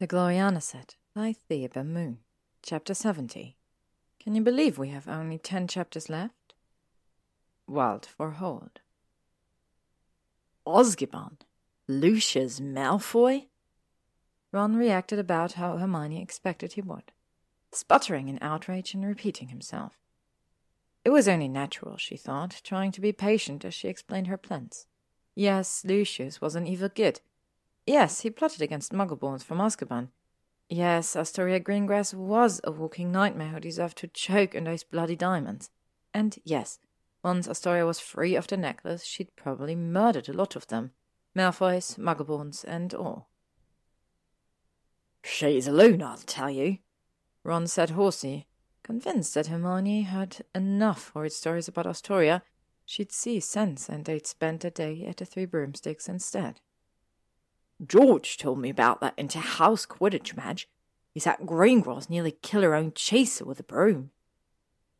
[0.00, 2.18] The Gloriana Set by Thebe Moon.
[2.62, 3.56] Chapter 70.
[4.20, 6.54] Can you believe we have only ten chapters left?
[7.66, 8.78] Wild for Hold.
[10.64, 11.38] Azkaban?
[11.88, 13.46] Lucius Malfoy?
[14.52, 17.10] Ron reacted about how Hermione expected he would,
[17.72, 19.98] sputtering in outrage and repeating himself.
[21.04, 24.86] It was only natural, she thought, trying to be patient as she explained her plans.
[25.34, 27.20] Yes, Lucius was an evil git,
[27.88, 30.08] Yes, he plotted against Muggleborns from Azkaban.
[30.68, 35.70] Yes, Astoria Greengrass was a walking nightmare who deserved to choke in those bloody diamonds.
[36.12, 36.80] And yes,
[37.24, 40.90] once Astoria was free of the necklace, she'd probably murdered a lot of them.
[41.34, 43.30] Malfoys, Muggleborns, and all.
[45.24, 46.80] She's a loon, I'll tell you,
[47.42, 48.48] Ron said hoarsely,
[48.82, 52.42] convinced that Hermione had enough horrid stories about Astoria.
[52.84, 56.60] She'd see sense, and they'd spend the day at the Three Broomsticks instead.
[57.86, 60.68] George told me about that inter-house Quidditch match.
[61.12, 64.10] He's had Greengrass nearly kill her own chaser with a broom.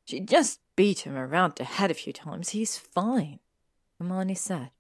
[0.05, 2.51] She just beat him around the head a few times.
[2.51, 3.41] He's fine,
[3.99, 4.71] Hermione said.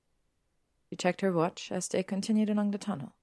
[0.88, 3.14] She checked her watch as they continued along the tunnel.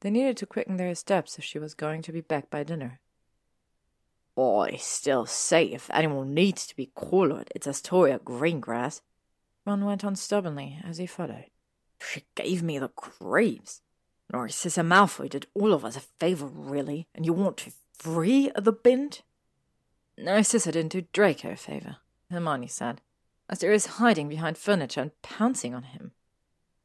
[0.00, 3.00] They needed to quicken their steps if she was going to be back by dinner.
[4.36, 9.00] I still say if anyone needs to be collared, it's Astoria Greengrass.
[9.66, 11.50] Ron went on stubbornly as he followed.
[12.00, 13.82] She gave me the creeps.
[14.32, 18.72] Narcissa Malfoy did all of us a favor, really, and you want to free the
[18.72, 19.22] bint?
[20.16, 21.96] Narcissa didn't do Draco a favor,
[22.30, 23.00] Hermione said,
[23.48, 26.12] as there is hiding behind furniture and pouncing on him.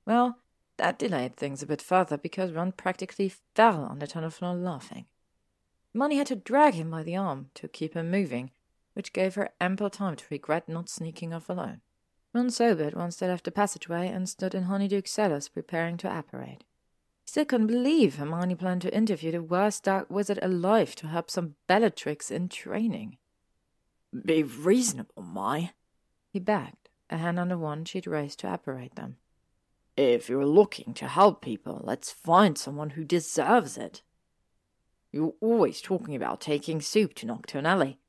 [0.06, 0.38] Well,
[0.78, 5.06] that delayed things a bit further because Ron practically fell on the tunnel floor laughing.
[5.94, 8.52] Hermione had to drag him by the arm to keep him moving,
[8.94, 11.82] which gave her ample time to regret not sneaking off alone.
[12.34, 16.64] Ron sobered once they left the passageway and stood in Honeydukes cellars preparing to apparate.
[17.26, 21.30] He still couldn't believe Hermione planned to interview the worst dark wizard alive to help
[21.30, 23.18] some Bellatrix in training.
[24.26, 25.72] Be reasonable, Mai,
[26.32, 29.18] he begged, a hand on the wand she'd raised to apparate them.
[29.96, 34.02] If you're looking to help people, let's find someone who deserves it.
[35.12, 38.00] You're always talking about taking soup to Knockturn Alley.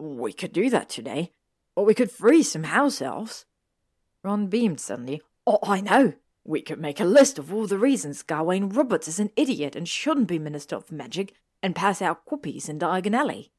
[0.00, 1.30] We could do that today,
[1.76, 3.44] or we could free some house elves.
[4.22, 5.22] Ron beamed suddenly.
[5.46, 6.14] Oh, I know.
[6.44, 9.88] We could make a list of all the reasons Gawain Robards is an idiot and
[9.88, 13.52] shouldn't be Minister of Magic and pass out copies in Diagon Alley.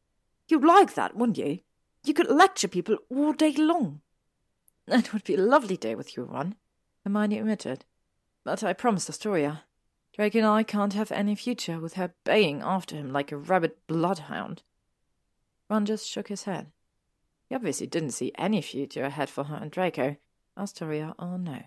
[0.48, 1.60] You'd like that, wouldn't you?
[2.04, 4.02] You could lecture people all day long.
[4.88, 6.56] That would be a lovely day with you, Ron,
[7.04, 7.86] Hermione admitted.
[8.44, 9.66] But I promised Astoria.
[10.16, 13.74] Draco and I can't have any future with her baying after him like a rabid
[13.86, 14.64] bloodhound.
[15.70, 16.72] Ron just shook his head.
[17.48, 20.18] He obviously didn't see any future ahead for her and Draco,
[20.60, 21.64] Astoria or oh, no.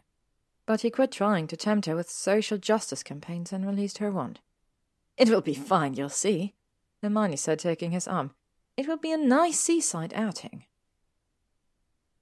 [0.66, 4.40] But he quit trying to tempt her with social justice campaigns and released her wand.
[5.16, 6.54] It will be fine, you'll see,
[7.02, 8.32] Hermione said, taking his arm.
[8.76, 10.64] It will be a nice seaside outing.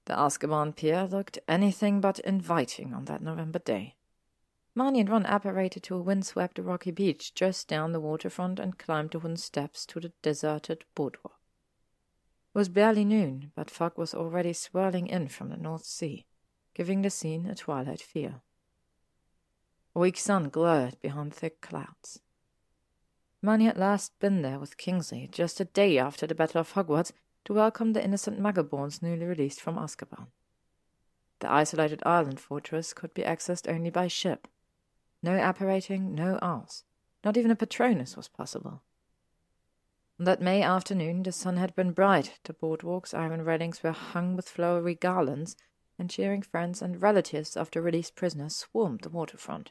[0.07, 3.97] The Azkaban pier looked anything but inviting on that November day.
[4.77, 9.11] Marnie and Ron apparated to a windswept rocky beach just down the waterfront and climbed
[9.11, 11.39] the wooden steps to the deserted boardwalk.
[12.55, 16.27] It was barely noon, but fog was already swirling in from the North Sea
[16.75, 18.43] giving the scene a twilight feel.
[19.95, 22.21] A weak sun glared behind thick clouds.
[23.43, 27.13] Hermione had last been there with Kingsley just a day after the Battle of Hogwarts
[27.45, 30.27] to welcome the innocent Muggleborns newly released from Azkaban.
[31.41, 34.47] The isolated island fortress could be accessed only by ship.
[35.23, 36.85] No apparating, no owls.
[37.25, 38.83] Not even a Patronus was possible.
[40.19, 44.37] On that May afternoon, the sun had been bright, the boardwalk's iron railings were hung
[44.37, 45.57] with flowery garlands,
[46.01, 49.71] and cheering friends and relatives of the released prisoners swarmed the waterfront.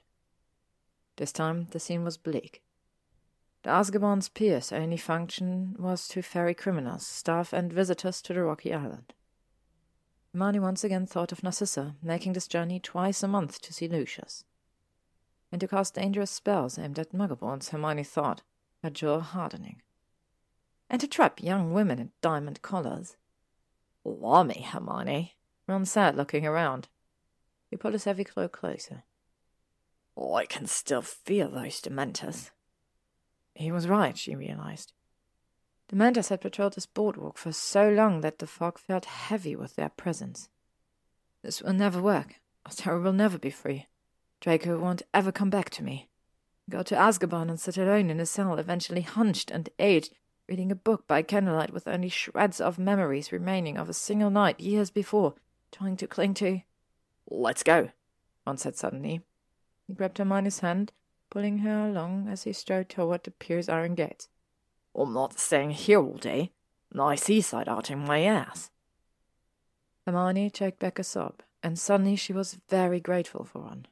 [1.17, 2.61] This time the scene was bleak.
[3.63, 8.73] The Azkaban's pier's only function was to ferry criminals, staff, and visitors to the rocky
[8.73, 9.13] island.
[10.31, 14.45] Hermione once again thought of Narcissa, making this journey twice a month to see Lucius.
[15.51, 18.43] And to cast dangerous spells aimed at Muggleborns, Hermione thought,
[18.83, 19.81] her jaw hardening.
[20.89, 23.17] And to trap young women in diamond collars.
[24.05, 25.35] Blimey, Hermione,
[25.69, 26.87] Ron sat looking around.
[27.69, 29.03] He pulled his heavy cloak closer.
[30.17, 32.49] Oh, I can still feel those Dementors.
[33.53, 34.93] He was right, she realized.
[35.87, 39.75] The Dementors had patrolled this boardwalk for so long that the fog felt heavy with
[39.75, 40.49] their presence.
[41.43, 42.41] This will never work.
[42.65, 43.85] Astoria will never be free.
[44.41, 46.09] Draco won't ever come back to me.
[46.67, 50.15] Go to Azkaban and sit alone in a cell, eventually hunched and aged,
[50.47, 54.59] reading a book by candlelight with only shreds of memories remaining of a single night
[54.59, 55.35] years before
[55.71, 56.61] trying to cling to.
[57.29, 57.89] Let's go,
[58.45, 59.21] Ron said suddenly.
[59.87, 60.91] He grabbed Hermione's hand,
[61.29, 64.29] pulling her along as he strode toward the pier's iron gates.
[64.95, 66.51] I'm not staying here all day.
[66.91, 68.71] Nice seaside outing my ass.
[70.05, 73.85] Hermione choked back a sob, and suddenly she was very grateful for Ron.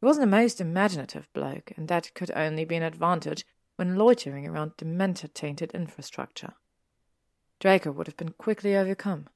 [0.00, 3.44] He wasn't the most imaginative bloke, and that could only be an advantage
[3.76, 6.54] when loitering around dementor-tainted infrastructure.
[7.58, 9.28] Draco would have been quickly overcome.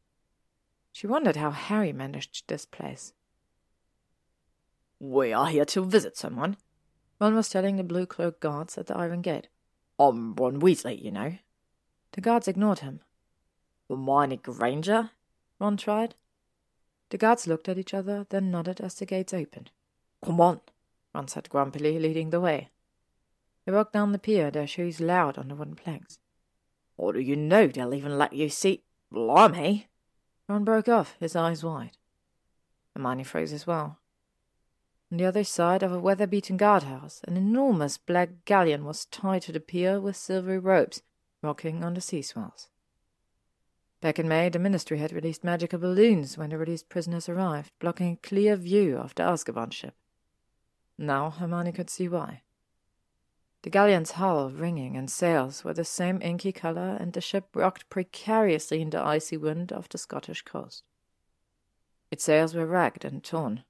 [0.94, 3.14] She wondered how Harry managed this place.
[5.00, 6.56] We are here to visit someone.
[7.20, 9.48] Ron was telling the blue cloaked guards at the iron gate.
[9.98, 11.38] I'm Ron Weasley, you know.
[12.12, 13.00] The guards ignored him.
[13.90, 15.10] Hermione Granger?
[15.58, 16.14] Ron tried.
[17.10, 19.72] The guards looked at each other, then nodded as the gates opened.
[20.24, 20.60] Come on,
[21.12, 22.68] Ron said grumpily, leading the way.
[23.66, 26.20] They walked down the pier, their shoes loud on the wooden planks.
[26.96, 28.84] How do you know they'll even let you see?
[29.10, 29.88] Blimey!
[30.48, 31.96] Ron broke off, his eyes wide.
[32.94, 33.98] Hermione froze as well.
[35.10, 39.52] On the other side of a weather-beaten guardhouse, an enormous black galleon was tied to
[39.52, 41.02] the pier with silvery ropes,
[41.42, 42.68] rocking on the sea swells.
[44.00, 48.12] Back in May, the Ministry had released magical balloons when the released prisoners arrived, blocking
[48.12, 49.94] a clear view of the Azkaban ship.
[50.98, 52.42] Now Hermione could see why.
[53.64, 57.88] The galleon's hull, ringing, and sails were the same inky color, and the ship rocked
[57.88, 60.84] precariously in the icy wind off the Scottish coast.
[62.10, 63.64] Its sails were ragged and torn.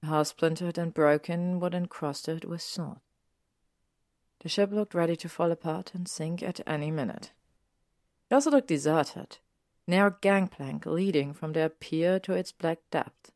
[0.00, 3.00] The hull splintered and broken, wood encrusted with salt.
[4.40, 7.32] The ship looked ready to fall apart and sink at any minute.
[8.30, 9.36] It also looked deserted,
[9.86, 13.30] narrow gangplank leading from their pier to its black depth.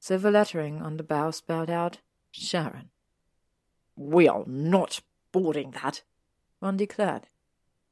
[0.00, 1.98] Silver lettering on the bow spelled out
[2.32, 2.88] Charon.
[3.96, 5.00] We are not
[5.32, 6.02] boarding that,
[6.60, 7.28] Ron declared.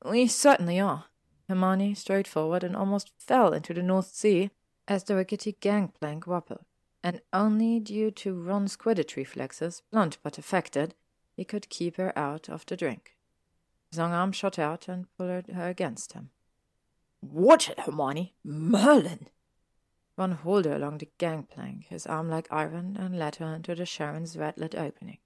[0.05, 1.07] We certainly are.
[1.49, 4.51] Hermione strode forward and almost fell into the North Sea
[4.89, 6.65] as the rickety gangplank wobbled,
[7.03, 10.95] and only due to Ron's Quidditch reflexes, blunt but effective,
[11.37, 13.17] he could keep her out of the drink.
[13.91, 16.31] His long arm shot out and pulled her against him.
[17.21, 18.35] Watch it, Hermione!
[18.45, 19.29] Merlin!
[20.17, 23.87] Ron hauled her along the gangplank, his arm like iron, and led her into the
[23.87, 25.19] Charon's red-lit opening.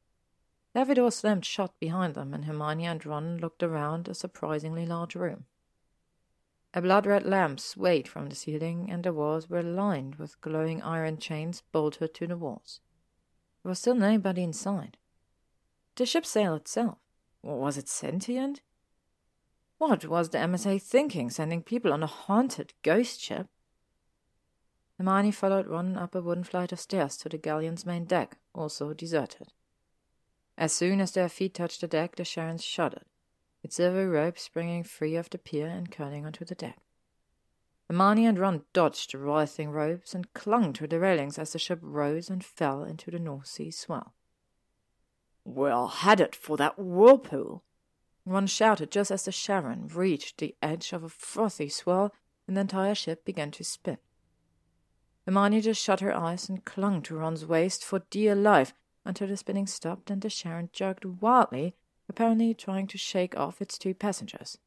[0.77, 5.47] Heavy slammed shut behind them, and Hermione and Ron looked around a surprisingly large room.
[6.75, 11.17] A blood-red lamp swayed from the ceiling, and the walls were lined with glowing iron
[11.17, 12.81] chains bolted to the walls.
[13.63, 14.99] There was still nobody inside.
[15.95, 16.99] The ship sail itself.
[17.41, 18.61] Was it sentient?
[19.79, 23.47] What was the MSA thinking, sending people on a haunted ghost ship?
[24.99, 28.93] Hermione followed Ron up a wooden flight of stairs to the galleon's main deck, also
[28.93, 29.55] deserted.
[30.59, 33.05] As soon as their feet touched the deck, the Charon shuddered,
[33.63, 36.79] its silvery rope springing free of the pier and curling onto the deck.
[37.89, 41.79] Hermione and Ron dodged the writhing ropes and clung to the railings as the ship
[41.83, 44.15] rose and fell into the North Sea swell.
[45.45, 47.63] We're headed for that whirlpool,
[48.25, 52.13] Ron shouted just as the Charon reached the edge of a frothy swell
[52.49, 53.99] and the entire ship began to spin.
[55.27, 58.75] Hermione just shut her eyes and clung to Ron's waist for dear life
[59.07, 61.75] until the spinning stopped and the Charon jerked wildly,
[62.09, 64.59] apparently trying to shake off its two passengers.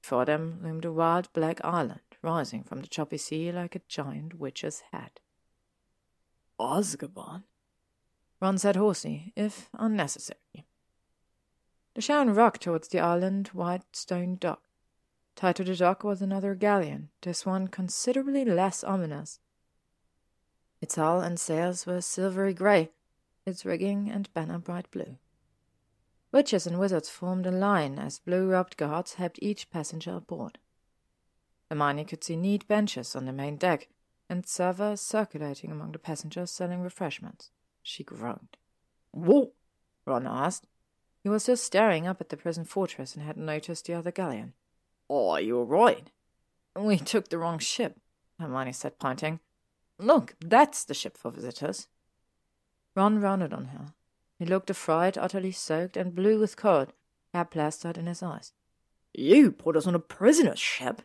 [0.00, 4.38] Before them loomed a wild black island, rising from the choppy sea like a giant
[4.38, 5.20] witch's head.
[6.58, 7.44] Azkaban,
[8.40, 10.66] Ron said hoarsely, if unnecessary.
[11.94, 14.62] The Charon rocked towards the island white stone dock.
[15.34, 19.40] Tied to the dock was another galleon, this one considerably less ominous.
[20.80, 22.90] Its hull and sails were silvery grey,
[23.48, 25.16] its rigging and banner bright blue.
[26.30, 30.58] Witches and wizards formed a line as blue-robed guards helped each passenger aboard.
[31.70, 33.88] Hermione could see neat benches on the main deck
[34.28, 37.50] and servers circulating among the passengers selling refreshments.
[37.82, 38.56] She groaned.
[39.10, 39.52] What?
[40.04, 40.66] Ron asked.
[41.22, 44.52] He was still staring up at the prison fortress and hadn't noticed the other galleon.
[45.10, 46.10] Are you all right?
[46.76, 47.98] We took the wrong ship,
[48.38, 49.40] Hermione said, pointing.
[49.98, 51.88] Look, that's the ship for visitors.
[52.98, 53.94] Ron rounded on her.
[54.40, 56.92] He looked affrighted, utterly soaked, and blue with cold,
[57.32, 58.52] hair plastered in his eyes.
[59.14, 61.02] You put us on a prisoner's ship?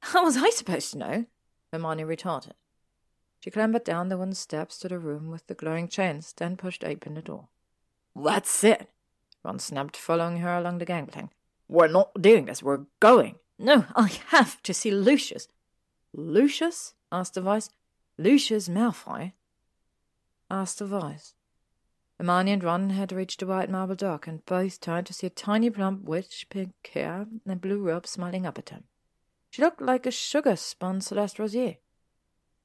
[0.00, 1.26] How was I supposed to know?
[1.72, 2.52] Hermione retorted.
[3.40, 6.84] She clambered down the wooden steps to the room with the glowing chains, then pushed
[6.84, 7.48] open the door.
[8.14, 8.90] That's it,
[9.42, 11.30] Ron snapped, following her along the gangplank.
[11.66, 13.36] We're not doing this, we're going.
[13.58, 15.48] No, I have to see Lucius.
[16.12, 16.92] Lucius?
[17.10, 17.70] asked the voice.
[18.18, 19.32] Lucius Malfoy?
[20.52, 21.34] Asked the voice.
[22.18, 25.30] Hermione and Ron had reached the white marble dock, and both turned to see a
[25.30, 28.84] tiny plump witch, pink hair and blue robe, smiling up at them.
[29.50, 31.76] She looked like a sugar-spun Celeste Rosier.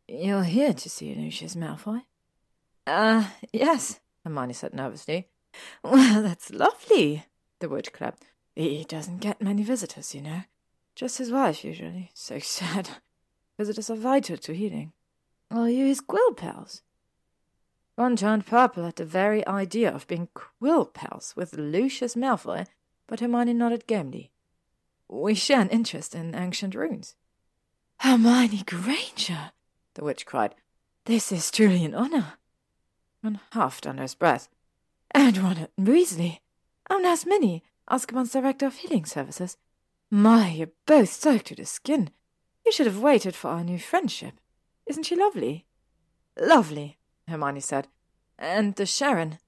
[0.08, 2.03] You're here to see Lucius Malfoy?
[2.86, 5.29] Uh, yes, Hermione said nervously.
[5.84, 7.25] Well, that's lovely,
[7.60, 8.27] the witch clapped.
[8.56, 10.41] He doesn't get many visitors, you know.
[10.96, 12.12] Just his wife, usually.
[12.13, 12.89] So sad.
[13.58, 14.94] Visitors are vital to healing.
[15.50, 16.84] Are you his quill pals?
[17.98, 22.68] Ron turned purple at the very idea of being quill pals with Lucius Malfoy,
[23.08, 24.32] but Hermione nodded gamely.
[25.08, 27.16] We share an interest in ancient runes.
[28.01, 29.51] Hermione Granger,
[29.96, 30.54] the witch cried.
[31.06, 32.34] This is truly an honor.
[33.24, 34.48] Ron huffed under his breath.
[35.12, 36.39] And Ronald Weasley.
[36.89, 39.58] I'm Nurse Minnie, Azkaban's Director of Healing Services.
[40.12, 42.12] My, you're both soaked to the skin.
[42.63, 44.34] You should have waited for our new friendship.
[44.86, 45.66] Isn't she lovely?
[46.39, 46.97] Lovely,
[47.28, 47.88] Hermione said.
[48.38, 49.40] And the Charon?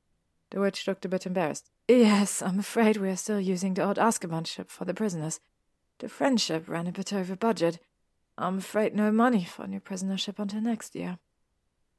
[0.51, 1.69] The witch looked a bit embarrassed.
[1.87, 5.39] Yes, I'm afraid we are still using the old Azkaban ship for the prisoners.
[5.99, 7.79] The friendship ran a bit over budget.
[8.37, 11.19] I'm afraid no money for a new prisoner ship until next year.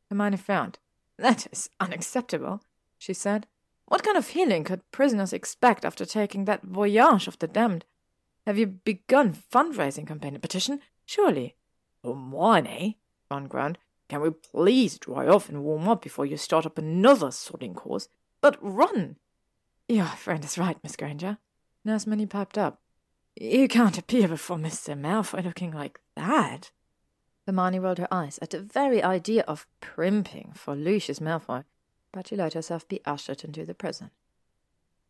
[0.09, 0.79] Hermione frowned.
[1.19, 2.63] That is unacceptable,
[2.99, 3.47] she said.
[3.87, 7.85] What kind of healing could prisoners expect after taking that voyage of the damned?
[8.47, 10.39] Have you begun fundraising campaign?
[10.39, 10.81] Petition?
[11.05, 11.57] Surely.
[12.03, 12.99] Oh, Hermione,
[13.31, 13.79] Ron groaned.
[14.11, 18.09] Can we please dry off and warm up before you start up another sodding course?
[18.41, 19.15] But run!
[19.89, 21.39] Your friend is right, Miss Granger.
[21.85, 22.81] Nurse Minnie piped up.
[23.37, 24.99] You can't appear before Mr.
[24.99, 26.73] Malfoy looking like that.
[27.47, 31.63] Hermione rolled her eyes at the very idea of primping for Lucius Malfoy,
[32.11, 34.11] but she let herself be ushered into the prison.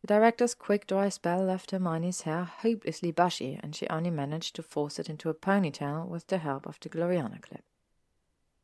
[0.01, 4.61] The director's quick dry spell left Hermione's hair hopelessly bushy, and she only managed to
[4.61, 7.63] force it into a ponytail with the help of the Gloriana clip.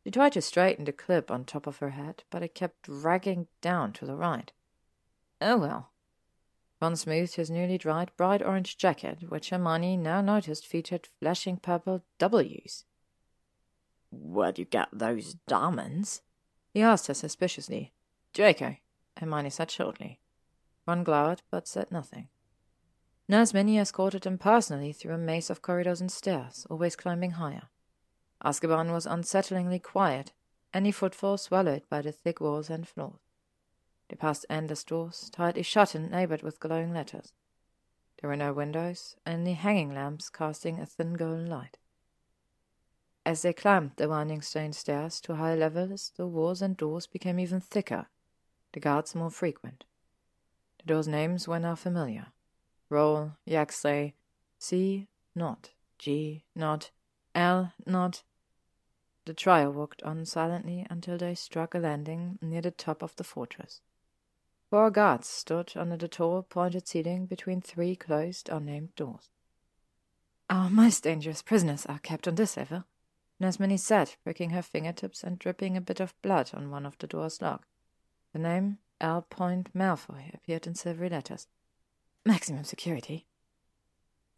[0.08, 3.48] She tried to straighten the clip on top of her head, but it kept dragging
[3.60, 4.54] down to the right.
[5.42, 5.92] Oh well.
[6.82, 12.06] Ron smoothed his newly dried bright orange jacket, which Hermione now noticed featured flashing purple
[12.20, 12.86] W's.
[14.10, 16.22] Where'd you get those diamonds?
[16.74, 17.92] he asked her suspiciously.
[18.32, 18.78] Draco,
[19.18, 20.22] Hermione said shortly.
[20.88, 22.30] Ron glowered, but said nothing.
[23.28, 27.64] Nurse Minnie escorted him personally through a maze of corridors and stairs, always climbing higher.
[28.44, 30.32] Azkaban was unsettlingly quiet,
[30.74, 33.20] any footfall swallowed by the thick walls and floors.
[34.10, 37.34] They passed endless doors, tightly shut and labelled with glowing letters.
[38.22, 41.78] There were no windows, only hanging lamps casting a thin golden light.
[43.26, 47.40] As they climbed the winding stone stairs to higher levels, the walls and doors became
[47.40, 48.08] even thicker,
[48.72, 49.84] the guards more frequent.
[50.80, 52.28] The doors' names were now familiar.
[52.90, 54.16] Rowle, Yaxley,
[54.58, 56.92] C, not, G, not,
[57.36, 58.24] L, not.
[59.28, 63.26] The trio walked on silently until they struck a landing near the top of the
[63.26, 63.82] fortress.
[64.70, 69.28] Four guards stood under the tall, pointed ceiling between three closed, unnamed doors.
[70.50, 72.86] Our most dangerous prisoners are kept on this level,
[73.38, 76.98] Nurse Minnie said, pricking her fingertips and dripping a bit of blood on one of
[76.98, 77.68] the door's lock.
[78.32, 79.24] The name L.
[79.24, 81.48] Point Malfoy appeared in silvery letters.
[82.24, 83.28] Maximum security.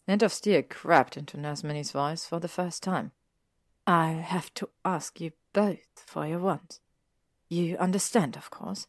[0.08, 3.12] Hint of steel crept into Nurse Minnie's voice for the first time.
[3.90, 6.80] I'll have to ask you both for your wands.
[7.50, 8.86] You understand, of course.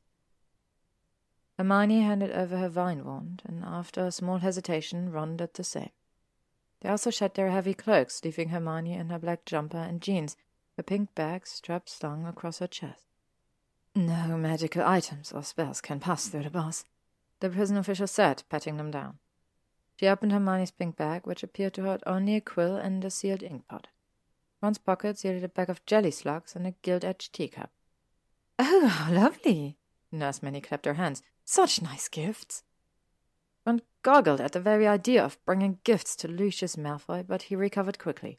[1.56, 5.88] Hermione handed over her vine wand, and after a small hesitation, Ron did the same.
[6.80, 10.36] They also shed their heavy cloaks, leaving Hermione in her black jumper and jeans,
[10.76, 13.06] her pink bag strapped slung across her chest.
[13.94, 16.84] No magical items or spells can pass through the bars,
[17.40, 19.18] the prison official said, patting them down.
[19.98, 23.42] She opened Hermione's pink bag, which appeared to hold only a quill and a sealed
[23.42, 23.88] ink pot.
[24.62, 27.70] Ron's pocket yielded a bag of jelly slugs and a gilt-edged teacup.
[28.58, 29.78] Oh, how lovely!
[30.12, 31.22] Nurse Minnie clapped her hands.
[31.44, 32.62] Such nice gifts!
[33.64, 37.98] Ron goggled at the very idea of bringing gifts to Lucius Malfoy, but he recovered
[37.98, 38.38] quickly.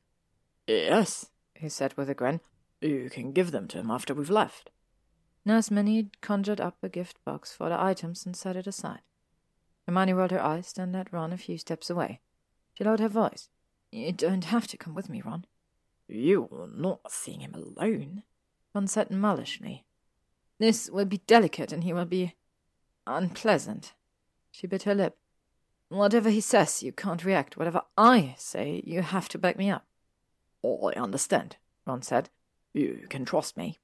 [0.68, 2.40] Yes, he said with a grin.
[2.82, 4.70] You can give them to him after we've left.
[5.46, 9.02] Nurse Minnie conjured up a gift box for the items and set it aside.
[9.88, 12.20] Hermione rolled her eyes, then led Ron a few steps away.
[12.74, 13.50] She lowered her voice.
[13.92, 15.46] You don't have to come with me, Ron.
[16.12, 18.24] You are not seeing him alone,
[18.76, 19.86] Ron said mullishly.
[20.60, 22.36] This will be delicate, and he will be
[23.08, 23.94] unpleasant.
[24.52, 25.18] She bit her lip.
[25.88, 27.56] Whatever he says, you can't react.
[27.58, 29.86] Whatever I say, you have to back me up.
[30.64, 31.56] Oh, I understand,
[31.88, 32.30] Ron said.
[32.74, 33.80] You can trust me.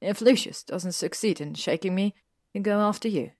[0.00, 2.14] If Lucius doesn't succeed in shaking me,
[2.52, 3.30] he'll go after you,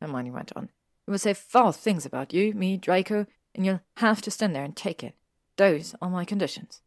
[0.00, 0.70] Hermione went on.
[1.06, 4.64] He will say foul things about you, me, Draco, and you'll have to stand there
[4.64, 5.14] and take it.
[5.56, 6.80] Those are my conditions.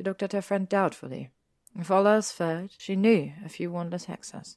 [0.00, 1.28] She looked at her friend doubtfully.
[1.78, 4.56] If all else failed, she knew a few wandless hexes.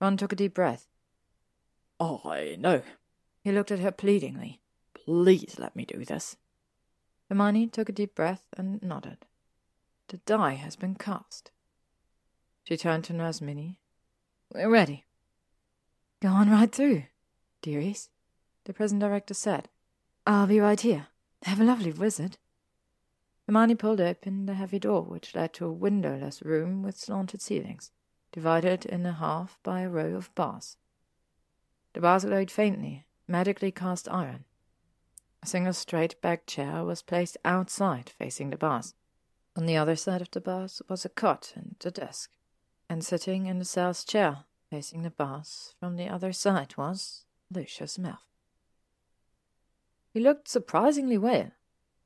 [0.00, 0.88] Ron took a deep breath.
[2.00, 2.80] Oh, I know.
[3.42, 4.62] He looked at her pleadingly.
[4.94, 6.38] Please let me do this.
[7.28, 9.26] Hermione took a deep breath and nodded.
[10.08, 11.50] The die has been cast.
[12.62, 13.78] She turned to Nurse Minnie.
[14.54, 15.04] We're ready.
[16.22, 17.02] Go on right through,
[17.60, 18.08] dearies,
[18.64, 19.68] the prison director said.
[20.26, 21.08] I'll be right here.
[21.42, 22.38] Have a lovely visit.
[23.46, 27.92] Hermione pulled open the heavy door which led to a windowless room with slanted ceilings,
[28.32, 30.76] divided in half by a row of bars.
[31.92, 34.44] The bars glowed faintly, magically cast iron.
[35.42, 38.94] A single straight backed chair was placed outside, facing the bars.
[39.56, 42.30] On the other side of the bars was a cot and a desk,
[42.88, 47.98] and sitting in the cell's chair, facing the bars from the other side, was Lucius
[47.98, 48.18] Malfoy.
[50.12, 51.50] He looked surprisingly well,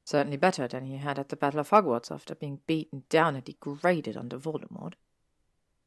[0.08, 3.44] certainly better than he had at the Battle of Hogwarts after being beaten down and
[3.44, 4.94] degraded under Voldemort.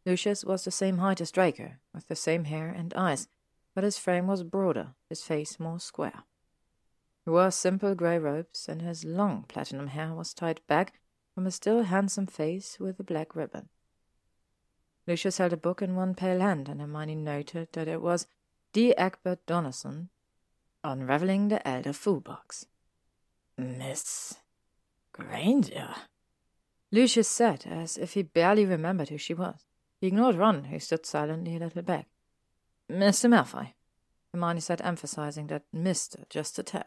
[0.05, 3.27] Lucius was the same height as Draco, with the same hair and eyes,
[3.73, 6.23] but his frame was broader, his face more square.
[7.25, 10.99] He wore simple grey robes, and his long platinum hair was tied back
[11.33, 13.69] from a still handsome face with a black ribbon.
[15.07, 18.27] Lucius held a book in one pale hand, and Hermione noted that it was
[18.71, 18.95] D.
[18.95, 20.09] Egbert Donnerson,
[20.83, 22.65] Unraveling the Elder Futhark.
[23.58, 24.36] Miss
[25.13, 25.96] Granger?
[26.91, 29.65] Lucius said, as if he barely remembered who she was.
[30.00, 32.08] He ignored Ron, who stood silently a little back.
[32.89, 33.29] Mr.
[33.29, 33.74] Malfoy,
[34.34, 36.27] Hermione said, emphasizing that Mr.
[36.29, 36.86] just a tad.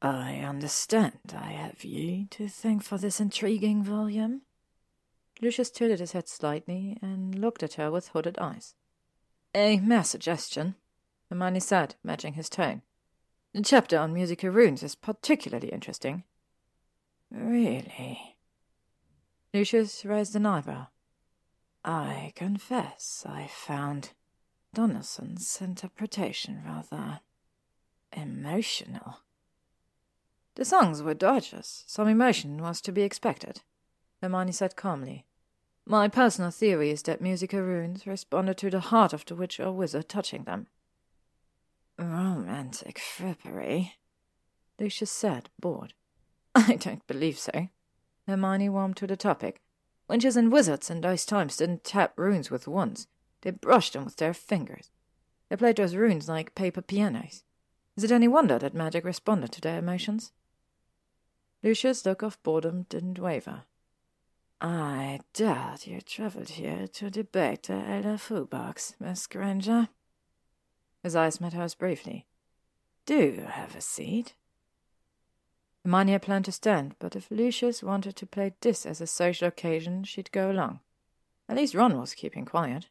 [0.00, 4.42] I understand I have you to thank for this intriguing volume.
[5.42, 8.74] Lucius tilted his head slightly and looked at her with hooded eyes.
[9.54, 10.76] A mere suggestion,
[11.28, 12.82] Hermione said, matching his tone.
[13.52, 16.22] The chapter on musical runes is particularly interesting.
[17.30, 18.36] Really?
[19.52, 20.86] Lucius raised an eyebrow.
[21.84, 24.10] I confess I found
[24.74, 27.20] Donelson's interpretation rather
[28.12, 29.18] emotional.
[30.54, 31.84] The songs were gorgeous.
[31.88, 33.62] Some emotion was to be expected,
[34.20, 35.26] Hermione said calmly.
[35.86, 39.72] My personal theory is that musical runes responded to the heart of the witch or
[39.72, 40.68] wizard touching them.
[42.00, 43.92] Romantic frippery,
[44.78, 45.92] Lucius said, bored.
[46.54, 47.68] I don't believe so.
[48.26, 49.60] Hermione warmed to the topic.
[50.08, 53.06] Witches and wizards in those times didn't tap runes with wands.
[53.42, 54.90] They brushed them with their fingers.
[55.48, 57.44] They played those runes like paper pianos.
[57.96, 60.32] Is it any wonder that magic responded to their emotions?
[61.62, 63.64] Lucius' look of boredom didn't waver.
[64.62, 69.88] I doubt you travelled here to debate the Elder Futhark, Miss Granger.
[71.02, 72.26] His eyes met hers briefly.
[73.06, 74.34] Do have a seat.
[75.84, 79.48] Hermione had planned to stand, but if Lucius wanted to play this as a social
[79.48, 80.80] occasion, she'd go along.
[81.48, 82.88] At least Ron was keeping quiet.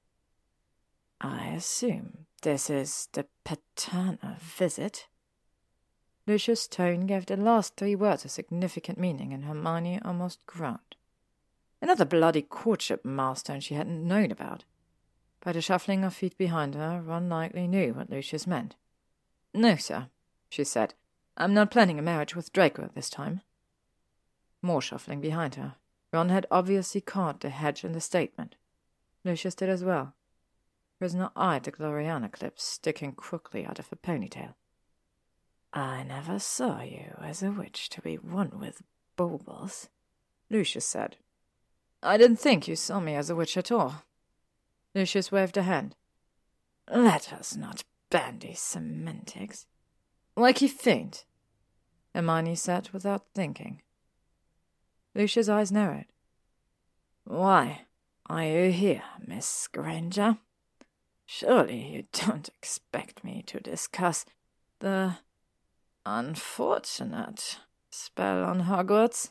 [1.22, 5.08] I assume this is the paternal visit?
[6.26, 10.96] Lucius' tone gave the last three words a significant meaning, and Hermione almost groaned.
[11.82, 14.66] Another bloody courtship milestone she hadn't known about.
[15.42, 18.76] By the shuffling of feet behind her, Ron likely knew what Lucius meant.
[19.54, 20.08] No, sir,
[20.50, 20.94] she said.
[21.38, 23.42] I'm not planning a marriage with Draco this time.
[24.62, 25.76] More shuffling behind her.
[26.12, 28.56] Ron had obviously caught the hedge in the statement.
[29.24, 30.14] Lucius did as well.
[30.98, 34.56] Prisoner eyed the Gloriana clip sticking crookly out of her ponytail.
[35.72, 38.82] I never saw you as a witch to be one with
[39.16, 39.88] baubles,
[40.50, 41.16] Lucius said.
[42.02, 44.04] I didn't think you saw me as a witch at all.
[44.96, 45.96] Lucius waved a hand.
[46.90, 49.68] Let us not bandy semantics.
[50.36, 51.26] Like you faint,
[52.16, 53.82] Hermione said without thinking.
[55.14, 56.06] Lucius' eyes narrowed.
[57.26, 57.82] Why
[58.28, 60.38] are you here, Miss Granger?
[61.26, 64.26] Surely you don't expect me to discuss
[64.80, 65.18] the
[66.06, 67.60] unfortunate
[67.92, 69.30] spell on Hogwarts?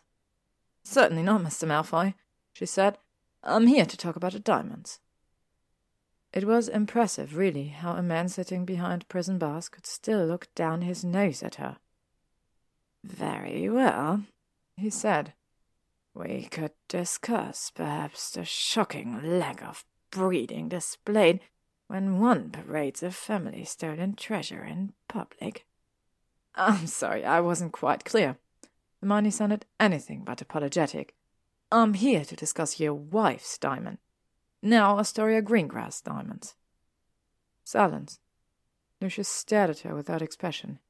[0.85, 1.67] Certainly not, Mr.
[1.67, 2.15] Malfoy,
[2.53, 2.99] she said.
[3.43, 5.01] I'm here to talk about the diamonds.
[6.33, 10.83] It was impressive, really, how a man sitting behind prison bars could still look down
[10.83, 11.79] his nose at her.
[13.03, 14.25] Very well,
[14.77, 15.33] he said.
[16.15, 21.41] We could discuss, perhaps, the shocking lack of breeding displayed
[21.87, 25.65] when one parades a family stolen treasure in public.
[26.55, 28.37] I'm sorry, I wasn't quite clear.
[29.01, 31.15] Hermione sounded anything but apologetic.
[31.71, 33.99] I'm here to discuss your wife's diamond.
[34.63, 36.55] Now Astoria Greengrass diamonds.
[37.65, 38.19] Silence.
[39.01, 40.81] Lucius stared at her without expression.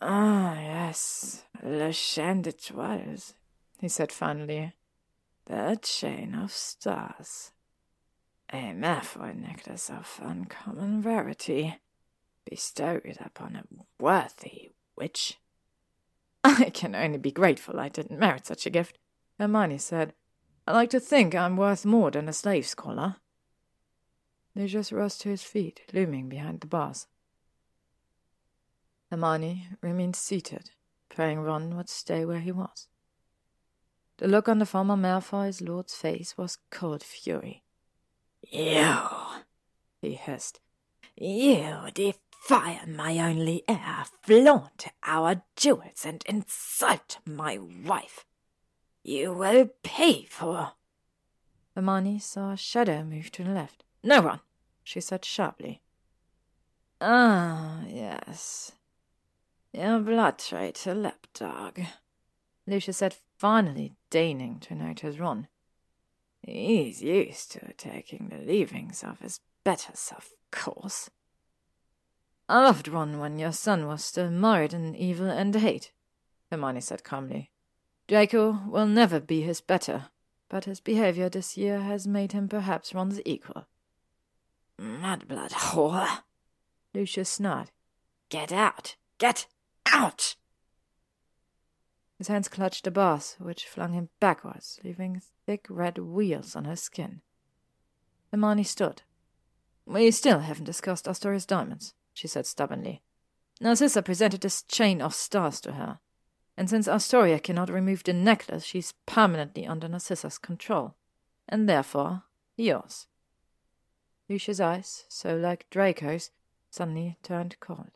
[0.00, 3.34] Ah, yes, Le Chaîne d'Étoiles,
[3.80, 4.74] he said finally.
[5.46, 7.52] The chain of stars.
[8.52, 11.80] A Malfoy necklace of uncommon rarity,
[12.48, 13.64] bestowed upon a
[13.98, 15.38] worthy witch.
[16.44, 18.98] I can only be grateful I didn't merit such a gift,
[19.38, 20.14] Hermione said,
[20.66, 23.16] I like to think I'm worth more than a slave's collar.
[24.56, 27.06] Lucius rose to his feet, looming behind the bars.
[29.10, 30.70] Hermione remained seated,
[31.08, 32.88] praying Ron would stay where he was.
[34.16, 37.62] The look on the former Malfoy's lord's face was cold fury.
[38.42, 38.98] You,
[40.00, 40.60] he hissed,
[41.16, 48.24] you defy my only heir, flaunt our jewels, and insult my wife.
[49.08, 50.72] You will pay for.
[51.76, 53.84] Hermione saw a shadow move to the left.
[54.02, 54.40] No, one,
[54.82, 55.80] she said sharply.
[57.00, 58.72] Ah, yes.
[59.72, 61.82] Your blood traitor lapdog,
[62.66, 65.46] Lucius said, finally deigning to notice Ron.
[66.42, 71.10] He's used to taking the leavings of his betters, of course.
[72.48, 75.92] I loved Ron when your son was still married in evil and hate,
[76.50, 77.52] Hermione said calmly.
[78.08, 80.06] Draco will never be his better,
[80.48, 83.66] but his behavior this year has made him perhaps Ron's equal.
[84.78, 86.22] Mudblood whore!
[86.94, 87.72] Lucius snarled.
[88.28, 88.96] Get out!
[89.18, 89.46] Get
[89.86, 90.36] out!
[92.18, 96.76] His hands clutched the bars, which flung him backwards, leaving thick red wheals on her
[96.76, 97.20] skin.
[98.30, 99.02] Hermione stood.
[99.84, 103.02] We still haven't discussed Astoria's diamonds, she said stubbornly.
[103.60, 106.00] Narcissa presented this chain of stars to her,
[106.56, 110.94] and since Astoria cannot remove the necklace, she's permanently under Narcissa's control,
[111.48, 112.22] and therefore
[112.56, 113.06] yours.
[114.28, 116.30] Lucius' eyes, so like Draco's,
[116.70, 117.90] suddenly turned cold.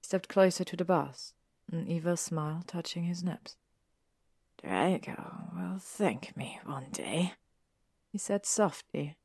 [0.00, 1.34] He stepped closer to the bars,
[1.70, 3.56] an evil smile touching his lips.
[4.62, 7.34] Draco will thank me one day,
[8.10, 9.16] he said softly.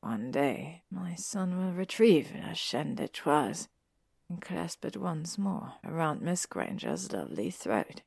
[0.00, 3.68] One day my son will retrieve chaîne d'Étoiles
[4.32, 8.00] and clasp it once more around Miss Granger's lovely throat.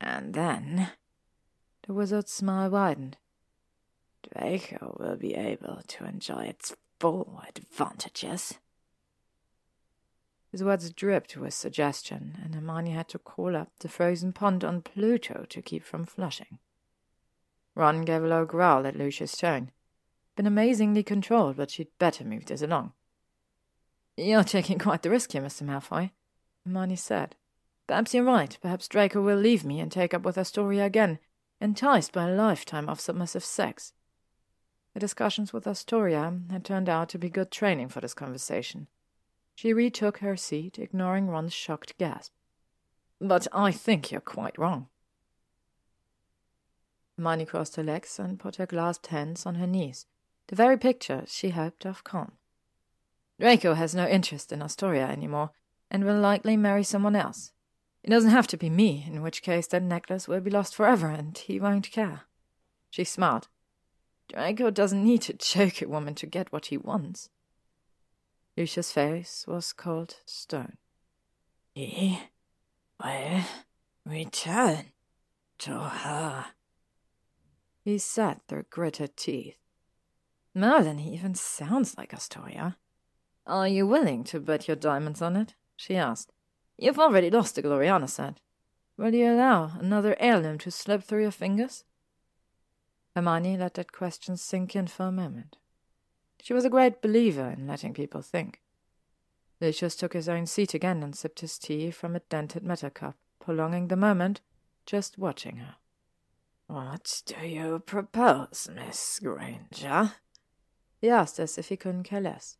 [0.00, 0.92] And then
[1.86, 3.18] the wizard's smile widened.
[4.22, 8.54] Draco will be able to enjoy its full advantages.
[10.50, 14.80] His words dripped with suggestion, and Hermione had to call up the frozen pond on
[14.80, 16.60] Pluto to keep from flushing.
[17.74, 19.70] Ron gave a low growl at Lucius' tone.
[20.34, 22.94] Been amazingly controlled, but she'd better move this along.
[24.18, 25.62] You're taking quite the risk here, Mr.
[25.62, 26.10] Malfoy,
[26.66, 27.36] Hermione said.
[27.86, 28.58] Perhaps you're right.
[28.60, 31.20] Perhaps Draco will leave me and take up with Astoria again,
[31.60, 33.92] enticed by a lifetime of submissive sex.
[34.92, 38.88] The discussions with Astoria had turned out to be good training for this conversation.
[39.54, 42.32] She retook her seat, ignoring Ron's shocked gasp.
[43.20, 44.88] But I think you're quite wrong.
[47.16, 50.06] Hermione crossed her legs and put her clasped hands on her knees,
[50.48, 52.32] the very picture, she hoped, of calm.
[53.40, 55.50] Draco has no interest in Astoria anymore,
[55.90, 57.52] and will likely marry someone else.
[58.02, 61.08] It doesn't have to be me, in which case that necklace will be lost forever,
[61.08, 62.22] and he won't care.
[62.90, 63.48] She smiled.
[64.28, 67.30] Draco doesn't need to choke a woman to get what he wants.
[68.56, 70.76] Lucius' face was cold stone.
[71.74, 72.18] He
[73.02, 73.42] will
[74.04, 74.86] return
[75.58, 76.46] to her.
[77.84, 79.56] He sat through gritted teeth.
[80.54, 82.76] He even sounds like Astoria.
[83.48, 85.54] Are you willing to bet your diamonds on it?
[85.74, 86.32] she asked.
[86.76, 88.40] You've already lost the Gloriana set.
[88.98, 91.84] Will you allow another heirloom to slip through your fingers?
[93.16, 95.56] Hermione let that question sink in for a moment.
[96.42, 98.60] She was a great believer in letting people think.
[99.60, 103.16] Lucius took his own seat again and sipped his tea from a dented metal cup,
[103.40, 104.40] prolonging the moment,
[104.84, 105.76] just watching her.
[106.66, 110.12] What do you propose, Miss Granger?
[111.00, 112.58] He asked as if he couldn't care less.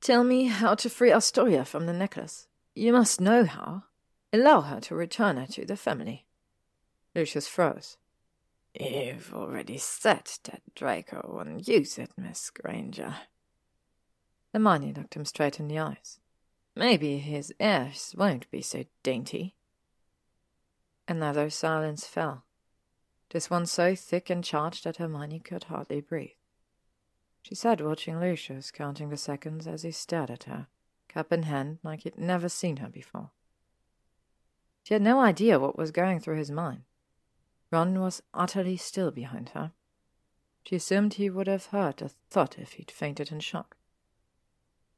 [0.00, 2.48] Tell me how to free Astoria from the necklace.
[2.74, 3.84] You must know how.
[4.32, 6.26] Allow her to return it to the family.
[7.14, 7.98] Lucius froze.
[8.78, 13.16] You've already said that Draco wouldn't use it, Miss Granger.
[14.54, 16.20] Hermione looked him straight in the eyes.
[16.74, 19.56] Maybe his heirs won't be so dainty.
[21.06, 22.44] Another silence fell.
[23.30, 26.30] This one so thick and charged that Hermione could hardly breathe.
[27.42, 30.68] She sat watching Lucius, counting the seconds as he stared at her,
[31.08, 33.30] cup in hand, like he'd never seen her before.
[34.82, 36.82] She had no idea what was going through his mind.
[37.70, 39.72] Ron was utterly still behind her.
[40.64, 43.76] She assumed he would have heard a thud if he'd fainted in shock.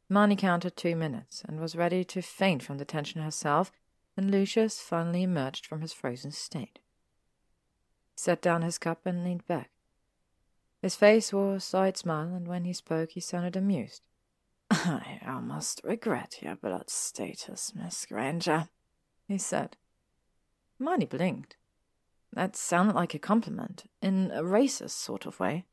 [0.09, 3.73] Hermione counted two minutes and was ready to faint from the tension herself
[4.15, 6.79] when Lucius finally emerged from his frozen state.
[8.13, 9.72] He set down his cup and leaned back.
[10.83, 14.03] His face wore a side smile, and when he spoke he sounded amused.
[14.69, 18.69] I almost regret your blood status, Miss Granger,
[19.29, 19.77] he said.
[20.79, 21.57] Hermione blinked.
[22.33, 25.67] That sounded like a compliment, in a racist sort of way.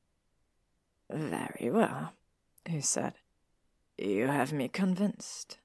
[1.09, 2.13] Very well,
[2.65, 3.13] he said.
[3.97, 5.57] You have me convinced.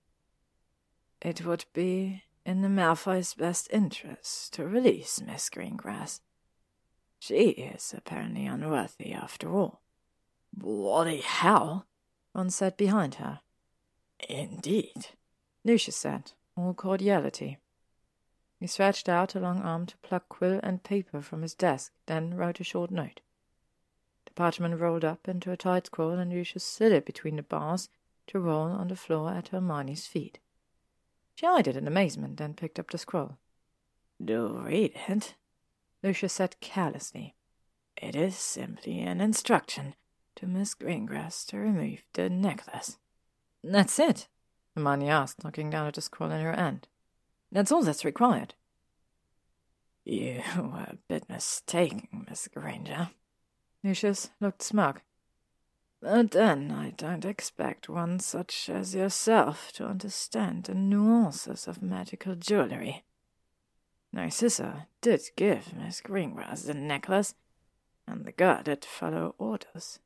[1.21, 6.21] It would be in the Malfoys' best interest to release Miss Greengrass.
[7.27, 9.81] She is apparently unworthy after all.
[10.53, 11.87] Bloody hell,
[12.35, 13.41] Ron said behind her.
[14.29, 15.07] Indeed,
[15.65, 17.57] Lucius said, all cordiality.
[18.61, 22.35] He stretched out a long arm to pluck quill and paper from his desk, then
[22.35, 23.23] wrote a short note.
[24.27, 27.89] The parchment rolled up into a tight scroll, and Lucius slid it between the bars
[28.27, 30.41] to roll on the floor at Hermione's feet.
[31.37, 33.39] She eyed it in amazement, then picked up the scroll.
[34.23, 35.37] Do read it,
[36.05, 37.35] Lucius said carelessly.
[37.97, 39.95] It is simply an instruction
[40.37, 42.99] to Miss Greengrass to remove the necklace.
[43.63, 44.29] That's it,
[44.75, 46.89] Hermione asked, looking down at the scroll in her hand.
[47.51, 48.53] That's all that's required.
[50.05, 53.09] You were a bit mistaken, Miss Granger.
[53.83, 55.01] Lucius looked smug.
[56.03, 62.35] But then I don't expect one such as yourself to understand the nuances of magical
[62.35, 63.05] jewellery.
[64.15, 67.35] Narcissa did give Miss Greengrass the necklace,
[68.07, 69.99] and the girl did follow orders.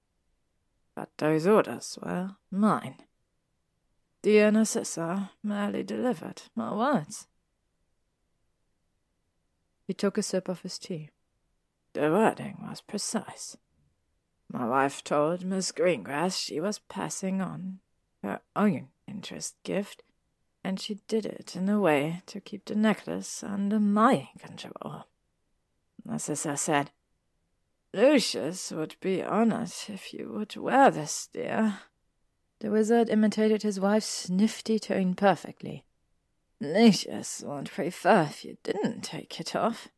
[0.94, 2.96] But those orders were mine.
[4.22, 7.26] Dear Narcissa merely delivered my words.
[9.86, 11.10] He took a sip of his tea.
[11.92, 13.58] The wording was precise.
[14.50, 17.80] My wife told Miss Greengrass she was passing on
[18.22, 20.02] her own interest gift,
[20.68, 25.06] and she did it in a way to keep the necklace under my control.
[26.04, 26.90] Narcissa said,
[27.94, 31.78] Lucius would be honored if you would wear this, dear.
[32.60, 35.86] The wizard imitated his wife's nifty tone perfectly.
[36.60, 39.88] Lucius would prefer if you didn't take it off.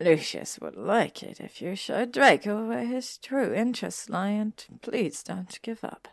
[0.00, 5.22] Lucius would like it if you showed Draco where his true interests lie, and please
[5.22, 6.08] don't give up.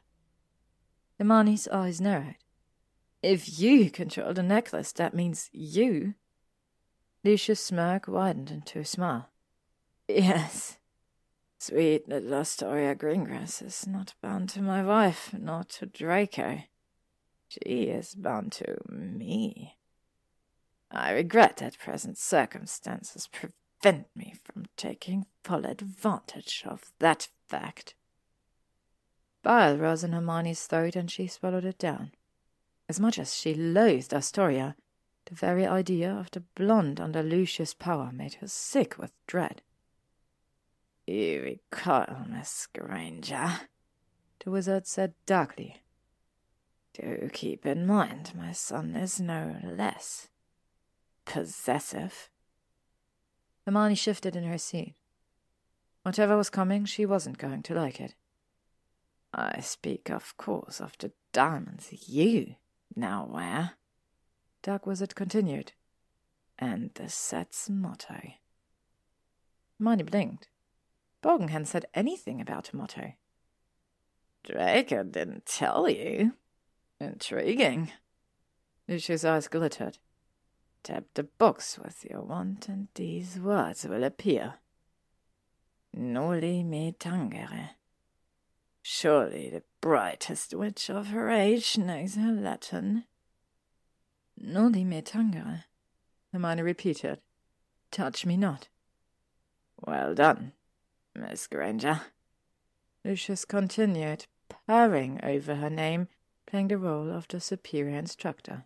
[1.17, 2.35] Hermione's eyes narrowed.
[3.21, 6.15] If you control the necklace, that means you.
[7.23, 9.29] Lucius' smirk widened into a smile.
[10.07, 10.77] Yes.
[11.59, 16.63] Sweet little Astoria Greengrass is not bound to my wife, nor to Draco.
[17.49, 19.75] She is bound to me.
[20.89, 27.95] I regret that present circumstances prevent me from taking full advantage of that fact.
[29.43, 32.11] Bile rose in Hermione's throat, and she swallowed it down.
[32.89, 34.75] As much as she loathed Astoria,
[35.25, 39.61] the very idea of the blonde under Lucius' power made her sick with dread.
[41.05, 43.61] You recoil, Miss Granger,
[44.43, 45.83] the wizard said darkly.
[46.93, 50.29] Do keep in mind my son is no less
[51.25, 52.31] possessive.
[53.65, 54.95] Hermione shifted in her seat.
[56.01, 58.15] Whatever was coming, she wasn't going to like it.
[59.31, 62.55] I speak, of course, of the diamonds you
[62.95, 63.71] now wear,
[64.61, 64.83] Dark
[65.15, 65.73] continued,
[66.57, 68.33] and the set's motto.
[69.79, 70.49] Hermione blinked.
[71.23, 73.13] Borgin hadn't said anything about a motto.
[74.43, 76.33] Draco didn't tell you.
[76.99, 77.91] Intriguing.
[78.87, 79.97] Lucius' eyes glittered.
[80.83, 84.55] Tap the box with your wand, and these words will appear.
[85.93, 87.71] Noli me tangere.
[88.81, 93.05] Surely the brightest witch of her age knows her Latin.
[94.37, 95.65] Noli me tangere,
[96.31, 97.19] Hermione repeated.
[97.91, 98.69] Touch me not.
[99.85, 100.53] Well done,
[101.15, 102.01] Miss Granger.
[103.03, 104.25] Lucius continued,
[104.67, 106.07] purring over her name,
[106.45, 108.65] playing the role of the superior instructor.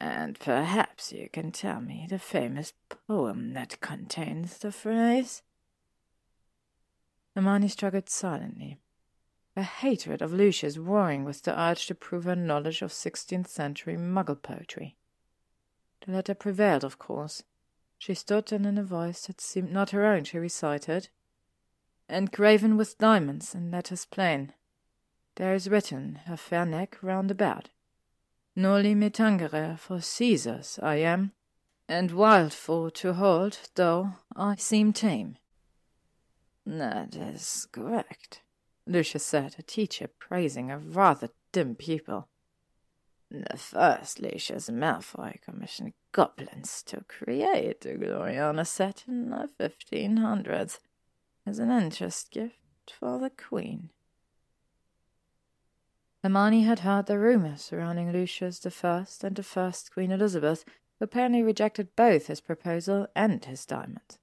[0.00, 2.72] And perhaps you can tell me the famous
[3.06, 5.42] poem that contains the phrase?
[7.34, 8.78] Hermione struggled silently,
[9.56, 13.96] a hatred of Lucius warring with the urge to prove her knowledge of sixteenth century
[13.96, 14.96] muggle poetry.
[16.04, 17.42] The latter prevailed, of course.
[17.98, 21.08] She stood, and in a voice that seemed not her own, she recited,
[22.08, 24.52] Engraven with diamonds in letters plain,
[25.36, 27.68] there is written her fair neck round about.
[28.56, 31.32] Noli me tangere for Caesar's I am,
[31.88, 35.36] and wild for to hold, though I seem tame.
[36.66, 38.42] That is correct,
[38.86, 42.28] Lucius said, a teacher praising a rather dim pupil.
[43.30, 50.80] The first Lucius Malfoy commissioned goblins to create a Gloriana set in the fifteen hundreds
[51.46, 52.56] as an interest gift
[52.98, 53.90] for the Queen.
[56.22, 60.64] Hermione had heard the rumours surrounding Lucius First and the first Queen Elizabeth,
[60.98, 64.18] who apparently rejected both his proposal and his diamond.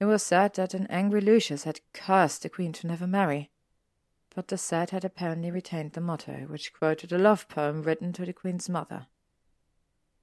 [0.00, 3.50] It was said that an angry Lucius had cursed the queen to never marry,
[4.34, 8.24] but the set had apparently retained the motto, which quoted a love poem written to
[8.24, 9.08] the queen's mother.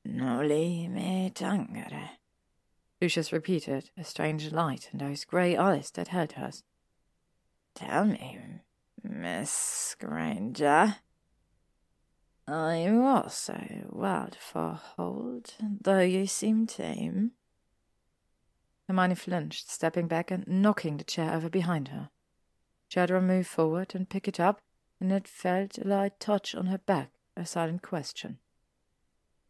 [0.04, 2.18] Noli me tangere,
[3.00, 6.64] Lucius repeated, a strange light in those grey eyes that held hers.
[7.76, 8.40] Tell me,
[9.04, 10.96] Miss Granger.
[12.48, 17.34] Are you also wild for hold, though you seem tame?
[18.88, 22.10] Hermione flinched, stepping back and knocking the chair over behind her.
[22.90, 24.62] Shadra moved forward and picked it up,
[25.00, 28.40] and it felt a light touch on her back, a silent question.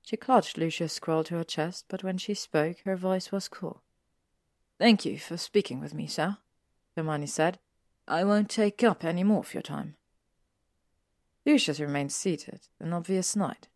[0.01, 3.83] She clutched Lucius' scroll to her chest, but when she spoke, her voice was cool.
[4.79, 6.37] Thank you for speaking with me, sir,
[6.95, 7.59] Hermione said.
[8.07, 9.95] I won't take up any more of your time.
[11.45, 13.67] Lucius remained seated, an obvious knight.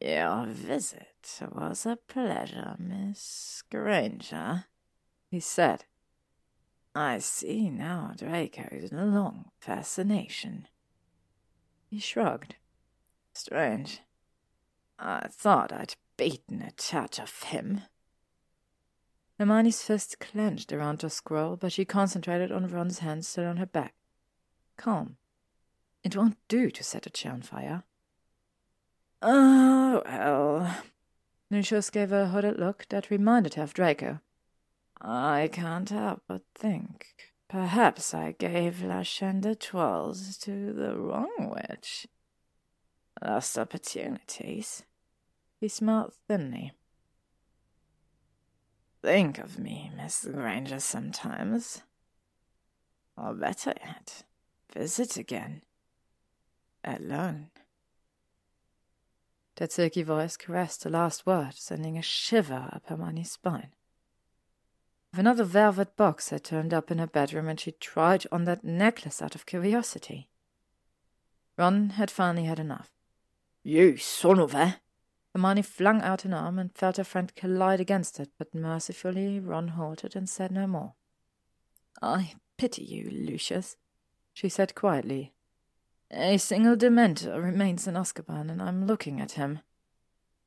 [0.00, 4.66] Your visit was a pleasure, Miss Granger,
[5.34, 5.84] he said.
[6.94, 10.68] I see now Draco's in a long fascination.
[11.90, 12.54] He shrugged.
[13.32, 14.00] Strange.
[14.96, 17.80] I thought I'd beaten it out of him.
[19.36, 23.66] Hermione's fist clenched around her scroll, but she concentrated on Ron's hand still on her
[23.66, 23.94] back.
[24.76, 25.16] Calm.
[26.04, 27.82] It won't do to set a chair on fire.
[29.20, 30.76] Oh, well.
[31.50, 34.20] Lucius gave her a hooded look that reminded her of Draco.
[35.06, 37.08] I can't help but think
[37.46, 39.42] perhaps I gave La Chaîne
[40.40, 42.06] to the wrong witch.
[43.22, 44.84] Lost opportunities.
[45.60, 46.72] He smiled thinly.
[49.02, 51.82] Think of me, Miss Granger, sometimes.
[53.14, 54.24] Or better yet,
[54.72, 55.60] visit again.
[56.82, 57.50] Alone.
[59.68, 63.72] Silky voice caressed the last word, sending a shiver up Hermione's spine.
[65.14, 68.64] If another velvet box had turned up in her bedroom and she tried on that
[68.64, 70.28] necklace out of curiosity.
[71.56, 72.90] Ron had finally had enough.
[73.62, 74.80] You son of a!
[75.32, 79.68] Hermione flung out an arm and felt her friend collide against it, but mercifully Ron
[79.68, 80.94] halted and said no more.
[82.02, 83.76] I pity you, Lucius,
[84.32, 85.32] she said quietly.
[86.10, 89.60] A single Dementor remains in Azkaban, and I'm looking at him.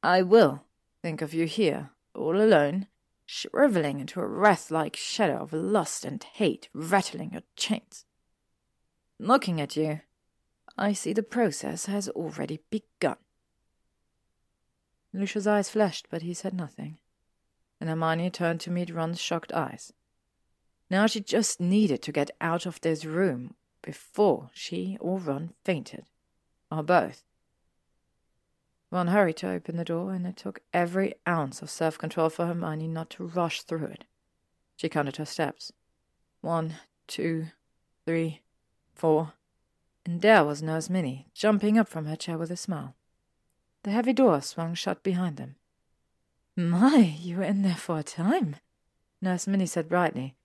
[0.03, 0.65] I will
[1.01, 2.87] think of you here, all alone,
[3.27, 8.05] shriveling into a wraith-like shadow of lust and hate rattling your chains.
[9.19, 10.01] Looking at you,
[10.77, 13.17] I see the process has already begun.
[15.13, 16.99] Lucius' eyes flashed, but he said nothing,
[17.79, 19.91] and Hermione turned to meet Ron's shocked eyes.
[20.89, 26.05] Now she just needed to get out of this room before she or Ron fainted,
[26.71, 27.23] or both.
[28.89, 32.45] Ron hurried to open the door, and it took every ounce of self control for
[32.45, 34.05] Hermione not to rush through it.
[34.77, 35.73] She counted her steps.
[36.41, 36.75] One,
[37.07, 37.47] two,
[38.05, 38.41] three,
[38.93, 39.33] four.
[40.05, 42.95] And there was Nurse Minnie, jumping up from her chair with a smile.
[43.83, 45.55] The heavy door swung shut behind them.
[46.55, 48.55] My, you were in there for a time,
[49.21, 50.35] Nurse Minnie said brightly.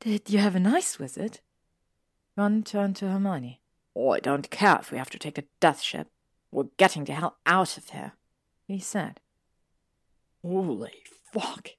[0.00, 1.42] Did you have a nice visit?
[2.36, 3.60] Ron turned to Hermione.
[3.94, 6.08] Oh, I don't care if we have to take the death ship.
[6.50, 8.12] We're getting the hell out of here,
[8.66, 9.20] he said.
[10.42, 11.70] Holy fuck,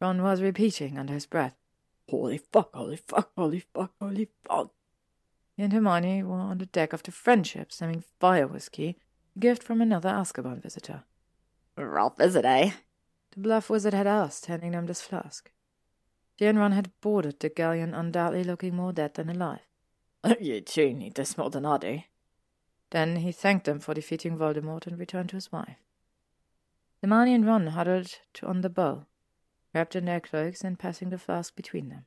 [0.00, 1.54] Ron was repeating under his breath.
[2.08, 4.72] Holy fuck, holy fuck, holy fuck, holy fuck.
[5.56, 8.96] He and Hermione were on the deck of the Friendship, stemming fire whiskey,
[9.34, 11.02] a gift from another Azkaban visitor.
[11.76, 12.72] Rough visit, eh?
[13.32, 15.50] The bluff wizard had asked, handing them this flask.
[16.38, 19.60] She and Ron had boarded the galleon undoubtedly looking more dead than alive.
[20.40, 22.00] You two need this more than I do.
[22.90, 25.76] Then he thanked them for defeating Voldemort and returned to his wife.
[27.02, 29.06] Hermione and Ron huddled on the bow,
[29.74, 32.06] wrapped in their cloaks and passing the flask between them.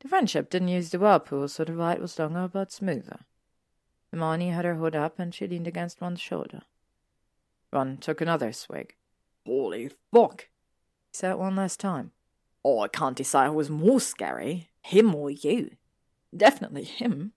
[0.00, 3.20] The friendship didn't use the whirlpool, so the ride was longer but smoother.
[4.12, 6.62] Hermione had her hood up and she leaned against Ron's shoulder.
[7.72, 8.94] Ron took another swig.
[9.46, 10.42] Holy fuck!
[10.42, 12.12] He said one last time.
[12.64, 15.70] Oh, I can't decide who was more scary, him or you.
[16.36, 17.32] Definitely him,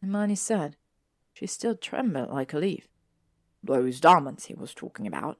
[0.00, 0.76] Hermione said.
[1.40, 2.86] She still trembled like a leaf.
[3.64, 5.38] Those diamonds he was talking about.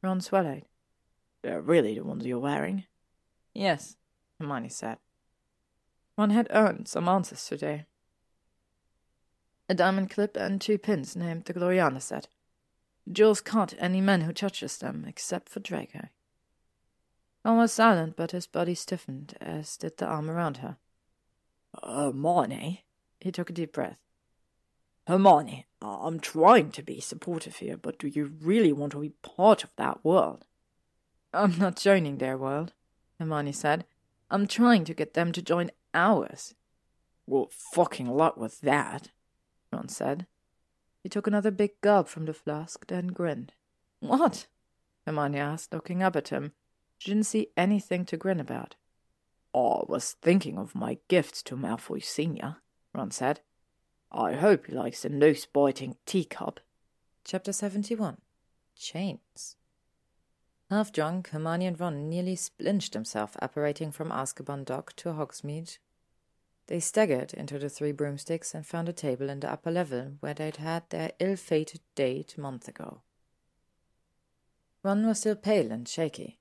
[0.00, 0.62] Ron swallowed.
[1.42, 2.84] They're really the ones you're wearing?
[3.52, 3.96] Yes,
[4.38, 4.98] Hermione said.
[6.14, 7.86] One had earned some answers today.
[9.68, 12.28] A diamond clip and two pins named the Gloriana set.
[13.10, 16.10] Jewels cut any man who touches them, except for Draco.
[17.44, 20.76] Ron was silent, but his body stiffened, as did the arm around her.
[21.82, 22.84] Hermione?
[23.18, 23.98] He took a deep breath.
[25.10, 29.64] Hermione, I'm trying to be supportive here, but do you really want to be part
[29.64, 30.44] of that world?
[31.34, 32.74] I'm not joining their world,
[33.18, 33.86] Hermione said.
[34.30, 36.54] I'm trying to get them to join ours.
[37.26, 39.10] Well, fucking luck with that,
[39.72, 40.28] Ron said.
[41.02, 43.52] He took another big gulp from the flask, then grinned.
[43.98, 44.46] What?
[45.06, 46.52] Hermione asked, looking up at him.
[46.98, 48.76] She didn't see anything to grin about.
[49.52, 52.58] I was thinking of my gifts to Malfoy Senior,
[52.94, 53.40] Ron said.
[54.12, 56.60] I hope he likes the nose-biting teacup.
[57.24, 58.18] Chapter 71
[58.74, 59.56] Chains
[60.68, 65.78] Half drunk, Hermione and Ron nearly splinched themselves apparating from Azkaban Dock to Hogsmeade.
[66.66, 70.34] They staggered into the three broomsticks and found a table in the upper level where
[70.34, 73.02] they'd had their ill-fated date month ago.
[74.82, 76.38] Ron was still pale and shaky.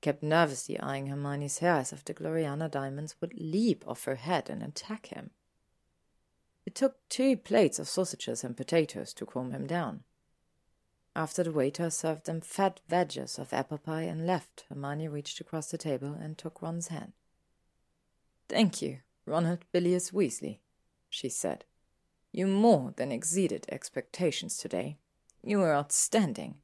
[0.00, 4.48] kept nervously eyeing Hermione's hair as if the Gloriana diamonds would leap off her head
[4.48, 5.30] and attack him.
[6.66, 10.04] It took two plates of sausages and potatoes to calm him down.
[11.16, 15.70] After the waiter served them fat wedges of apple pie and left, Hermione reached across
[15.70, 17.12] the table and took Ron's hand.
[18.48, 20.58] Thank you, Ronald Bilius Weasley,
[21.08, 21.64] she said.
[22.32, 24.98] You more than exceeded expectations today.
[25.42, 26.56] You were outstanding.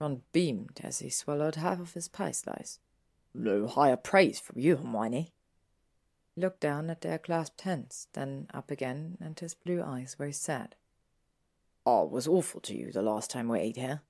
[0.00, 2.78] Ron beamed as he swallowed half of his pie slice.
[3.34, 5.34] No higher praise from you, Hermione.
[6.40, 10.74] Looked down at their clasped hands, then up again, and his blue eyes were sad.
[11.84, 14.00] Ah, I was awful to you the last time we ate here,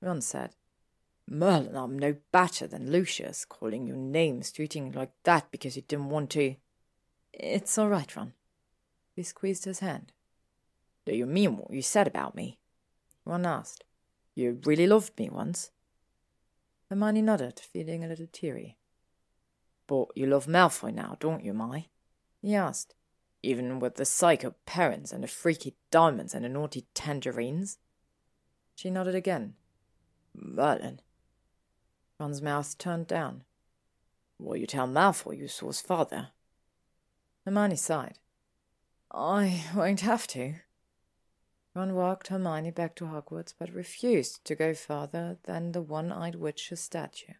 [0.00, 0.54] Ron said.
[1.28, 5.82] Merlin, I'm no better than Lucius, calling you names, treating you like that because you
[5.82, 6.54] didn't want to.
[7.34, 8.32] It's all right, Ron.
[9.14, 10.12] He squeezed his hand.
[11.04, 12.58] Do you mean what you said about me?
[13.26, 13.84] Ron asked.
[14.34, 15.72] You really loved me once?
[16.88, 18.78] Hermione nodded, feeling a little teary.
[19.86, 21.86] But you love Malfoy now, don't you, Mai?
[22.42, 22.94] He asked
[23.46, 27.78] even with the psycho parents and the freaky diamonds and the naughty tangerines?
[28.74, 29.54] She nodded again.
[30.34, 31.00] Merlin.
[32.18, 33.44] Ron's mouth turned down.
[34.38, 36.28] Will you tell Malfoy you saw his father?
[37.44, 38.18] Hermione sighed.
[39.12, 40.56] I won't have to.
[41.74, 46.80] Ron walked Hermione back to Hogwarts, but refused to go farther than the one-eyed witch's
[46.80, 47.34] statue.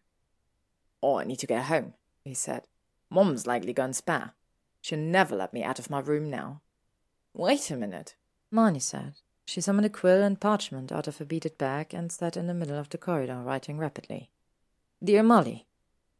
[1.03, 1.95] Oh, I need to get home,
[2.27, 2.67] he said.
[3.09, 4.33] Mom's likely gone spa.
[4.81, 6.61] She'll never let me out of my room now.
[7.33, 8.15] Wait a minute,
[8.51, 9.15] Hermione said.
[9.45, 12.53] She summoned a quill and parchment out of her beaded bag and sat in the
[12.53, 14.29] middle of the corridor, writing rapidly.
[15.03, 15.65] Dear Molly,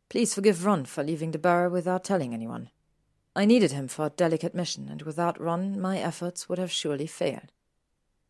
[0.10, 2.70] please forgive Ron for leaving the burrow without telling anyone.
[3.36, 7.06] I needed him for a delicate mission, and without Ron, my efforts would have surely
[7.06, 7.52] failed.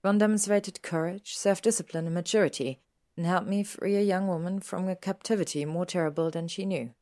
[0.03, 2.80] Ron demonstrated courage, self discipline, and maturity,
[3.15, 6.93] and helped me free a young woman from a captivity more terrible than she knew.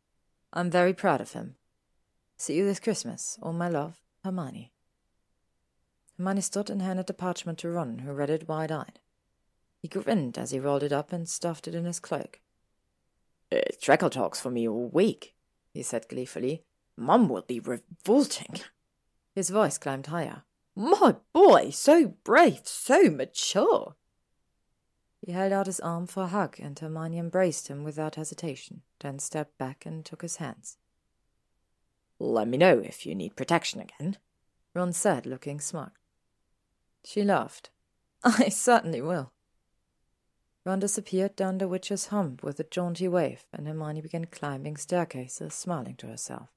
[0.55, 1.55] I'm very proud of him,
[2.37, 4.73] See you this Christmas, all my love, Hermione.
[6.17, 8.99] Hermione stood and handed the parchment to Ron, who read it wide-eyed.
[9.79, 12.41] He grinned as he rolled it up and stuffed it in his cloak.
[13.51, 15.35] Uh, it's Draco talks for me all week,
[15.73, 16.63] he said gleefully.
[16.97, 18.59] Mum will be revolting.
[19.33, 20.43] His voice climbed higher.
[20.75, 23.95] My boy, so brave, so mature.
[25.25, 29.17] He held out his arm for a hug, and Hermione embraced him without hesitation, then
[29.17, 30.77] stepped back and took his hands.
[32.19, 34.17] Let me know if you need protection again,
[34.75, 35.93] Ron said, looking smug.
[37.03, 37.71] She laughed.
[38.23, 39.31] I certainly will.
[40.63, 45.55] Ron disappeared down the witch's hump with a jaunty wave, and Hermione began climbing staircases,
[45.55, 46.49] smiling to herself.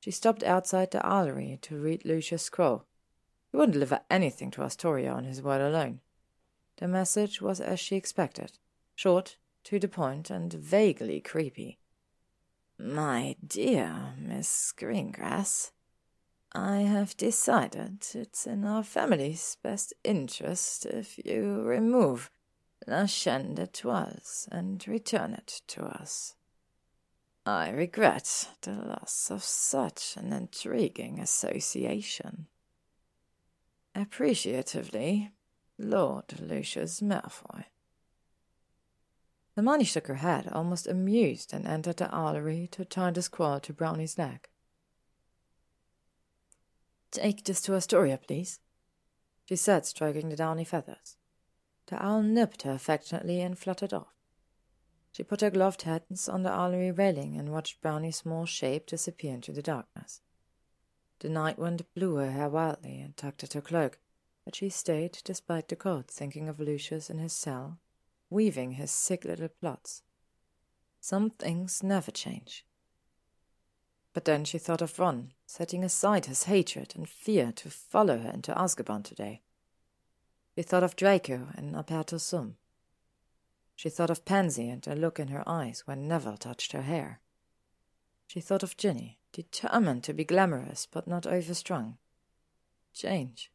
[0.00, 2.86] She stopped outside the Owlery to read Lucius' scroll.
[3.52, 6.00] He wouldn't deliver anything to Astoria on his word alone.
[6.76, 8.58] The message was as she expected
[8.94, 11.78] short, to the point, and vaguely creepy.
[12.78, 15.70] My dear Miss Greengrass,
[16.52, 22.30] I have decided it's in our family's best interest if you remove
[22.86, 26.36] La Chaîne d'Etoiles and return it to us.
[27.46, 32.46] I regret the loss of such an intriguing association.
[33.94, 35.30] Appreciatively,
[35.78, 37.64] Lord Lucius Malfoy.
[39.56, 43.72] Hermione shook her head, almost amused, and entered the owlery to tie the scroll to
[43.72, 44.50] Brownie's neck.
[47.10, 48.58] Take this to Astoria, please,
[49.44, 51.16] she said, stroking the downy feathers.
[51.86, 54.14] The owl nipped her affectionately and fluttered off.
[55.12, 59.34] She put her gloved hands on the owlery railing and watched Brownie's small shape disappear
[59.34, 60.20] into the darkness.
[61.20, 64.00] The night wind blew her hair wildly and tugged at her cloak,
[64.44, 67.78] but she stayed despite the cold, thinking of Lucius in his cell
[68.34, 70.02] weaving his sick little plots.
[71.00, 72.66] Some things never change.
[74.12, 78.30] But then she thought of Ron, setting aside his hatred and fear to follow her
[78.30, 79.42] into Azkaban today.
[80.56, 82.56] She thought of Draco and Aperto Sum.
[83.76, 87.20] She thought of Pansy and the look in her eyes when Neville touched her hair.
[88.26, 91.98] She thought of Ginny, determined to be glamorous but not overstrung.
[92.92, 93.50] Change.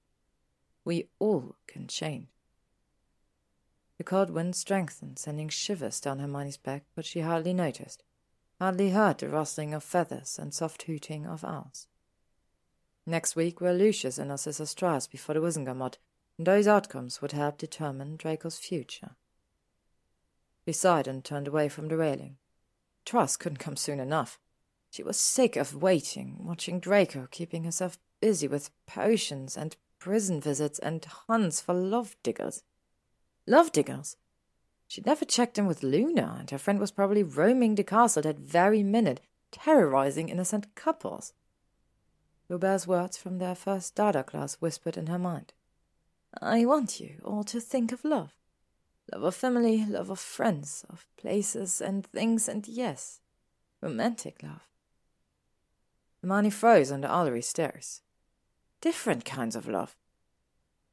[0.90, 2.30] We all can change.
[4.00, 8.02] The cold wind strengthened, sending shivers down Hermione's back, but she hardly noticed,
[8.58, 11.86] hardly heard the rustling of feathers and soft hooting of owls.
[13.06, 16.00] Next week were Lucius and Narcissa's trials before the Wizengamot,
[16.40, 19.12] and those outcomes would help determine Draco's future.
[20.66, 22.38] She sighed and turned away from the railing.
[23.06, 24.40] Trials couldn't come soon enough.
[24.90, 30.80] She was sick of waiting, watching Draco keeping herself busy with potions and prison visits
[30.80, 32.64] and hunts for love diggers.
[33.46, 34.16] Love diggers?
[34.88, 38.40] She'd never checked in with Luna, and her friend was probably roaming the castle that
[38.40, 39.22] very minute,
[39.52, 41.34] terrorizing innocent couples.
[42.48, 45.54] Robards' words from their first dada class whispered in her mind.
[46.42, 48.34] I want you all to think of love.
[49.14, 53.22] Love of family, love of friends, of places and things, and yes,
[53.82, 54.68] romantic love.
[56.22, 58.02] Hermione froze on the Owlery stairs.
[58.82, 59.96] Different kinds of love.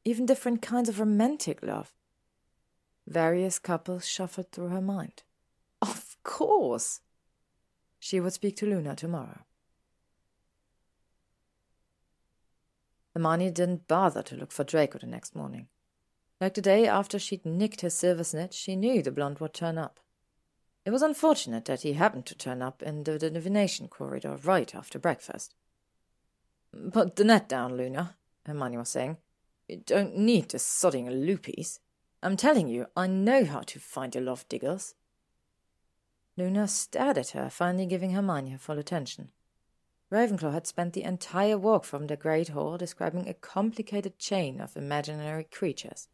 [0.04, 1.92] Even different kinds of romantic love.
[3.06, 5.22] Various couples shuffled through her mind.
[5.80, 7.00] Of course!
[7.98, 9.40] She would speak to Luna tomorrow.
[13.14, 15.68] Hermione didn't bother to look for Draco the next morning.
[16.40, 19.78] Like the day after she'd nicked his silver snitch, she knew the blonde would turn
[19.78, 20.00] up.
[20.84, 24.98] It was unfortunate that he happened to turn up in the divination corridor right after
[24.98, 25.54] breakfast.
[26.92, 29.16] Put the net down, Luna, Hermione was saying.
[29.68, 31.80] You don't need the sodding loopies.
[32.22, 34.94] I'm telling you, I know how to find your love diggers.
[36.36, 39.30] Luna stared at her, finally giving Hermione her full attention.
[40.10, 44.76] Ravenclaw had spent the entire walk from the Great Hall describing a complicated chain of
[44.76, 46.08] imaginary creatures.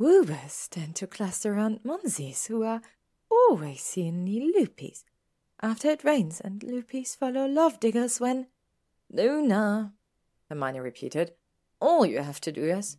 [0.00, 2.82] Woobers tend to cluster around Monsies, who are
[3.30, 5.04] always seen near Loopies.
[5.60, 8.46] After it rains, and Loopies follow love diggers when.
[9.10, 9.94] Luna,
[10.48, 11.32] Hermione repeated.
[11.80, 12.98] All you have to do is.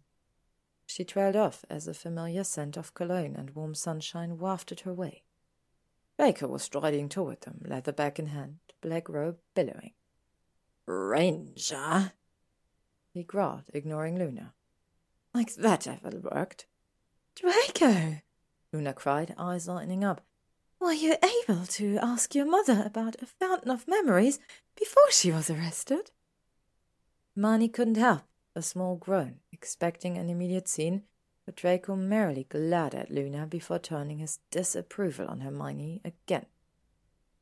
[0.86, 5.24] She trailed off as a familiar scent of cologne and warm sunshine wafted her way.
[6.18, 9.94] Baker was striding toward them, leather bag in hand, black robe billowing.
[10.86, 12.14] Granger,
[13.14, 14.54] he growled, ignoring Luna.
[15.34, 16.66] Like that ever worked.
[17.36, 18.22] Draco!
[18.74, 20.22] Luna cried, eyes lighting up.
[20.80, 24.40] Were you able to ask your mother about a fountain of memories
[24.78, 26.12] before she was arrested?
[27.36, 28.22] Hermione couldn't help
[28.56, 31.04] a small groan, expecting an immediate scene,
[31.46, 36.46] but Draco merrily glared at Luna before turning his disapproval on Hermione again.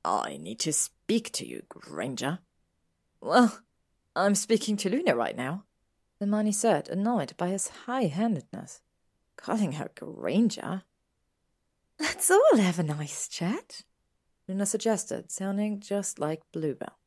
[0.03, 2.39] I need to speak to you, Granger.
[3.21, 3.59] Well,
[4.15, 5.65] I'm speaking to Luna right now,
[6.19, 8.81] Hermione said, annoyed by his high-handedness.
[9.35, 10.83] Calling her Granger?
[11.99, 13.83] Let's all have a nice chat,
[14.47, 16.97] Luna suggested, sounding just like Bluebell.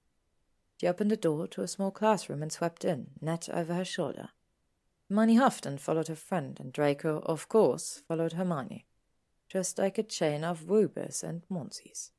[0.81, 4.31] She opened the door to a small classroom and swept in, net over her shoulder.
[5.09, 8.87] Hermione huffed and followed her friend, and Draco, of course, followed Hermione,
[9.49, 12.13] just like a chain of Woobers and Monsies.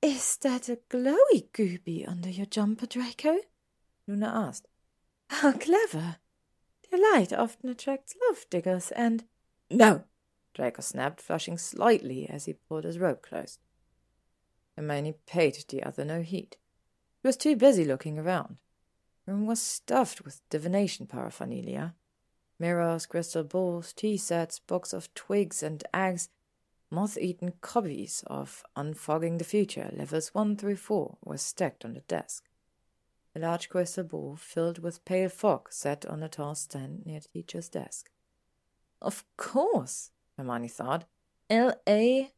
[0.00, 3.38] Is that a glowy gooby under your jumper, Draco?
[4.06, 4.66] Luna asked.
[5.28, 6.16] How clever.
[6.90, 9.24] The light often attracts love diggers, and.
[9.70, 10.04] No!
[10.54, 13.58] Draco snapped, flushing slightly as he pulled his robe closed.
[14.76, 16.56] Hermione paid the other no heed.
[17.22, 18.56] He was too busy looking around.
[19.24, 21.94] The room was stuffed with divination paraphernalia.
[22.58, 26.28] Mirrors, crystal balls, tea sets, box of twigs and eggs,
[26.90, 32.48] moth-eaten copies of Unfogging the Future, levels 1 through 4, were stacked on the desk.
[33.34, 37.28] A large crystal ball filled with pale fog sat on a tall stand near the
[37.28, 38.10] teacher's desk.
[39.00, 41.04] Of course, Hermione thought.
[41.50, 42.32] L-A-I-D.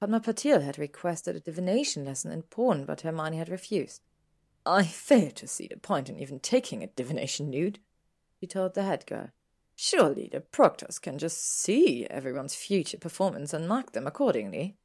[0.00, 4.02] Padma Patil had requested a divination lesson in porn, but Hermione had refused.
[4.66, 7.78] I fail to see the point in even taking a divination nude,
[8.40, 9.30] she told the head girl.
[9.76, 14.76] Surely the proctors can just see everyone's future performance and mark them accordingly.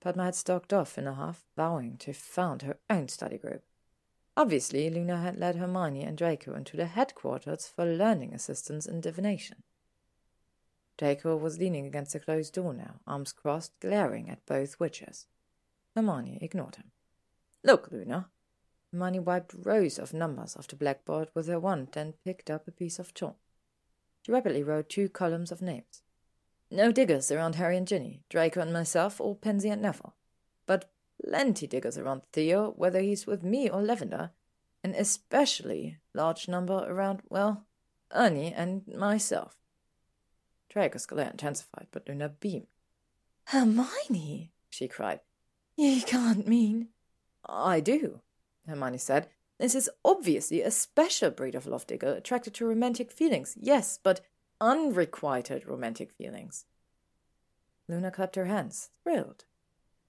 [0.00, 3.62] Padma had stalked off in a huff, vowing to found her own study group.
[4.36, 9.62] Obviously, Luna had led Hermione and Draco into the headquarters for learning assistance in divination.
[10.98, 15.26] Draco was leaning against the closed door now, arms crossed, glaring at both witches.
[15.94, 16.90] Hermione ignored him.
[17.64, 18.28] Look, Luna.
[18.92, 22.72] Hermione wiped rows of numbers off the blackboard with her wand and picked up a
[22.72, 23.38] piece of chalk.
[24.22, 26.02] She rapidly wrote two columns of names.
[26.70, 30.14] No diggers around Harry and Ginny, Draco and myself, or Pansy and Neville.
[30.66, 30.90] But
[31.24, 34.30] plenty diggers around Theo, whether he's with me or Lavender,
[34.82, 37.66] and especially large number around, well,
[38.12, 39.56] Ernie and myself.
[40.68, 42.66] Draco's glare intensified, but Luna beamed.
[43.46, 45.20] Hermione, she cried.
[45.76, 46.88] You can't mean.
[47.44, 48.20] I do,
[48.66, 49.28] Hermione said.
[49.58, 54.20] This is obviously a special breed of love digger attracted to romantic feelings, yes, but
[54.60, 56.66] unrequited romantic feelings.
[57.88, 59.44] Luna clapped her hands, thrilled.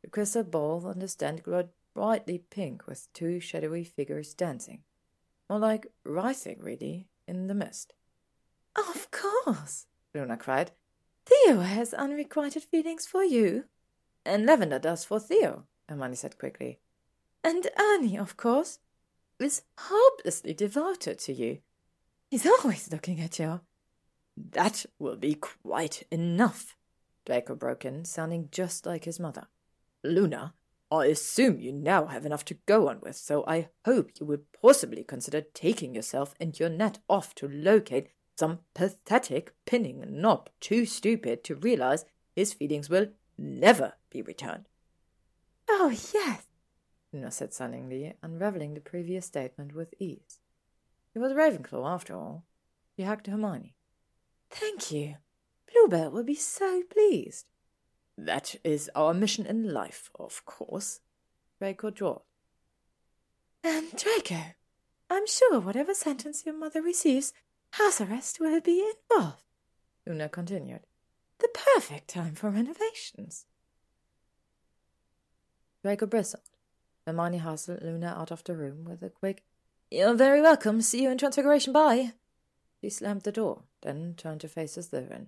[0.03, 4.83] The crystal ball on the stand glowed brightly pink with two shadowy figures dancing.
[5.49, 7.93] More like writhing, really, in the mist.
[8.75, 10.71] Of course, Luna cried.
[11.25, 13.65] Theo has unrequited feelings for you.
[14.25, 16.79] And Lavender does for Theo, Hermione said quickly.
[17.43, 18.79] And Ernie, of course,
[19.39, 21.59] is hopelessly devoted to you.
[22.29, 23.61] He's always looking at you.
[24.35, 26.75] That will be quite enough,
[27.25, 29.47] Draco broke in, sounding just like his mother.
[30.07, 30.53] Luna,
[30.91, 34.51] I assume you now have enough to go on with, so I hope you would
[34.53, 40.85] possibly consider taking yourself and your net off to locate some pathetic pinning knob too
[40.85, 42.05] stupid to realize
[42.35, 44.69] his feelings will never be returned.
[45.69, 46.43] Oh, yes,
[47.11, 50.39] Luna said sunningly, unravelling the previous statement with ease.
[51.13, 52.45] It was Ravenclaw, after all.
[52.95, 53.75] She hugged Hermione.
[54.49, 55.15] Thank you.
[55.71, 57.45] Bluebell will be so pleased.
[58.17, 61.01] That is our mission in life, of course,
[61.59, 62.23] Draco drawled.
[63.63, 64.55] And Draco,
[65.09, 67.33] I'm sure whatever sentence your mother receives,
[67.71, 69.43] house arrest will be involved,
[70.05, 70.81] Luna continued.
[71.39, 73.45] The perfect time for renovations.
[75.83, 76.43] Draco bristled.
[77.05, 79.43] Hermione hustled Luna out of the room with a quick,
[79.91, 80.81] You're very welcome.
[80.81, 81.71] See you in Transfiguration.
[81.71, 82.13] Bye.
[82.81, 85.27] She slammed the door, then turned to face his Slytherin.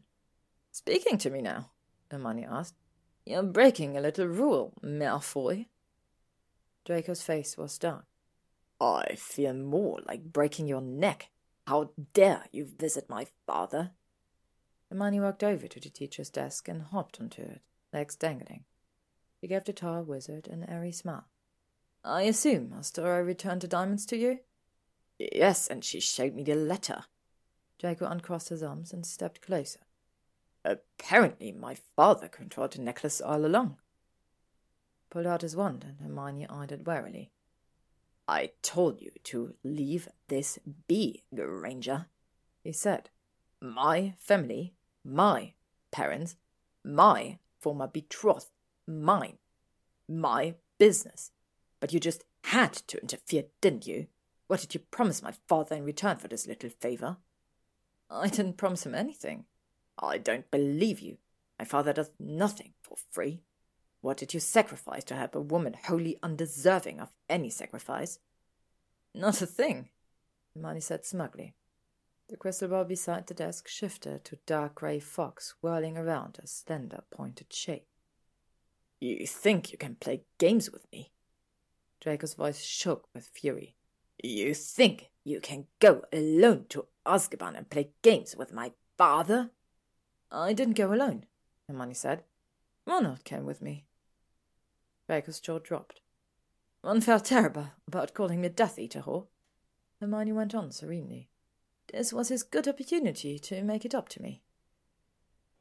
[0.71, 1.69] Speaking to me now?
[2.11, 2.75] Hermione asked.
[3.25, 5.67] You're breaking a little rule, Malfoy.
[6.85, 8.05] Draco's face was dark.
[8.81, 11.29] I feel more like breaking your neck.
[11.67, 13.91] How dare you visit my father?
[14.89, 17.61] Hermione walked over to the teacher's desk and hopped onto it,
[17.93, 18.63] legs dangling.
[19.39, 21.27] She gave the tall wizard an airy smile.
[22.03, 24.39] I assume Astoria returned the diamonds to you?
[25.19, 27.03] Yes, and she showed me the letter.
[27.77, 29.81] Draco uncrossed his arms and stepped closer.
[30.63, 33.77] Apparently, my father controlled the necklace all along.
[35.09, 37.31] Pulled out his wand, and Hermione eyed it warily.
[38.27, 42.05] I told you to leave this be, Granger,
[42.63, 43.09] he said.
[43.61, 45.53] My family, my
[45.91, 46.35] parents,
[46.83, 48.51] my former betrothed,
[48.87, 49.37] mine,
[50.07, 51.31] my business.
[51.79, 54.07] But you just had to interfere, didn't you?
[54.47, 57.17] What did you promise my father in return for this little favor?
[58.09, 59.45] I didn't promise him anything.
[59.99, 61.17] I don't believe you.
[61.57, 63.41] My father does nothing for free.
[64.01, 68.19] What did you sacrifice to help a woman wholly undeserving of any sacrifice?
[69.13, 69.89] Not a thing,
[70.53, 71.53] Hermione said smugly.
[72.29, 77.03] The crystal ball beside the desk shifted to dark grey fox whirling around a slender
[77.11, 77.87] pointed shape.
[79.01, 81.11] You think you can play games with me?
[81.99, 83.75] Draco's voice shook with fury.
[84.23, 89.51] You think you can go alone to Azkaban and play games with my father?
[90.31, 91.25] I didn't go alone,
[91.67, 92.23] Hermione said.
[92.85, 93.85] Ronald came with me.
[95.07, 96.01] Draco's jaw dropped.
[96.81, 99.27] One felt terrible about calling me Death Eater whore.
[99.99, 101.29] Hermione went on serenely.
[101.91, 104.41] This was his good opportunity to make it up to me.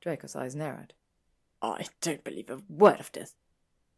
[0.00, 0.92] Draco's eyes narrowed.
[1.60, 3.34] I don't believe a word of this.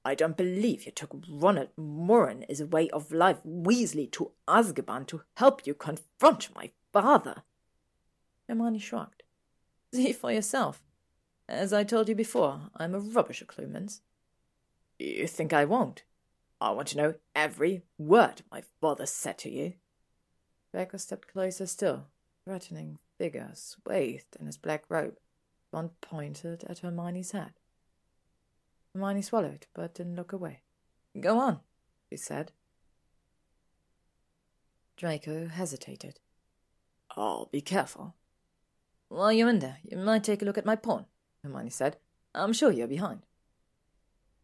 [0.05, 5.07] I don't believe you took Ronald Moran as a way of life Weasley to Azkaban
[5.09, 7.43] to help you confront my father.
[8.49, 9.20] Hermione shrugged.
[9.95, 10.83] See for yourself.
[11.49, 14.01] As I told you before, I'm a rubbish Occlumens.
[14.99, 16.05] You think I won't?
[16.61, 19.75] I want to know every word my father said to you.
[20.73, 22.07] Draco stepped closer still,
[22.45, 25.17] threatening figure swathed in his black robe,
[25.71, 27.55] one pointed at Hermione's head.
[28.95, 30.63] Hermione swallowed, but didn't look away.
[31.19, 31.61] Go on,
[32.11, 32.53] she said.
[34.97, 36.21] Draco hesitated.
[37.17, 38.15] I'll be careful.
[39.11, 41.05] While you're in there, you might take a look at my pawn,
[41.43, 41.97] Hermione said.
[42.33, 43.27] I'm sure you're behind.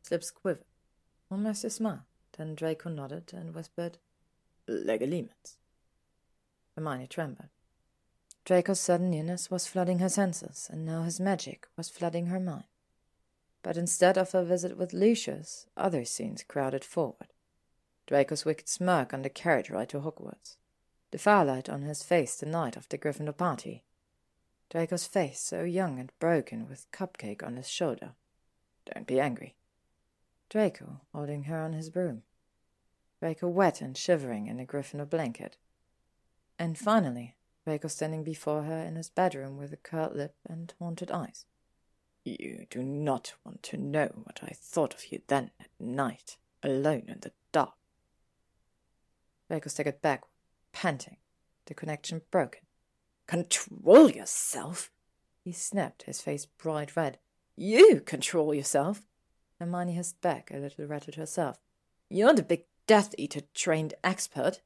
[0.03, 0.64] His Lips quivered,
[1.31, 2.05] almost a smile.
[2.37, 3.99] Then Draco nodded and whispered,
[4.69, 5.59] Legilimens.
[6.75, 7.49] Hermione trembled.
[8.45, 12.64] Draco's sudden nearness was flooding her senses, and now his magic was flooding her mind.
[13.62, 17.29] But instead of a visit with Lucius, other scenes crowded forward.
[18.09, 20.57] Draco's wicked smirk on the carriage ride to Hogwarts.
[21.12, 23.85] The firelight on his face the night of the Gryffindor party.
[24.71, 28.12] Draco's face so young and broken with cupcake on his shoulder.
[28.93, 29.55] Don't be angry.
[30.49, 32.23] Draco holding her on his broom.
[33.21, 35.57] Draco wet and shivering in a Gryffindor blanket.
[36.59, 41.11] And finally, Draco standing before her in his bedroom with a curled lip and haunted
[41.11, 41.47] eyes.
[42.25, 47.05] You do not want to know what I thought of you then at night, alone
[47.09, 47.75] in the dark.
[49.49, 50.25] Draco staggered back,
[50.73, 51.19] panting,
[51.67, 52.66] the connection broken.
[53.27, 54.91] Control yourself!
[55.43, 57.18] He snapped, his face bright red.
[57.57, 59.03] You control yourself!
[59.59, 61.59] Hermione hissed back, a little rattled herself.
[62.09, 64.61] You're the big Death Eater trained expert.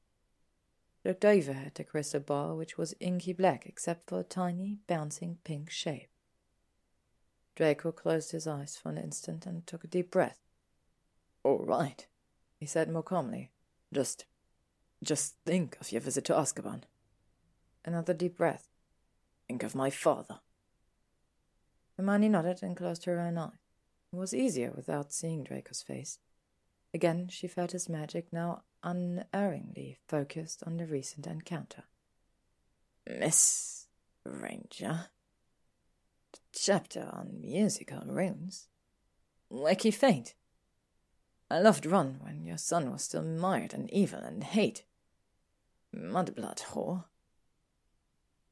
[1.04, 5.38] Looked over at the crystal ball, which was inky black except for a tiny, bouncing
[5.44, 6.08] pink shape.
[7.56, 10.38] Draco closed his eyes for an instant and took a deep breath.
[11.42, 12.06] All right,
[12.58, 13.50] he said more calmly.
[13.92, 14.26] Just,
[15.02, 16.82] just think of your visit to Azkaban.
[17.84, 18.68] Another deep breath.
[19.48, 20.40] Think of my father.
[21.96, 23.50] Hermione nodded and closed her own eyes.
[24.12, 26.18] It was easier without seeing Draco's face.
[26.92, 31.84] Again, she felt his magic now unerringly focused on the recent encounter.
[33.06, 33.86] Miss
[34.24, 35.06] Granger.
[36.32, 38.68] the chapter on musical runes.
[39.50, 40.34] Wakey faint.
[41.50, 44.84] I loved Ron when your son was still mired in evil and hate.
[45.94, 47.04] Mudblood whore.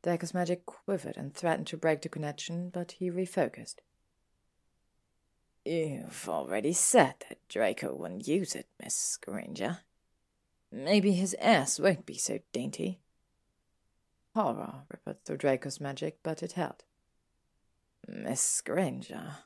[0.03, 3.77] Draco's magic quivered and threatened to break the connection, but he refocused.
[5.65, 9.81] You've already said that Draco wouldn't use it, Miss Granger.
[10.71, 13.01] Maybe his ass won't be so dainty.
[14.35, 16.85] Horror rippled through Draco's magic, but it held.
[18.07, 19.39] Miss Granger,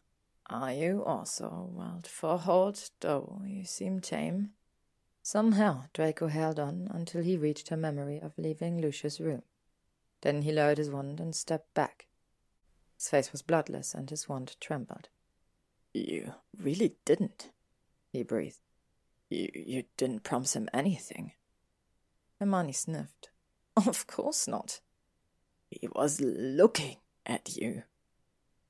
[0.49, 4.51] are you also wild for hold, though you seem tame?
[5.23, 9.43] Somehow Draco held on until he reached her memory of leaving Lucius' room.
[10.23, 12.07] Then he lowered his wand and stepped back.
[12.97, 15.09] His face was bloodless and his wand trembled.
[15.93, 17.51] You really didn't,
[18.13, 18.61] he breathed.
[19.29, 21.33] You, you didn't promise him anything.
[22.39, 23.29] Hermione sniffed.
[23.87, 24.81] Of course not.
[25.71, 27.85] He was looking at you.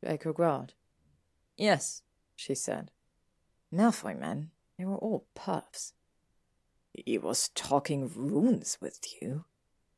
[0.03, 0.74] Draco growled.
[1.57, 2.03] Yes,
[2.36, 2.92] she said.
[3.74, 5.92] Malfoy men, they were all puffs.
[6.92, 9.44] He was talking runes with you,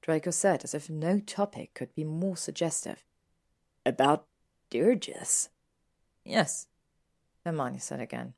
[0.04, 3.02] Draco said, as if no topic could be more suggestive.
[3.86, 4.26] About
[4.68, 5.48] Dirges?
[6.26, 6.66] Yes,
[7.42, 8.34] Hermione said again.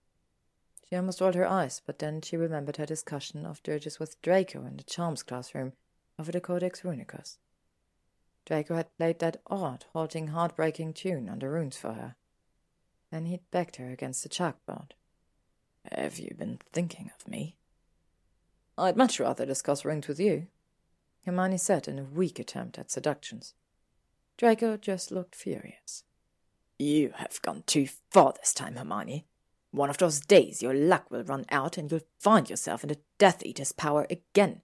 [0.89, 4.65] She almost rolled her eyes, but then she remembered her discussion of Dirges with Draco
[4.65, 5.73] in the charms classroom
[6.21, 7.39] over the Codex Runicus.
[8.45, 12.15] Draco had played that odd, halting, heartbreaking tune on the runes for her.
[13.11, 14.93] Then he'd backed her against the chalkboard.
[15.91, 17.57] Have you been thinking of me?
[18.79, 20.47] I'd much rather discuss runes with you,
[21.27, 23.53] Hermione said in a weak attempt at seductions.
[24.39, 26.05] Draco just looked furious.
[26.79, 29.27] You have gone too far this time, Hermione.
[29.73, 33.01] One of those days your luck will run out and you'll find yourself in the
[33.19, 34.63] Death Eater's power again.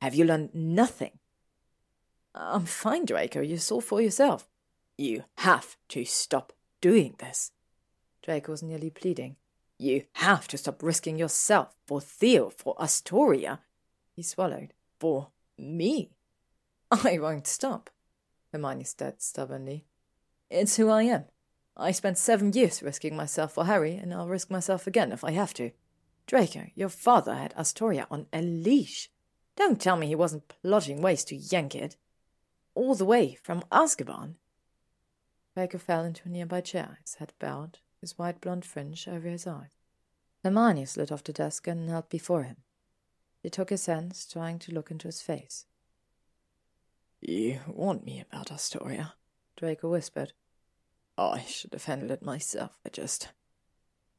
[0.00, 1.18] Have you learned nothing?
[2.34, 3.40] I'm fine, Draco.
[3.40, 4.48] You saw for yourself.
[4.96, 7.50] You have to stop doing this.
[8.22, 9.36] Draco was nearly pleading.
[9.78, 13.60] You have to stop risking yourself for Theo, for Astoria.
[14.14, 14.72] He swallowed.
[15.00, 16.12] For me.
[16.90, 17.90] I won't stop,
[18.52, 19.86] Hermione said stubbornly.
[20.50, 21.24] It's who I am.
[21.76, 25.32] I spent seven years risking myself for Harry, and I'll risk myself again if I
[25.32, 25.72] have to.
[26.26, 29.10] Draco, your father had Astoria on a leash.
[29.56, 31.96] Don't tell me he wasn't plotting ways to yank it.
[32.74, 34.34] All the way from Azkaban.
[35.54, 39.46] Draco fell into a nearby chair, his head bowed, his white blonde fringe over his
[39.46, 39.76] eyes.
[40.42, 42.56] Hermione slid off the desk and knelt before him.
[43.44, 45.66] She took his hands, trying to look into his face.
[47.20, 49.12] You warned me about Astoria,
[49.54, 50.32] Draco whispered.
[51.18, 52.78] I should have handled it myself.
[52.86, 53.28] I just.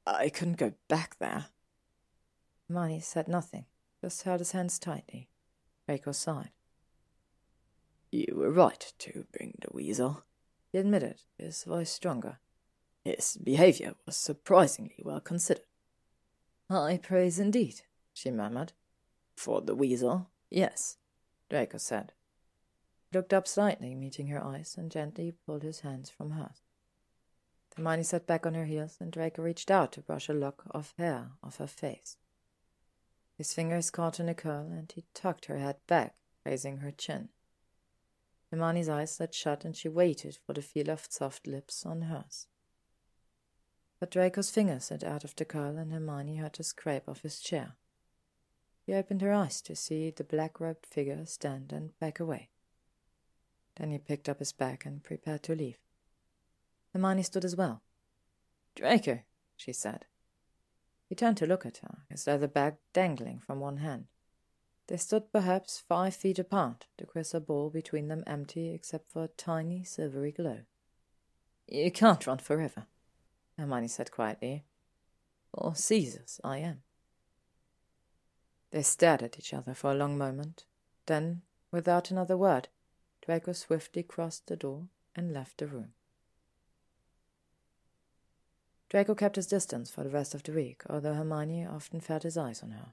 [0.06, 1.48] I couldn't go back there.
[2.68, 3.66] Hermione said nothing,
[4.00, 5.28] just held his hands tightly.
[5.88, 6.52] Draco sighed.
[8.12, 10.24] You were right to bring the weasel,
[10.72, 12.38] he admitted, his voice stronger.
[13.04, 15.66] His behavior was surprisingly well considered.
[16.70, 17.82] High praise indeed,
[18.14, 18.74] she murmured.
[19.36, 20.98] For the weasel, yes,
[21.50, 22.14] Draco said.
[23.12, 26.62] He looked up slightly, meeting her eyes, and gently pulled his hands from hers.
[27.76, 30.94] Hermione sat back on her heels, and Draco reached out to brush a lock of
[30.98, 32.18] hair off her face.
[33.38, 36.16] His fingers caught in a curl, and he tucked her head back,
[36.46, 37.30] raising her chin.
[38.50, 42.48] Hermione's eyes slid shut, and she waited for the feel of soft lips on hers.
[44.00, 47.42] But Draco's fingers slid out of the curl, and Hermione heard a scrape of his
[47.42, 47.76] chair.
[48.86, 52.50] She opened her eyes to see the black robed figure stand and back away.
[53.78, 55.78] Then he picked up his bag and prepared to leave.
[56.94, 57.82] Hermione stood as well.
[58.76, 59.22] Draco,
[59.58, 60.06] she said.
[61.10, 64.06] He turned to look at her, his leather bag dangling from one hand.
[64.88, 69.30] They stood perhaps five feet apart, the crystal ball between them empty except for a
[69.30, 70.60] tiny silvery glow.
[71.68, 72.86] You can't run forever,
[73.58, 74.64] Hermione said quietly.
[75.52, 76.84] For Caesar's I am.
[78.76, 80.66] They stared at each other for a long moment.
[81.06, 82.68] Then, without another word,
[83.22, 85.94] Draco swiftly crossed the door and left the room.
[88.90, 92.38] Draco kept his distance for the rest of the week, although Hermione often felt his
[92.38, 92.88] eyes on her.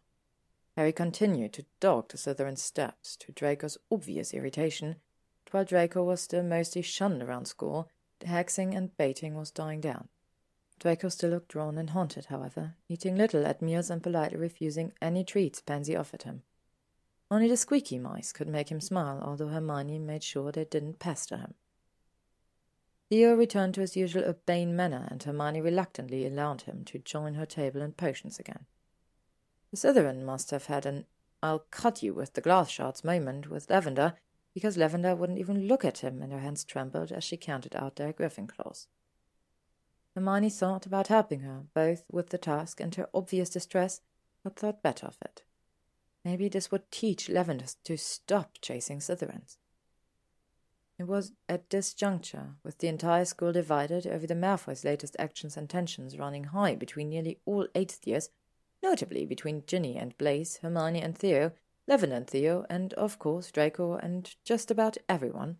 [0.76, 5.01] Harry continued to dog the Slytherin's steps, to Draco's obvious irritation,
[5.51, 7.89] while Draco was still mostly shunned around school,
[8.20, 10.07] the hexing and baiting was dying down.
[10.83, 15.22] Draco still looked drawn and haunted, however, eating little at meals and politely refusing any
[15.22, 16.43] treats Pansy offered him.
[17.30, 21.37] Only the squeaky mice could make him smile, although Hermione made sure they didn't pester
[21.37, 21.55] him.
[23.09, 27.47] Theo returned to his usual urbane manner, and Hermione reluctantly allowed him to join her
[27.47, 28.66] table and potions again.
[29.70, 31.07] The Slytherin must have had an
[31.45, 34.14] I'll cut you with the glass shards moment with Lavender,
[34.53, 37.95] because Lavender wouldn't even look at him, and her hands trembled as she counted out
[37.95, 38.89] their griffin claws.
[40.15, 44.03] Hermione thought about helping her, both with the task and her obvious distress,
[44.45, 45.43] but thought better of it.
[46.25, 49.57] Maybe this would teach Lavender to stop chasing Slytherins.
[50.99, 55.57] It was at this juncture, with the entire school divided over the Malfoys' latest actions
[55.57, 58.29] and tensions running high between nearly all eighth years,
[58.83, 61.53] notably between Ginny and Blaise, Hermione and Theo,
[61.89, 65.57] Levin and Theo, and of course Draco and just about everyone,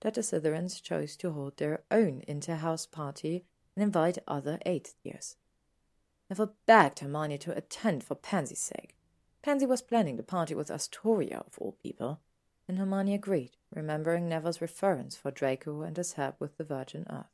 [0.00, 3.44] that the Slytherins chose to hold their own inter-house party
[3.76, 5.36] and invite other eighth years.
[6.28, 8.96] Neville begged Hermione to attend for Pansy's sake.
[9.42, 12.20] Pansy was planning the party with Astoria, of all people,
[12.66, 17.26] and Hermione agreed, remembering Neville's reference for Draco and his help with the Virgin Earth.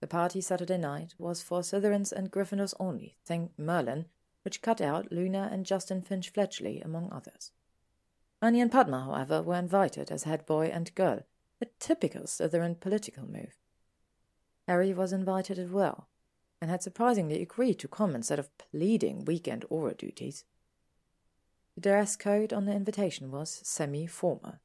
[0.00, 4.06] The party Saturday night was for Slytherins and Gryffindors only, thank Merlin,
[4.42, 7.52] which cut out Luna and Justin Finch Fletchley, among others.
[8.42, 11.20] Ernie and Padma, however, were invited as head boy and girl,
[11.60, 13.56] a typical Slytherin political move.
[14.72, 16.08] Harry was invited as well,
[16.58, 20.44] and had surprisingly agreed to come instead of pleading weekend aura duties.
[21.74, 24.60] The dress code on the invitation was semi-formal,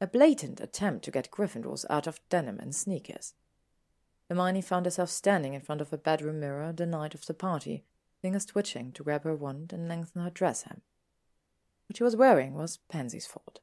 [0.00, 3.34] a blatant attempt to get Gryffindors out of denim and sneakers.
[4.28, 7.84] Hermione found herself standing in front of a bedroom mirror the night of the party,
[8.20, 10.80] fingers twitching to grab her wand and lengthen her dress hem.
[11.86, 13.60] What she was wearing was Pansy's fault.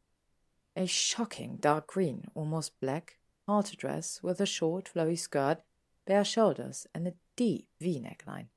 [0.78, 5.62] A shocking dark green, almost black, halter dress with a short, flowy skirt,
[6.10, 8.48] bare shoulders, and a deep V neckline.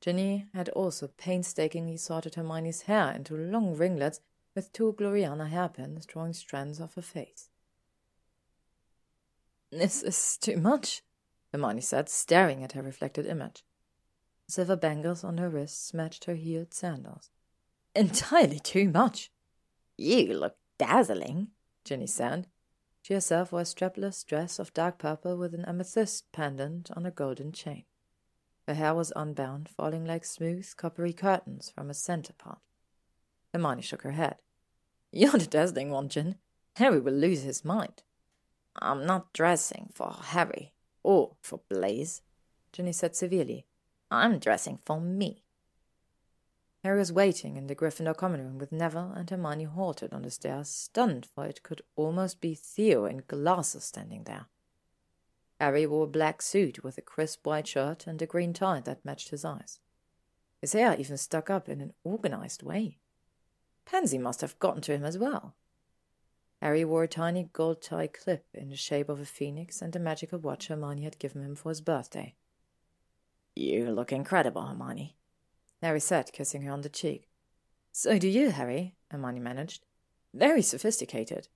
[0.00, 4.18] Ginny had also painstakingly sorted Hermione's hair into long ringlets
[4.52, 7.48] with two Gloriana hairpins drawing strands off her face.
[9.70, 11.02] This is too much,
[11.52, 13.64] Hermione said, staring at her reflected image.
[14.48, 17.30] Silver bangles on her wrists matched her heeled sandals.
[17.94, 19.30] Entirely too much.
[19.96, 21.52] You look dazzling,
[21.84, 22.48] Ginny said.
[23.06, 27.12] She herself wore a strapless dress of dark purple with an amethyst pendant on a
[27.12, 27.84] golden chain.
[28.66, 32.58] Her hair was unbound, falling like smooth, coppery curtains from a centre part.
[33.54, 34.38] Hermione shook her head.
[35.12, 36.34] You're the dazzling one, Gin.
[36.74, 38.02] Harry will lose his mind.
[38.74, 40.72] I'm not dressing for Harry
[41.04, 42.22] or for Blaise,
[42.72, 43.66] Ginny said severely.
[44.10, 45.44] I'm dressing for me.
[46.86, 50.30] Harry was waiting in the Gryffindor common room with Neville and Hermione halted on the
[50.30, 54.46] stairs, stunned, for it could almost be Theo in glasses standing there.
[55.58, 59.04] Harry wore a black suit with a crisp white shirt and a green tie that
[59.04, 59.80] matched his eyes.
[60.60, 62.98] His hair even stuck up in an organized way.
[63.84, 65.56] Pansy must have gotten to him as well.
[66.62, 69.98] Harry wore a tiny gold tie clip in the shape of a phoenix and a
[69.98, 72.36] magical watch Hermione had given him for his birthday.
[73.56, 75.16] You look incredible, Hermione,
[75.82, 77.28] Harry said, kissing her on the cheek.
[77.92, 79.84] So do you, Harry, Hermione managed.
[80.34, 81.48] Very sophisticated.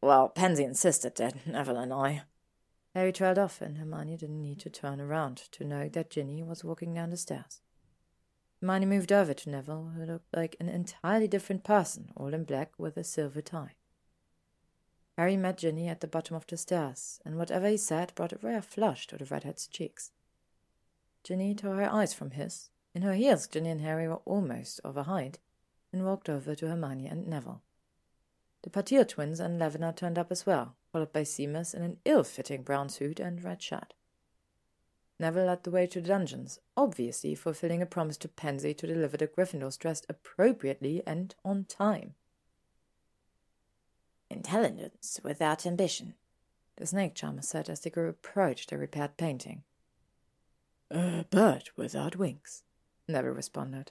[0.00, 2.22] Well, Pansy insisted that Neville and I
[2.94, 6.64] Harry trailed off, and Hermione didn't need to turn around to know that Ginny was
[6.64, 7.60] walking down the stairs.
[8.60, 12.72] Hermione moved over to Neville, who looked like an entirely different person, all in black
[12.76, 13.76] with a silver tie.
[15.16, 18.38] Harry met Ginny at the bottom of the stairs, and whatever he said brought a
[18.42, 20.10] rare flush to the redhead's cheeks.
[21.22, 22.70] Ginny tore her eyes from his.
[22.94, 25.38] In her heels, Ginny and Harry were almost of a height,
[25.92, 27.62] and walked over to Hermione and Neville.
[28.62, 32.62] The Patil twins and Lavender turned up as well, followed by Seamus in an ill-fitting
[32.62, 33.94] brown suit and red shirt.
[35.20, 39.16] Neville led the way to the dungeons, obviously fulfilling a promise to Pansy to deliver
[39.16, 42.14] the Gryffindors dressed appropriately and on time.
[44.30, 46.14] Intelligence without ambition,
[46.76, 49.62] the snake charmer said as the group approached the repaired painting.
[50.90, 52.62] A bird without wings,
[53.08, 53.90] Neville responded.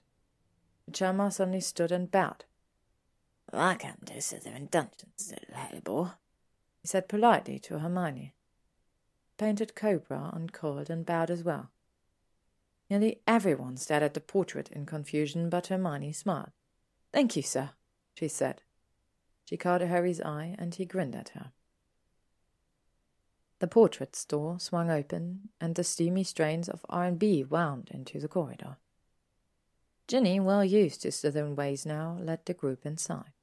[0.86, 2.46] The charmer suddenly stood and bowed.
[3.52, 6.14] Welcome to Slytherin Dungeons, little Hellebore,
[6.82, 8.36] he said politely to Hermione.
[9.38, 11.72] painted cobra uncoiled and bowed as well.
[12.90, 16.52] Nearly everyone stared at the portrait in confusion, but Hermione smiled.
[17.12, 17.72] Thank you, sir,
[18.14, 18.62] she said.
[19.46, 21.52] She caught Harry's eye, and he grinned at her.
[23.60, 28.78] The portraits door swung open, and the steamy strains of R&B wound into the corridor.
[30.08, 33.34] Ginny, well used to Slytherin ways now, led the group inside.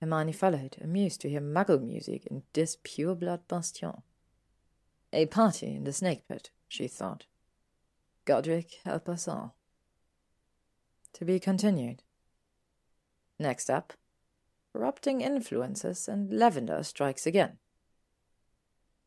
[0.00, 4.02] Hermione followed, amused to hear muggle music in this pure-blood bastion.
[5.12, 7.26] A party in the snake pit, she thought.
[8.24, 9.56] Godric help us all.
[11.14, 12.02] To be continued.
[13.38, 13.94] Next up,
[14.72, 17.58] corrupting influences and Lavender strikes again.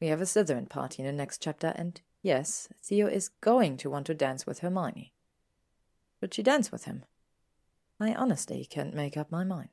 [0.01, 3.89] We have a Slytherin party in the next chapter, and yes, Theo is going to
[3.89, 5.13] want to dance with Hermione.
[6.23, 7.03] Should she dance with him?
[7.99, 9.67] I honestly can't make up my mind.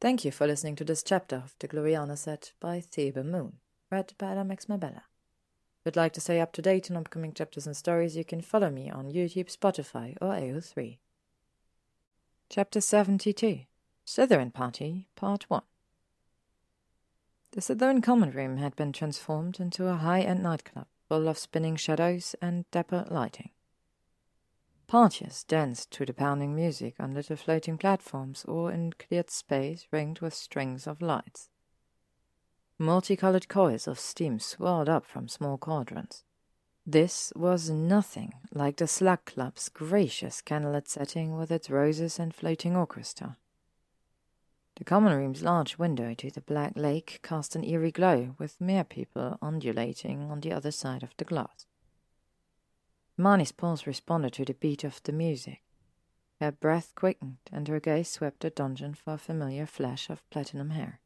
[0.00, 3.58] Thank you for listening to this chapter of The Gloriana Set by Thebe Moon,
[3.88, 5.04] read by Adamex Mabella.
[5.78, 8.40] If you'd like to stay up to date on upcoming chapters and stories, you can
[8.40, 10.98] follow me on YouTube, Spotify, or AO3.
[12.48, 13.60] Chapter 72
[14.04, 15.62] Slytherin Party, Part 1
[17.52, 21.74] The Slytherin Common Room had been transformed into a high end nightclub full of spinning
[21.74, 23.50] shadows and dapper lighting.
[24.86, 30.20] Parties danced to the pounding music on little floating platforms or in cleared space ringed
[30.20, 31.48] with strings of lights.
[32.78, 36.22] Multicolored coils of steam swirled up from small cauldrons.
[36.86, 42.76] This was nothing like the Slug Club's gracious candlelit setting with its roses and floating
[42.76, 43.36] orchestra.
[44.80, 49.36] The common room's large window to the black lake cast an eerie glow, with merpeople
[49.42, 51.66] undulating on the other side of the glass.
[53.18, 55.60] Hermione's pulse responded to the beat of the music.
[56.40, 60.70] Her breath quickened, and her gaze swept the dungeon for a familiar flash of platinum
[60.70, 61.00] hair.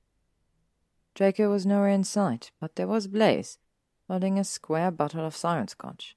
[1.16, 3.58] Draco was nowhere in sight, but there was Blaise,
[4.06, 6.16] holding a square bottle of siren scotch.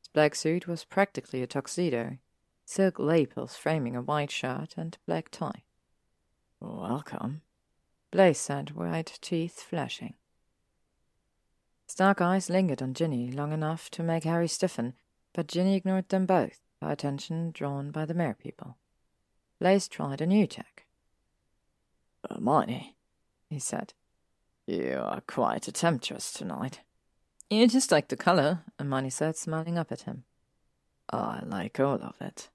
[0.00, 2.18] His black suit was practically a tuxedo,
[2.64, 5.62] silk lapels framing a white shirt and black tie.
[6.60, 7.42] Welcome,
[8.10, 10.14] Blaise said, white teeth flashing.
[11.86, 14.94] Stark eyes lingered on Ginny long enough to make Harry stiffen,
[15.32, 18.76] but Ginny ignored them both, her attention drawn by the merpeople.
[19.60, 20.86] Blaise tried a new tack.
[22.28, 22.96] Hermione,
[23.48, 23.94] he said,
[24.68, 26.80] you are quite a temptress tonight.
[27.48, 30.24] You just like the color, Hermione said, smiling up at him.
[31.10, 32.50] I like all of it.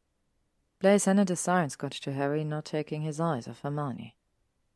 [0.83, 4.17] Blaise handed a siren scotch to Harry, not taking his eyes off Hermione.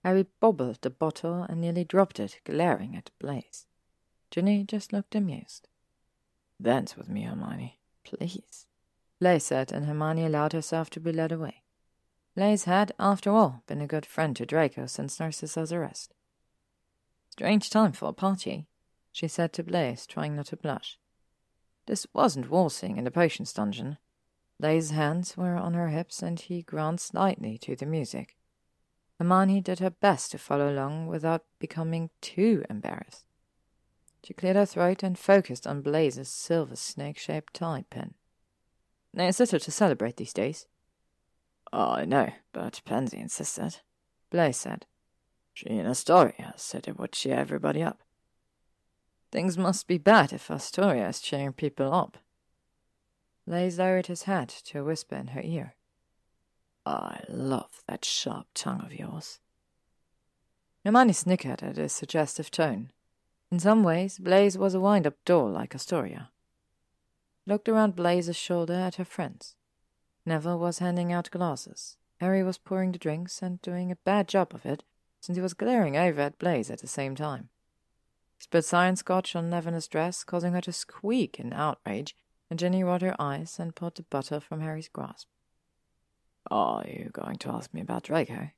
[0.06, 3.66] Harry bobbled the bottle and nearly dropped it, glaring at Blaise.
[4.32, 5.68] Ginny just looked amused.
[6.62, 7.82] Dance with me, Hermione.
[8.06, 8.68] Please.
[9.20, 11.64] Blaise said, and Hermione allowed herself to be led away.
[12.36, 16.14] Blaise had, after all, been a good friend to Draco since Narcissa's arrest.
[17.32, 18.66] Strange time for a party,
[19.12, 20.98] she said to Blaise, trying not to blush.
[21.86, 23.98] This wasn't waltzing in the potions dungeon.
[24.60, 28.36] Blaise's hands were on her hips, and he ground slightly to the music.
[29.20, 33.26] Hermione did her best to follow along without becoming too embarrassed.
[34.24, 38.14] She cleared her throat and focused on Blaise's silver snake-shaped tie pin.
[39.14, 40.68] There's little to celebrate these days.
[41.72, 43.80] I know, but Pansy insisted,
[44.30, 44.86] Blaise said.
[45.54, 48.04] She and Astoria said it would cheer everybody up.
[49.32, 52.18] Things must be bad if Astoria is cheering people up.
[53.48, 55.76] Blaise lowered his head to a whisper in her ear.
[56.86, 59.40] I love that sharp tongue of yours.
[60.84, 62.92] Hermione snickered at his suggestive tone.
[63.50, 66.30] In some ways, Blaise was a wind-up doll like Astoria.
[67.46, 69.56] Looked around Blaise's shoulder at her friends.
[70.26, 71.96] Neville was handing out glasses.
[72.20, 74.84] Harry was pouring the drinks and doing a bad job of it,
[75.22, 77.48] since he was glaring over at Blaise at the same time.
[78.52, 82.14] He siren scotch on Lavenders' dress, causing her to squeak in outrage,
[82.50, 85.28] and Ginny rolled her eyes and pulled the butter from Harry's grasp.
[86.50, 88.52] Are you going to ask me about Draco?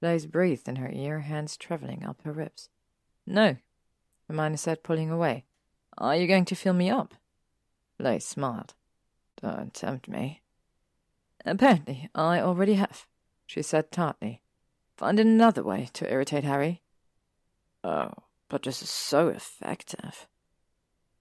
[0.00, 2.68] Blaise breathed in her ear, hands travelling up her ribs.
[3.26, 3.56] No,
[4.28, 5.44] Hermione said, pulling away.
[5.98, 7.14] Are you going to fill me up?
[7.98, 8.74] Blaise smiled.
[9.40, 10.40] Don't tempt me.
[11.44, 13.06] Apparently, I already have,
[13.46, 14.42] she said tartly.
[14.96, 16.82] Find another way to irritate Harry.
[17.82, 18.12] Oh,
[18.48, 20.26] but this is so effective.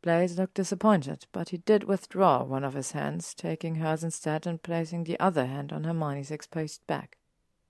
[0.01, 4.63] Blaise looked disappointed, but he did withdraw one of his hands, taking hers instead and
[4.63, 7.17] placing the other hand on Hermione's exposed back.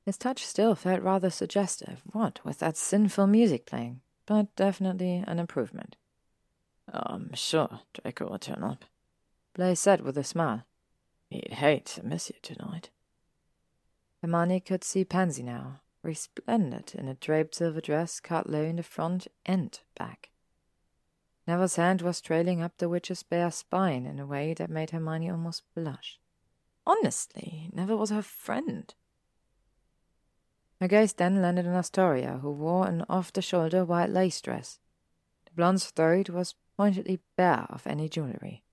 [0.06, 5.40] His touch still felt rather suggestive, what with that sinful music playing but definitely an
[5.40, 5.96] improvement.
[6.88, 8.86] I'm sure Draco will turn up,
[9.56, 10.66] Blaise said with a smile.
[11.32, 12.92] He'd hate to miss you tonight.
[14.22, 18.84] Hermione could see Pansy now, resplendent in a draped silver dress cut low in the
[18.84, 20.30] front and back.
[21.50, 25.32] Neville's hand was trailing up the witch's bare spine in a way that made Hermione
[25.32, 26.20] almost blush.
[26.86, 28.94] Honestly, Neville was her friend.
[30.80, 34.78] Her gaze then landed on Astoria, who wore an off-the-shoulder white lace dress.
[35.46, 38.64] The blonde's throat was pointedly bare of any jewellery.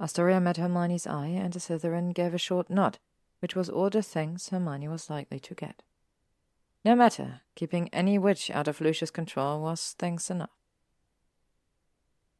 [0.00, 3.00] Astoria met Hermione's eye, and the Slytherin gave a short nod,
[3.40, 5.82] which was all the thanks Hermione was likely to get.
[6.86, 10.61] No matter, keeping any witch out of Lucius' control was thanks enough.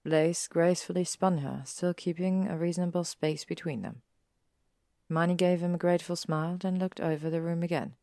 [0.04, 4.02] Blaise gracefully spun her, still keeping a reasonable space between them.
[5.08, 7.94] Hermione gave him a grateful smile, then looked over the room again.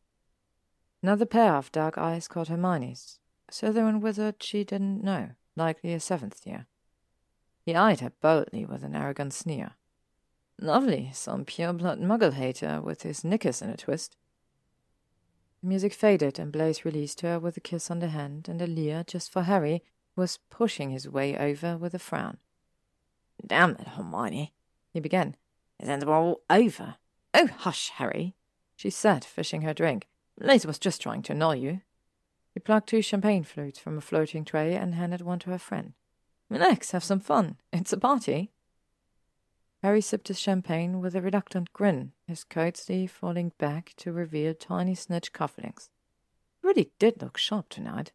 [1.02, 3.18] Another pair of dark eyes caught Hermione's.
[3.50, 6.66] Slytherin wizard she didn't know, likely a seventh year.
[7.64, 9.72] He eyed her boldly with an arrogant sneer.
[10.58, 14.16] Lovely, some pure-blood muggle-hater with his knickers in a twist.
[15.62, 18.66] The music faded, and Blaise released her with a kiss on the hand and a
[18.66, 19.82] leer just for Harry,
[20.16, 22.38] was pushing his way over with a frown.
[23.46, 24.52] Damn it, Hermione,
[24.92, 25.36] he began.
[25.78, 26.96] Isn't it all over?
[27.32, 28.34] Oh, hush, Harry,
[28.76, 30.08] she said, fishing her drink.
[30.38, 31.80] Blaise was just trying to annoy you.
[32.52, 35.92] He plucked two champagne flutes from a floating tray and handed one to her friend.
[36.48, 37.56] Relax, have some fun.
[37.72, 38.50] It's a party.
[39.82, 44.52] Harry sipped his champagne with a reluctant grin, his coat sleeve falling back to reveal
[44.52, 45.88] tiny snitch cufflinks.
[46.62, 48.12] Really did look sharp tonight.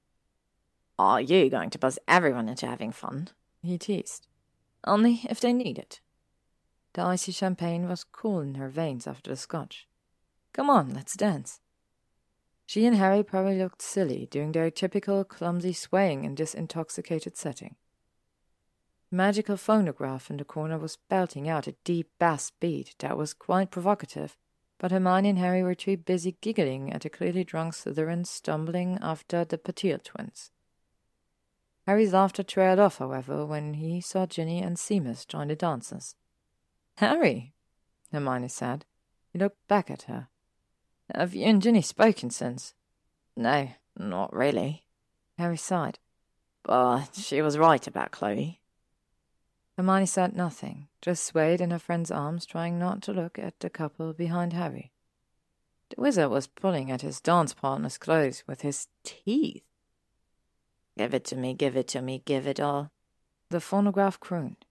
[0.97, 3.27] Are you going to buzz everyone into having fun?
[3.61, 4.27] He teased.
[4.85, 5.99] Only if they need it.
[6.93, 9.87] The icy champagne was cool in her veins after the scotch.
[10.53, 11.59] Come on, let's dance.
[12.65, 17.75] She and Harry probably looked silly, doing their typical clumsy swaying in this intoxicated setting.
[19.11, 23.33] The magical phonograph in the corner was belting out a deep bass beat that was
[23.33, 24.37] quite provocative,
[24.79, 29.43] but Hermione and Harry were too busy giggling at the clearly drunk Slytherin stumbling after
[29.43, 30.51] the Patil twins.
[31.85, 36.15] Harry's laughter trailed off, however, when he saw Ginny and Seamus join the dancers.
[36.97, 37.53] Harry,
[38.11, 38.85] Hermione said.
[39.31, 40.29] He looked back at her.
[41.13, 42.73] Have you and Ginny spoken since?
[43.35, 44.85] No, not really.
[45.37, 45.99] Harry sighed.
[46.63, 48.61] But she was right about Chloe.
[49.77, 53.69] Hermione said nothing, just swayed in her friend's arms, trying not to look at the
[53.69, 54.91] couple behind Harry.
[55.89, 59.63] The wizard was pulling at his dance partner's clothes with his teeth.
[60.97, 62.91] Give it to me, give it to me, give it all.
[63.49, 64.65] The phonograph crooned.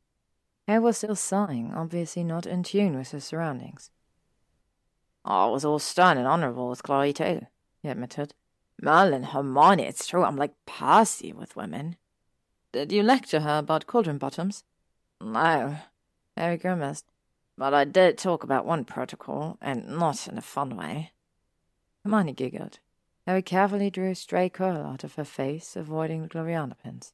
[0.67, 3.91] Harry was still sighing, obviously not in tune with his surroundings.
[5.25, 7.47] Oh, I was all stern and honourable with Chloe, too,
[7.83, 8.35] he admitted.
[8.81, 11.97] Merlin, Hermione, it's true, I'm like Percy with women.
[12.73, 14.65] Did you lecture her about cauldron bottoms?
[15.21, 15.77] No,
[16.37, 17.07] Harry grimaced.
[17.57, 21.13] But I did talk about one protocol, and not in a fun way.
[22.03, 22.81] Hermione giggled.
[23.27, 27.13] Harry carefully drew a stray curl out of her face, avoiding the Gloriana pins.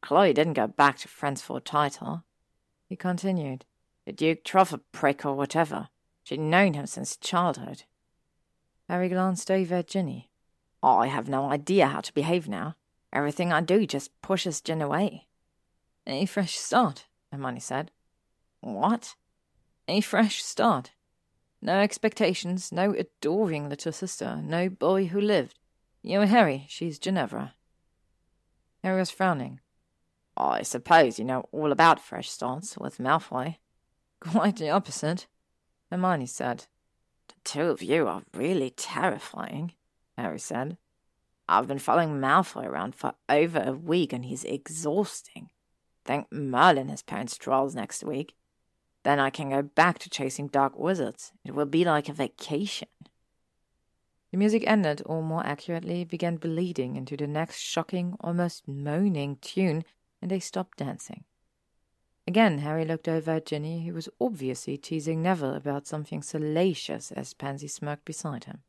[0.00, 2.24] Chloe didn't go back to friends for a title.
[2.88, 3.64] He continued.
[4.06, 5.88] The Duke a prick or whatever.
[6.22, 7.82] She'd known him since childhood.
[8.88, 10.30] Harry glanced over at Ginny.
[10.82, 12.76] Oh, I have no idea how to behave now.
[13.12, 15.26] Everything I do just pushes Gin away.
[16.06, 17.90] A fresh start, Hermione said.
[18.60, 19.16] What?
[19.88, 20.92] A fresh start.
[21.62, 25.58] No expectations, no adoring little sister, no boy who lived.
[26.02, 27.54] You know Harry, she's Ginevra.
[28.82, 29.60] Harry was frowning.
[30.36, 33.56] I suppose you know all about fresh starts with Malfoy.
[34.20, 35.26] Quite the opposite.
[35.90, 36.66] Hermione said.
[37.28, 39.72] The two of you are really terrifying,
[40.16, 40.76] Harry said.
[41.48, 45.50] I've been following Malfoy around for over a week and he's exhausting.
[46.04, 48.34] Think Merlin has parents' trials next week.
[49.06, 51.30] Then I can go back to chasing dark wizards.
[51.44, 52.88] It will be like a vacation.
[54.32, 59.84] The music ended, or more accurately, began bleeding into the next shocking, almost moaning tune,
[60.20, 61.22] and they stopped dancing.
[62.26, 67.32] Again, Harry looked over at Ginny, who was obviously teasing Neville about something salacious as
[67.32, 68.64] Pansy smirked beside him.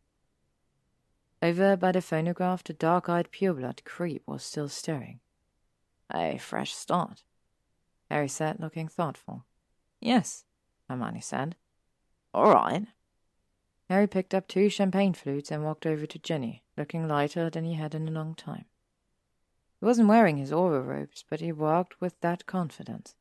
[1.42, 5.20] Over by the phonograph, the dark-eyed pureblood creep was still staring.
[6.14, 7.24] A fresh start,
[8.12, 9.47] Harry said, looking thoughtful.
[10.08, 10.46] Yes,
[10.88, 11.58] Hermione said.
[12.34, 12.88] All right.
[13.90, 17.74] Harry picked up two champagne flutes and walked over to Ginny, looking lighter than he
[17.74, 18.64] had in a long time.
[19.82, 23.16] He wasn't wearing his Auror robes, but he walked with that confidence.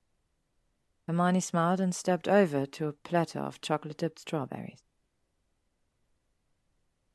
[1.09, 4.85] Hermione smiled and stepped over to a platter of chocolate-dipped strawberries.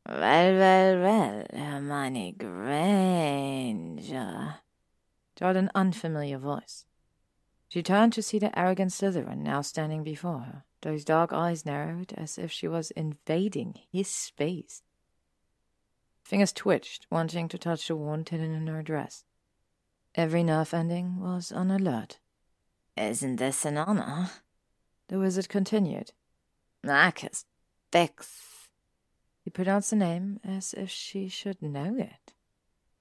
[0.05, 2.95] Well, well, well, Hermione Granger,
[5.37, 6.87] drawled an unfamiliar voice.
[7.71, 12.11] She turned to see the arrogant Slytherin now standing before her, those dark eyes narrowed
[12.17, 14.83] as if she was invading his space.
[16.21, 19.23] Fingers twitched, wanting to touch the wound hidden in her dress.
[20.15, 22.19] Every nerve ending was on alert.
[22.97, 24.31] Isn't this an honor?
[25.07, 26.11] The wizard continued.
[26.83, 27.45] Marcus
[27.89, 28.67] Fix.
[29.45, 32.33] He pronounced the name as if she should know it.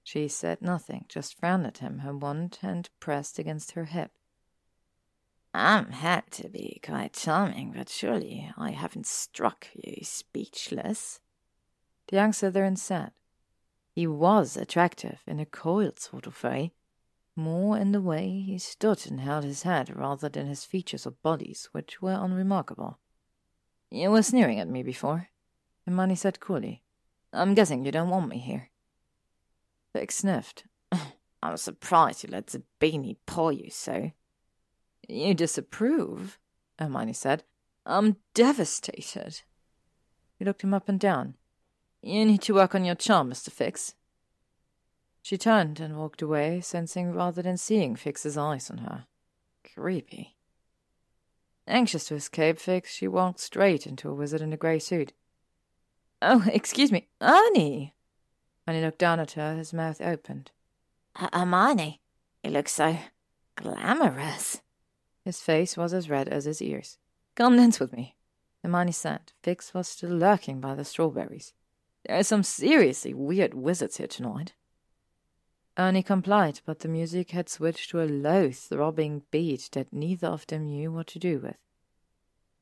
[0.05, 4.13] She said nothing, just frowned at him, her wand hand pressed against her hip.
[5.53, 11.21] I'm had to be quite charming, but surely I haven't struck you speechless.
[12.09, 13.13] The young Slytherin said.
[13.93, 16.73] He was attractive in a cold sort of way,
[17.35, 21.11] more in the way he stood and held his head rather than his features or
[21.11, 23.01] bodies, which were unremarkable.
[23.91, 25.29] You were sneering at me before,
[25.85, 26.85] Hermione said coolly.
[27.33, 28.71] I'm guessing you don't want me here.
[29.93, 30.65] Fix sniffed.
[31.43, 34.13] I'm surprised you let Zabini paw you so.
[35.11, 36.39] You disapprove,
[36.79, 37.43] Hermione said.
[37.85, 39.43] I'm devastated.
[40.39, 41.35] He looked him up and down.
[42.01, 43.51] You need to work on your charm, Mr.
[43.51, 43.95] Fix.
[45.21, 49.07] She turned and walked away, sensing rather than seeing Fix's eyes on her.
[49.75, 50.37] Creepy.
[51.67, 55.13] Anxious to escape Fix, she walked straight into a wizard in a grey suit.
[56.23, 57.95] Oh, excuse me, Ernie!
[58.67, 60.53] He looked down at her, his mouth opened.
[61.17, 62.01] Hermione,
[62.45, 62.97] you look so
[63.57, 64.63] glamorous.
[65.25, 66.99] His face was as red as his ears.
[67.35, 68.17] Come dance with me,
[68.63, 69.33] Hermione said.
[69.43, 71.53] Fix was still lurking by the strawberries.
[72.05, 74.55] There are some seriously weird wizards here tonight.
[75.79, 80.47] Ernie complied, but the music had switched to a low, throbbing beat that neither of
[80.47, 81.57] them knew what to do with.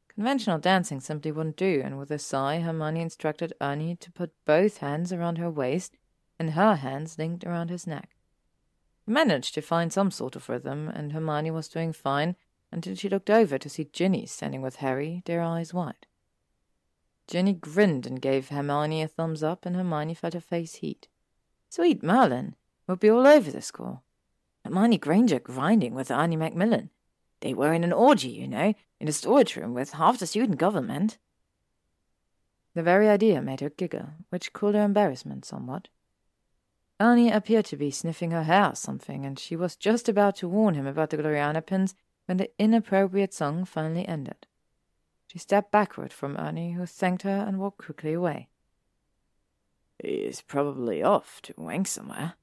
[0.09, 4.79] Conventional dancing simply wouldn't do, and with a sigh, Hermione instructed Ernie to put both
[4.79, 5.97] hands around her waist
[6.39, 8.17] and her hands linked around his neck.
[9.07, 12.37] He managed to find some sort of rhythm, and Hermione was doing fine
[12.70, 16.07] until she looked over to see Ginny standing with Harry, their eyes wide.
[17.27, 21.09] Ginny grinned and gave Hermione a thumbs up, and Hermione felt her face heat.
[21.69, 22.57] Sweet Merlin!
[22.86, 24.03] We'll be all over the school.
[24.65, 26.90] Hermione Granger grinding with Ernie Macmillan.
[27.40, 30.59] They were in an orgy, you know, in a storage room with half the student
[30.59, 31.19] government.
[32.74, 35.89] The very idea made her giggle, which cooled her embarrassment somewhat.
[37.01, 40.49] Ernie appeared to be sniffing her hair or something, and she was just about to
[40.49, 41.95] warn him about the Gloriana pins
[42.29, 44.47] when the inappropriate song finally ended.
[45.29, 48.49] She stepped backward from Ernie, who thanked her and walked quickly away.
[50.03, 52.35] He's probably off to wank somewhere,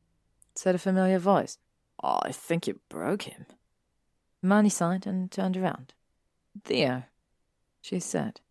[0.55, 1.59] said a familiar voice.
[2.03, 3.45] I think you broke him.
[4.41, 5.93] Hermione sighed and turned around.
[6.63, 7.03] Theo,
[7.79, 8.41] she said.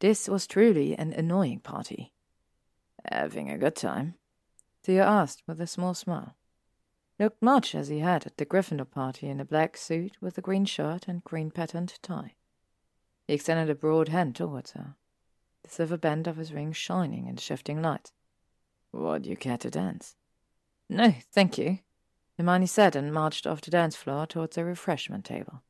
[0.00, 2.12] This was truly an annoying party.
[3.10, 4.16] Having a good time?
[4.82, 6.36] Theo asked with a small smile.
[7.18, 10.42] Looked much as he had at the Gryffindor party in a black suit with a
[10.42, 12.34] green shirt and green patterned tie.
[13.26, 14.96] He extended a broad hand towards her,
[15.62, 18.12] the silver band of his ring shining in the shifting light.
[18.92, 20.16] Would you care to dance?
[20.88, 21.78] No, thank you,
[22.36, 25.62] Hermione said and marched off the dance floor towards a refreshment table.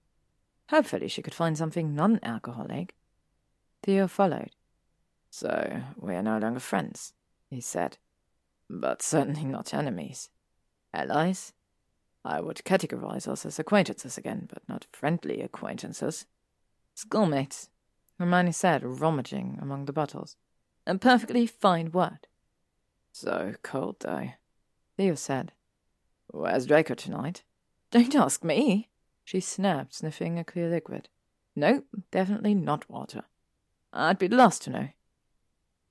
[0.71, 2.95] Hopefully she could find something non-alcoholic.
[3.85, 4.51] Theo followed.
[5.31, 7.13] So we are no longer friends,
[7.49, 7.99] he said,
[8.69, 10.29] but certainly not enemies.
[10.97, 11.53] Allies?
[12.25, 16.27] I would categorize us as acquaintances again, but not friendly acquaintances.
[16.95, 17.69] Schoolmates,
[18.19, 20.37] Hermione said, rummaging among the bottles.
[20.87, 22.27] A perfectly fine word.
[23.13, 24.31] So cold, though,
[24.97, 25.53] Theo said.
[26.29, 27.43] Where's Draco tonight?
[27.91, 28.89] Don't ask me,
[29.23, 31.09] she snapped, sniffing a clear liquid.
[31.55, 33.25] No, definitely not water.
[33.93, 34.89] I'd be lost to know.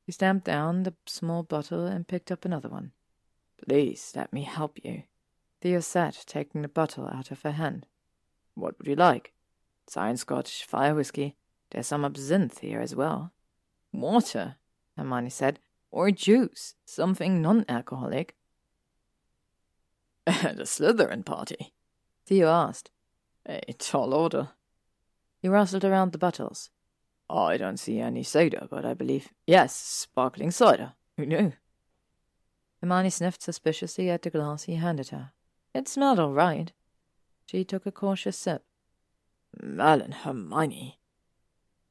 [0.06, 2.92] He stamped down the small bottle and picked up another one.
[3.64, 5.04] Please let me help you,
[5.62, 7.88] Theo said, taking the bottle out of her hand.
[8.54, 9.34] What would you like?
[9.88, 11.36] Siren Scotch, fire whiskey.
[11.72, 13.32] There's some absinthe here as well.
[13.92, 14.56] Water,
[14.98, 15.60] Hermione said,
[15.92, 18.36] or juice, something non alcoholic.
[20.28, 20.32] A
[20.66, 21.74] Slytherin party?
[22.26, 22.92] Theo asked.
[23.46, 24.50] A tall order.
[25.42, 26.72] He rustled around the bottles.
[27.30, 29.30] I don't see any soda, but I believe.
[29.46, 30.94] Yes, sparkling cider.
[31.18, 31.54] Who knew?
[32.86, 35.32] Hermione sniffed suspiciously at the glass he handed her.
[35.74, 36.72] It smelled all right.
[37.48, 38.64] She took a cautious sip.
[39.60, 41.00] Merlin, Hermione,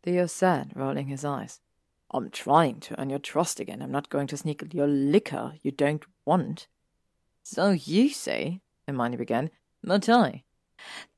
[0.05, 1.61] Theo said, rolling his eyes.
[2.13, 3.83] I'm trying to earn your trust again.
[3.83, 6.69] I'm not going to sneak your liquor you don't want.
[7.43, 9.51] So you say, Hermione began,
[9.83, 10.45] but I.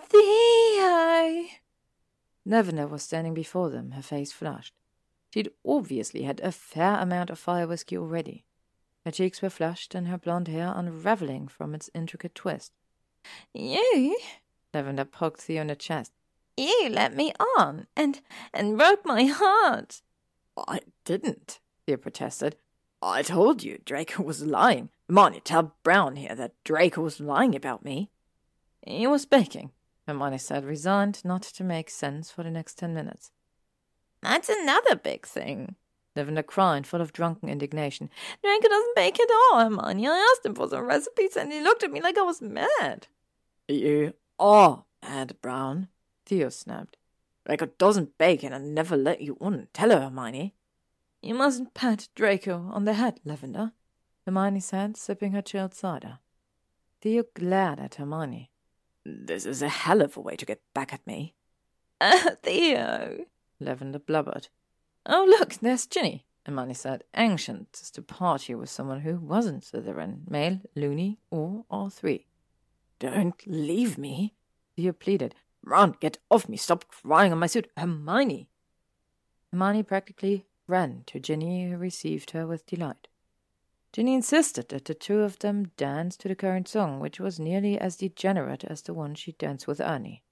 [0.01, 1.49] Theo!
[2.47, 4.73] Lavender was standing before them, her face flushed.
[5.35, 8.47] She'd obviously had a fair amount of fire whiskey already.
[9.07, 12.73] Her cheeks were flushed and her blonde hair unravelling from its intricate twist.
[13.55, 14.19] You?
[14.75, 16.11] Lavender poked Theo in the chest.
[16.57, 18.21] You let me on and
[18.53, 20.03] and broke my heart.
[20.59, 22.57] I didn't, Theo protested.
[23.01, 24.89] I told you Draco was lying.
[25.09, 28.11] Hermione, tell Brown here that Draco was lying about me.
[28.85, 29.71] He was baking,
[30.09, 33.31] Hermione said, resigned not to make sense for the next ten minutes.
[34.21, 35.77] That's another big thing.
[36.17, 38.11] Lavender cried, full of drunken indignation.
[38.43, 40.09] Draco doesn't bake at all, Hermione.
[40.09, 43.09] I asked him for some recipes and he looked at me like I was mad.
[43.69, 45.89] You are mad, Brown,
[46.25, 46.97] Theo snapped.
[47.45, 49.69] Draco doesn't bake and I never let you on.
[49.73, 50.55] Tell her, Hermione.
[51.23, 53.73] You mustn't pat Draco on the head, Lavender,
[54.25, 56.19] Hermione said, sipping her chilled cider.
[57.01, 58.51] Theo glared at Hermione.
[59.05, 61.35] This is a hell of a way to get back at me.
[62.01, 63.27] Uh, Theo,
[63.61, 64.49] Lavender blubbered.
[65.09, 70.61] Oh, look, there's Ginny, Hermione said, anxious to party with someone who wasn't Slytherin, male,
[70.75, 72.27] loony, or all three.
[72.99, 74.35] Don't leave me,
[74.75, 75.37] Theo pleaded.
[75.63, 78.49] Run, get off me, stop crying on my suit, Hermione.
[79.53, 83.07] Hermione practically ran to Ginny, who received her with delight.
[83.93, 87.79] Ginny insisted that the two of them dance to the current song, which was nearly
[87.79, 90.25] as degenerate as the one she danced with Ernie.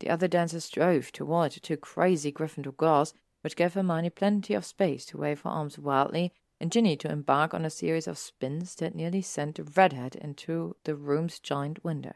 [0.00, 4.64] The other dancers strove toward the two crazy Gryffindor girls, which gave Hermione plenty of
[4.64, 8.76] space to wave her arms wildly, and Ginny to embark on a series of spins
[8.76, 12.14] that nearly sent the redhead into the room's giant window.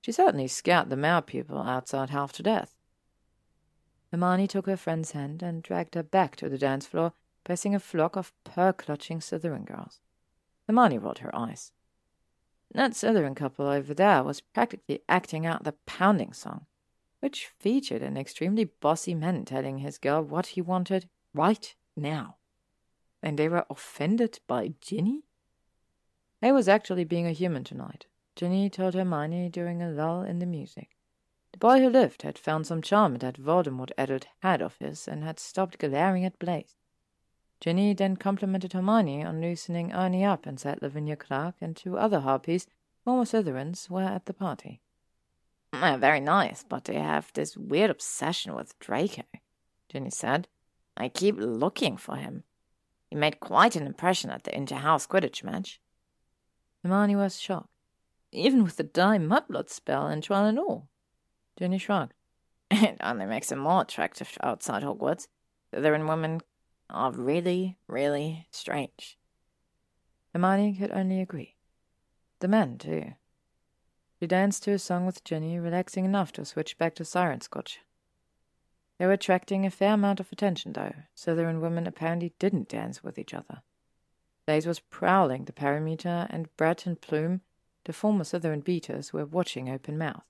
[0.00, 2.74] She certainly scared the merpeople outside half to death.
[4.10, 7.12] Hermione took her friend's hand and dragged her back to the dance floor,
[7.44, 10.00] passing a flock of purr-clutching Slytherin girls.
[10.66, 11.72] Hermione rolled her eyes.
[12.74, 16.66] That Slytherin couple over there was practically acting out the pounding song,
[17.22, 22.34] which featured an extremely bossy man telling his girl what he wanted right now.
[23.22, 25.22] And they were offended by Ginny?
[26.40, 30.46] Hay was actually being a human tonight, Ginny told Hermione during a lull in the
[30.46, 30.96] music.
[31.52, 35.22] The boy who lived had found some charm in that Voldemort-addled head of his and
[35.22, 36.74] had stopped glaring at Blaise.
[37.60, 42.18] Ginny then complimented Hermione on loosening Ernie up and said Lavinia Clark and two other
[42.18, 42.66] harpies,
[43.04, 44.80] former Slytherins, were at the party.
[45.72, 49.22] They're very nice, but they have this weird obsession with Draco,
[49.88, 50.48] Ginny said.
[50.96, 52.44] I keep looking for him.
[53.08, 55.80] He made quite an impression at the inter-house Quidditch match.
[56.82, 57.68] Hermione was shocked.
[58.32, 60.88] Even with the dye mudblood spell and trial and all.
[61.58, 62.14] Ginny shrugged.
[62.70, 65.26] It only makes him more attractive outside Hogwarts.
[65.72, 66.40] Slytherin women
[66.88, 69.18] are really, really strange.
[70.32, 71.56] Hermione could only agree.
[72.40, 73.12] The men, too.
[74.22, 77.80] She danced to a song with Ginny, relaxing enough to switch back to siren scotch.
[78.96, 80.94] They were attracting a fair amount of attention, though.
[81.16, 83.62] Slytherin women apparently didn't dance with each other.
[84.46, 87.40] Blaise was prowling the perimeter, and Brett and Plume,
[87.82, 90.22] the former Slytherin beaters, were watching open mouthed.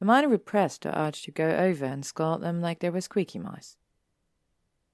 [0.00, 3.76] Hermione repressed her urge to go over and scold them like they were squeaky mice.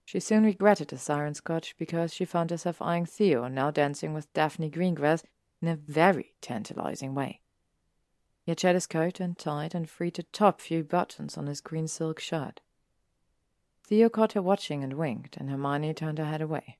[0.05, 4.33] She soon regretted the siren scotch because she found herself eyeing Theo, now dancing with
[4.33, 5.23] Daphne Greengrass,
[5.61, 7.41] in a very tantalizing way.
[8.44, 11.86] He had his coat and tied and freed the top few buttons on his green
[11.86, 12.60] silk shirt.
[13.85, 16.78] Theo caught her watching and winked, and Hermione turned her head away.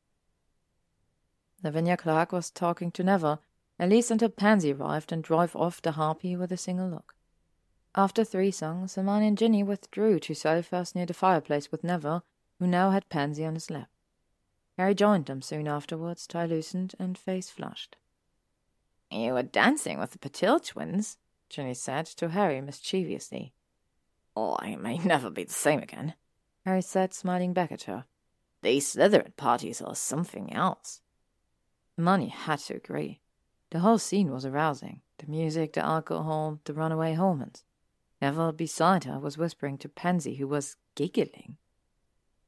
[1.63, 3.41] Lavinia Clark was talking to Neville,
[3.79, 7.15] at least until Pansy arrived and drove off the harpy with a single look.
[7.95, 12.25] After three songs, Hermione and Ginny withdrew to sofas near the fireplace with Neville,
[12.59, 13.89] who now had Pansy on his lap.
[14.79, 17.97] Harry joined them soon afterwards, tie loosened and face flushed.
[19.11, 21.19] You were dancing with the Patil twins,
[21.53, 23.53] Ginny said to Harry mischievously.
[24.35, 26.15] Oh, I may never be the same again,
[26.65, 28.07] Harry said, smiling back at her.
[28.63, 31.03] These Slytherin parties are something else.
[31.99, 33.21] Hermione had to agree.
[33.69, 35.03] The whole scene was arousing.
[35.19, 37.65] The music, the alcohol, the runaway hormones.
[38.23, 41.59] Neville beside her was whispering to Pansy, who was giggling.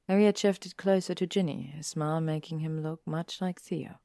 [0.09, 3.99] Harry had shifted closer to Ginny, his smile making him look much like Theo.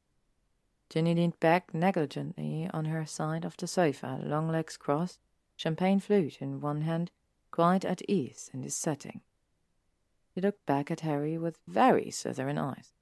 [0.89, 5.19] Ginny leaned back negligently on her side of the sofa, long legs crossed,
[5.55, 7.11] champagne flute in one hand,
[7.51, 9.21] quite at ease in this setting.
[10.33, 12.93] She looked back at Harry with very Slytherin eyes.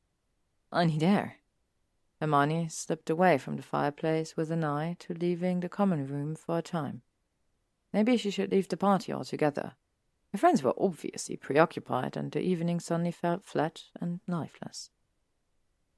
[0.71, 1.37] I need air.
[2.19, 6.57] Hermione slipped away from the fireplace with an eye to leaving the common room for
[6.57, 7.03] a time.
[7.93, 9.75] Maybe she should leave the party altogether.
[10.31, 14.89] Her friends were obviously preoccupied, and the evening suddenly felt flat and lifeless.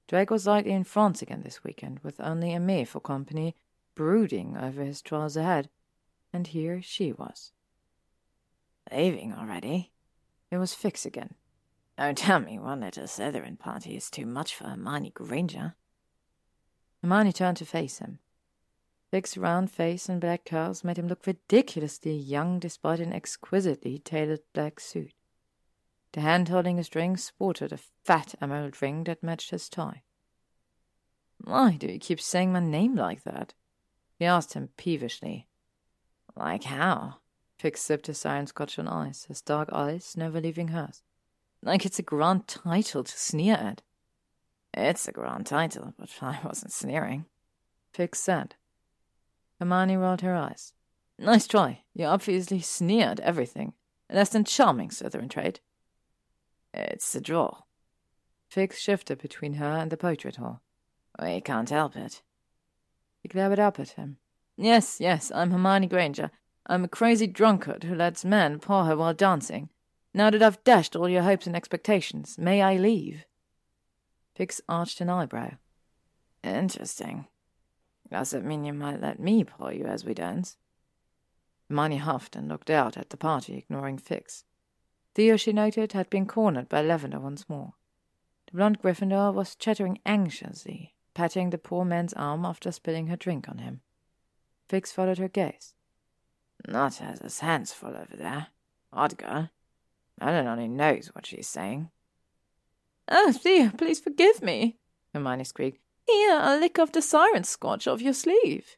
[0.10, 3.56] Draco was likely in France again this weekend, with only Aimee for company,
[3.94, 5.70] brooding over his trials ahead,
[6.34, 7.52] and here she was.
[8.92, 9.92] Leaving already?
[10.50, 11.36] It was Fix again.
[11.96, 15.76] Don't tell me one little Slytherin party is too much for Hermione Granger.
[17.04, 18.18] Hermione turned to face him.
[19.12, 24.42] Fix's round face and black curls made him look ridiculously young despite an exquisitely tailored
[24.54, 25.14] black suit.
[26.14, 30.04] The hand holding his drink sported a fat emerald ring that matched his tie.
[31.44, 33.54] Why do you keep saying my name like that?
[34.18, 35.48] He asked him peevishly.
[36.36, 37.18] Like how?
[37.58, 41.04] Fix sipped his iron scotch on ice, his dark eyes never leaving hers.
[41.62, 43.82] Like it's a grand title to sneer at.
[44.74, 47.26] It's a grand title, but I wasn't sneering.
[47.94, 48.56] Fix said.
[49.60, 50.74] Hermione rolled her eyes.
[51.18, 51.84] Nice try.
[51.94, 53.74] You obviously sneered everything.
[54.10, 55.60] Less than charming Slytherin trait.
[56.74, 57.62] It's a draw.
[58.50, 60.62] Fix shifted between her and the portrait hall.
[61.22, 62.22] We can't help it.
[63.22, 64.18] He glared up at him.
[64.58, 66.32] Yes, yes, I'm Hermione Granger.
[66.66, 69.70] I'm a crazy drunkard who lets men paw her while dancing.
[70.14, 73.26] Now that I've dashed all your hopes and expectations, may I leave?
[74.36, 75.52] Fix arched an eyebrow.
[76.44, 77.28] Interesting.
[78.10, 80.58] Does it mean you might let me paw you as we dance?
[81.70, 84.46] Hermione huffed and looked out at the party, ignoring Fix.
[85.20, 87.74] Theo, she noted, had been cornered by Lavender once more.
[88.50, 93.50] The blonde Gryffindor was chattering anxiously, patting the poor man's arm after spilling her drink
[93.50, 93.82] on him.
[94.70, 95.74] Fix followed her gaze.
[96.66, 98.48] Nott has his hands full over there.
[98.94, 99.50] Odd girl.
[100.22, 101.90] Ellen only knows what she's saying.
[103.10, 104.78] Oh, Theo, please forgive me,
[105.14, 105.82] Hermione squeaked.
[106.08, 108.78] Here, a lick of the siren scotch off your sleeve.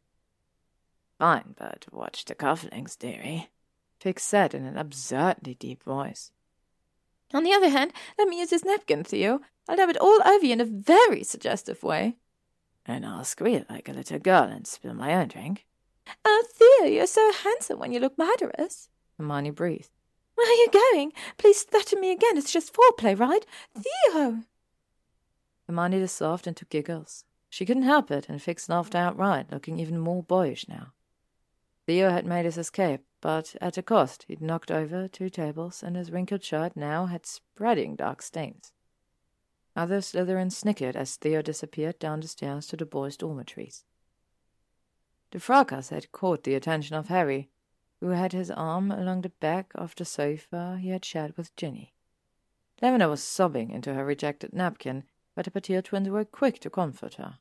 [1.20, 3.52] Fine, but watch the cufflinks, dearie,
[4.02, 6.32] Fix said in an absurdly deep voice.
[7.36, 9.42] On the other hand, let me use this napkin, Theo.
[9.70, 12.18] I'll dab it all over you in a very suggestive way.
[12.84, 15.68] And I'll squeal like a little girl and spill my own drink.
[16.26, 18.90] Oh, Theo, you're so handsome when you look murderous.
[19.20, 19.92] Hermione breathed.
[20.34, 21.14] Where are you going?
[21.38, 22.40] Please threaten me again.
[22.40, 23.46] It's just foreplay, right?
[23.78, 24.40] Theo!
[25.68, 27.24] Hermione dissolved into giggles.
[27.52, 30.94] She couldn't help it, and Fix laughed outright, looking even more boyish now.
[31.88, 34.26] Theo had made his escape, but at a cost.
[34.28, 38.72] He'd knocked over two tables, and his wrinkled shirt now had spreading dark stains.
[39.76, 43.86] Other Slytherins snickered as Theo disappeared down the stairs to the boys' dormitories.
[45.32, 47.50] The fracas had caught the attention of Harry,
[48.02, 51.94] who had his arm along the back of the sofa he had shared with Ginny.
[52.82, 55.04] Lavender was sobbing into her rejected napkin,
[55.36, 57.38] but the Patil twins were quick to comfort her.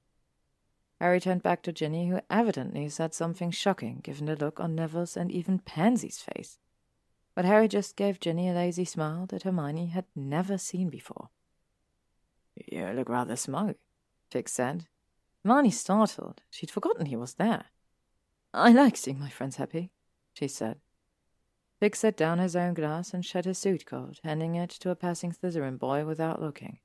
[1.01, 5.17] Harry turned back to Ginny, who evidently said something shocking, given the look on Neville's
[5.17, 6.59] and even Pansy's face.
[7.35, 11.31] But Harry just gave Ginny a lazy smile that Hermione had never seen before.
[12.71, 13.77] You look rather smug,
[14.31, 14.87] Fix said.
[15.43, 16.43] Hermione startled.
[16.51, 17.67] She'd forgotten he was there.
[18.53, 19.91] I like seeing my friends happy,
[20.35, 20.81] she said.
[21.79, 24.97] Fix set down his own glass and shed his suit coat, handing it to a
[24.97, 26.79] passing Slytherin boy without looking.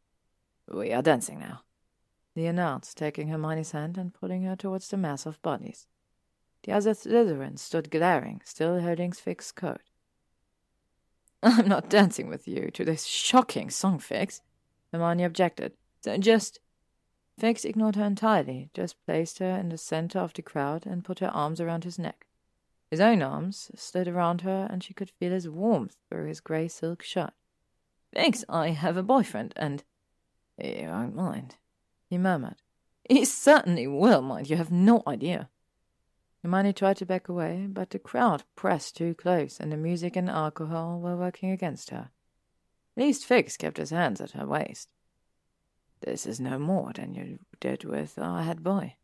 [0.71, 1.63] We are dancing now,
[2.35, 5.87] he announced, taking Hermione's hand and pulling her towards the mass of bodies.
[6.63, 9.81] The other Slytherins stood glaring, still holding Fix's coat.
[11.43, 14.41] I'm not dancing with you to this shocking song, Fix,
[14.91, 15.73] Hermione objected.
[16.01, 16.59] So just
[17.39, 21.19] Fix ignored her entirely, just placed her in the center of the crowd and put
[21.19, 22.27] her arms around his neck.
[22.91, 26.67] His own arms slid around her, and she could feel his warmth through his grey
[26.67, 27.33] silk shirt.
[28.13, 29.83] Fix, I have a boyfriend, and.
[30.57, 31.57] You won't mind,
[32.15, 32.55] he murmured.
[33.09, 35.49] He certainly will mind, you have no idea.
[36.41, 40.29] Hermione tried to back away, but the crowd pressed too close, and the music and
[40.29, 42.09] alcohol were working against her.
[42.95, 44.87] At least Fix kept his hands at her waist.
[45.99, 48.95] This is no more than you did with our head boy.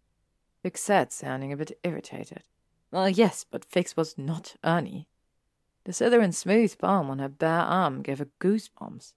[0.63, 2.43] Fix said, sounding a bit irritated.
[2.91, 5.09] Well, yes, but Fix was not Ernie.
[5.83, 9.13] The Slytherin's smooth palm on her bare arm gave her goosebumps.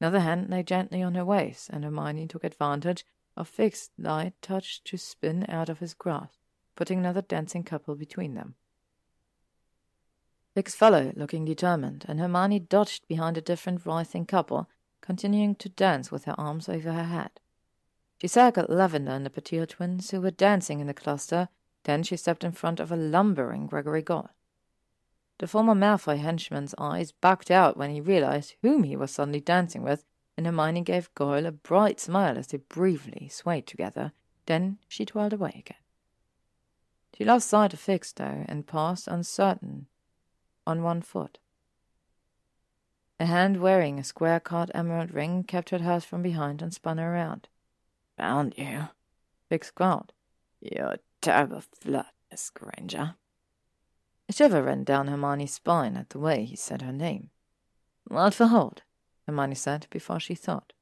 [0.00, 3.04] Another hand lay gently on her waist, and Hermione took advantage
[3.36, 6.38] of Fix's light touch to spin out of his grasp,
[6.76, 8.54] putting another dancing couple between them.
[10.54, 14.68] Fix followed, looking determined, and Hermione dodged behind a different writhing couple
[15.00, 17.40] continuing to dance with her arms over her head.
[18.20, 21.48] She circled Lavender and the Patil twins, who were dancing in the cluster,
[21.84, 24.30] then she stepped in front of a lumbering Gregory Goyle.
[25.38, 29.82] The former Malfoy henchman's eyes bugged out when he realized whom he was suddenly dancing
[29.82, 30.04] with,
[30.36, 34.12] and Hermione gave Goyle a bright smile as they briefly swayed together.
[34.46, 35.76] Then she twirled away again.
[37.16, 39.86] She lost sight of Fix, though, and passed uncertain
[40.66, 41.38] on one foot.
[43.20, 47.14] A hand wearing a square cut emerald ring captured hers from behind and spun her
[47.14, 47.48] around.
[48.16, 48.88] Found you,
[49.48, 50.12] Fix growled.
[50.60, 53.14] You're a terrible flirt, Miss Granger.
[54.28, 57.30] A shiver ran down Hermione's spine at the way he said her name.
[58.04, 58.82] What for hold?
[59.26, 60.72] Hermione said before she thought.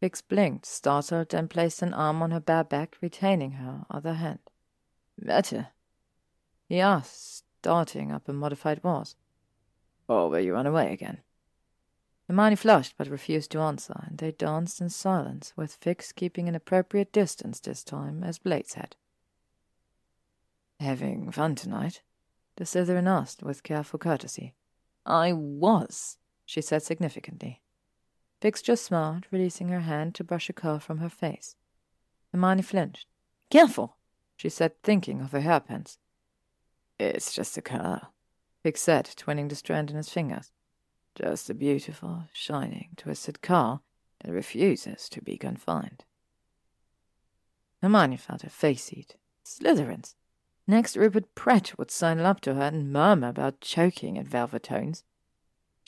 [0.00, 4.40] Fix blinked, startled, and placed an arm on her bare back, retaining her other hand.
[5.18, 5.68] Better?
[6.68, 9.16] He asked, starting up a modified was.
[10.08, 11.18] Or will you run away again?
[12.26, 16.54] Hermione flushed but refused to answer, and they danced in silence, with Fix keeping an
[16.54, 18.96] appropriate distance this time, as Blaise had.
[20.78, 22.02] Having fun tonight?
[22.56, 24.54] The Slytherin asked with careful courtesy.
[25.04, 26.18] I was,
[26.50, 27.60] she said significantly.
[28.40, 31.54] Fix just smiled, releasing her hand to brush a curl from her face.
[32.32, 33.06] Hermione flinched.
[33.50, 33.96] Careful,
[34.36, 35.98] she said, thinking of her hairpins.
[36.98, 38.12] It's just a curl,
[38.64, 40.50] Fix said, twinning the strand in his fingers.
[41.14, 43.84] Just a beautiful, shining, twisted curl
[44.24, 46.04] that refuses to be confined.
[47.80, 49.14] Hermione felt her face heat.
[49.44, 50.16] Slytherins.
[50.66, 55.04] Next, Rupert Pratt would sidle up to her and murmur about choking at velvet tones.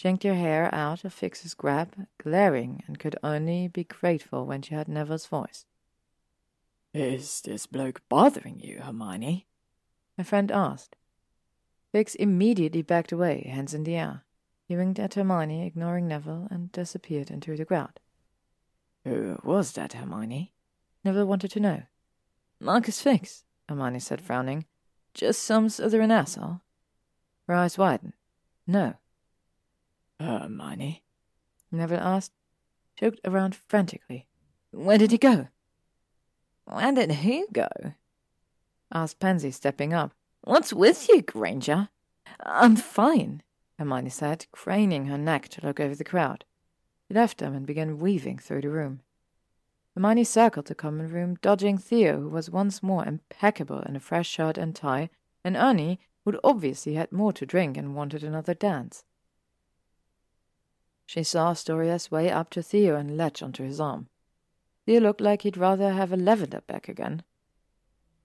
[0.02, 4.88] Her hair out of Fix's grab, glaring, and could only be grateful when she heard
[4.88, 5.64] Neville's voice.
[6.92, 9.46] Is this bloke bothering you, Hermione?
[10.18, 10.96] Her friend asked.
[11.92, 14.24] Fix immediately backed away, hands in the air.
[14.66, 18.00] He winked at Hermione, ignoring Neville, and disappeared into the crowd.
[19.04, 20.52] Who was that, Hermione?
[21.04, 21.82] Neville wanted to know.
[22.60, 24.66] Marcus Fix, Hermione said, frowning.
[25.14, 26.60] Just some Slytherin asshole.
[27.46, 28.14] Her eyes widened.
[28.66, 28.94] No.
[30.24, 31.02] Oh, Hermione?
[31.72, 32.32] Neville asked.
[32.96, 34.28] choked around frantically.
[34.70, 35.48] Where did he go?
[36.64, 37.68] Where did he go?
[38.92, 40.12] asked Pansy, stepping up.
[40.42, 41.88] What's with you, Granger?
[42.46, 43.42] I'm fine,
[43.80, 46.44] Hermione said, craning her neck to look over the crowd.
[47.08, 49.00] She left them and began weaving through the room.
[49.96, 54.28] Hermione circled the common room, dodging Theo, who was once more impeccable in a fresh
[54.28, 55.10] shirt and tie,
[55.42, 59.02] and Ernie, who'd obviously had more to drink and wanted another dance.
[61.12, 64.08] She saw Astoria way up to Theo and latch onto his arm.
[64.86, 67.22] Theo looked like he'd rather have a lavender back again.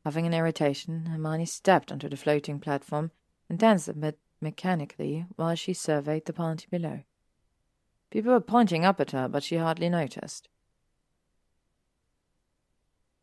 [0.05, 3.11] Having an irritation, Hermione stepped onto the floating platform
[3.49, 7.01] and danced a bit mechanically while she surveyed the party below.
[8.09, 10.47] People were pointing up at her, but she hardly noticed.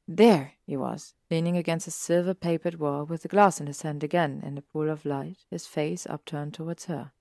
[0.07, 4.05] There he was, leaning against a silver papered wall with the glass in his hand
[4.05, 7.14] again in the pool of light, his face upturned towards her.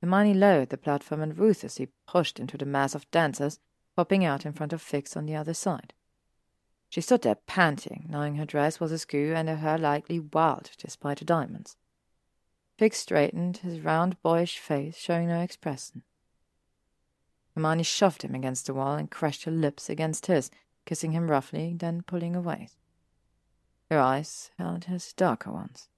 [0.00, 3.58] Hermione lowered the platform and ruthlessly pushed into the mass of dancers
[3.96, 5.92] popping out in front of Fix on the other side.
[6.88, 11.18] She stood there panting, knowing her dress was askew and her hair lightly wild despite
[11.18, 11.76] the diamonds.
[12.78, 16.02] Fix straightened, his round boyish face showing no expression.
[17.54, 20.48] Hermione shoved him against the wall and crushed her lips against his,
[20.86, 22.68] kissing him roughly, then pulling away.
[23.90, 25.88] Her eyes held his darker ones.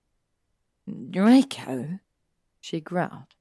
[0.88, 1.98] Draco,
[2.60, 3.34] she growled.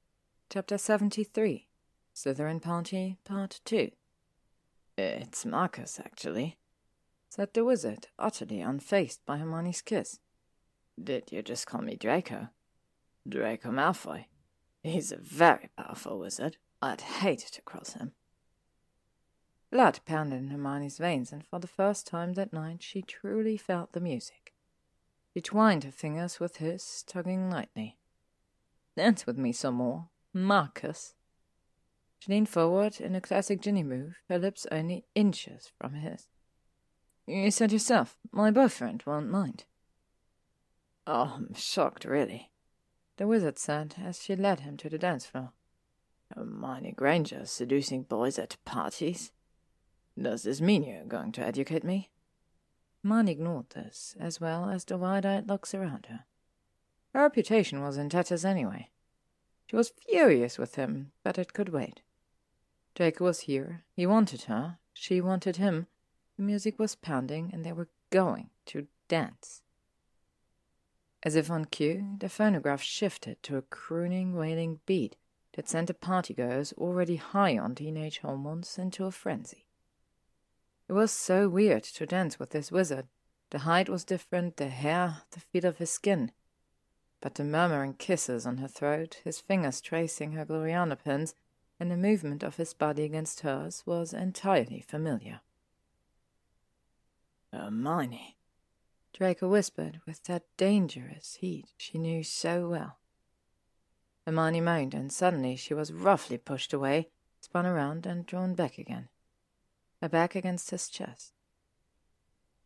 [0.52, 1.68] Chapter 73
[2.12, 3.92] Slytherin Party, Part 2
[4.98, 6.58] It's Marcus, actually,
[7.28, 10.18] said the wizard, utterly unfazed by Hermione's kiss.
[11.00, 12.48] Did you just call me Draco?
[13.28, 14.24] Draco Malfoy.
[14.82, 16.56] He's a very powerful wizard.
[16.82, 18.10] I'd hate to cross him.
[19.70, 23.92] Blood pounded in Hermione's veins, and for the first time that night she truly felt
[23.92, 24.52] the music.
[25.32, 27.98] She twined her fingers with his, tugging lightly.
[28.96, 31.14] Dance with me some more, Marcus.
[32.18, 36.28] She leaned forward in a classic Ginny move, her lips only inches from his.
[37.26, 39.64] You said yourself, my boyfriend won't mind.
[41.06, 42.50] Oh, I'm shocked, really
[43.20, 45.52] the wizard said as she led him to the dance floor.
[46.34, 49.30] Hermione Granger seducing boys at parties?
[50.20, 52.08] Does this mean you're going to educate me?
[53.04, 56.24] Hermione ignored this, as well as the wide-eyed looks around her.
[57.12, 58.88] Her reputation was in tatters anyway.
[59.70, 62.02] She was furious with him, but it could wait.
[62.96, 63.84] Jake was here.
[63.92, 64.78] He wanted her.
[64.92, 65.86] She wanted him.
[66.36, 69.62] The music was pounding, and they were going to dance.
[71.22, 75.14] As if on cue, the phonograph shifted to a crooning, wailing beat
[75.52, 79.68] that sent the partygoers already high on teenage hormones into a frenzy.
[80.88, 83.06] It was so weird to dance with this wizard.
[83.50, 86.32] The height was different, the hair, the feel of his skin.
[87.20, 91.34] But the murmuring kisses on her throat, his fingers tracing her Gloriana pins,
[91.78, 95.40] and the movement of his body against hers was entirely familiar.
[97.52, 98.36] Hermione,
[99.12, 102.98] Draco whispered with that dangerous heat she knew so well.
[104.24, 107.08] Hermione moaned, and suddenly she was roughly pushed away,
[107.40, 109.08] spun around, and drawn back again,
[110.00, 111.32] her back against his chest.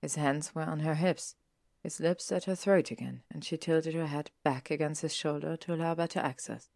[0.00, 1.34] His hands were on her hips,
[1.84, 5.54] his lips at her throat again, and she tilted her head back against his shoulder
[5.54, 6.70] to allow better access.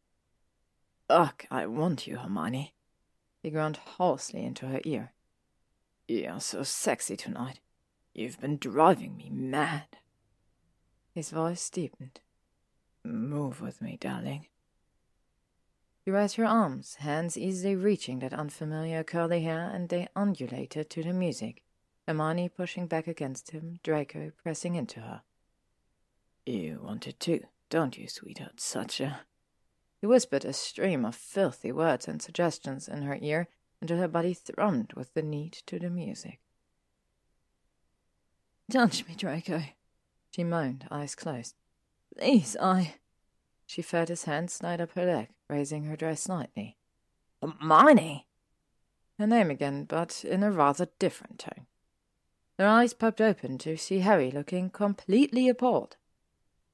[1.09, 2.75] Ugh, I want you, Hermione,
[3.43, 5.15] he groaned hoarsely into her ear.
[6.07, 7.61] You're so sexy tonight.
[8.15, 9.97] You've been driving me mad.
[11.15, 12.21] His voice deepened.
[13.03, 14.47] Move with me, darling.
[16.05, 21.03] She raised her arms, hands easily reaching that unfamiliar curly hair, and they undulated to
[21.03, 21.63] the music,
[22.09, 25.21] Hermione pushing back against him, Draco pressing into her.
[26.47, 28.61] You want it too, don't you, sweetheart?
[28.61, 29.21] Such a.
[30.01, 33.49] He whispered a stream of filthy words and suggestions in her ear
[33.83, 36.41] until her body thrummed with the need to the music.
[38.73, 39.65] Touch me, Draco,
[40.31, 41.57] she moaned, eyes closed.
[42.17, 42.95] Please, I.
[43.67, 46.79] She felt his hand slide up her leg, raising her dress slightly.
[47.43, 48.27] Hermione!
[49.19, 51.67] Her name again, but in a rather different tone.
[52.59, 55.97] Her eyes popped open to see Harry looking completely appalled.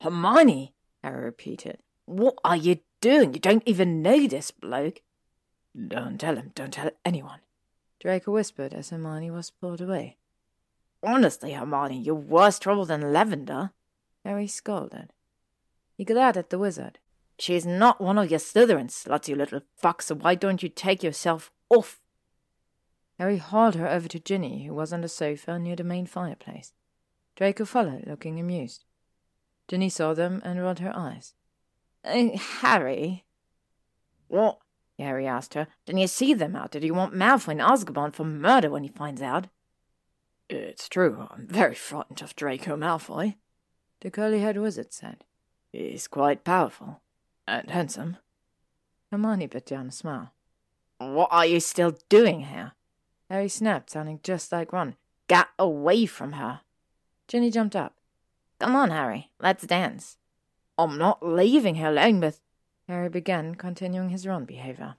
[0.01, 1.79] Hermione, Harry repeated.
[2.07, 3.35] What are you doing?
[3.35, 5.03] You don't even know this bloke.
[5.77, 7.41] Don't tell him, don't tell anyone.
[8.01, 10.17] Draco whispered as Hermione was pulled away.
[11.03, 13.73] Honestly, Hermione, you're worse trouble than Lavender.
[14.25, 15.13] Harry scolded.
[15.97, 16.99] He glared at the wizard.
[17.39, 21.03] She's not one of your Slytherin sluts, you little fuck, so why don't you take
[21.03, 22.01] yourself off?
[23.19, 26.73] Harry hauled her over to Ginny, who was on the sofa near the main fireplace.
[27.37, 28.85] Draco followed, looking amused.
[29.69, 31.35] Ginny saw them and rolled her eyes.
[32.05, 33.25] Uh, Harry?
[34.29, 34.59] What?
[34.99, 35.67] Harry asked her.
[35.87, 36.71] Didn't you see them out?
[36.71, 39.49] Did you want Malfoy in Azkaban for murder when he finds out?
[40.49, 41.27] It's true.
[41.31, 43.37] I'm very frightened of Draco Malfoy,
[44.01, 45.25] the curly-haired wizard said.
[45.73, 47.01] He's quite powerful
[47.49, 48.19] and handsome.
[49.11, 50.33] Hermione put down a smile.
[50.99, 52.73] What are you still doing here?
[53.31, 54.97] Harry snapped, sounding just like Ron.
[55.29, 56.61] Get away from her.
[57.27, 57.95] Ginny jumped up.
[58.59, 59.31] Come on, Harry.
[59.41, 60.19] Let's dance.
[60.77, 62.41] I'm not leaving her alone with.
[62.89, 64.97] Harry began, continuing his Ron behavior.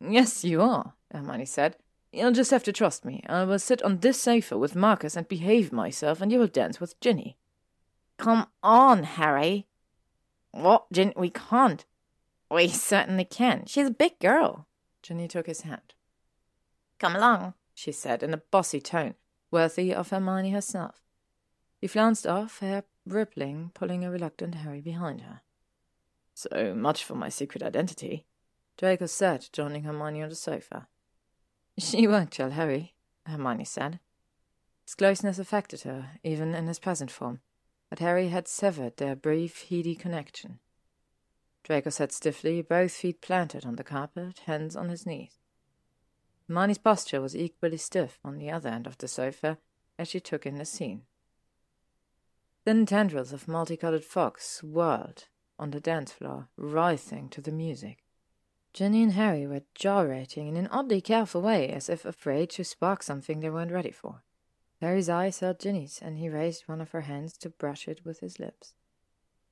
[0.00, 1.76] Yes, you are, Hermione said.
[2.12, 3.22] You'll just have to trust me.
[3.28, 6.80] I will sit on this sofa with Marcus and behave myself, and you will dance
[6.80, 7.36] with Ginny.
[8.16, 9.66] Come on, Harry.
[10.52, 11.12] What, Ginny?
[11.14, 11.84] We can't.
[12.50, 13.66] We certainly can.
[13.66, 14.66] She's a big girl.
[15.02, 15.94] Ginny took his hand.
[16.98, 19.14] Come along, she said in a bossy tone,
[19.50, 21.02] worthy of Hermione herself.
[21.78, 25.42] He flounced off, hair rippling, pulling a reluctant Harry behind her.
[26.32, 28.24] So much for my secret identity,
[28.78, 30.88] Draco said, joining Hermione on the sofa.
[31.78, 32.94] She won't tell Harry,
[33.26, 34.00] Hermione said.
[34.86, 37.40] His closeness affected her, even in his present form,
[37.90, 40.60] but Harry had severed their brief, heady connection.
[41.62, 45.38] Draco sat stiffly, both feet planted on the carpet, hands on his knees.
[46.48, 49.58] Hermione's posture was equally stiff on the other end of the sofa
[49.98, 51.02] as she took in the scene.
[52.64, 55.28] Thin tendrils of multicolored fog swirled
[55.58, 58.04] on the dance floor, writhing to the music.
[58.72, 63.02] Ginny and Harry were gyrating in an oddly careful way, as if afraid to spark
[63.02, 64.22] something they weren't ready for.
[64.82, 68.20] Harry's eyes held Ginny's, and he raised one of her hands to brush it with
[68.20, 68.74] his lips.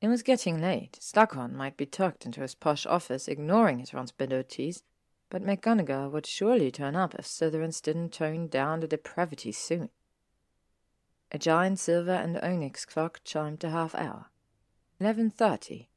[0.03, 0.99] It was getting late.
[1.01, 4.83] Slughorn might be tucked into his posh office, ignoring his responsibilities,
[5.31, 9.91] but McGonagall would surely turn up if Slytherins didn't tone down the depravity soon.
[11.33, 14.27] A giant silver and onyx clock chimed the half hour.
[15.01, 15.91] Eleven thirty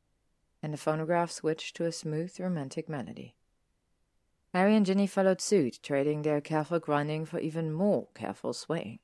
[0.64, 3.36] and the phonograph switched to a smooth, romantic melody.
[4.54, 9.00] Harry and Ginny followed suit, trading their careful grinding for even more careful swaying.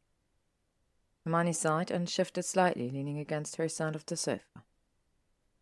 [1.24, 4.64] Hermione sighed and shifted slightly, leaning against her side of the sofa.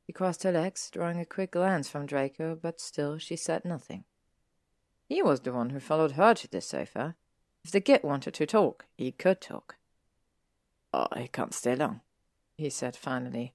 [0.05, 4.05] She crossed her legs, drawing a quick glance from Draco, but still she said nothing.
[5.11, 7.17] He was the one who followed her to the sofa.
[7.65, 9.75] If the git wanted to talk, he could talk.
[10.93, 11.99] Oh, I can't stay long,
[12.55, 13.53] he said finally,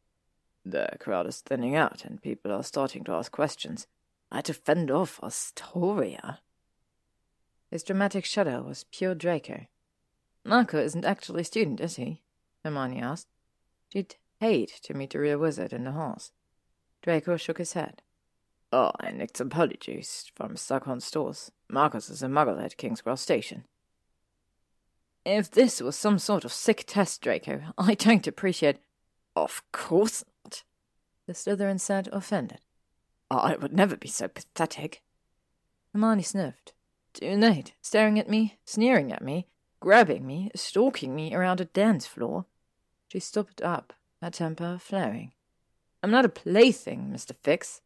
[0.67, 3.87] the crowd is thinning out, and people are starting to ask questions.
[4.31, 6.41] I had to fend off Astoria.
[7.71, 9.67] His dramatic shudder was pure Draco.
[10.45, 12.21] Marcus isn't actually a student, is he?
[12.65, 13.29] Hermione asked.
[13.95, 16.33] She'd hate to meet a real wizard in the halls.
[17.01, 18.03] Draco shook his head.
[18.73, 21.51] Oh, and it's polyjuice from Slughorn stores.
[21.71, 23.65] Marcus is a muggle at King's Cross Station.
[25.25, 28.79] If this was some sort of sick test, Draco, I don't appreciate.
[29.35, 30.63] Of course not,
[31.27, 32.61] the Slytherin said, offended.
[33.31, 35.03] Oh, I would never be so pathetic.
[35.93, 36.73] Hermione sniffed.
[37.13, 39.47] Too late, staring at me, sneering at me,
[39.81, 42.45] grabbing me, stalking me around a dance floor.
[43.09, 45.33] She stood up, her temper flaring.
[46.03, 47.35] I'm not a plaything, Mr.
[47.43, 47.81] Fix.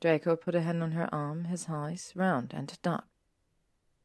[0.00, 3.04] Draco put a hand on her arm, his eyes round and dark.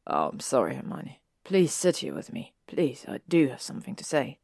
[0.06, 1.20] Oh, I'm sorry, Hermione.
[1.44, 2.54] Please sit here with me.
[2.66, 4.38] Please, I do have something to say.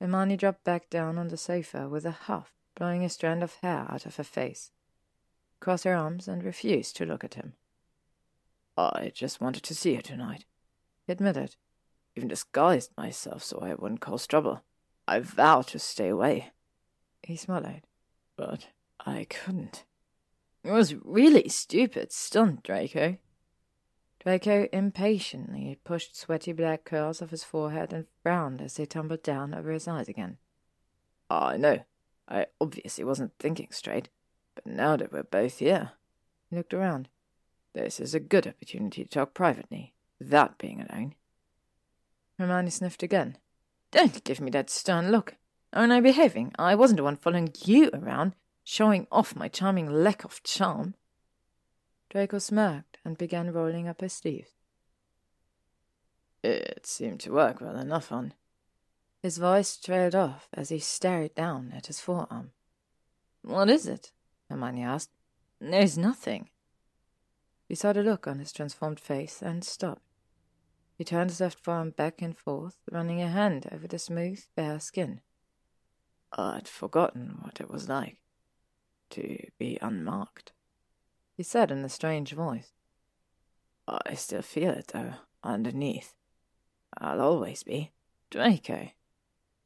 [0.00, 3.86] Hermione dropped back down on the sofa with a huff, blowing a strand of hair
[3.90, 4.70] out of her face.
[5.60, 7.52] Crossed her arms and refused to look at him.
[8.78, 10.46] I just wanted to see you tonight,
[11.06, 11.56] he admitted.
[12.16, 14.64] Even disguised myself so I wouldn't cause trouble.
[15.06, 16.52] I vowed to stay away.
[17.22, 17.82] He swallowed.
[18.36, 18.68] But
[19.04, 19.84] I couldn't.
[20.62, 23.16] It was really stupid stunt, Draco.
[24.22, 29.54] Draco impatiently pushed sweaty black curls off his forehead and frowned as they tumbled down
[29.54, 30.36] over his eyes again.
[31.30, 31.78] Ah, I know.
[32.28, 34.10] I obviously wasn't thinking straight,
[34.54, 35.92] but now that we're both here,
[36.50, 37.08] he looked around.
[37.72, 41.14] This is a good opportunity to talk privately, without being alone.
[42.38, 43.38] Hermione sniffed again.
[43.90, 45.36] Don't give me that stern look.
[45.72, 46.52] Aren't I behaving?
[46.58, 48.34] I wasn't the one following you around,
[48.64, 50.94] showing off my charming lack of charm.
[52.10, 54.50] Draco smirked and began rolling up his sleeves.
[56.42, 58.34] It seemed to work well enough on.
[59.22, 62.52] His voice trailed off as he stared down at his forearm.
[63.42, 64.12] What is it?
[64.48, 65.10] Hermione asked.
[65.60, 66.48] There's nothing.
[67.68, 70.02] He saw the look on his transformed face and stopped.
[70.96, 74.80] He turned his left forearm back and forth, running a hand over the smooth, bare
[74.80, 75.20] skin.
[76.32, 78.19] I'd forgotten what it was like
[79.10, 80.52] to be unmarked,
[81.36, 82.72] he said in a strange voice.
[83.88, 86.14] I still feel it, though, underneath.
[86.98, 87.92] I'll always be.
[88.30, 88.90] Draco.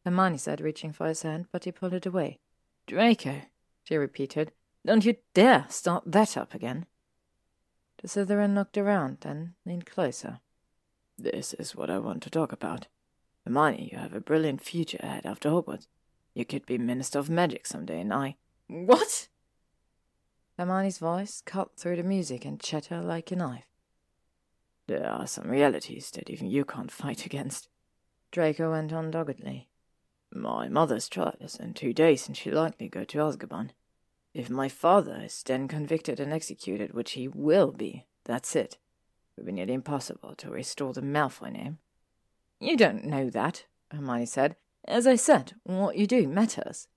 [0.05, 2.39] Hermione said, reaching for his hand, but he pulled it away.
[2.87, 3.43] Draco,
[3.83, 4.53] she repeated.
[4.87, 6.87] Don't you dare start that up again.
[8.03, 10.41] The Slytherin looked around and leaned closer.
[11.17, 12.87] This is what I want to talk about.
[13.45, 15.87] Hermione, you have a brilliant future ahead after Hogwarts.
[16.35, 18.37] You could be Minister of Magic someday, and I.
[18.69, 19.29] What?
[20.59, 23.67] Hermione's voice cut through the music and chatter like a knife.
[24.87, 27.69] There are some realities that even you can't fight against.
[28.31, 29.69] Draco went on doggedly.
[30.33, 33.71] My mother's trial is in two days, and she'll likely go to Azkaban.
[34.33, 38.75] If my father is then convicted and executed, which he will be, that's it.
[38.75, 38.79] it
[39.39, 41.79] would be nearly impossible to restore the Malfoy name.
[42.61, 44.57] You don't know that, Hermione said.
[44.87, 46.89] As I said, what you do matters.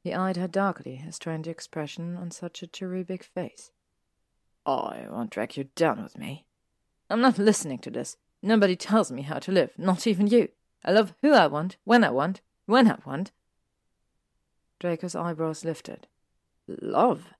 [0.00, 3.70] He eyed her darkly, a strange expression on such a cherubic face.
[4.64, 6.44] I won't drag you down with me.
[7.10, 8.16] I'm not listening to this.
[8.42, 10.48] Nobody tells me how to live, not even you.
[10.84, 13.32] I love who I want, when I want, when I want.
[14.78, 16.06] Draco's eyebrows lifted.
[16.68, 17.34] Love?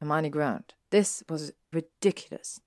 [0.00, 0.74] Hermione groaned.
[0.90, 2.60] This was ridiculous.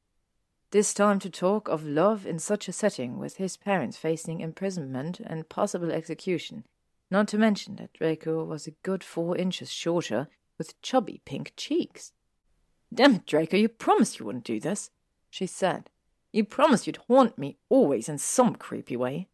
[0.71, 5.19] This time to talk of love in such a setting, with his parents facing imprisonment
[5.21, 6.65] and possible execution,
[7.11, 10.27] not to mention that Draco was a good four inches shorter,
[10.57, 12.13] with chubby pink cheeks.
[12.93, 14.89] Damn it, Draco, you promised you wouldn't do this,
[15.29, 15.89] she said.
[16.31, 19.27] You promised you'd haunt me always in some creepy way.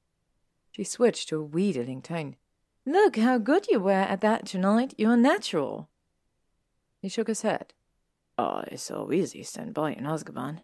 [0.72, 2.36] She switched to a wheedling tone.
[2.86, 4.94] Look how good you were at that tonight.
[4.98, 5.90] You're natural.
[7.02, 7.74] He shook his head.
[8.38, 10.62] Oh, I saw Weasley stand by in Azkaban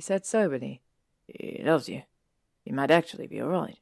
[0.00, 0.80] said soberly.
[1.26, 2.02] He loves you.
[2.64, 3.78] You might actually be all right.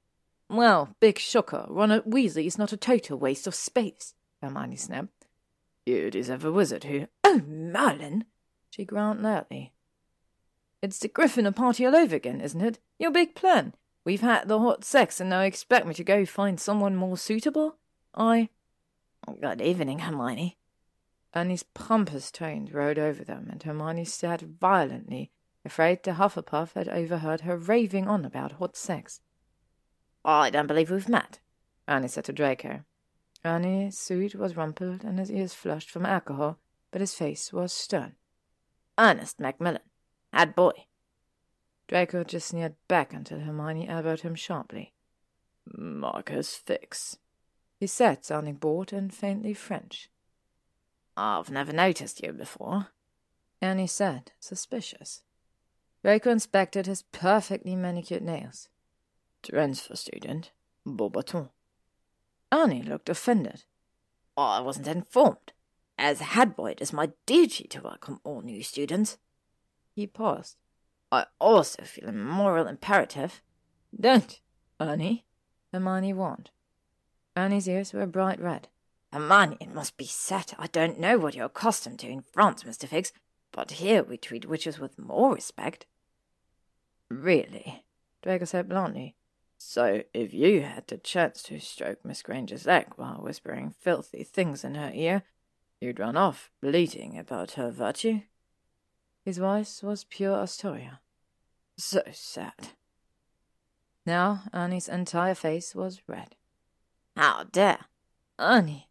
[0.49, 1.67] Well, big shocker.
[1.69, 5.27] Ronald Weasley is not a total waste of space, Hermione snapped.
[5.85, 7.07] You deserve a wizard who...
[7.25, 8.25] Oh, Merlin!
[8.71, 9.73] She groaned loudly.
[10.81, 12.79] It's the Gryffindor party all over again, isn't it?
[12.99, 13.75] Your big plan.
[14.05, 17.77] We've had the hot sex and now expect me to go find someone more suitable?
[18.15, 18.49] I...
[19.41, 20.57] Good evening, Hermione.
[21.35, 25.31] Ernie's pompous tones rode over them, and Hermione stared violently
[25.65, 29.21] afraid the Hufflepuff had overheard her raving on about hot sex.
[30.25, 31.41] I don't believe we've met,
[31.89, 32.85] Ernie said to Draco.
[33.45, 36.59] Ernie's suit was rumpled and his ears flushed from alcohol,
[36.91, 38.15] but his face was stern.
[38.99, 39.83] Ernest Macmillan,
[40.33, 40.73] head boy.
[41.87, 44.93] Draco just sneered back until Hermione elbowed him sharply.
[45.67, 47.19] Marcus Fix,
[47.79, 50.11] he said, sounding bored and faintly French.
[51.17, 52.89] I've never noticed you before,
[53.63, 55.23] Ernie said, suspicious.
[56.03, 58.69] Draco inspected his perfectly manicured nails.
[59.49, 60.51] Transfer student,
[60.87, 61.49] Beauxbaton.
[62.53, 63.65] Ernie looked offended.
[64.37, 65.55] I wasn't informed.
[65.97, 69.17] As head boy, it is my duty to welcome all new students.
[69.95, 70.57] He paused.
[71.11, 73.41] I also feel a moral imperative.
[73.99, 74.39] Don't,
[74.79, 75.25] Ernie,
[75.73, 76.51] Hermione warned.
[77.35, 78.69] Ernie's ears were bright red.
[79.15, 82.87] Hermione, it must be said, I don't know what you're accustomed to in France, Mr.
[82.87, 83.13] Fix,
[83.51, 85.87] but here we treat witches with more respect.
[87.09, 87.87] Really?
[88.23, 89.15] Draco said bluntly.
[89.59, 94.63] So if you had the chance to stroke Miss Granger's leg while whispering filthy things
[94.63, 95.25] in her ear,
[95.81, 98.21] you'd run off bleating about her virtue?
[99.25, 101.01] His voice was pure Astoria.
[101.77, 102.69] So sad.
[104.07, 106.37] Now Ernie's entire face was red.
[107.17, 107.87] How dare!
[108.39, 108.89] Ernie!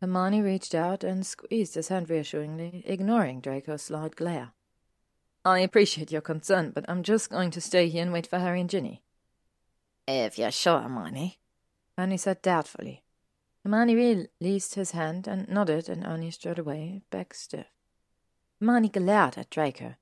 [0.00, 4.52] Hermione reached out and squeezed his hand reassuringly, ignoring Draco's slight glare.
[5.44, 8.62] I appreciate your concern, but I'm just going to stay here and wait for Harry
[8.62, 9.02] and Ginny.
[10.06, 11.38] If you're sure, Hermione,
[11.98, 13.04] Ernie said doubtfully.
[13.62, 17.66] Hermione released his hand and nodded, and Ernie strode away, back stiff.
[18.60, 19.94] Hermione glared at Draco.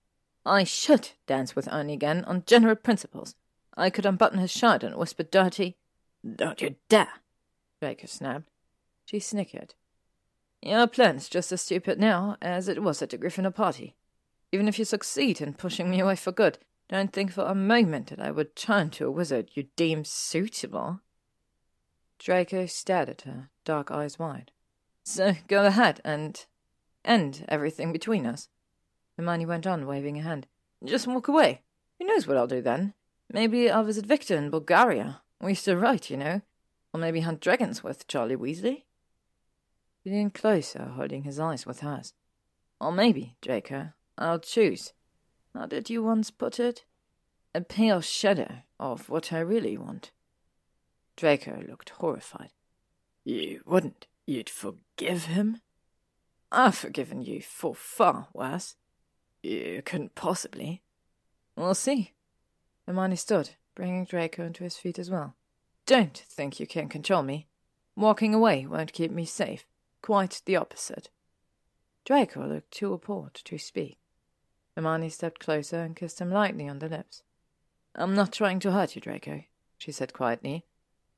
[0.47, 3.35] I should dance with Ernie again on general principles.
[3.77, 5.77] I could unbutton his shirt and whisper dirty,
[6.25, 7.21] Don't you dare!
[7.81, 8.49] Draco snapped.
[9.05, 9.75] She snickered.
[10.63, 13.95] Your plan's just as stupid now as it was at the Gryffindor party.
[14.51, 16.59] Even if you succeed in pushing me away for good,
[16.89, 21.01] don't think for a moment that I would turn to a wizard you deem suitable.
[22.19, 24.51] Draco stared at her, dark eyes wide.
[25.05, 26.45] So go ahead and
[27.05, 28.49] end everything between us.
[29.17, 30.47] Hermione went on, waving a hand.
[30.85, 31.63] Just walk away.
[31.99, 32.95] Who knows what I'll do then?
[33.33, 35.21] Maybe I'll visit Viktor in Bulgaria.
[35.41, 36.41] We used to write, you know.
[36.93, 38.85] Or maybe hunt dragons with Charlie Weasley.
[40.03, 42.15] He leaned closer, holding his eyes with hers.
[42.81, 44.93] Or maybe, Draco, I'll choose.
[45.59, 46.85] How did you once put it?
[47.53, 50.13] A pale shadow of what I really want.
[51.17, 52.51] Draco looked horrified.
[53.25, 54.07] You wouldn't.
[54.25, 55.61] You'd forgive him?
[56.53, 58.77] I've forgiven you for far worse.
[59.43, 60.83] You couldn't possibly.
[61.57, 62.13] We'll see.
[62.87, 65.35] Hermione stood, bringing Draco onto his feet as well.
[65.87, 67.49] Don't think you can control me.
[67.97, 69.67] Walking away won't keep me safe.
[70.03, 71.11] Quite the opposite.
[72.05, 73.99] Draco looked too appalled to speak.
[74.79, 77.25] Hermione stepped closer and kissed him lightly on the lips.
[77.97, 79.43] I'm not trying to hurt you, Draco,
[79.77, 80.67] she said quietly.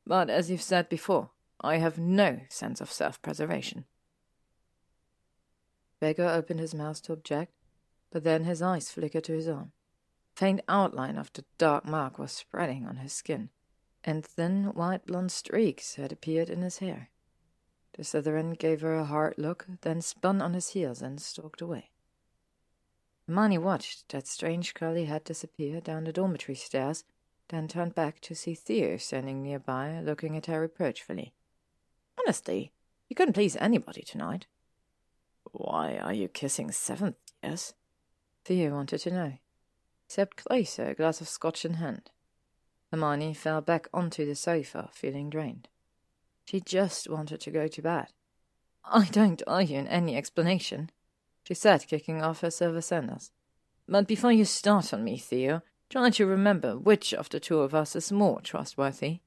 [0.06, 3.84] But as you've said before, I have no sense of self preservation.
[6.00, 7.52] Draco opened his mouth to object,
[8.10, 9.72] but then his eyes flickered to his arm.
[10.34, 13.50] Faint outline of the dark mark was spreading on his skin,
[14.02, 17.10] and thin white blond streaks had appeared in his hair.
[17.92, 21.90] The Slytherin gave her a hard look, then spun on his heels and stalked away.
[23.30, 27.04] Hermione watched that strange curly head disappear down the dormitory stairs,
[27.48, 31.32] then turned back to see Theo standing nearby, looking at her reproachfully.
[32.18, 32.72] Honestly,
[33.08, 34.46] you couldn't please anybody tonight.
[35.52, 37.74] Why are you kissing seventh years?
[38.44, 39.32] Theo wanted to know.
[40.08, 42.10] Stepped closer, a glass of scotch in hand.
[42.90, 45.68] Hermione fell back onto the sofa, feeling drained.
[46.46, 48.08] She just wanted to go to bed.
[48.84, 50.90] I don't owe you any explanation,
[51.42, 53.30] she said, kicking off her silver sandals.
[53.88, 57.74] But before you start on me, Theo, try to remember which of the two of
[57.74, 59.20] us is more trustworthy.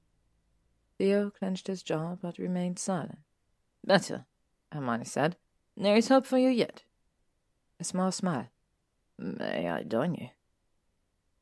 [0.98, 3.20] Theo clenched his jaw but remained silent.
[3.86, 4.26] Better,
[4.72, 5.36] Hermione said.
[5.76, 6.84] There is hope for you yet.
[7.80, 8.50] A small smile.
[9.18, 10.30] May I join you?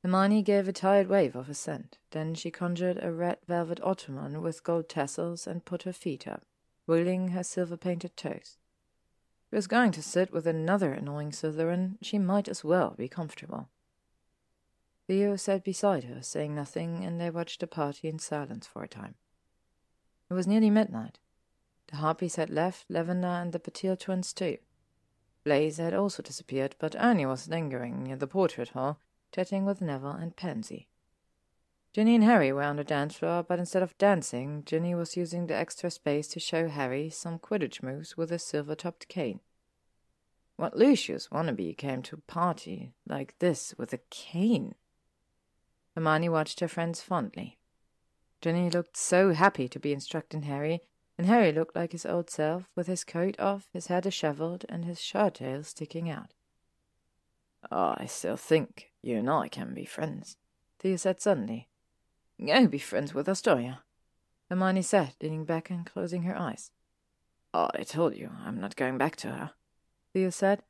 [0.02, 2.00] Hermione gave a tired wave of assent.
[2.10, 6.44] Then she conjured a red velvet ottoman with gold tassels and put her feet up,
[6.88, 8.58] wiggling her silver painted toes.
[9.52, 11.98] Was going to sit with another annoying Slytherin.
[12.02, 13.68] She might as well be comfortable.
[15.08, 18.88] Theo sat beside her, saying nothing, and they watched the party in silence for a
[18.88, 19.16] time.
[20.30, 21.20] It was nearly midnight.
[21.88, 24.58] The Harpies had left, Lavender and the Patil twins too.
[25.44, 29.00] Blaise had also disappeared, but Ernie was lingering near the portrait hall,
[29.34, 30.88] chatting with Neville and Pansy.
[31.94, 35.48] Ginny and Harry were on the dance floor, but instead of dancing, Ginny was using
[35.48, 39.42] the extra space to show Harry some Quidditch moves with a silver-topped cane.
[40.56, 44.76] What Lucius wannabe came to a party like this with a cane?
[45.94, 47.58] Hermione watched her friends fondly.
[48.40, 50.82] Ginny looked so happy to be instructing Harry,
[51.18, 54.86] and Harry looked like his old self, with his coat off, his hair dishevelled, and
[54.86, 56.34] his shirt tail sticking out.
[57.70, 60.38] Oh, I still think you and I can be friends,
[60.80, 61.68] Theo said suddenly.
[62.44, 63.84] Go be friends with Astoria,
[64.50, 66.72] Hermione said, leaning back and closing her eyes.
[67.54, 69.52] Oh, I told you I'm not going back to her,
[70.12, 70.64] Theo said.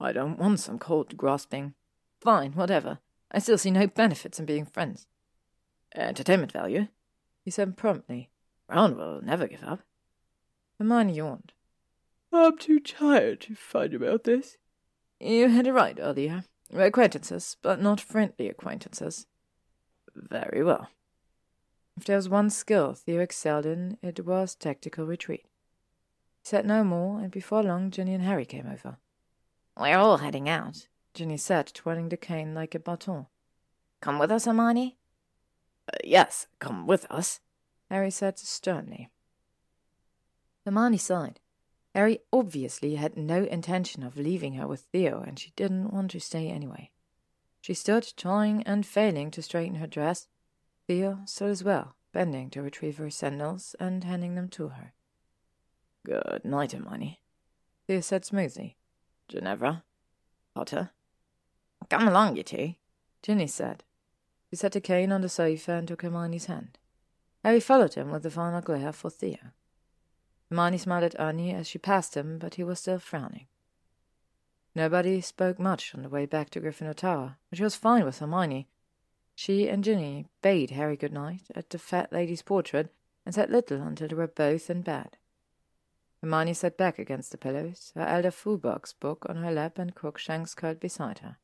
[0.00, 1.74] I don't want some cold grasping.
[2.20, 3.00] Fine, whatever.
[3.32, 5.08] I still see no benefits in being friends.
[5.96, 6.88] Entertainment value,
[7.44, 8.30] he said promptly.
[8.68, 9.80] Ron will never give up.
[10.78, 11.52] Hermione yawned.
[12.32, 14.58] I'm too tired to fight about this.
[15.18, 16.44] You had it right earlier.
[16.70, 19.26] We're acquaintances, but not friendly acquaintances.
[20.14, 20.88] Very well.
[21.96, 25.46] If there was one skill Theo excelled in, it was tactical retreat.
[26.42, 28.98] He said no more, and before long Ginny and Harry came over.
[29.76, 33.26] We're all heading out, Ginny said, twirling the cane like a baton.
[34.00, 34.98] Come with us, Hermione?
[35.92, 37.40] Uh, yes, come with us,
[37.90, 39.10] Harry said sternly.
[40.64, 41.40] Hermione sighed.
[41.94, 46.20] Harry obviously had no intention of leaving her with Theo, and she didn't want to
[46.20, 46.90] stay anyway.
[47.62, 50.28] She stood, trying and failing to straighten her dress.
[50.86, 54.92] Theo stood as well, bending to retrieve her sandals and handing them to her.
[56.04, 57.20] Good night, Hermione,
[57.86, 58.76] Theo said smoothly.
[59.28, 59.84] Ginevra?
[60.54, 60.90] Potter?
[61.90, 62.74] Come along, you two,
[63.22, 63.84] Ginny said.
[64.50, 66.78] He set a cane on the sofa and took Hermione's hand.
[67.44, 69.38] Harry followed him with a final glare for Theo.
[70.48, 73.46] Hermione smiled at Ernie as she passed him, but he was still frowning.
[74.74, 78.68] Nobody spoke much on the way back to Gryffindor Tower, which was fine with Hermione.
[79.38, 82.90] She and Ginny bade Harry good night uh, at the fat lady's portrait
[83.26, 85.18] and said little until they were both in bed.
[86.22, 90.54] Hermione sat back against the pillows, her Elder Futhark's book on her lap and Crookshanks
[90.54, 91.36] curled beside her.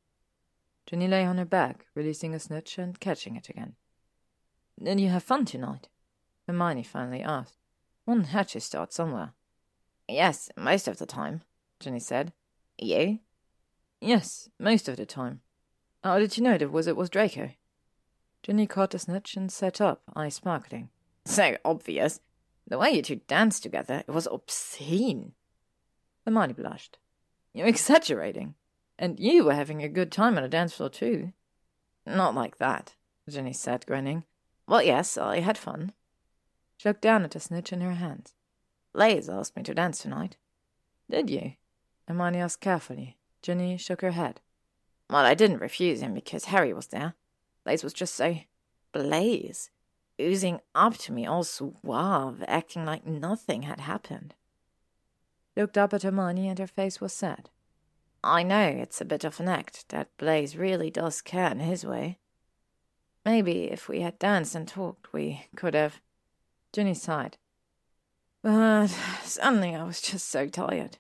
[0.87, 3.75] Ginny lay on her back, releasing a snitch and catching it again.
[4.83, 5.89] Did you have fun tonight?
[6.47, 7.59] Hermione finally asked.
[8.07, 9.35] One had to start somewhere.
[10.09, 11.43] Yes, most of the time,
[11.79, 12.33] Ginny said.
[12.79, 13.19] You?
[14.01, 15.43] Yes, most of the time.
[16.03, 17.51] How did you know the wizard was Draco?
[18.43, 20.89] Ginny caught the snitch and sat up, eyes sparkling.
[21.25, 22.21] So obvious.
[22.67, 25.33] The way you two danced together, it was obscene.
[26.25, 26.99] Hermione blushed.
[27.53, 28.55] You're exaggerating.
[28.99, 31.33] And you were having a good time on the dance floor, too.
[32.07, 32.95] Not like that,
[33.29, 34.25] Ginny said, grinning.
[34.67, 35.93] Well, yes, I had fun.
[36.77, 38.35] She looked down at the snitch in her hands.
[38.93, 40.37] Blaise asked me to dance tonight.
[41.09, 41.53] Did you?
[42.09, 43.17] Hermione asked carefully.
[43.41, 44.41] Ginny shook her head.
[45.09, 47.15] Well, I didn't refuse him because Harry was there.
[47.65, 48.39] Blaise was just so
[48.93, 49.71] Blaise,
[50.21, 54.35] oozing up to me all suave, acting like nothing had happened.
[55.57, 57.51] Looked up at Hermione and her face was sad.
[58.25, 61.85] I know it's a bit of an act, that Blaise really does care in his
[61.85, 62.19] way.
[63.25, 66.01] Maybe if we had danced and talked, we could have.
[66.73, 67.37] Ginny sighed.
[68.43, 68.89] But
[69.23, 70.99] suddenly I was just so tired.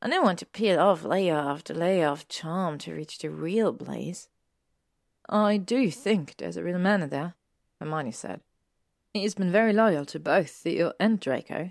[0.00, 3.72] I didn't want to peel off layer after layer of charm to reach the real
[3.72, 4.28] Blaise.
[5.28, 7.34] I do think there's a real man there,
[7.80, 8.40] Hermione said.
[9.12, 11.70] He's been very loyal to both Theo and Draco.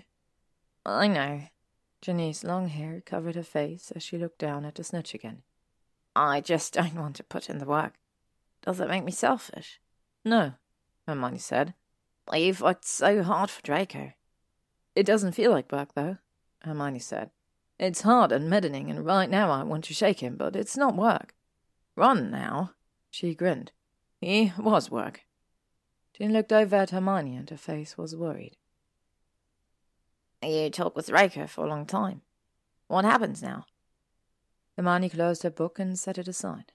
[0.84, 1.42] I know.
[2.00, 5.42] Ginny's long hair covered her face as she looked down at the snitch again.
[6.16, 7.94] I just don't want to put in the work.
[8.62, 9.80] Does that make me selfish?
[10.24, 10.54] No,
[11.06, 11.74] Hermione said.
[12.32, 14.12] You've worked so hard for Draco.
[14.94, 16.18] It doesn't feel like work, though,
[16.62, 17.30] Hermione said.
[17.78, 20.96] It's hard and maddening, and right now I want to shake him, but it's not
[20.96, 21.34] work.
[21.96, 22.72] Ron now.
[23.14, 23.70] She grinned.
[24.20, 25.20] He was work.
[26.14, 28.56] Jean looked over at Hermione, and her face was worried.
[30.42, 32.22] You talked with Draco for a long time.
[32.88, 33.66] What happens now?
[34.76, 36.72] Hermione closed her book and set it aside.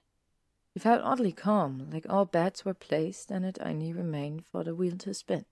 [0.72, 4.74] She felt oddly calm, like all bets were placed and it only remained for the
[4.74, 5.44] wheel to spin.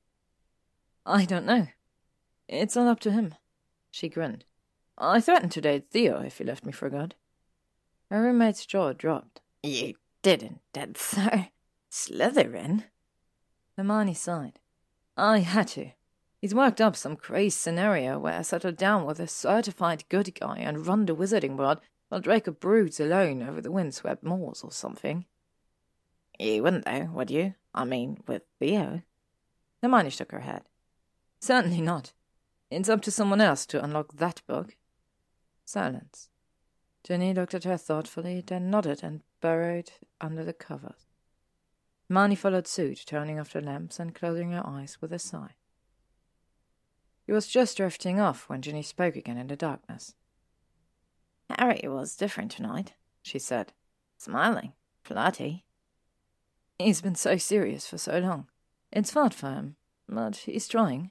[1.04, 1.66] I don't know.
[2.48, 3.34] It's all up to him.
[3.90, 4.46] She grinned.
[4.96, 7.14] I threatened to date Theo if he left me for a good.
[8.10, 9.42] Her roommate's jaw dropped.
[9.62, 9.92] You
[10.22, 11.46] didn't, did so?
[11.90, 12.84] Slytherin?
[13.76, 14.58] Hermione sighed.
[15.16, 15.92] I had to.
[16.40, 20.58] He's worked up some crazy scenario where I settle down with a certified good guy
[20.58, 25.26] and run the wizarding world while Draco broods alone over the windswept moors or something.
[26.38, 27.54] You wouldn't, though, would you?
[27.74, 29.02] I mean, with Theo.
[29.82, 30.62] Hermione shook her head.
[31.40, 32.12] Certainly not.
[32.70, 34.76] It's up to someone else to unlock that book.
[35.64, 36.28] Silence.
[37.02, 39.90] Ginny looked at her thoughtfully, then nodded and burrowed
[40.20, 41.06] under the covers.
[42.08, 45.54] Hermione followed suit, turning off the lamps and closing her eyes with a sigh.
[47.26, 50.14] He was just drifting off when Ginny spoke again in the darkness.
[51.58, 53.72] Harry was different tonight, she said,
[54.16, 55.64] smiling, flirty.
[56.78, 58.48] He's been so serious for so long.
[58.90, 59.76] It's hard for him,
[60.08, 61.10] but he's trying.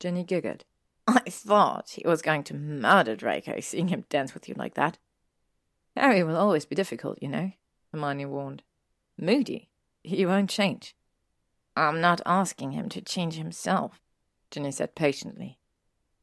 [0.00, 0.64] Ginny giggled.
[1.06, 4.98] I thought he was going to murder Draco, seeing him dance with you like that.
[5.98, 7.50] Harry will always be difficult, you know,
[7.92, 8.62] Hermione warned.
[9.18, 9.68] Moody.
[10.04, 10.94] He won't change.
[11.76, 14.00] I'm not asking him to change himself,
[14.50, 15.58] Ginny said patiently.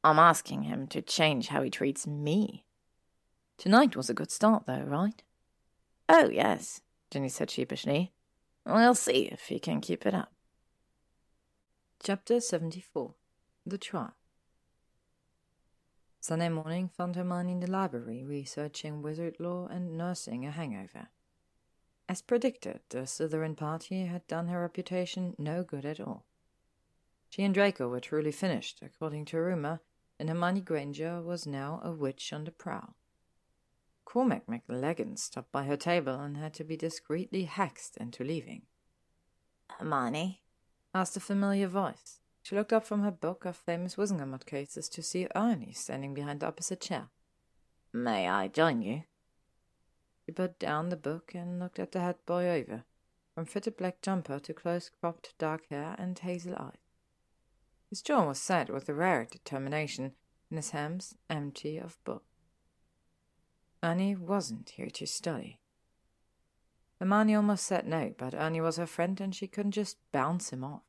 [0.03, 2.65] I'm asking him to change how he treats me.
[3.57, 5.22] Tonight was a good start, though, right?
[6.07, 6.81] Oh, yes,
[7.11, 8.14] Ginny said sheepishly.
[8.65, 10.31] We'll see if he can keep it up.
[12.02, 13.14] Chapter 74
[13.65, 14.15] The Trial
[16.27, 21.10] Sunday morning found Hermione in the library researching wizard lore and nursing a hangover.
[22.10, 26.26] As predicted, the Slytherin party had done her reputation no good at all.
[27.30, 29.81] She and Draco were truly finished, according to rumour,
[30.18, 32.95] and Hermione Granger was now a witch on the prowl.
[34.03, 38.64] Cormac McLaggen stopped by her table and had to be discreetly hexed into leaving.
[39.77, 40.41] Hermione?
[40.91, 42.22] asked a familiar voice.
[42.46, 46.42] She looked up from her book of famous Wizengamot cases to see Ernie standing behind
[46.42, 47.10] the opposite chair.
[47.92, 49.02] May I join you?
[50.24, 52.84] She put down the book and looked at the head boy over,
[53.34, 56.78] from fitted black jumper to close cropped dark hair and hazel eyes.
[57.90, 60.14] His jaw was set with a rare determination,
[60.52, 62.26] and his hands empty of book.
[63.82, 65.62] Ernie wasn't here to study.
[67.00, 70.64] Hermione almost said no, but Ernie was her friend and she couldn't just bounce him
[70.64, 70.84] off.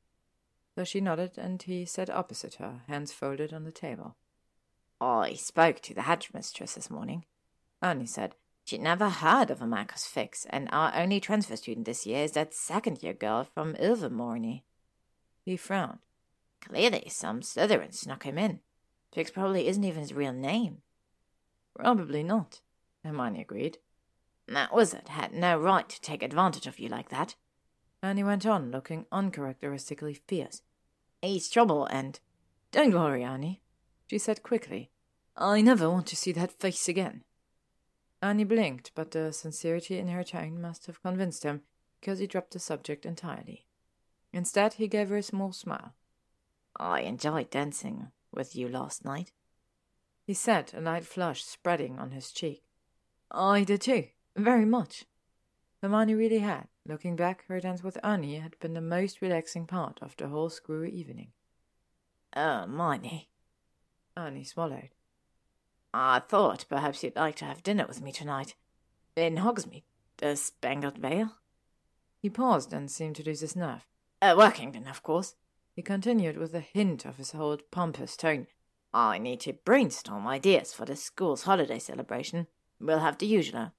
[0.76, 4.14] So she nodded, and he sat opposite her, hands folded on the table.
[5.00, 7.24] Oh, I spoke to the headmistress this morning,
[7.82, 8.34] Ernie said.
[8.66, 12.32] She'd never heard of a Marcus Fix, and our only transfer student this year is
[12.32, 14.64] that second year girl from Ilvermorny.
[15.46, 16.00] He frowned.
[16.60, 18.60] Clearly, some Slytherin snuck him in.
[19.14, 20.82] Fix probably isn't even his real name.
[21.74, 22.60] Probably not,
[23.02, 23.78] Hermione agreed.
[24.46, 27.34] That wizard had no right to take advantage of you like that.
[28.14, 30.62] He went on, looking uncharacteristically fierce.
[31.26, 32.20] He's trouble, and.
[32.70, 33.62] Don't worry, Ernie,
[34.08, 34.90] she said quickly.
[35.36, 37.24] I never want to see that face again.
[38.22, 41.62] Ernie blinked, but the sincerity in her tone must have convinced him,
[42.00, 43.66] because he dropped the subject entirely.
[44.32, 45.94] Instead, he gave her a small smile.
[46.76, 49.32] I enjoyed dancing with you last night,
[50.26, 52.62] he said, a light flush spreading on his cheek.
[53.30, 55.04] I did too, very much.
[55.82, 56.68] Hermione really had.
[56.88, 60.48] Looking back, her dance with Ernie had been the most relaxing part of the whole
[60.48, 61.32] screwy evening.
[62.36, 63.28] Oh, Hermione.
[64.16, 64.90] Ernie swallowed.
[65.92, 68.54] I thought perhaps you'd like to have dinner with me tonight.
[69.16, 69.82] In Hogsmeade,
[70.18, 71.32] the Spangled Vale.
[72.20, 73.86] He paused and seemed to lose his nerve.
[74.22, 75.34] Uh, Workington, of course.
[75.74, 78.46] He continued with a hint of his old pompous tone.
[78.94, 82.46] I need to brainstorm ideas for the school's holiday celebration.
[82.80, 83.72] We'll have the usual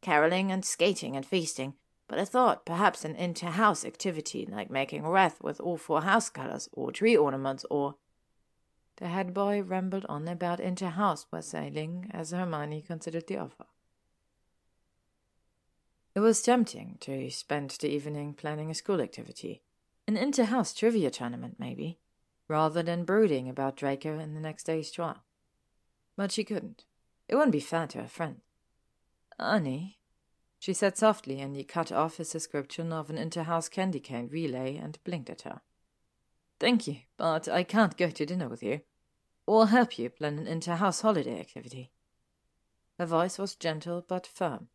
[0.00, 1.74] caroling and skating and feasting,
[2.08, 6.28] but I thought perhaps an inter house activity like making wreath with all four house
[6.28, 7.96] colors, or tree ornaments, or
[8.96, 13.66] the head boy rambled on about inter-house sailing as Hermione considered the offer.
[16.14, 19.62] It was tempting to spend the evening planning a school activity,
[20.06, 21.98] an inter-house trivia tournament maybe,
[22.46, 25.24] rather than brooding about Draco in the next day's trial.
[26.16, 26.84] But she couldn't.
[27.28, 28.42] It wouldn't be fair to her friend.
[29.40, 29.98] Ernie,
[30.64, 34.78] she said softly, and he cut off his description of an inter-house candy cane relay
[34.78, 35.60] and blinked at her.
[36.58, 38.80] Thank you, but I can't go to dinner with you.
[39.46, 41.90] Or help you plan an inter-house holiday activity.
[42.98, 44.68] Her voice was gentle but firm.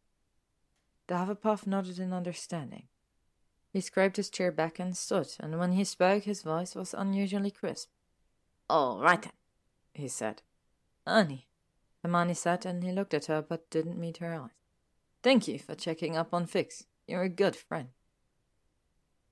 [1.08, 2.84] The Hufflepuff nodded in understanding.
[3.74, 7.50] He scraped his chair back and stood, and when he spoke his voice was unusually
[7.50, 7.90] crisp.
[8.70, 9.32] All right then,
[9.96, 10.44] he said.
[11.08, 11.48] Ernie,
[12.04, 14.59] Hermione said, and he looked at her but didn't meet her eyes.
[15.22, 16.86] Thank you for checking up on Fix.
[17.08, 17.90] You're a good friend.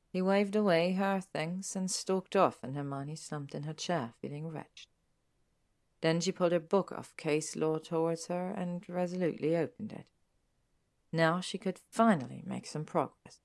[0.10, 4.48] He waved away her things and stalked off, and Hermione slumped in her chair, feeling
[4.48, 4.88] wretched.
[6.02, 10.06] Then she pulled her book of case law towards her and resolutely opened it.
[11.12, 13.40] Now she could finally make some progress.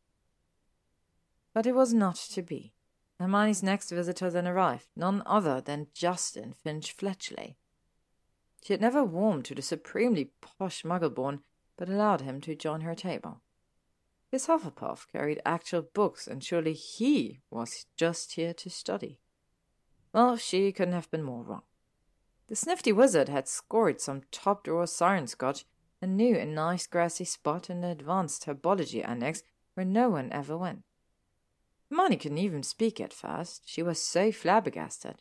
[1.54, 2.72] But it was not to be.
[3.20, 7.56] Hermione's next visitor then arrived, none other than Justin Finch Fletchley.
[8.64, 11.40] She had never warmed to the supremely posh Muggleborn,
[11.82, 13.40] but allowed him to join her table.
[14.30, 19.18] His Hufflepuff carried actual books, and surely he was just here to study.
[20.12, 21.62] Well, she couldn't have been more wrong.
[22.46, 25.64] The snifty wizard had scored some top drawer Siren Scotch
[26.00, 29.42] and knew a nice grassy spot in the advanced herbology annex
[29.74, 30.84] where no one ever went.
[31.90, 35.16] Hermione couldn't even speak at first, she was so flabbergasted.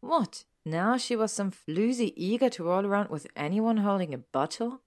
[0.00, 4.82] What, now she was some floozy eager to roll around with anyone holding a bottle?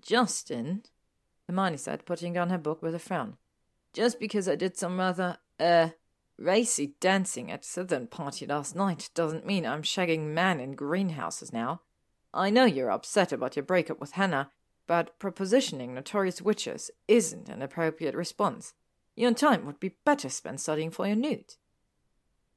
[0.00, 0.82] Justin,
[1.46, 3.36] Hermione said, putting down her book with a frown.
[3.92, 5.90] Just because I did some rather, uh,
[6.38, 11.80] racy dancing at Slytherin party last night doesn't mean I'm shagging men in greenhouses now.
[12.32, 14.50] I know you're upset about your breakup with Hannah,
[14.86, 18.74] but propositioning notorious witches isn't an appropriate response.
[19.16, 21.56] Your time would be better spent studying for your newt.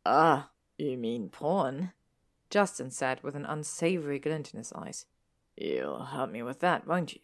[0.06, 1.94] Ah, you mean porn?
[2.50, 5.06] Justin said with an unsavory glint in his eyes.
[5.64, 7.20] You'll help me with that, won't you,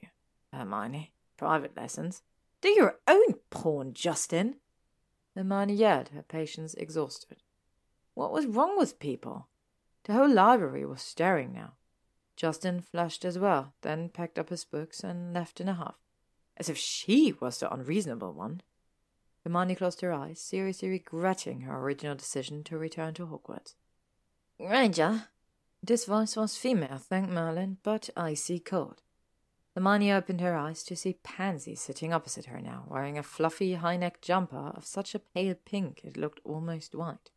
[0.53, 1.11] Hermione?
[1.37, 2.21] private lessons.
[2.61, 4.57] Do your own porn, Justin.
[5.35, 7.37] Hermione yelled, her patience exhausted.
[8.13, 9.47] What was wrong with people?
[10.03, 11.73] The whole library was staring now.
[12.35, 15.95] Justin flushed as well, then packed up his books and left in a huff,
[16.57, 18.61] as if she was the unreasonable one.
[19.43, 23.73] Hermione closed her eyes, seriously regretting her original decision to return to Hogwarts.
[24.59, 25.29] Granger.
[25.83, 29.01] This voice was female, thank Merlin, but icy cold.
[29.75, 34.23] Hermione opened her eyes to see Pansy sitting opposite her now, wearing a fluffy high-necked
[34.23, 37.29] jumper of such a pale pink it looked almost white.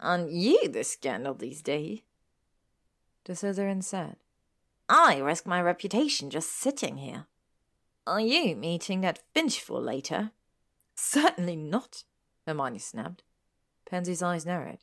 [0.00, 2.00] Aren't you the scandal these days?
[3.24, 4.16] The Slytherin said.
[4.88, 7.26] I risk my reputation just sitting here.
[8.06, 10.30] Are you meeting that Finchful later?
[10.94, 12.04] Certainly not,
[12.46, 13.22] Hermione snapped.
[13.84, 14.78] Pansy's eyes narrowed.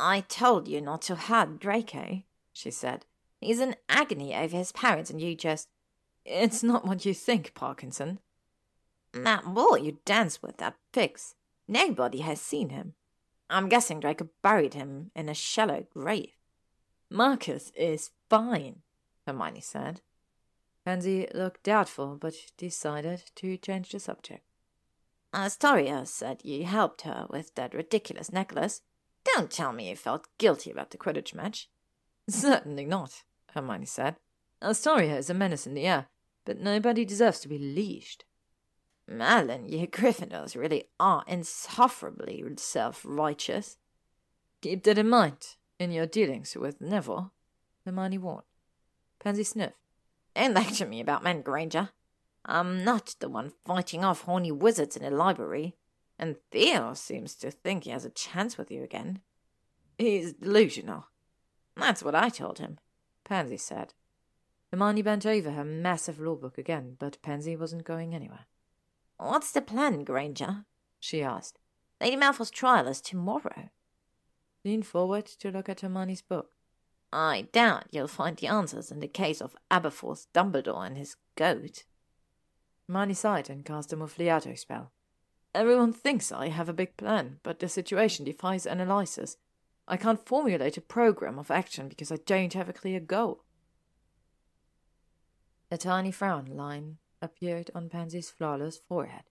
[0.00, 2.22] I told you not to hug Draco,
[2.52, 3.04] she said.
[3.40, 5.68] He's in agony over his parents, and you just
[6.24, 8.18] it's not what you think, Parkinson.
[9.12, 9.24] Mm.
[9.24, 11.34] That boy you danced with at Fix,
[11.66, 12.94] nobody has seen him.
[13.48, 16.32] I'm guessing Draco buried him in a shallow grave.
[17.10, 18.82] Marcus is fine,
[19.26, 20.00] Hermione said.
[20.84, 24.44] Pansy looked doubtful, but decided to change the subject.
[25.34, 28.82] Astoria said you helped her with that ridiculous necklace.
[29.34, 31.68] Don't tell me you felt guilty about the Quidditch match.
[32.28, 33.22] Certainly not,
[33.54, 34.16] Hermione said.
[34.62, 36.08] Astoria is a menace in the air,
[36.44, 38.24] but nobody deserves to be leashed.
[39.08, 43.76] Merlin, you Gryffindors really are insufferably self-righteous.
[44.60, 47.32] Keep that in mind in your dealings with Neville,
[47.84, 48.44] Hermione warned.
[49.18, 49.74] Pansy sniffed.
[50.34, 51.90] Don't lecture me about men, Granger.
[52.44, 55.76] I'm not the one fighting off horny wizards in a library,
[56.20, 59.20] and Theo seems to think he has a chance with you again.
[59.96, 61.06] He's delusional.
[61.76, 62.78] That's what I told him,
[63.24, 63.94] Pansy said.
[64.70, 68.44] Hermione bent over her massive law book again, but Pansy wasn't going anywhere.
[69.16, 70.66] What's the plan, Granger?
[71.00, 71.58] she asked.
[72.02, 73.70] Lady Malfoy's trial is tomorrow.
[74.62, 76.50] Lean forward to look at Hermione's book.
[77.10, 81.84] I doubt you'll find the answers in the case of Aberforth Dumbledore and his goat.
[82.86, 84.92] Hermione sighed and cast a Muffliato spell.
[85.54, 89.36] Everyone thinks I have a big plan, but the situation defies analysis.
[89.88, 93.42] I can't formulate a program of action because I don't have a clear goal.
[95.70, 99.24] A tiny frown line appeared on Pansy's flawless forehead.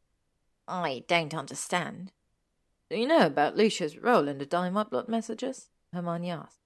[0.67, 2.11] I don't understand.
[2.89, 5.69] Do you know about Lucius' role in the Dire Mudblood messages?
[5.93, 6.59] Hermione asked.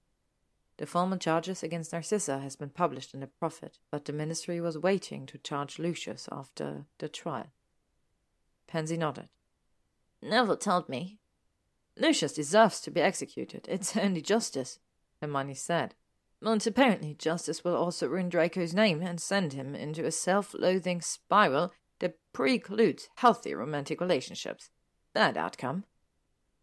[0.76, 4.76] The formal charges against Narcissa has been published in the Prophet, but the ministry was
[4.76, 7.52] waiting to charge Lucius after the trial.
[8.66, 9.28] Pansy nodded.
[10.24, 11.18] Neville told me.
[11.96, 13.66] Lucius deserves to be executed.
[13.68, 14.78] It's only justice,
[15.20, 15.94] Hermione said.
[16.40, 21.72] But apparently justice will also ruin Draco's name and send him into a self-loathing spiral
[22.00, 24.70] that precludes healthy romantic relationships.
[25.12, 25.84] That outcome.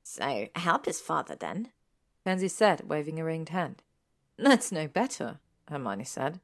[0.04, 1.70] So help his father, then?
[2.26, 3.84] Pansy said, waving a ringed hand.
[4.38, 5.40] That's no better,
[5.70, 6.42] Hermione said.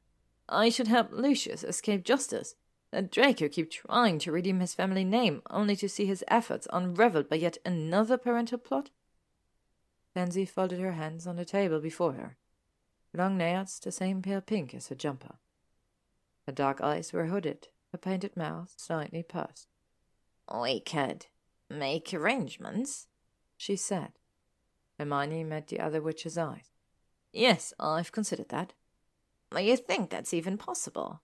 [0.48, 2.54] I should help Lucius escape justice.
[2.92, 7.28] Let Draco keep trying to redeem his family name, only to see his efforts unraveled
[7.28, 8.90] by yet another parental plot?
[10.14, 12.38] Pansy folded her hands on the table before her,
[13.12, 15.38] long nails the same pale pink as her jumper.
[16.46, 19.68] Her dark eyes were hooded, her painted mouth slightly pursed.
[20.52, 21.26] We could
[21.68, 23.06] make arrangements,
[23.56, 24.12] she said.
[24.98, 26.72] Hermione met the other witch's eyes.
[27.32, 28.72] Yes, I've considered that.
[29.56, 31.20] You think that's even possible?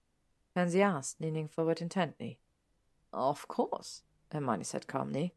[0.55, 2.39] Pansy asked, leaning forward intently.
[3.13, 4.03] Of course,
[4.33, 5.35] Hermione said calmly.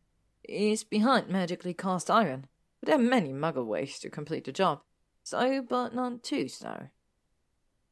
[0.47, 2.47] He's behind magically cast iron,
[2.79, 4.81] but there are many muggle ways to complete the job,
[5.23, 6.89] so but none too so.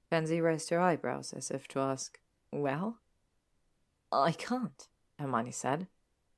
[0.10, 2.20] Pansy raised her eyebrows as if to ask,
[2.52, 3.00] Well?
[4.12, 4.88] I can't,
[5.20, 5.88] Hermione said.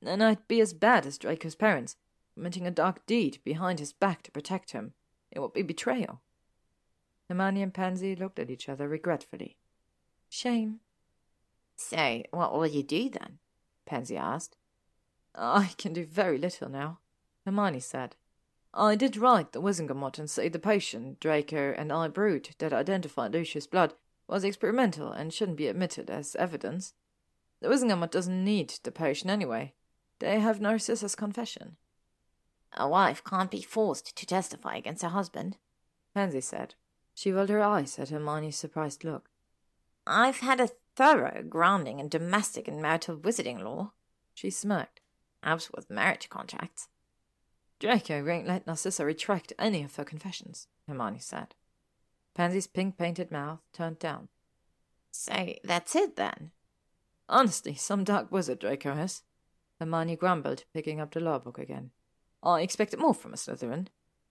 [0.04, 1.96] And I'd be as bad as Draco's parents,
[2.34, 4.94] committing a dark deed behind his back to protect him.
[5.30, 6.20] It would be betrayal.
[7.28, 9.58] Hermione and Pansy looked at each other regretfully.
[10.28, 10.80] Shame.
[11.76, 13.38] So, what will you do then?
[13.86, 14.56] Pansy asked.
[15.34, 16.98] I can do very little now,
[17.44, 18.16] Hermione said.
[18.74, 23.32] I did write the Wizengamot and say the potion Draco and I brewed that identified
[23.32, 23.94] Lucius' blood
[24.26, 26.92] was experimental and shouldn't be admitted as evidence.
[27.60, 29.72] The Wizengamot doesn't need the potion anyway.
[30.18, 31.76] They have Narcissa's confession.
[32.76, 35.56] A wife can't be forced to testify against her husband,
[36.14, 36.74] Pansy said.
[37.14, 39.27] She rolled her eyes at Hermione's surprised look.
[40.08, 43.92] I've had a thorough grounding in domestic and marital wizarding law,
[44.32, 45.00] she smirked.
[45.42, 46.88] As with marriage contracts.
[47.78, 51.54] Draco won't let Narcissa retract any of her confessions, Hermione said.
[52.34, 54.28] Pansy's pink-painted mouth turned down.
[55.12, 56.50] So that's it, then?
[57.28, 59.22] Honestly, some dark wizard Draco is.
[59.78, 61.90] Hermione grumbled, picking up the law book again.
[62.42, 63.88] I expected more from a Slytherin.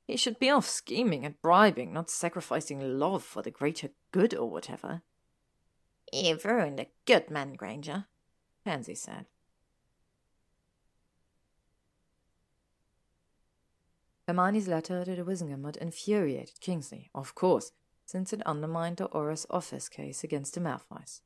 [0.08, 4.50] He should be off scheming and bribing, not sacrificing love for the greater good or
[4.50, 5.04] whatever.
[6.12, 8.06] You've ruined a good man, Granger,
[8.64, 9.26] Pansy said.
[14.28, 15.24] Hermione's letter to the
[15.78, 17.72] infuriated Kingsley, of course,
[18.06, 21.22] since it undermined the Auror's office case against the Malfoys.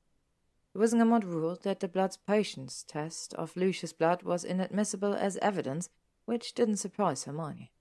[0.73, 0.79] The
[1.25, 5.89] ruled that the blood's potions test of Lucius' blood was inadmissible as evidence
[6.25, 7.71] which didn't surprise Hermione.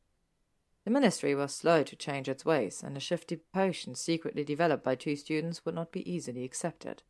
[0.85, 4.95] The ministry was slow to change its ways, and a shifty potion secretly developed by
[4.95, 7.03] two students would not be easily accepted.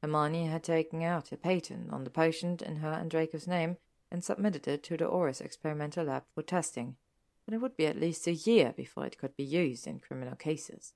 [0.00, 3.76] Hermione had taken out a patent on the potion in her and Draco's name
[4.10, 6.96] and submitted it to the Auror's experimental lab for testing,
[7.44, 10.34] but it would be at least a year before it could be used in criminal
[10.34, 10.94] cases.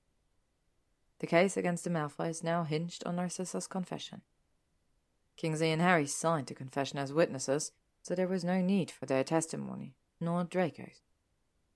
[1.20, 4.22] The case against the Malfoys now hinged on Narcissa's confession.
[5.36, 7.72] Kingsley and Harry signed the confession as witnesses,
[8.02, 11.05] so there was no need for their testimony, nor Draco's.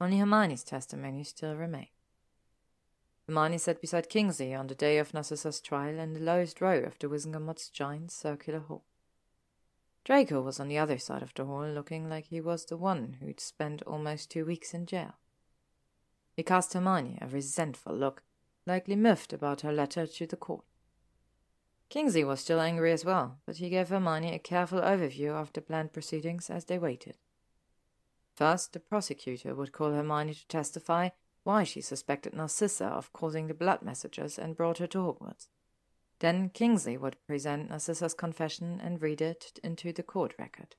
[0.00, 1.88] Only Hermione's testimony still remained.
[3.26, 6.98] Hermione sat beside Kingsley on the day of Narcissa's trial in the lowest row of
[6.98, 8.84] the Wizengamot's giant circular hall.
[10.04, 13.18] Draco was on the other side of the hall, looking like he was the one
[13.20, 15.14] who'd spent almost two weeks in jail.
[16.34, 18.22] He cast Hermione a resentful look,
[18.66, 20.64] likely miffed about her letter to the court.
[21.90, 25.60] Kingsley was still angry as well, but he gave Hermione a careful overview of the
[25.60, 27.16] planned proceedings as they waited.
[28.40, 31.10] First, the prosecutor would call Hermione to testify
[31.44, 35.48] why she suspected Narcissa of causing the blood messages and brought her to Hogwarts.
[36.20, 40.76] Then Kingsley would present Narcissa's confession and read it into the court record.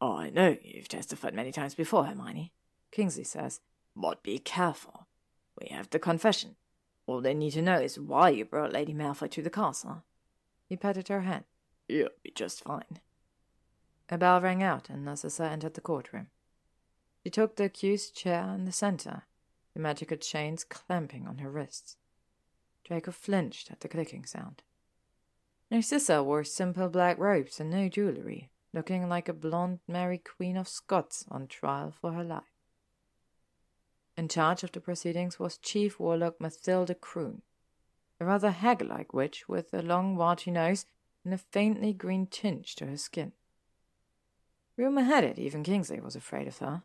[0.00, 2.52] I know you've testified many times before, Hermione,
[2.92, 3.58] Kingsley says,
[3.96, 5.08] but be careful.
[5.60, 6.54] We have the confession.
[7.08, 10.04] All they need to know is why you brought Lady Malfoy to the castle.
[10.68, 11.46] He patted her hand.
[11.88, 13.00] You'll be just fine.
[14.08, 16.28] A bell rang out, and Narcissa entered the courtroom.
[17.24, 19.24] She took the accused chair in the center,
[19.74, 21.96] the magical chains clamping on her wrists.
[22.84, 24.62] Draco flinched at the clicking sound.
[25.70, 30.68] Narcissa wore simple black robes and no jewelry, looking like a blonde Mary Queen of
[30.68, 32.44] Scots on trial for her life.
[34.16, 37.42] In charge of the proceedings was Chief Warlock Mathilda Croon,
[38.20, 40.86] a rather hag-like witch with a long warty nose
[41.24, 43.32] and a faintly green tinge to her skin.
[44.76, 46.82] Rumour had it even Kingsley was afraid of her.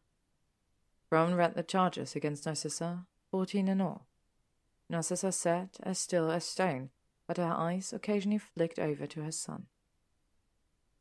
[1.09, 4.07] Kroon read the charges against Narcissa, fourteen in all.
[4.89, 6.89] Narcissa sat as still as stone,
[7.27, 9.65] but her eyes occasionally flicked over to her son.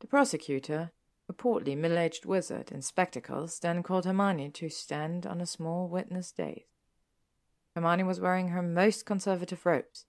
[0.01, 0.91] The prosecutor,
[1.29, 5.87] a portly middle aged wizard in spectacles, then called Hermione to stand on a small
[5.87, 6.63] witness dais.
[7.73, 10.05] Hermione was wearing her most conservative robes,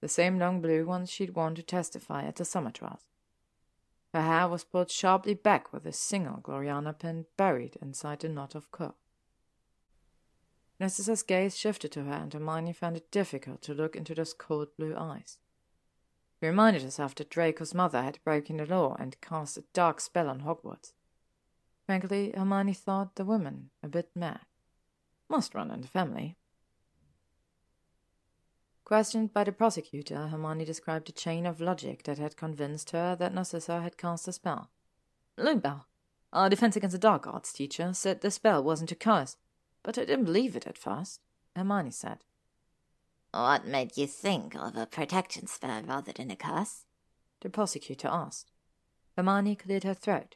[0.00, 3.09] the same long blue ones she'd worn to testify at the summer trials.
[4.12, 8.54] Her hair was pulled sharply back with a single Gloriana pin buried inside a knot
[8.54, 8.96] of curl.
[10.80, 14.68] Narcissa's gaze shifted to her, and Hermione found it difficult to look into those cold
[14.76, 15.38] blue eyes.
[16.40, 20.28] He reminded herself that Draco's mother had broken the law and cast a dark spell
[20.28, 20.92] on Hogwarts.
[21.84, 24.40] Frankly, Hermione thought the woman a bit mad.
[25.28, 26.36] Must run in the family.
[28.90, 33.32] Questioned by the prosecutor, Hermione described a chain of logic that had convinced her that
[33.32, 34.68] Narcissa had cast a spell.
[35.36, 35.86] Belle,
[36.32, 39.36] our defense against the dark arts teacher said the spell wasn't a curse,
[39.84, 41.20] but I didn't believe it at first,
[41.54, 42.24] Hermione said.
[43.30, 46.86] What made you think of a protection spell rather than a curse?
[47.42, 48.50] The prosecutor asked.
[49.16, 50.34] Hermione cleared her throat.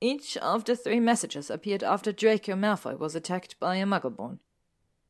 [0.00, 4.38] Each of the three messages appeared after Draco Malfoy was attacked by a Muggleborn.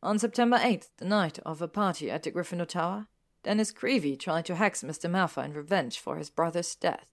[0.04, 3.06] On September 8th, the night of a party at the Gryffindor Tower,
[3.42, 5.10] Dennis Creevey tried to hex Mr.
[5.10, 7.10] Malfoy in revenge for his brother's death.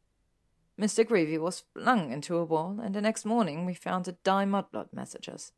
[0.78, 1.08] Mr.
[1.08, 4.92] Creevey was flung into a wall, and the next morning we found the Die Mudblood
[4.92, 5.54] messages.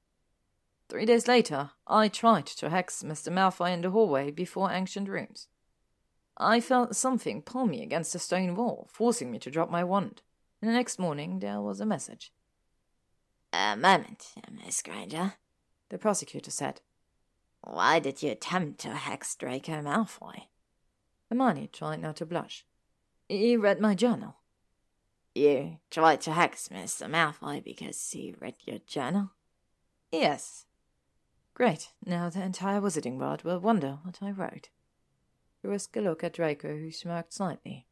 [0.89, 3.33] Three days later, I tried to hex Mr.
[3.33, 5.47] Malfoy in the hallway before Ancient Runes.
[6.37, 10.21] I felt something pull me against the stone wall, forcing me to drop my wand,
[10.61, 12.31] and the next morning there was a message.
[13.51, 15.33] A moment, Miss Granger,
[15.89, 16.81] the prosecutor said.
[17.63, 20.47] Why did you attempt to hex Draco Malfoy?
[21.29, 22.65] Hermione tried not to blush.
[23.29, 24.35] He read my journal.
[25.33, 27.09] You tried to hex Mr.
[27.09, 29.31] Malfoy because he read your journal?
[30.11, 30.65] Yes,
[31.53, 31.91] Great.
[32.03, 34.69] Now the entire wizarding world will wonder what I wrote.
[35.61, 37.85] She risked a look at Draco, who smirked slightly.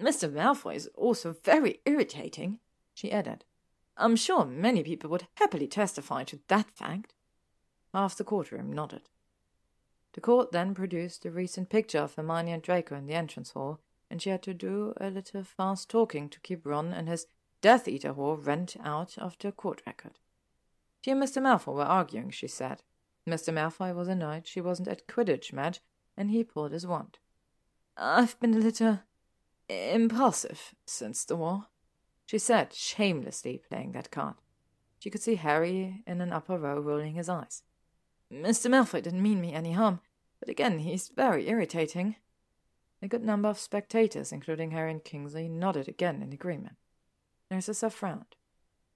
[0.00, 0.30] Mr.
[0.30, 2.60] Malfoy is also very irritating,
[2.94, 3.44] she added.
[3.96, 7.14] I'm sure many people would happily testify to that fact.
[7.94, 9.02] Half the courtroom nodded.
[10.14, 13.78] The court then produced a recent picture of Hermione and Draco in the entrance hall,
[14.10, 17.28] and she had to do a little fast talking to keep Ron and his
[17.60, 20.18] Death Eater whore rent out of the court record.
[21.04, 21.40] She and Mr.
[21.40, 22.82] Malfoy were arguing, she said.
[23.28, 23.54] Mr.
[23.54, 25.80] Malfoy was annoyed she wasn't at Quidditch match,
[26.16, 27.18] and he pulled his wand.
[27.96, 29.00] I've been a little
[29.68, 31.66] impulsive since the war,
[32.26, 34.34] she said, shamelessly playing that card.
[34.98, 37.62] She could see Harry in an upper row rolling his eyes.
[38.34, 38.68] Mr.
[38.68, 40.00] Malfoy didn't mean me any harm,
[40.40, 42.16] but again, he's very irritating.
[43.00, 46.76] A good number of spectators, including Harry and Kingsley, nodded again in agreement.
[47.50, 48.34] Narcissa frowned.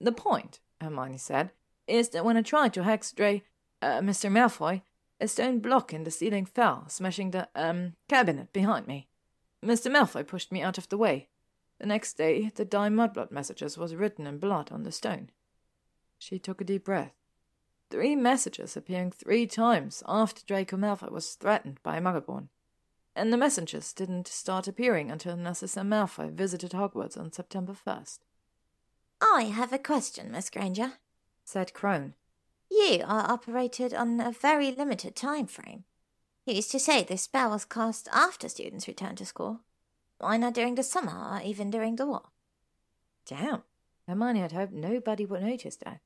[0.01, 1.53] The point, Hermione said,
[1.87, 3.45] is that when I tried to hex Dre,
[3.81, 4.31] uh, Mr.
[4.31, 4.83] Malfoy,
[5.21, 9.09] a stone block in the ceiling fell, smashing the, um, cabinet behind me.
[9.65, 9.91] Mr.
[9.91, 11.29] Malfoy pushed me out of the way.
[11.79, 15.31] The next day, the Die Mudblood messages was written in blood on the stone.
[16.19, 17.18] She took a deep breath.
[17.91, 22.49] Three messages appearing three times after Draco Malfoy was threatened by Muggleborn.
[23.17, 28.19] And the messengers didn't start appearing until Narcissa Malfoy visited Hogwarts on September 1st.
[29.21, 30.93] I have a question, Miss Granger,
[31.45, 32.15] said Crone.
[32.71, 35.85] You are operated on a very limited time frame.
[36.45, 39.61] used to say this spell was cast after students returned to school.
[40.19, 42.31] Why not during the summer or even during the war?
[43.27, 43.63] Damn.
[44.07, 46.01] Hermione had hoped nobody would notice that.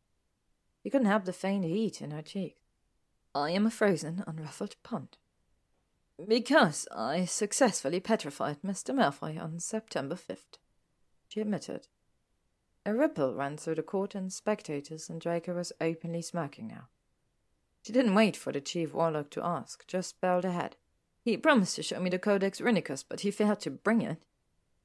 [0.82, 2.60] She couldn't help the faint heat in her cheeks.
[3.34, 5.16] I am a frozen, unruffled pond.
[6.26, 8.94] Because I successfully petrified Mr.
[8.94, 10.58] Malfoy on September 5th,
[11.28, 11.88] she admitted.
[12.84, 16.88] A ripple ran through the court, and spectators, and Draco was openly smirking now.
[17.82, 20.76] She didn't wait for the chief warlock to ask, just spelled ahead.
[21.24, 24.22] He promised to show me the Codex Rhynicus, but he failed to bring it.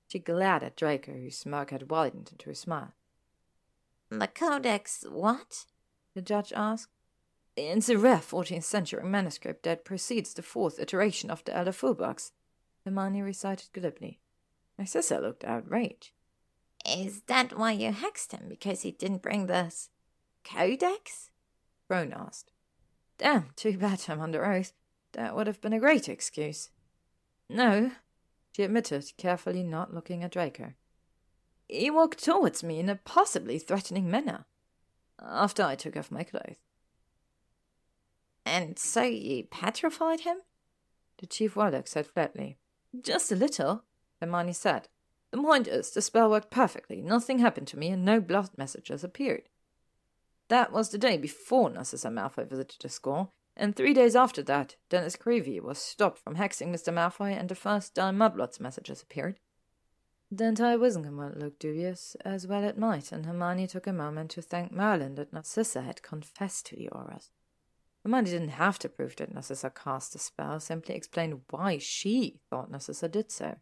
[0.07, 2.93] She glared at Draco, whose smirk had widened into a smile.
[4.09, 5.65] The Codex what?
[6.17, 6.89] The judge asked.
[7.55, 12.31] It's a rare 14th century manuscript that precedes the fourth iteration of the Elder Futhark,
[12.83, 14.19] Hermione recited glibly.
[14.79, 16.09] Narcissa looked outraged.
[16.83, 19.91] Is that why you hexed him, because he didn't bring this
[20.43, 21.29] codex?
[21.87, 22.51] Ron asked.
[23.19, 24.73] Damn, too bad I'm under oath.
[25.11, 26.71] That would have been a great excuse.
[27.47, 27.91] No,
[28.53, 30.73] she admitted, carefully not looking at Draco.
[31.67, 34.45] He walked towards me in a possibly threatening manner,
[35.21, 36.57] after I took off my clothes.
[38.45, 40.37] And so you petrified him?
[41.17, 42.57] The chief warlock said flatly.
[43.01, 43.83] Just a little,
[44.21, 44.87] Hermione said.
[45.31, 49.03] The point is, the spell worked perfectly, nothing happened to me, and no blood messages
[49.03, 49.49] appeared.
[50.47, 54.77] That was the day before Narcissa Malfoy visited the school, and three days after that,
[54.89, 56.93] Dennis Creevey was stopped from hexing Mr.
[56.93, 59.39] Malfoy, and the first time Mudblood's messages appeared.
[60.29, 64.41] The entire Wizengamot looked dubious, as well it might, and Hermione took a moment to
[64.41, 67.29] thank Merlin that Narcissa had confessed to the Aurors.
[68.03, 72.69] Hermione didn't have to prove that Narcissa cast the spell, simply explained why she thought
[72.69, 73.57] Narcissa did so.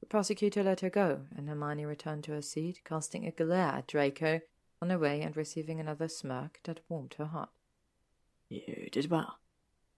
[0.00, 3.88] The prosecutor let her go, and Hermione returned to her seat, casting a glare at
[3.88, 4.40] Draco
[4.80, 7.50] on her way and receiving another smirk that warmed her heart.
[8.48, 9.40] You did well,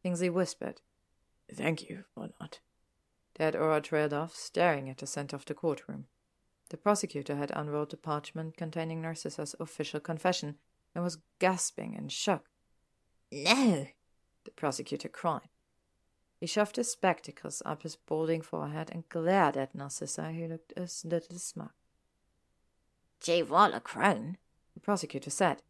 [0.03, 0.81] Kingsley whispered.
[1.53, 2.61] Thank you for not.
[3.39, 6.07] Dead Auror trailed off, staring at the center of the courtroom.
[6.71, 10.57] The prosecutor had unrolled the parchment containing Narcissa's official confession
[10.95, 12.47] and was gasping in shock.
[13.31, 13.87] No,
[14.45, 15.49] the prosecutor cried.
[16.41, 20.89] He shoved his spectacles up his balding forehead and glared at Narcissa, who looked a
[21.05, 21.71] little smug.
[23.21, 24.37] Chief Warlock Crone,
[24.75, 25.63] the prosecutor said.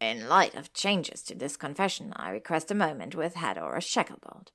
[0.00, 4.48] In light of changes to this confession, I request a moment with Head Auror Shacklebolt.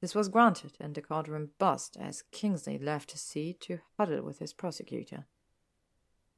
[0.00, 4.38] This was granted, and the courtroom buzzed as Kingsley left his seat to huddle with
[4.38, 5.26] his prosecutor.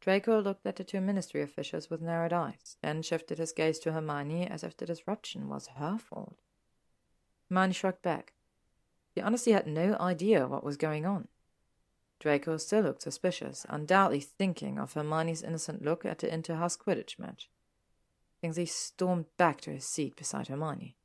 [0.00, 3.92] Draco looked at the two ministry officials with narrowed eyes, then shifted his gaze to
[3.92, 6.40] Hermione as if the disruption was her fault.
[7.50, 8.32] Hermione shrugged back.
[9.14, 11.28] He honestly had no idea what was going on.
[12.18, 17.50] Draco still looked suspicious, undoubtedly thinking of Hermione's innocent look at the interhouse Quidditch match.
[18.40, 20.96] Kingsley stormed back to his seat beside Hermione.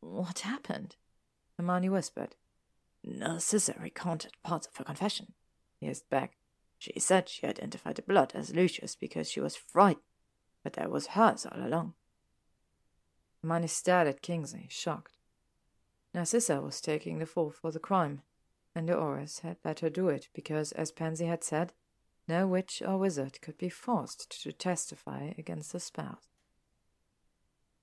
[0.00, 0.96] What happened?
[1.56, 2.36] Hermione whispered.
[3.02, 5.34] Narcissa recanted parts of her confession.
[5.78, 6.36] He hissed back.
[6.78, 10.02] She said she identified the blood as Lucius because she was frightened,
[10.62, 11.94] but that was hers all along.
[13.42, 15.18] Hermione stared at Kingsley, shocked.
[16.14, 18.22] Narcissa was taking the fall for the crime,
[18.74, 21.72] and the Aurors had let her do it because, as Pansy had said,
[22.26, 26.28] no witch or wizard could be forced to testify against the spouse.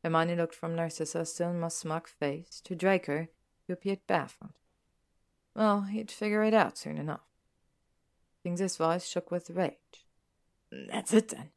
[0.04, 3.28] Hermione looked from Narcissa's still more smug face to Draco,
[3.72, 4.52] appeared baffled.
[5.56, 7.28] Well, he'd figure it out soon enough.
[8.44, 10.06] Kingsley's voice shook with rage.
[10.72, 11.50] That's it then.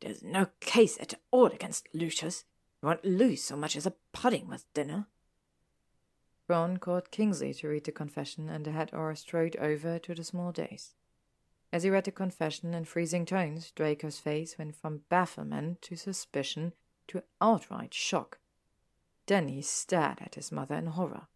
[0.00, 2.44] There's no case at all against Lucius.
[2.82, 5.06] You won't lose so much as a pudding with dinner.
[6.48, 10.24] Ron called Kingsley to read the confession, and the head Auror strode over to the
[10.24, 10.94] small dais.
[11.72, 16.72] As he read the confession in freezing tones, Draco's face went from bafflement to suspicion
[17.08, 18.38] to outright shock.
[19.26, 21.28] Then he stared at his mother in horror.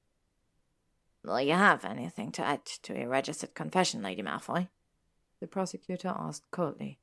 [1.27, 4.69] Will you have anything to add to your registered confession, Lady Malfoy?
[5.40, 7.01] The prosecutor asked coldly.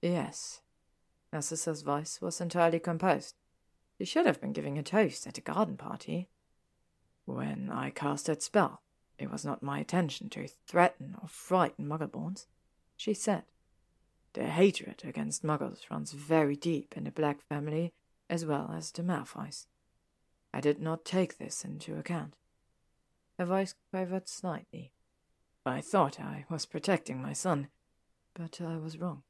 [0.00, 0.62] Yes.
[1.30, 3.34] Narcissa's voice was entirely composed.
[3.98, 6.30] She should have been giving a toast at a garden party.
[7.26, 8.80] When I cast that spell,
[9.18, 12.46] it was not my intention to threaten or frighten Muggleborns,
[12.96, 13.42] she said.
[14.32, 17.92] Their hatred against Muggles runs very deep in the Black family
[18.30, 19.66] as well as the Malfoys.
[20.54, 22.32] I did not take this into account.
[23.38, 24.92] Her voice quivered slightly.
[25.64, 27.68] I thought I was protecting my son,
[28.34, 29.22] but I was wrong.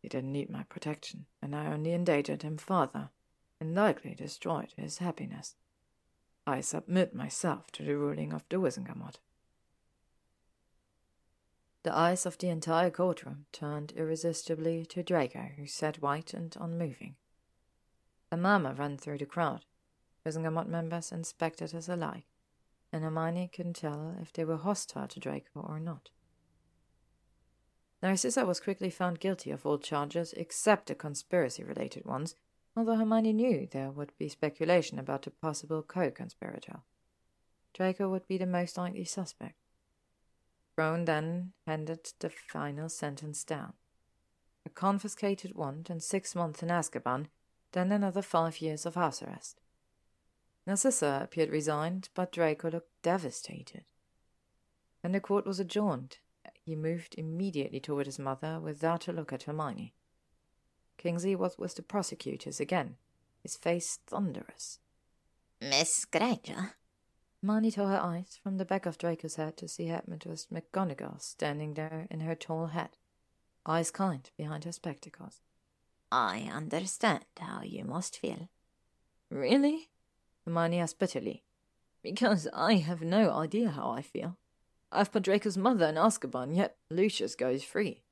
[0.00, 3.10] He didn't need my protection, and I only endangered him further,
[3.60, 5.56] and likely destroyed his happiness.
[6.46, 9.18] I submit myself to the ruling of the Wizengamot.
[11.82, 17.16] The eyes of the entire courtroom turned irresistibly to Draco, who sat white and unmoving.
[18.30, 19.64] A murmur ran through the crowd.
[20.24, 22.26] Wizengamot members and spectators alike,
[22.96, 26.08] and Hermione couldn't tell if they were hostile to Draco or not.
[28.02, 32.34] Narcissa was quickly found guilty of all charges except the conspiracy related ones,
[32.76, 36.80] although Hermione knew there would be speculation about a possible co conspirator.
[37.74, 39.56] Draco would be the most likely suspect.
[40.74, 43.74] Crone then handed the final sentence down
[44.64, 47.26] a confiscated wand and six months in Azkaban,
[47.70, 49.60] then another five years of house arrest.
[50.66, 53.84] Narcissa appeared resigned, but Draco looked devastated.
[55.00, 56.18] When the court was adjourned,
[56.54, 59.94] he moved immediately toward his mother without a look at Hermione.
[60.98, 62.96] Kingsley was with the prosecutors again,
[63.42, 64.80] his face thunderous.
[65.60, 66.74] Miss Granger?
[67.40, 71.74] Hermione tore her eyes from the back of Draco's head to see Headmistress McGonagall standing
[71.74, 72.96] there in her tall hat,
[73.64, 75.42] eyes kind behind her spectacles.
[76.10, 78.48] I understand how you must feel.
[79.30, 79.90] Really?
[80.46, 81.42] Hermione asked bitterly.
[82.02, 84.36] Because I have no idea how I feel.
[84.92, 88.02] I've put Draco's mother in Azkaban, yet Lucius goes free.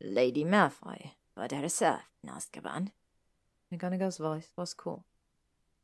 [0.00, 2.90] Lady Malfoy put herself in Azkaban.
[3.72, 5.06] McGonagall's voice was cool.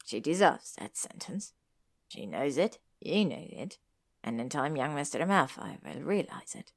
[0.04, 1.54] She deserves that sentence.
[2.08, 3.78] She knows it, you know it,
[4.22, 5.26] and in time young Mr.
[5.26, 6.72] Malfoy will realize it.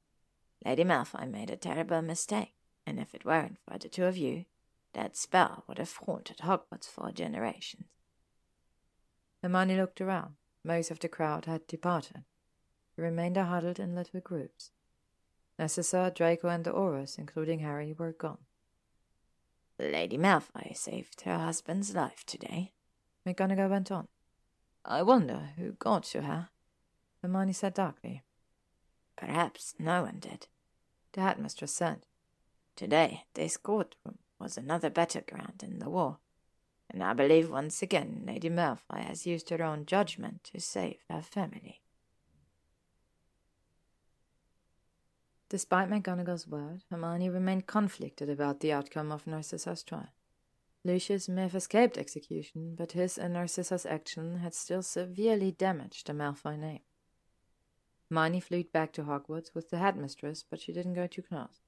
[0.64, 2.54] Lady Malfoy made a terrible mistake,
[2.86, 4.46] and if it weren't for the two of you,
[4.94, 7.84] that spell would have haunted Hogwarts for generations.
[9.42, 10.34] Hermione looked around.
[10.64, 12.24] Most of the crowd had departed.
[12.96, 14.70] The remainder huddled in little groups.
[15.58, 18.38] Narcissa, Draco, and the Aurors, including Harry, were gone.
[19.78, 22.72] Lady Malfoy saved her husband's life today.
[23.26, 24.08] McGonagall went on.
[24.84, 26.48] I wonder who got to her.
[27.20, 28.22] Hermione said darkly.
[29.16, 30.46] Perhaps no one did.
[31.12, 32.06] The headmistress said.
[32.76, 36.18] Today, this courtroom was another battleground in the war,
[36.92, 41.22] and I believe once again Lady Malfoy has used her own judgment to save her
[41.22, 41.80] family.
[45.48, 50.12] Despite McGonagall's word, Hermione remained conflicted about the outcome of Narcissa's trial.
[50.84, 56.12] Lucius may have escaped execution, but his and Narcissa's action had still severely damaged the
[56.12, 56.80] Malfoy name.
[58.08, 61.60] Hermione flew back to Hogwarts with the headmistress, but she didn't go to class.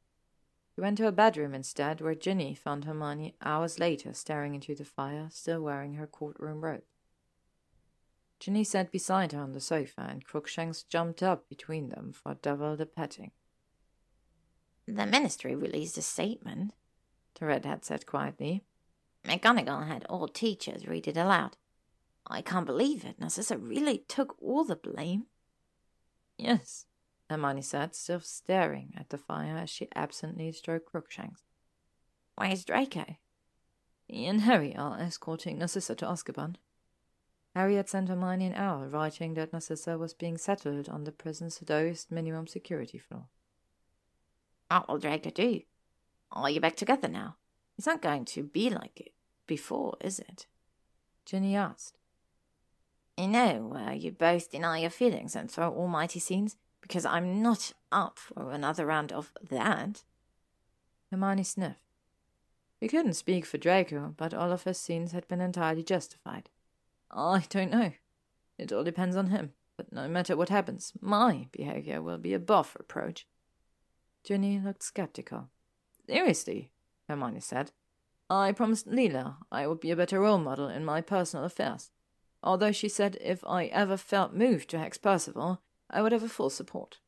[0.75, 4.85] She went to her bedroom instead, where Ginny found Hermione hours later staring into the
[4.85, 6.83] fire, still wearing her courtroom robe.
[8.41, 12.77] Ginny sat beside her on the sofa, and Crookshanks jumped up between them for double
[12.77, 13.31] the petting.
[14.87, 16.75] The ministry released a statement,
[17.39, 18.65] the redhead said quietly.
[19.25, 21.57] McGonagall had all teachers read it aloud.
[22.27, 23.19] I can't believe it.
[23.21, 25.27] Narcissa really took all the blame.
[26.37, 26.87] Yes,
[27.31, 31.43] Hermione said, still staring at the fire as she absently stroked Crookshanks.
[32.37, 33.17] Where's Draco?
[34.07, 36.57] He and Harry are escorting Narcissa to Azkaban.
[37.55, 41.63] Harry had sent Hermione an owl writing that Narcissa was being settled on the prison's
[41.69, 43.27] lowest minimum security floor.
[44.69, 45.61] What will Draco do?
[46.33, 47.37] Are you back together now?
[47.79, 49.13] It's not going to be like it
[49.47, 50.47] before, is it?
[51.25, 51.97] Ginny asked.
[53.17, 57.73] You know, where you both deny your feelings and throw almighty scenes, because I'm not
[57.91, 60.03] up for another round of that.
[61.11, 61.79] Hermione sniffed.
[62.79, 66.51] We couldn't speak for Draco, but all of his scenes had been entirely justified.
[67.11, 67.93] I don't know.
[68.59, 69.55] It all depends on him.
[69.79, 73.27] But no matter what happens, my behavior will be above reproach.
[74.23, 75.49] Ginny looked skeptical.
[76.07, 76.71] Seriously,
[77.09, 77.73] Hermione said.
[78.29, 81.91] I promised Lila I would be a better role model in my personal affairs,
[82.43, 85.63] although she said if I ever felt moved to hex Percival,
[85.95, 86.99] I would have a full support.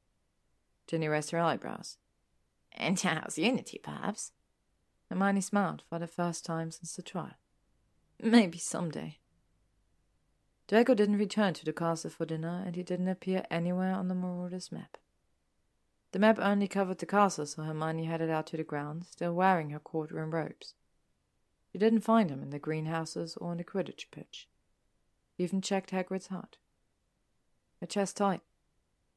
[0.86, 1.98] Ginny raised her eyebrows.
[2.78, 4.30] Inter-house unity, perhaps?
[5.10, 7.34] Hermione smiled for the first time since the trial.
[8.22, 9.18] Maybe someday.
[10.68, 14.14] Draco didn't return to the castle for dinner, and he didn't appear anywhere on the
[14.14, 14.98] Marauders map.
[16.12, 19.70] The map only covered the castle, so Hermione headed out to the grounds, still wearing
[19.70, 20.74] her courtroom robes.
[21.72, 24.48] She didn't find him in the greenhouses or in the Quidditch pitch.
[25.36, 26.56] She even checked Hagrid's hut.
[27.80, 28.42] Her chest tight.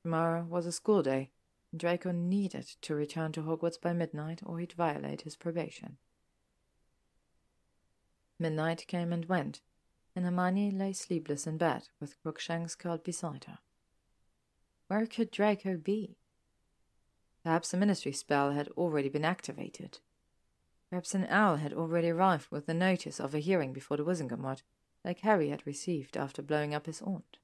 [0.09, 1.29] Tomorrow was a school day,
[1.77, 5.97] Draco needed to return to Hogwarts by midnight or he'd violate his probation.
[8.39, 9.61] Midnight came and went,
[10.15, 13.59] and Hermione lay sleepless in bed with Crookshanks curled beside her.
[14.87, 16.17] Where could Draco be?
[17.43, 19.99] Perhaps the ministry spell had already been activated.
[20.89, 24.63] Perhaps an owl had already arrived with the notice of a hearing before the Wizengamot,
[25.05, 27.37] like Harry had received after blowing up his aunt.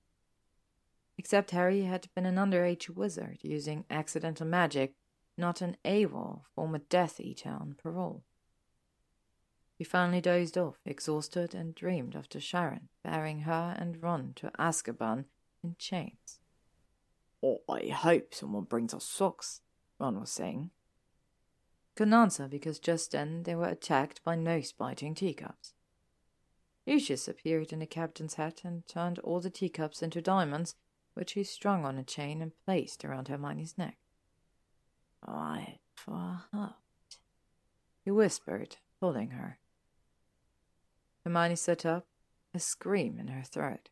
[1.25, 4.93] Except Harry had been an underage wizard using accidental magic,
[5.35, 8.23] not an AWOL, former Death Eater on parole.
[9.75, 14.51] He finally dozed off, exhausted, and dreamed of the Charon bearing her and Ron to
[14.59, 15.25] Azkaban
[15.63, 16.41] in chains.
[17.41, 19.61] Oh, I hope someone brings us socks,
[19.97, 20.69] Ron was saying.
[21.95, 25.73] Couldn't answer because just then they were attacked by nose biting teacups.
[26.85, 30.75] Lucius appeared in the captain's hat and turned all the teacups into diamonds,
[31.15, 33.97] which he strung on a chain and placed around Hermione's neck.
[35.25, 36.43] I for
[38.03, 39.57] he whispered, pulling her.
[41.23, 42.05] Hermione sat up,
[42.53, 43.89] a scream in her throat.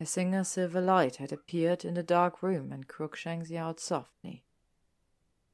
[0.00, 4.44] A single silver light had appeared in the dark room, and Crookshanks yelled softly.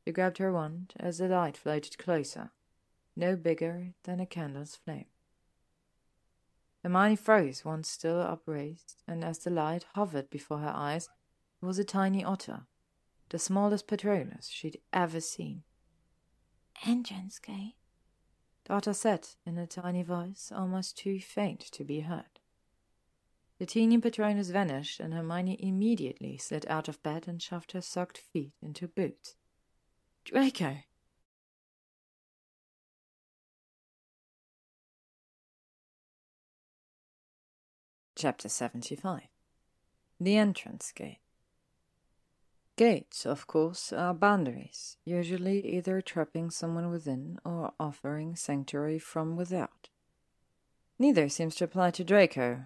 [0.04, 2.52] She grabbed her wand as the light floated closer,
[3.16, 5.06] no bigger than a candle's flame.
[6.86, 11.08] Hermione froze, once still upraised, and as the light hovered before her eyes,
[11.60, 12.68] it was a tiny otter,
[13.28, 15.64] the smallest Patronus she'd ever seen.
[16.84, 17.74] Entrance gate,
[18.66, 22.38] the otter said in a tiny voice almost too faint to be heard.
[23.58, 28.18] The teeny Patronus vanished, and Hermione immediately slid out of bed and shoved her socked
[28.18, 29.34] feet into boots.
[30.24, 30.84] Draco!
[38.18, 39.24] Chapter 75
[40.18, 41.18] The Entrance Gate
[42.74, 49.90] Gates, of course, are boundaries, usually either trapping someone within or offering sanctuary from without.
[50.98, 52.64] Neither seems to apply to Draco,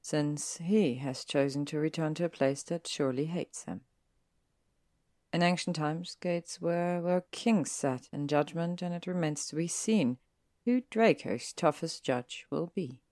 [0.00, 3.82] since he has chosen to return to a place that surely hates him.
[5.30, 9.68] In ancient times, gates were where kings sat in judgment, and it remains to be
[9.68, 10.16] seen
[10.64, 13.02] who Draco's toughest judge will be.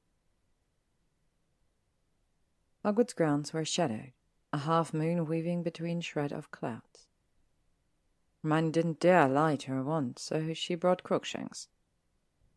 [2.84, 4.12] Hogwarts grounds were shadowed,
[4.52, 7.06] a half moon weaving between shred of clouds.
[8.42, 11.68] Hermione didn't dare lie to her once, so she brought Crookshanks.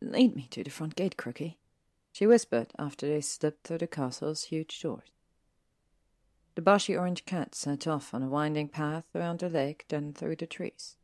[0.00, 1.58] Lead me to the front gate, Crookie,
[2.10, 5.10] she whispered after they slipped through the castle's huge doors.
[6.56, 10.36] The bushy orange cat set off on a winding path around the lake, then through
[10.36, 10.96] the trees.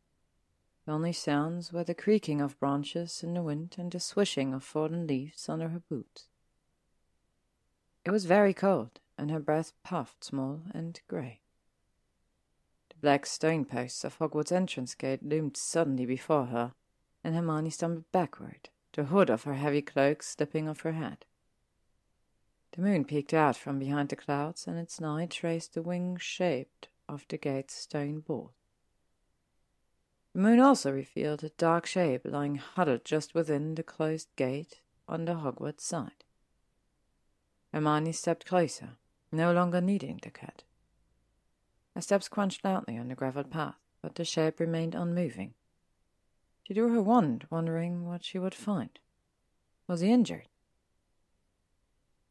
[0.84, 4.64] The only sounds were the creaking of branches in the wind and the swishing of
[4.64, 6.26] fallen leaves under her boots.
[8.04, 11.38] It was very cold, and her breath puffed small and grey.
[12.88, 16.72] The black stone posts of Hogwarts entrance gate loomed suddenly before her,
[17.22, 21.24] and Hermione stumbled backward, the hood of her heavy cloak slipping off her head.
[22.72, 26.86] The moon peeked out from behind the clouds, and its light traced the wing shape
[27.08, 28.50] of the gate's stone board.
[30.32, 35.26] The moon also revealed a dark shape lying huddled just within the closed gate on
[35.26, 36.24] the Hogwarts side.
[37.72, 38.96] Hermione stepped closer,
[39.32, 40.62] no longer needing the cat.
[41.94, 45.54] Her steps crunched loudly on the gravelled path, but the shape remained unmoving.
[46.62, 48.98] She drew her wand, wondering what she would find.
[49.86, 50.48] Was he injured?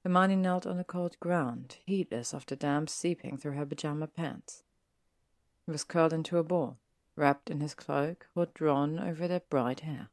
[0.04, 4.64] Hermione knelt on the cold ground, heedless of the damp seeping through her pajama pants.
[5.66, 6.80] He was curled into a ball,
[7.16, 10.10] wrapped in his cloak, hood drawn over their bright hair.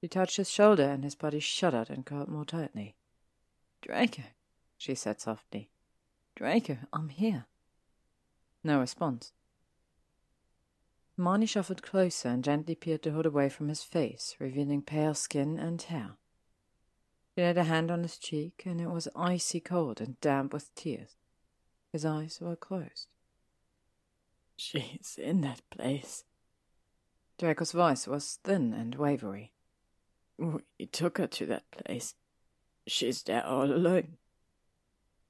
[0.00, 2.96] She touched his shoulder, and his body shuddered and curled more tightly.
[3.80, 4.24] Draco,
[4.78, 5.70] she said softly.
[6.36, 7.46] Draco, I'm here.
[8.64, 9.32] No response.
[11.18, 15.58] Marnie shuffled closer and gently peeled the hood away from his face, revealing pale skin
[15.58, 16.12] and hair.
[17.34, 20.72] She laid a hand on his cheek, and it was icy cold and damp with
[20.76, 21.16] tears.
[21.92, 23.08] His eyes were closed.
[24.56, 26.24] She's in that place.
[27.38, 29.52] Draco's voice was thin and wavery.
[30.36, 32.14] We took her to that place.
[32.86, 34.18] She's there all alone.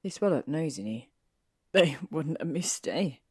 [0.01, 1.09] He swallowed noisily.
[1.71, 3.21] They wouldn't let me stay.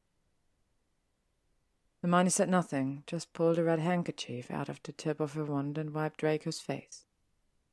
[2.03, 5.77] Hermione said nothing, just pulled a red handkerchief out of the tip of her wand
[5.77, 7.05] and wiped Draco's face.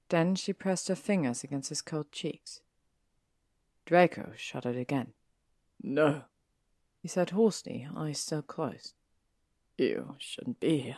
[0.09, 2.61] Then she pressed her fingers against his cold cheeks.
[3.85, 5.13] Draco shuddered again.
[5.81, 6.23] No,
[7.01, 8.93] he said hoarsely, eyes still closed.
[9.77, 10.97] You shouldn't be here.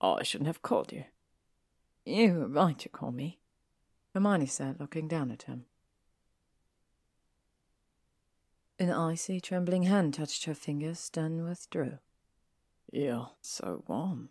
[0.00, 1.04] I shouldn't have called you.
[2.06, 3.38] You were right to call me,
[4.14, 5.66] Hermione said, looking down at him.
[8.82, 11.98] An icy, trembling hand touched her fingers, then withdrew.
[12.90, 14.30] You're so warm.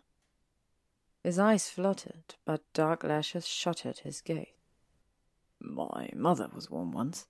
[1.24, 4.48] His eyes fluttered, but dark lashes shuttered his gaze.
[5.62, 7.28] My mother was warm once.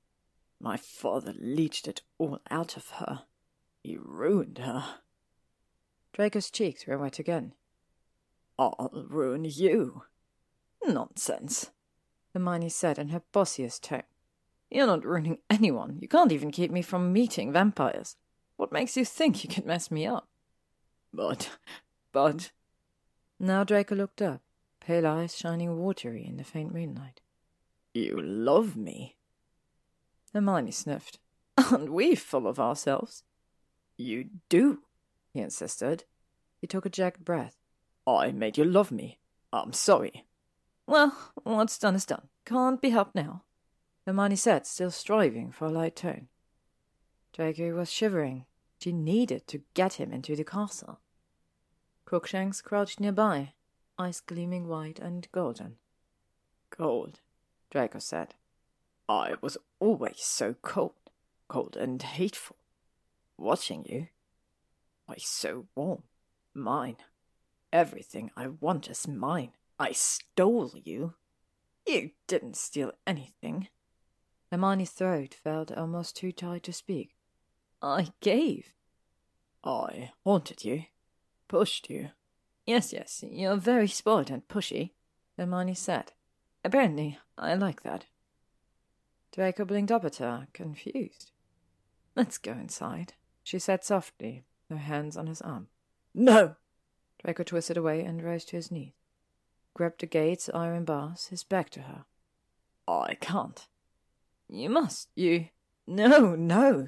[0.60, 3.26] My father leached it all out of her.
[3.84, 4.96] He ruined her.
[6.14, 7.54] Draco's cheeks were wet again.
[8.58, 10.06] I'll ruin you.
[10.84, 11.70] Nonsense,
[12.34, 14.02] Hermione said in her bossiest tone.
[14.72, 16.00] You're not ruining anyone.
[16.02, 18.16] You can't even keep me from meeting vampires.
[18.56, 20.28] What makes you think you can mess me up?
[21.14, 21.50] But,
[22.14, 22.52] but,
[23.38, 24.42] now Draco looked up,
[24.80, 27.20] pale eyes shining watery in the faint moonlight.
[27.94, 29.18] You love me?
[30.34, 31.20] Hermione sniffed.
[31.58, 33.24] Aren't we full of ourselves?
[33.98, 34.84] You do,
[35.34, 36.06] he insisted.
[36.62, 37.58] He took a jagged breath.
[38.08, 39.20] I made you love me.
[39.52, 40.26] I'm sorry.
[40.88, 42.30] Well, what's done is done.
[42.46, 43.44] Can't be helped now.
[44.06, 46.28] Hermione said, still striving for a light tone.
[47.34, 48.46] Draco was shivering.
[48.80, 51.00] She needed to get him into the castle.
[52.06, 53.54] Crookshanks crouched nearby,
[53.98, 55.76] eyes gleaming white and golden.
[56.72, 57.20] Cold,
[57.70, 58.34] Draco said.
[59.08, 60.94] I was always so cold,
[61.48, 62.58] cold and hateful.
[63.38, 64.08] Watching you.
[65.06, 66.04] Why so warm?
[66.54, 66.98] Mine.
[67.72, 69.52] Everything I want is mine.
[69.80, 71.14] I stole you.
[71.86, 73.68] You didn't steal anything.
[74.52, 77.16] Hermione's throat felt almost too tight to speak.
[77.82, 78.74] I gave.
[79.64, 80.84] I haunted you,
[81.48, 82.10] pushed you.
[82.66, 84.92] Yes, yes, you're very spoiled and pushy,
[85.38, 86.12] Hermione said.
[86.66, 88.06] Apparently, I like that.
[89.32, 91.32] Draco blinked up at her, confused.
[92.16, 93.14] Let's go inside,
[93.44, 95.68] she said softly, her hands on his arm.
[96.14, 96.56] No!
[97.24, 98.94] Draco twisted away and rose to his knees,
[99.74, 102.04] grabbed the gate's iron bars, his back to her.
[102.88, 103.68] I can't.
[104.52, 105.10] You must.
[105.16, 105.48] You.
[105.88, 106.88] No, no,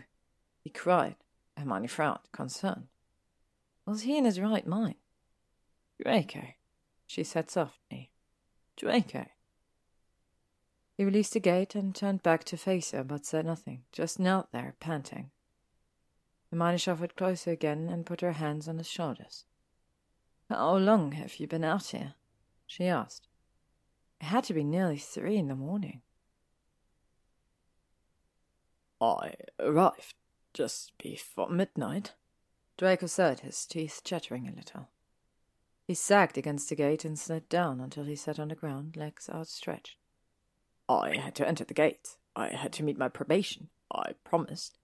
[0.64, 1.16] he cried.
[1.58, 2.88] Hermione frowned, concerned.
[3.86, 4.96] Was he in his right mind?
[6.02, 6.54] Draco,
[7.08, 8.12] she said softly.
[8.78, 9.26] Draco.
[10.96, 14.52] He released the gate and turned back to face her, but said nothing, just knelt
[14.54, 15.32] there, panting.
[16.50, 19.44] Hermione shuffled closer again and put her hands on his shoulders.
[20.50, 22.14] How long have you been out here?
[22.68, 23.28] she asked.
[24.22, 26.04] It had to be nearly three in the morning.
[29.04, 30.16] I arrived
[30.54, 32.14] just before midnight,
[32.78, 34.88] Draco said, his teeth chattering a little.
[35.86, 39.30] He sagged against the gate and slid down until he sat on the ground, legs
[39.30, 39.98] outstretched.
[40.88, 42.16] I had to enter the gate.
[42.34, 43.68] I had to meet my probation.
[43.94, 44.78] I promised.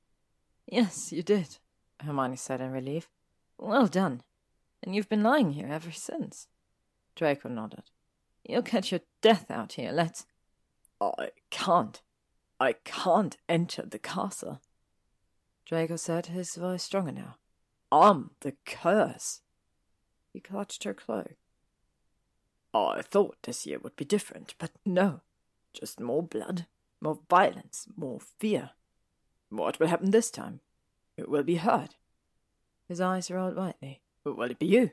[0.68, 1.58] Yes, you did,
[2.02, 3.08] Hermione said in relief.
[3.58, 4.22] Well done.
[4.84, 6.48] And you've been lying here ever since.
[7.16, 7.84] Draco nodded.
[8.44, 10.26] You'll catch your death out here, let's.
[11.00, 12.02] I can't.
[12.60, 14.60] I can't enter the castle.
[15.66, 17.36] Draco said, his voice stronger now.
[17.92, 19.42] I'm the curse.
[20.34, 21.36] He clutched her cloak.
[22.74, 25.22] I thought this year would be different, but no.
[25.74, 26.66] Just more blood,
[27.02, 28.72] more violence, more fear.
[29.50, 30.60] What will happen this time?
[31.18, 31.96] It will be hurt.
[32.88, 34.02] His eyes rolled lightly.
[34.24, 34.92] Will it be you?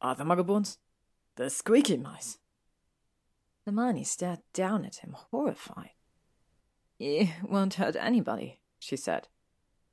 [0.00, 0.78] Are the muggleborns?
[1.36, 2.38] The squeaky mice?
[3.64, 5.90] The Hermione stared down at him, horrified.
[6.98, 9.28] You won't hurt anybody, she said.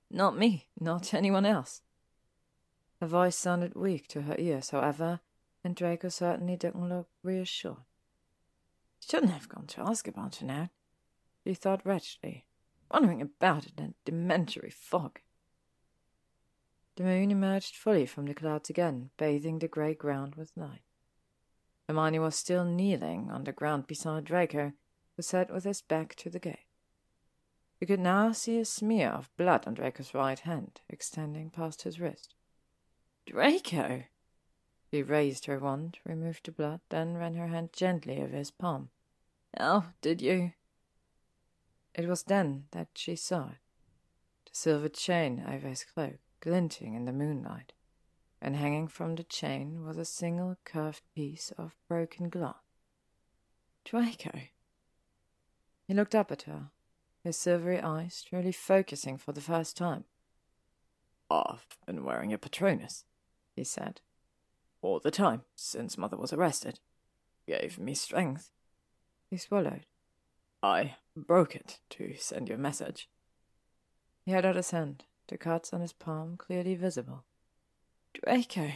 [0.10, 1.82] Not me, not anyone else.
[3.02, 5.20] Her voice sounded weak to her ears, however,
[5.64, 7.78] and Draco certainly didn't look reassured.
[9.06, 10.70] Shouldn't have gone to ask about her now,
[11.44, 12.46] she thought wretchedly,
[12.90, 15.20] wondering about it in a dementory fog.
[16.96, 20.84] The moon emerged fully from the clouds again, bathing the grey ground with light.
[21.88, 24.74] Hermione was still kneeling on the ground beside Draco,
[25.16, 26.68] who sat with his back to the gate.
[27.84, 32.00] You could now see a smear of blood on Draco's right hand, extending past his
[32.00, 32.34] wrist.
[33.26, 34.06] Draco!
[34.90, 38.90] She raised her wand, removed the blood, then ran her hand gently over his palm.
[39.58, 40.54] How did you?
[41.94, 43.58] It was then that she saw it.
[44.46, 47.74] The silver chain over his cloak, glinting in the moonlight,
[48.42, 52.64] and hanging from the chain was a single curved piece of broken glass.
[53.84, 54.40] Draco!
[55.86, 56.70] He looked up at her,
[57.24, 60.04] his silvery eyes truly focusing for the first time.
[61.30, 63.06] I've been wearing a Patronus,
[63.56, 64.02] he said
[64.84, 66.80] all the time since Mother was arrested.
[67.48, 68.52] Gave me strength.
[69.30, 69.86] He swallowed.
[70.62, 73.10] I broke it to send you a message.
[74.26, 77.24] He held out his hand, the cuts on his palm clearly visible.
[78.14, 78.72] Draco,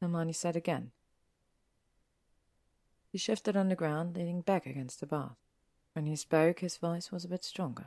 [0.00, 0.90] Hermione said again.
[3.12, 5.36] He shifted on the ground, leaning back against the bath.
[5.94, 7.86] When he spoke, his voice was a bit stronger.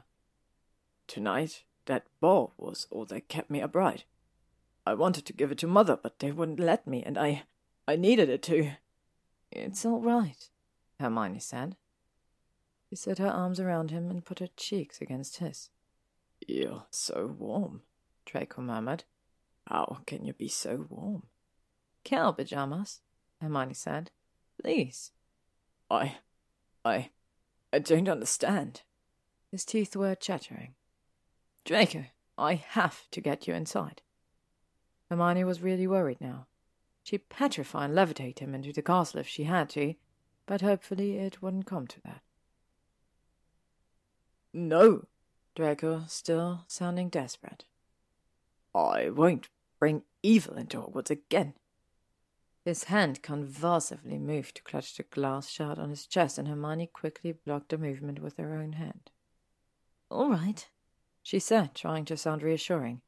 [1.07, 4.05] Tonight, that ball was all that kept me upright.
[4.85, 7.43] I wanted to give it to Mother, but they wouldn't let me, and I.
[7.85, 8.71] I needed it to.
[9.51, 10.49] It's all right,
[10.99, 11.75] Hermione said.
[12.89, 15.69] She set her arms around him and put her cheeks against his.
[16.45, 17.81] You're so warm,
[18.25, 19.03] Draco murmured.
[19.67, 21.23] How can you be so warm?
[22.05, 23.01] Cow pajamas,
[23.41, 24.11] Hermione said.
[24.61, 25.11] Please.
[25.89, 26.17] I.
[26.85, 27.09] I.
[27.77, 28.81] I don't understand.
[29.51, 30.73] His teeth were chattering.
[31.63, 34.01] Draco, I have to get you inside.
[35.11, 36.47] Hermione was really worried now.
[37.03, 39.93] She'd petrify and levitate him into the castle if she had to,
[40.47, 42.21] but hopefully it wouldn't come to that.
[44.51, 45.05] No,
[45.55, 47.65] Draco still sounding desperate.
[48.73, 51.53] I won't bring evil into Hogwarts again.
[52.67, 57.31] His hand convulsively moved to clutch the glass shard on his chest, and Hermione quickly
[57.31, 59.09] blocked the movement with her own hand.
[60.11, 60.67] All right,
[61.23, 62.99] she said, trying to sound reassuring.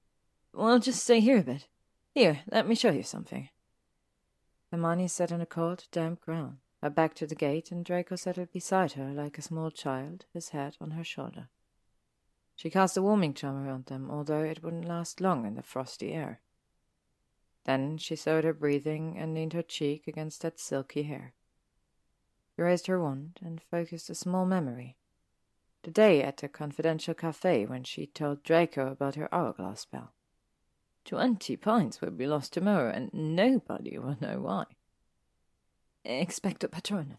[0.53, 1.67] Well, just stay here a bit.
[2.15, 3.49] Here, let me show you something.
[4.71, 8.53] Hermione sat on a cold, damp ground, her back to the gate, and Draco settled
[8.53, 11.49] beside her like a small child, his head on her shoulder.
[12.55, 16.13] She cast a warming charm around them, although it wouldn't last long in the frosty
[16.13, 16.39] air.
[17.65, 21.33] Then she slowed her breathing and leaned her cheek against that silky hair.
[22.55, 24.97] She raised her wand and focused a small memory.
[25.83, 30.13] The day at the confidential cafe when she told Draco about her hourglass spell.
[31.05, 34.65] Twenty pints will be lost tomorrow, and nobody will know why.
[36.05, 37.17] Expecto Patronum,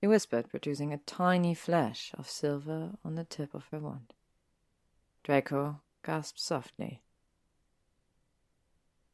[0.00, 4.14] he whispered, producing a tiny flash of silver on the tip of her wand.
[5.22, 7.02] Draco gasped softly.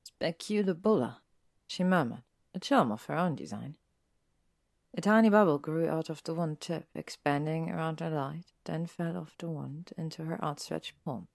[0.06, 1.20] Speculabulla,
[1.66, 2.22] she murmured,
[2.54, 3.76] a charm of her own design.
[4.94, 9.16] A tiny bubble grew out of the wand tip, expanding around her light, then fell
[9.16, 11.26] off the wand into her outstretched palm.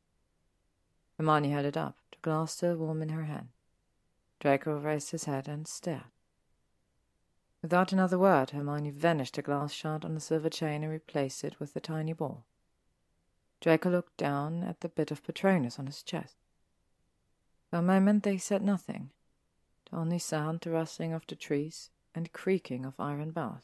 [1.18, 3.50] Hermione held it up, the glass still warm in her hand.
[4.40, 6.06] Draco raised his head and stared.
[7.62, 11.60] Without another word, Hermione vanished the glass shard on the silver chain and replaced it
[11.60, 12.46] with the tiny ball.
[13.60, 16.38] Draco looked down at the bit of Patronus on his chest.
[17.72, 19.12] For a moment they said nothing,
[19.90, 23.64] the only sound the rustling of the trees and creaking of iron bars.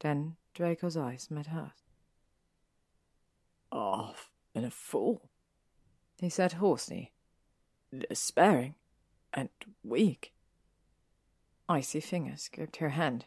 [0.00, 1.84] Then Draco's eyes met hers.
[3.70, 5.30] I've a fool,
[6.18, 7.12] he said hoarsely,
[7.96, 8.74] despairing
[9.32, 9.50] and
[9.84, 10.32] weak.
[11.68, 13.26] Icy fingers gripped her hand.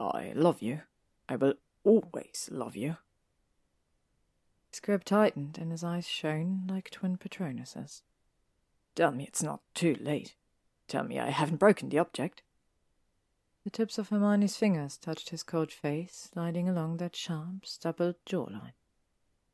[0.00, 0.80] I love you.
[1.28, 1.54] I will
[1.84, 2.96] always love you.
[4.72, 8.02] His grip tightened and his eyes shone like twin Patronuses.
[8.94, 10.34] Tell me it's not too late.
[10.88, 12.42] Tell me I haven't broken the object.
[13.64, 18.72] The tips of Hermione's fingers touched his cold face, sliding along that sharp, stubbled jawline.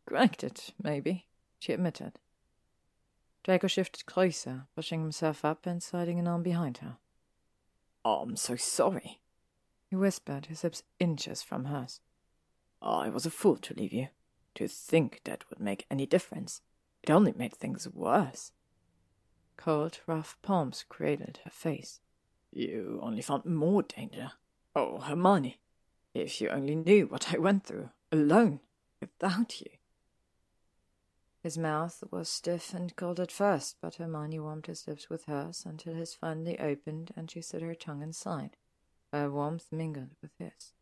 [0.06, 1.26] Cracked it, maybe,
[1.58, 2.12] she admitted.
[3.42, 6.97] Draco shifted closer, pushing himself up and sliding an arm behind her.
[8.05, 9.20] Oh, I'm so sorry,
[9.89, 12.00] he whispered, his lips inches from hers.
[12.81, 14.08] Oh, I was a fool to leave you.
[14.55, 16.62] To think that would make any difference.
[17.02, 18.52] It only made things worse.
[19.57, 22.01] Cold, rough palms cradled her face.
[22.52, 24.33] You only found more danger.
[24.75, 25.59] Oh, Hermione,
[26.15, 28.60] if you only knew what I went through, alone,
[29.01, 29.70] without you.
[31.43, 35.65] His mouth was stiff and cold at first, but Hermione warmed his lips with hers
[35.65, 38.57] until his finally opened and she set her tongue inside,
[39.12, 40.73] her warmth mingled with his.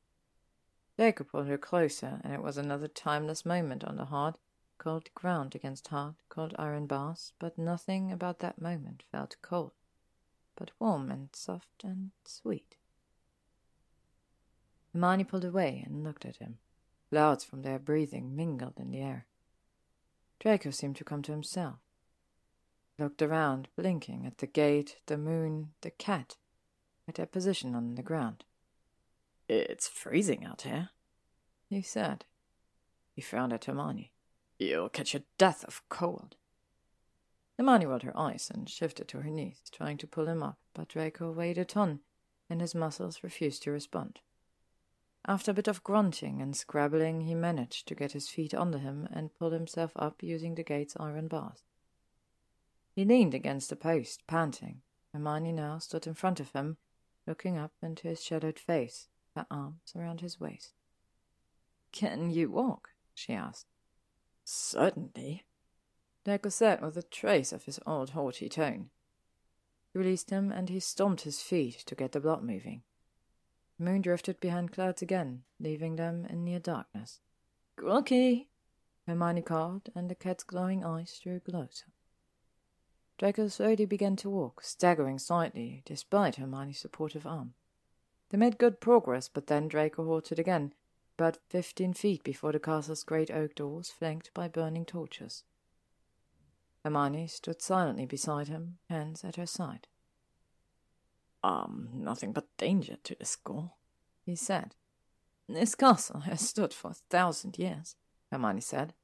[0.98, 4.38] Jacob pulled her closer, and it was another timeless moment on the hard,
[4.78, 9.72] cold ground against hard, cold iron bars, but nothing about that moment felt cold,
[10.56, 12.76] but warm and soft and sweet.
[14.92, 16.58] Hermione pulled away and looked at him.
[17.10, 19.26] Clouds from their breathing mingled in the air.
[20.38, 21.78] Draco seemed to come to himself.
[22.96, 26.36] He looked around, blinking at the gate, the moon, the cat,
[27.08, 28.44] at their position on the ground.
[29.48, 30.90] It's freezing out here,
[31.68, 32.24] he said.
[33.12, 34.10] He frowned at Hermione.
[34.58, 36.36] You'll catch a death of cold.
[37.56, 40.88] Hermione rolled her eyes and shifted to her knees, trying to pull him up, but
[40.88, 42.00] Draco weighed a ton,
[42.50, 44.20] and his muscles refused to respond.
[45.26, 49.08] After a bit of grunting and scrabbling, he managed to get his feet under him
[49.10, 51.62] and pull himself up using the gate's iron bars.
[52.92, 54.82] He leaned against the post, panting.
[55.12, 56.76] Hermione now stood in front of him,
[57.26, 60.74] looking up into his shadowed face, her arms around his waist.
[61.90, 62.90] Can you walk?
[63.14, 63.66] she asked.
[64.44, 65.44] Certainly.
[66.24, 68.90] Draco said with a trace of his old haughty tone.
[69.92, 72.82] He released him and he stomped his feet to get the blood moving.
[73.78, 77.20] The moon drifted behind clouds again, leaving them in near darkness.
[77.76, 78.48] Crookie!
[79.06, 81.86] Hermione called, and the cat's glowing eyes drew closer.
[83.18, 87.54] Draco slowly began to walk, staggering slightly, despite Hermione's supportive arm.
[88.30, 90.72] They made good progress, but then Draco halted again,
[91.18, 95.44] about fifteen feet before the castle's great oak doors, flanked by burning torches.
[96.84, 99.86] Hermione stood silently beside him, hands at her side.
[101.42, 103.76] Um, nothing but danger to the school,
[104.24, 104.74] he said.
[105.48, 107.96] This castle has stood for a thousand years,
[108.30, 108.94] Hermione said.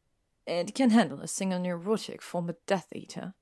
[0.46, 3.34] It can handle a single neurotic former Death Eater.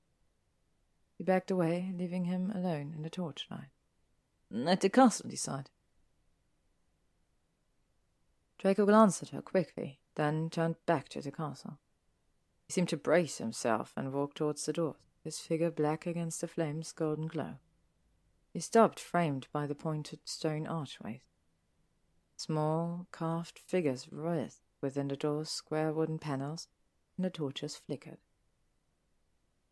[1.17, 3.71] He backed away, leaving him alone in the torchlight.
[4.67, 5.71] At the castle, he sighed.
[8.59, 11.78] Draco glanced at her quickly, then turned back to the castle.
[12.67, 16.49] He seemed to brace himself and walk towards the door, his figure black against the
[16.49, 17.55] flame's golden glow.
[18.53, 21.20] He stopped, framed by the pointed stone archways.
[22.37, 26.69] Small, carved figures writhed within the door's square wooden panels,
[27.17, 28.19] and the torches flickered.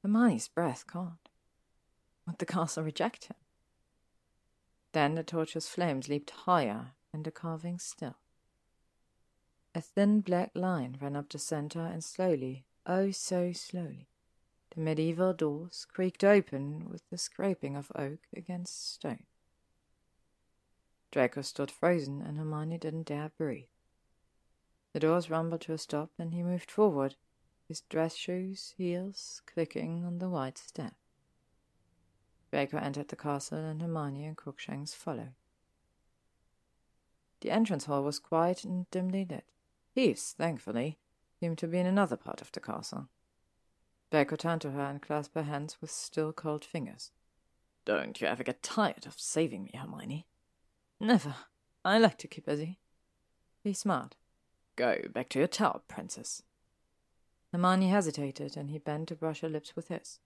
[0.03, 1.29] Hermione's breath caught.
[2.27, 3.37] Would the castle reject him?
[4.93, 8.17] Then the torches' flames leaped higher, and the carving still.
[9.77, 14.09] A thin black line ran up the center, and slowly, oh so slowly,
[14.71, 19.25] the medieval doors creaked open with the scraping of oak against stone.
[21.11, 23.69] Draco stood frozen, and Hermione didn't dare breathe.
[24.95, 27.17] The doors rumbled to a stop, and he moved forward,
[27.69, 30.95] his dress shoes' heels clicking on the white step.
[32.51, 35.35] Draco entered the castle, and Hermione and Crookshanks followed.
[37.43, 39.45] The entrance hall was quiet and dimly lit.
[39.97, 40.99] Peeves, thankfully,
[41.41, 43.09] seemed to be in another part of the castle.
[44.11, 47.13] Draco turned to her and clasped her hands with still cold fingers.
[47.87, 50.27] Don't you ever get tired of saving me, Hermione?
[51.01, 51.35] Never.
[51.85, 52.79] I like to keep busy.
[53.63, 54.17] He smiled.
[54.77, 56.43] Go back to your tower, princess.
[57.53, 60.19] Hermione hesitated, and he bent to brush her lips with his.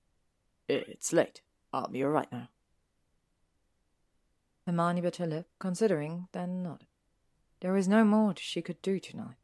[0.68, 1.42] It's late.
[1.73, 2.49] I'll be all right now.
[4.66, 6.89] Hermione bit her lip, considering, then nodded.
[7.60, 9.36] There was no more she could do tonight.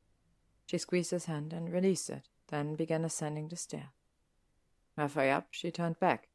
[0.66, 3.90] She squeezed his hand and released it, then began ascending the stair.
[4.96, 6.28] Halfway up, she turned back.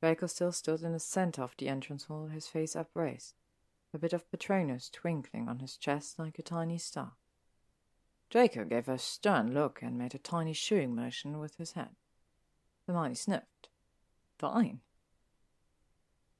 [0.00, 3.34] Draco still stood in the center of the entrance hall, his face upraised,
[3.92, 7.12] a bit of Patronus twinkling on his chest like a tiny star.
[8.30, 11.90] Draco gave her a stern look and made a tiny shooing motion with his head.
[12.86, 13.68] Hermione sniffed.
[14.38, 14.80] Fine.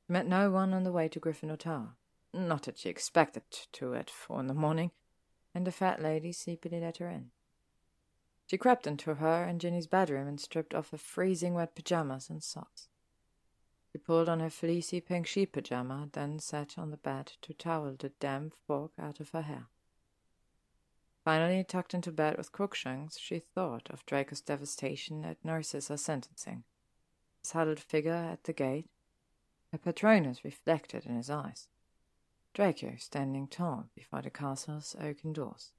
[0.06, 1.96] She met no one on the way to Gryffindor Tower.
[2.32, 3.42] Not that she expected
[3.72, 4.92] to at four in the morning,
[5.54, 7.30] and the fat lady sleepily let her in.
[8.46, 12.42] She crept into her and Ginny's bedroom and stripped off her freezing wet pajamas and
[12.42, 12.88] socks.
[13.92, 17.94] She pulled on her fleecy pink sheep pajama, then sat on the bed to towel
[17.98, 19.66] the damp fog out of her hair.
[21.24, 26.64] Finally, tucked into bed with Crookshanks, she thought of Draco's devastation at Narcissa sentencing.
[27.42, 28.88] His huddled figure at the gate,
[29.72, 31.68] her Patronus reflected in his eyes.
[32.54, 35.72] Draco standing tall before the castle's oaken doors.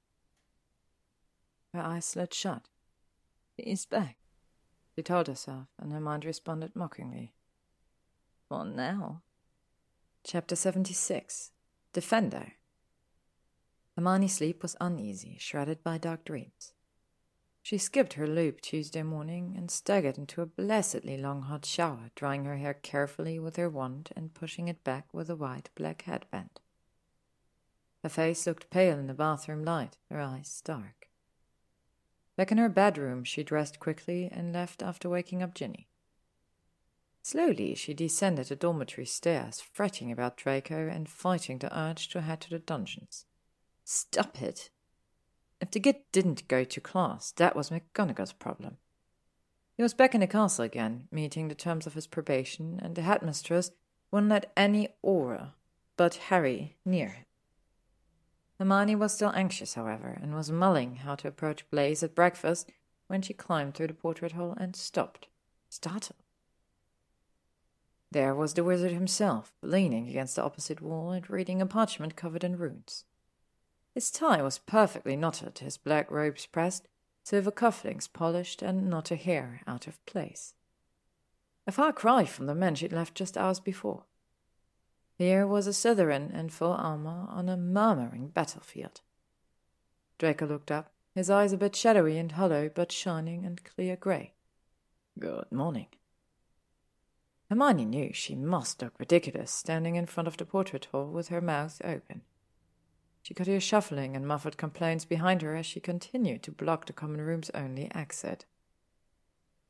[1.72, 2.68] Her eyes slid shut.
[3.56, 4.16] He is back,
[4.94, 7.34] she told herself, and her mind responded mockingly.
[8.48, 9.22] For now.
[10.24, 11.50] Chapter 76
[11.92, 12.52] Defendo
[13.96, 16.72] Hermione's sleep was uneasy, shrouded by dark dreams.
[17.64, 22.44] She skipped her loop Tuesday morning and staggered into a blessedly long hot shower, drying
[22.44, 26.60] her hair carefully with her wand and pushing it back with a white black headband.
[28.02, 31.08] Her face looked pale in the bathroom light, her eyes dark.
[32.36, 35.86] Back in her bedroom, she dressed quickly and left after waking up Ginny.
[37.22, 42.40] Slowly, she descended the dormitory stairs, fretting about Draco and fighting the urge to head
[42.40, 43.26] to the dungeons.
[43.84, 44.70] Stop it!
[45.62, 48.78] If the kid didn't go to class, that was McGonagall's problem.
[49.76, 53.02] He was back in the castle again, meeting the terms of his probation, and the
[53.02, 53.70] headmistress
[54.10, 55.52] wouldn't let any Auror
[55.96, 57.24] but Harry near him.
[58.58, 62.68] Hermione was still anxious, however, and was mulling how to approach Blaise at breakfast
[63.06, 65.28] when she climbed through the portrait hole and stopped,
[65.68, 66.18] startled.
[68.10, 72.42] There was the wizard himself, leaning against the opposite wall and reading a parchment covered
[72.42, 73.04] in runes.
[73.94, 76.88] His tie was perfectly knotted, his black robes pressed,
[77.22, 80.54] silver cufflinks polished, and not a hair out of place.
[81.66, 84.04] A far cry from the men she'd left just hours before.
[85.16, 89.02] Here was a Slytherin in full armor on a murmuring battlefield.
[90.18, 94.32] Draco looked up, his eyes a bit shadowy and hollow, but shining and clear grey.
[95.18, 95.88] Good morning.
[97.50, 101.42] Hermione knew she must look ridiculous standing in front of the portrait hall with her
[101.42, 102.22] mouth open.
[103.22, 106.92] She could hear shuffling and muffled complaints behind her as she continued to block the
[106.92, 108.44] common room's only exit.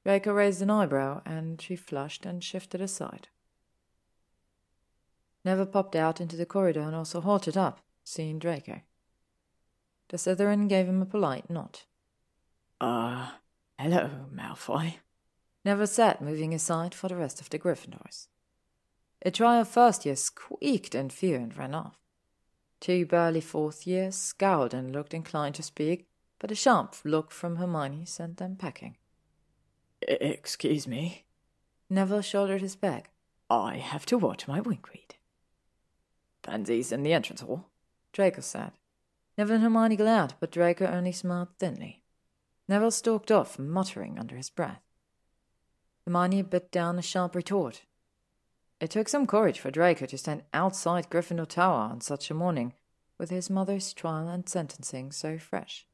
[0.05, 3.29] Draco raised an eyebrow, and she flushed and shifted aside.
[5.45, 8.81] Neville popped out into the corridor and also halted up, seeing Draco.
[10.09, 11.81] The Slytherin gave him a polite nod.
[12.81, 14.95] Ah, uh, hello, Malfoy.
[15.65, 18.27] Neville sat moving aside for the rest of the Gryffindors.
[19.25, 22.02] A trio of first years squeaked in fear and ran off.
[22.83, 26.09] Two burly fourth years scowled and looked inclined to speak,
[26.41, 28.97] but a sharp look from Hermione sent them packing.
[30.01, 31.25] Excuse me.
[31.89, 33.09] Neville shouldered his bag.
[33.49, 35.15] I have to watch my wing read.
[36.43, 37.69] Pansy's in the entrance hall,
[38.13, 38.73] Draco said.
[39.39, 42.03] Neville and Hermione glared, but Draco only smiled thinly.
[42.67, 44.83] Neville stalked off, muttering under his breath.
[46.05, 47.83] Hermione bit down a sharp retort.
[48.83, 52.75] It took some courage for Draco to stand outside Gryffindor Tower on such a morning,
[53.17, 55.87] with his mother's trial and sentencing so fresh.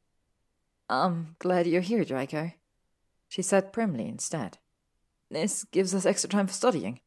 [0.89, 2.53] I'm glad you're here, Draco,
[3.29, 4.57] she said primly instead.
[5.31, 7.01] This gives us extra time for studying.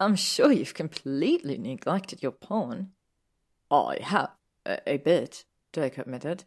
[0.00, 2.92] I'm sure you've completely neglected your pawn.
[3.70, 4.30] I have,
[4.64, 6.44] a, a bit, Draco admitted.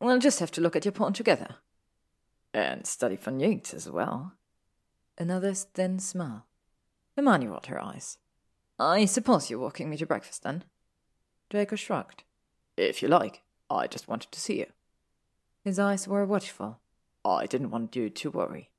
[0.00, 1.56] We'll just have to look at your pawn together.
[2.54, 4.32] And study for newts as well.
[5.18, 6.47] Another thin smile.
[7.18, 8.18] Hermione rolled her eyes.
[8.78, 10.62] I suppose you're walking me to breakfast, then?
[11.50, 12.22] Draco shrugged.
[12.76, 13.42] If you like.
[13.68, 14.66] I just wanted to see you.
[15.64, 16.78] His eyes were watchful.
[17.24, 18.70] I didn't want you to worry.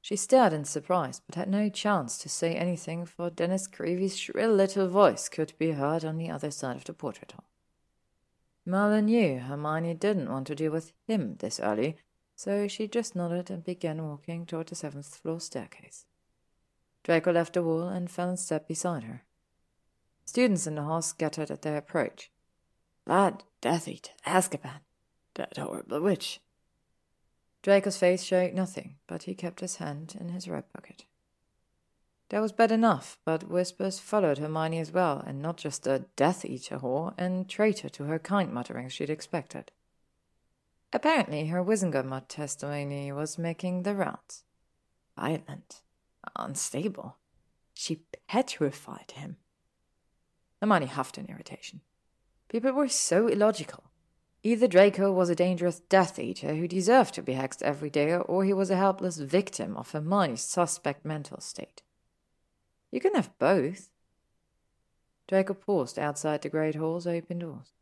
[0.00, 4.54] She stared in surprise, but had no chance to say anything, for Dennis Creevey's shrill
[4.54, 7.48] little voice could be heard on the other side of the portrait hall.
[8.64, 11.96] Merlin knew Hermione didn't want to deal with him this early,
[12.36, 16.06] so she just nodded and began walking toward the seventh floor staircase.
[17.04, 19.24] Draco left the wall and fell in step beside her.
[20.24, 22.30] Students in the hall scattered at their approach.
[23.04, 24.80] Bad Death Eater, Azkaban,
[25.34, 26.40] that horrible witch,
[27.62, 31.04] Draco's face showed nothing, but he kept his hand in his right pocket.
[32.30, 36.44] That was bad enough, but whispers followed Hermione as well, and not just a Death
[36.44, 39.70] Eater whore and traitor to her kind mutterings she'd expected.
[40.92, 44.44] Apparently, her Wizengamot testimony was making the rounds.
[45.16, 45.82] Violent,
[46.36, 47.16] unstable.
[47.74, 49.36] She petrified him.
[50.60, 51.80] Hermione huffed in irritation.
[52.48, 53.84] People were so illogical.
[54.44, 58.44] Either Draco was a dangerous Death Eater who deserved to be hexed every day, or
[58.44, 61.82] he was a helpless victim of Hermione's suspect mental state.
[62.90, 63.90] You can have both.
[65.28, 67.72] Draco paused outside the Great Hall's open doors.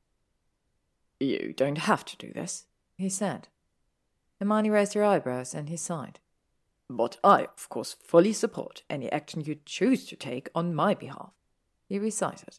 [1.19, 3.49] You don't have to do this, he said.
[4.39, 6.21] Hermione raised her eyebrows and he sighed.
[6.93, 11.31] But I, of course, fully support any action you choose to take on my behalf,
[11.87, 12.59] he recited.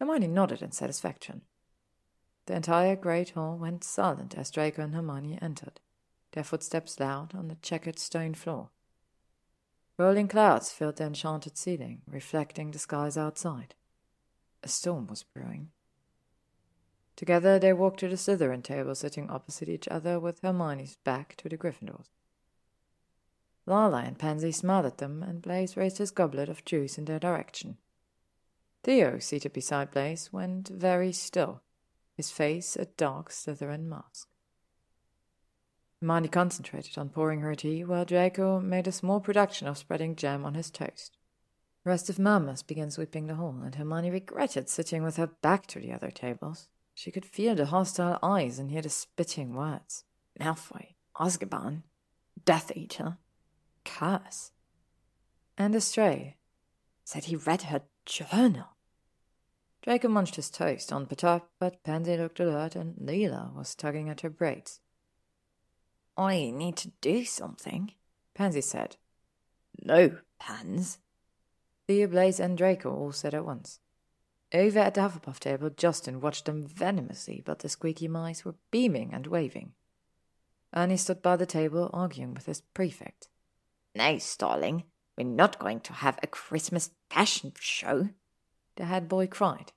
[0.00, 1.42] Hermione nodded in satisfaction.
[2.46, 5.78] The entire great hall went silent as Draco and Hermione entered,
[6.32, 8.70] their footsteps loud on the checkered stone floor.
[9.96, 13.76] Rolling clouds filled the enchanted ceiling, reflecting the skies outside.
[14.64, 15.70] A storm was brewing.
[17.14, 21.48] Together they walked to the Slytherin table sitting opposite each other with Hermione's back to
[21.48, 22.08] the Gryffindors.
[23.66, 27.18] Lila and Pansy smiled at them, and Blaise raised his goblet of juice in their
[27.18, 27.78] direction.
[28.84, 31.62] Theo, seated beside Blaise, went very still,
[32.14, 34.28] his face a dark Slytherin mask.
[36.00, 40.44] Hermione concentrated on pouring her tea, while Draco made a small production of spreading jam
[40.44, 41.16] on his toast.
[41.84, 45.92] Restive murmurs began sweeping the hall, and Hermione regretted sitting with her back to the
[45.92, 46.68] other tables.
[46.94, 50.04] She could feel the hostile eyes and hear the spitting words.
[50.38, 51.82] Malfoy, Azkaban,
[52.44, 53.18] Death Eater,
[53.86, 54.50] Curse.
[55.56, 56.36] And Astray
[57.04, 58.76] said he read her journal.
[59.82, 64.10] Draco munched his toast on the top, but Pansy looked alert and Lila was tugging
[64.10, 64.80] at her braids.
[66.16, 67.92] I need to do something,
[68.34, 68.96] Pansy said.
[69.82, 70.98] No, Pans.
[71.86, 73.78] Theo, Blaise, and Draco all said at once.
[74.52, 79.12] Over at the Hufflepuff table, Justin watched them venomously, but the squeaky mice were beaming
[79.12, 79.72] and waving.
[80.74, 83.28] Ernie stood by the table, arguing with his prefect.
[83.96, 84.84] No, Starling,
[85.16, 88.10] we're not going to have a Christmas fashion show,
[88.76, 89.72] the head boy cried.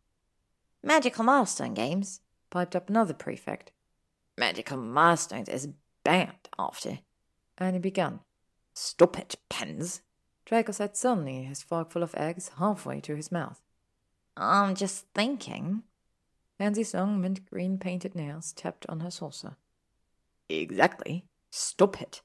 [0.83, 3.71] Magical milestone games, piped up another prefect.
[4.37, 5.69] Magical milestones is
[6.03, 6.99] banned after.
[7.57, 8.19] And he began.
[8.73, 10.01] Stop it, Pans.
[10.45, 13.61] Draco said suddenly, his fork full of eggs halfway to his mouth.
[14.35, 15.83] I'm just thinking.
[16.59, 19.55] Pansy's long mint green painted nails tapped on her saucer.
[20.49, 21.23] Exactly.
[21.51, 22.21] Stop it.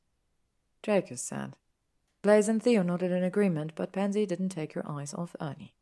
[0.82, 1.54] Draco said.
[2.24, 5.74] Blaise and Theo nodded in agreement, but Pansy didn't take her eyes off Ernie.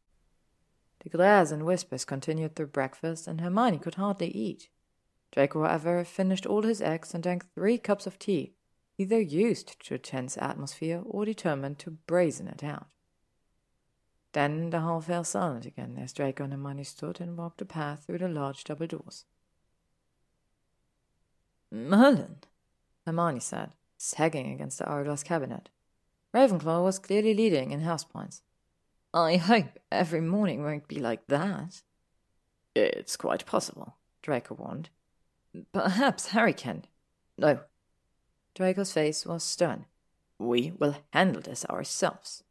[1.04, 4.68] The glares and whispers continued through breakfast, and Hermione could hardly eat.
[5.30, 8.54] Draco, however, finished all his eggs and drank three cups of tea,
[8.98, 12.88] either used to a tense atmosphere or determined to brazen it out.
[14.32, 18.02] Then the hall fell silent again as Draco and Hermione stood and walked a path
[18.04, 19.26] through the large double doors.
[21.70, 22.38] Merlin,
[23.06, 25.68] Hermione said, sagging against the hourglass cabinet.
[26.34, 28.42] Ravenclaw was clearly leading in house points.
[29.12, 31.82] I hope every morning won't be like that.
[32.74, 34.88] It's quite possible, Draco warned.
[35.72, 36.86] Perhaps Harry can.
[37.36, 37.60] No.
[38.54, 39.84] Draco's face was stern.
[40.38, 42.42] We will handle this ourselves.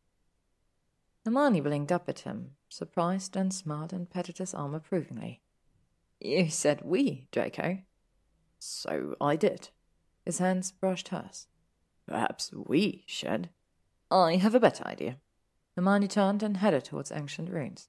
[1.25, 5.41] Hermione blinked up at him, surprised, and smiled and patted his arm approvingly.
[6.19, 7.79] You said we, Draco.
[8.59, 9.69] So I did.
[10.23, 11.47] His hands brushed hers.
[12.07, 13.49] Perhaps we should.
[14.11, 15.17] I have a better idea.
[15.75, 17.87] Hermione turned and headed towards Ancient Runes.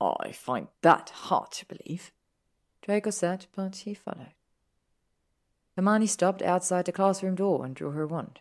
[0.00, 2.12] I find that hard to believe.
[2.82, 4.34] Draco said, but he followed.
[5.76, 8.40] Hermione stopped outside the classroom door and drew her wand.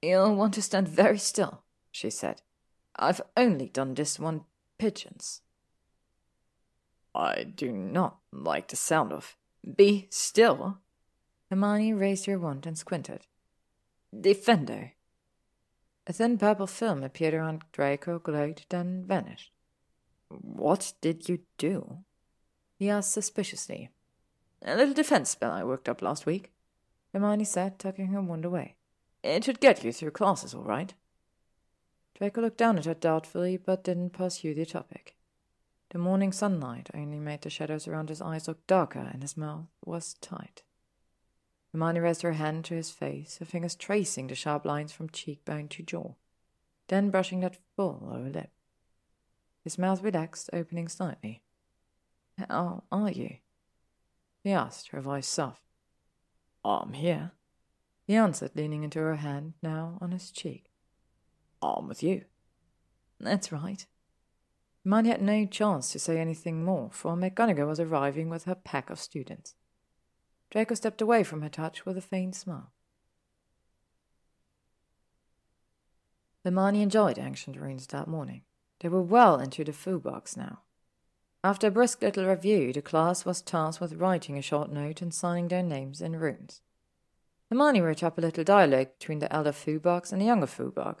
[0.00, 2.42] You'll want to stand very still, she said.
[2.96, 4.44] I've only done this one
[4.78, 5.40] pigeons.
[7.14, 9.36] I do not like the sound of.
[9.76, 10.78] Be still.
[11.50, 13.26] Hermione raised her wand and squinted.
[14.14, 14.92] Defendo.
[16.06, 19.52] A thin purple film appeared around Draco, glowed, then vanished.
[20.28, 21.98] What did you do?
[22.78, 23.90] He asked suspiciously.
[24.62, 26.52] A little defense spell I worked up last week.
[27.12, 28.76] Hermione said, tucking her wand away.
[29.22, 30.94] It should get you through classes all right.
[32.14, 35.16] Draco looked down at her doubtfully, but didn't pursue the topic.
[35.90, 39.66] The morning sunlight only made the shadows around his eyes look darker, and his mouth
[39.84, 40.62] was tight.
[41.72, 45.68] Hermione raised her hand to his face, her fingers tracing the sharp lines from cheekbone
[45.68, 46.14] to jaw,
[46.88, 48.50] then brushing that full lower lip.
[49.62, 51.42] His mouth relaxed, opening slightly.
[52.36, 53.36] How are you?
[54.42, 55.62] He asked, her voice soft.
[56.64, 57.32] I'm here,
[58.06, 60.72] he answered, leaning into her hand, now on his cheek.
[61.62, 62.24] I'm with you.
[63.20, 63.86] That's right.
[64.82, 68.90] Hermione had no chance to say anything more, for McGonagall was arriving with her pack
[68.90, 69.54] of students.
[70.50, 72.72] Draco stepped away from her touch with a faint smile.
[76.44, 78.42] Hermione enjoyed Ancient Runes that morning.
[78.80, 80.60] They were well into the Futhark now.
[81.44, 85.12] After a brisk little review, the class was tasked with writing a short note and
[85.12, 86.62] signing their names in runes.
[87.48, 90.98] Hermione wrote up a little dialogue between the elder Futharks and the younger Futhark,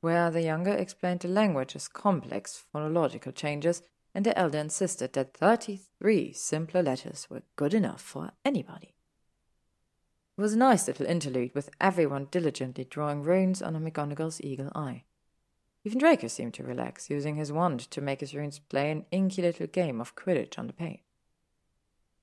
[0.00, 3.82] where the younger explained the language's complex phonological changes
[4.18, 8.96] and the elder insisted that 33 simpler letters were good enough for anybody.
[10.36, 14.72] It was a nice little interlude with everyone diligently drawing runes on a McGonagall's eagle
[14.74, 15.04] eye.
[15.84, 19.40] Even Draco seemed to relax, using his wand to make his runes play an inky
[19.40, 21.04] little game of Quidditch on the page.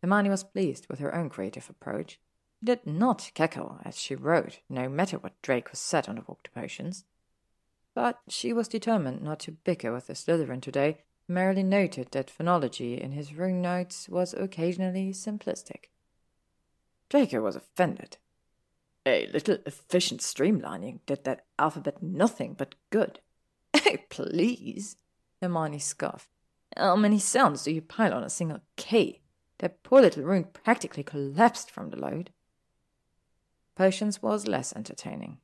[0.02, 2.20] Hermione was pleased with her own creative approach.
[2.60, 6.44] She did not cackle as she wrote, no matter what Draco said on the walk
[6.44, 7.06] to potions.
[7.94, 13.00] But she was determined not to bicker with the Slytherin today, merely noted that phonology
[13.00, 15.86] in his rune notes was occasionally simplistic.
[17.10, 18.18] Draco was offended.
[19.06, 23.20] A little efficient streamlining did that alphabet nothing but good.
[23.88, 24.96] Oh, please,
[25.42, 26.30] Hermione scoffed.
[26.76, 29.22] How many sounds do you pile on a single K?
[29.60, 32.32] That poor little rune practically collapsed from the load.
[33.76, 35.38] Potions was less entertaining.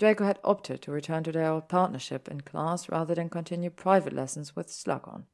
[0.00, 4.14] Draco had opted to return to their old partnership in class rather than continue private
[4.14, 5.24] lessons with Slughorn.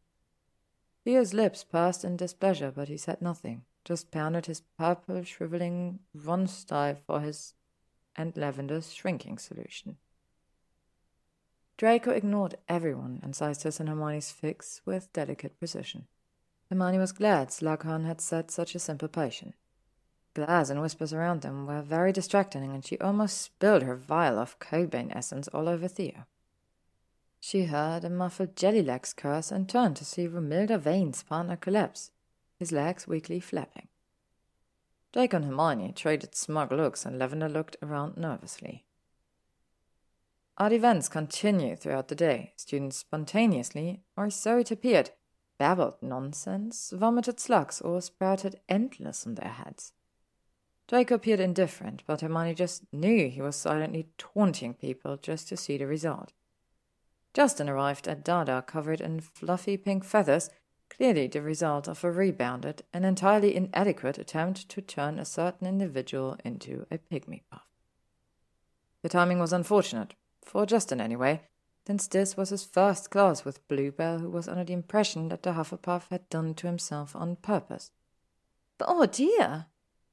[1.04, 6.98] Theo's lips pursed in displeasure, but he said nothing, just pounded his purple, shriveling Ronstav
[7.06, 7.54] for his
[8.16, 9.98] and Lavender's shrinking solution.
[11.76, 16.08] Draco ignored everyone and sized his and Hermione's fix with delicate precision.
[16.70, 19.54] Hermione was glad Slughorn had set such a simple potion.
[20.36, 24.58] Glares and whispers around them were very distracting, and she almost spilled her vial of
[24.58, 26.26] Cobain essence all over Theo.
[27.40, 32.10] She heard a muffled Jellylegs curse and turned to see Romilda Vane's partner collapse,
[32.58, 33.88] his legs weakly flapping.
[35.14, 38.84] Draco and Hermione traded smug looks, and Lavender looked around nervously.
[40.58, 42.52] Odd events continued throughout the day.
[42.56, 45.12] Students spontaneously, or so it appeared,
[45.56, 49.94] babbled nonsense, vomited slugs, or sprouted endless on their heads.
[50.88, 55.76] Draco appeared indifferent, but Hermione just knew he was silently taunting people just to see
[55.76, 56.32] the result.
[57.34, 60.48] Justin arrived at Dada covered in fluffy pink feathers,
[60.88, 66.38] clearly the result of a rebounded and entirely inadequate attempt to turn a certain individual
[66.44, 67.66] into a pygmy puff.
[69.02, 71.42] The timing was unfortunate, for Justin anyway,
[71.86, 75.52] since this was his first class with Bluebell, who was under the impression that the
[75.52, 77.90] Hufflepuff had done to himself on purpose.
[78.78, 79.66] But oh dear,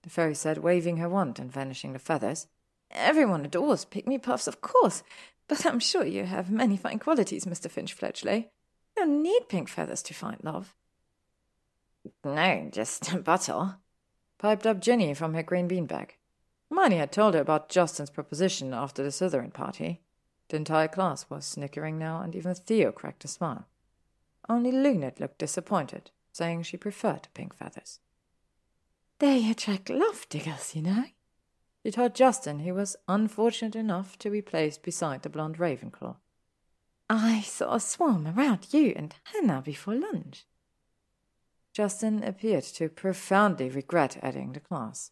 [0.03, 2.47] the fairy said, waving her wand and vanishing the feathers.
[2.91, 5.01] Everyone adores pygmy puffs, of course,
[5.47, 7.69] but I'm sure you have many fine qualities, Mr.
[7.69, 8.49] Finch Fletchley.
[8.95, 10.75] You don't need pink feathers to find love.
[12.23, 13.75] No, just a bottle,
[14.37, 16.11] piped up Ginny from her green beanbag.
[16.69, 20.01] Hermione had told her about Justin's proposition after the Slytherin party.
[20.49, 23.67] The entire class was snickering now, and even Theo cracked a smile.
[24.49, 27.99] Only Luned looked disappointed, saying she preferred pink feathers.
[29.23, 31.05] They attract love diggers, you know.
[31.81, 36.17] She told Justin he was unfortunate enough to be placed beside the blonde Ravenclaw.
[37.09, 40.45] I saw a swarm around you and Hannah before lunch.
[41.71, 45.11] Justin appeared to profoundly regret adding the class.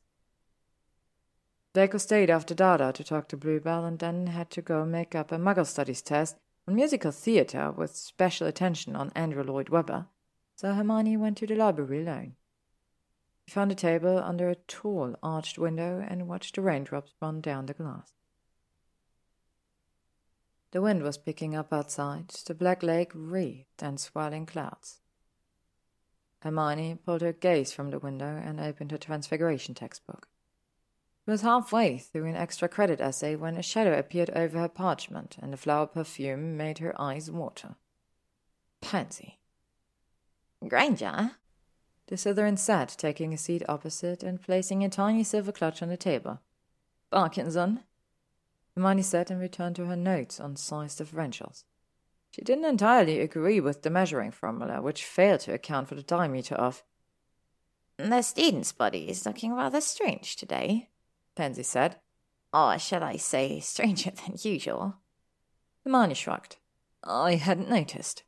[1.74, 5.32] Draco stayed after Dada to talk to Bluebell and then had to go make up
[5.32, 6.36] a Muggle Studies test
[6.68, 10.08] on musical theatre with special attention on Andrew Lloyd Webber,
[10.58, 12.36] so Hermione went to the library alone.
[13.52, 17.74] Found a table under a tall, arched window and watched the raindrops run down the
[17.74, 18.14] glass.
[20.72, 25.02] The wind was picking up outside, the black lake wreathed and swirling clouds.
[26.40, 30.30] Hermione pulled her gaze from the window and opened her Transfiguration textbook.
[31.26, 35.36] She was halfway through an extra credit essay when a shadow appeared over her parchment,
[35.42, 37.76] and the flower perfume made her eyes water.
[38.80, 39.42] Pansy.
[40.66, 41.32] Granger?
[42.12, 45.96] The Slytherin sat, taking a seat opposite and placing a tiny silver clutch on the
[45.96, 46.42] table.
[47.10, 47.86] Parkinson?
[48.76, 51.64] Hermione said and returned to her notes on size differentials.
[52.32, 56.56] She didn't entirely agree with the measuring formula, which failed to account for the diameter
[56.56, 56.84] of.
[57.96, 60.90] The student's body is looking rather strange today,
[61.38, 61.96] Pansy said.
[62.54, 64.98] Or shall I say, stranger than usual?
[65.86, 66.58] Hermione shrugged.
[67.06, 68.24] I hadn't noticed.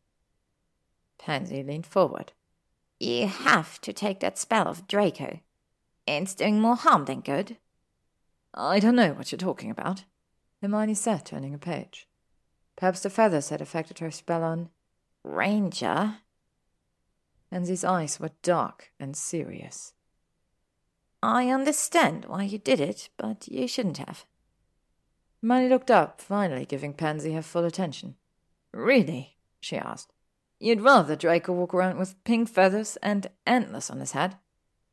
[1.17, 2.31] Pansy leaned forward.
[3.03, 5.41] You have to take that spell of Draco.
[6.07, 7.57] It's doing more harm than good.
[8.53, 10.05] I don't know what you're talking about.
[10.61, 12.07] Hermione said, turning a page.
[12.77, 14.69] Perhaps the feathers had affected her spell on
[15.21, 16.19] Ranger.
[17.51, 19.91] Pansy's eyes were dark and serious.
[21.21, 24.25] I understand why you did it, but you shouldn't have.
[25.41, 28.15] Hermione looked up, finally giving Pansy her full attention.
[28.71, 29.35] Really?
[29.59, 30.13] she asked.
[30.63, 34.37] You'd rather Draco walk around with pink feathers and antlers on his head?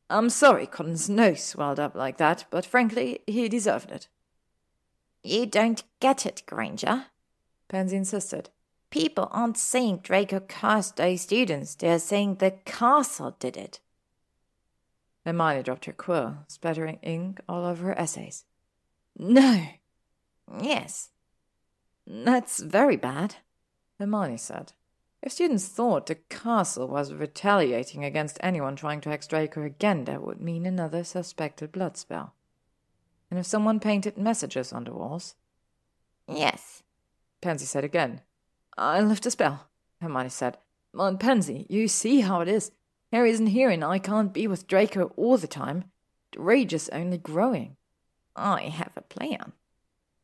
[0.09, 4.09] I'm sorry Colin's nose swelled up like that, but frankly, he deserved it.
[5.23, 7.05] You don't get it, Granger.
[7.69, 8.49] Pansy insisted.
[8.89, 13.79] People aren't saying Draco cursed those students, they're saying the castle did it.
[15.25, 18.43] Hermione dropped her quill, splattering ink all over her essays.
[19.17, 19.67] No.
[20.61, 21.11] Yes.
[22.05, 23.37] That's very bad,
[23.97, 24.73] Hermione said.
[25.21, 30.23] If students thought the castle was retaliating against anyone trying to hex Draco again, that
[30.23, 32.33] would mean another suspected blood spell.
[33.29, 35.35] And if someone painted messages on the walls?
[36.27, 36.81] Yes,
[37.39, 38.21] Pansy said again.
[38.77, 39.67] I lift a spell,
[40.01, 40.57] Hermione said.
[40.93, 42.71] But Pansy, you see how it is.
[43.11, 45.85] Harry isn't here and I can't be with Draco all the time.
[46.33, 47.75] The rage is only growing.
[48.35, 49.53] I have a plan,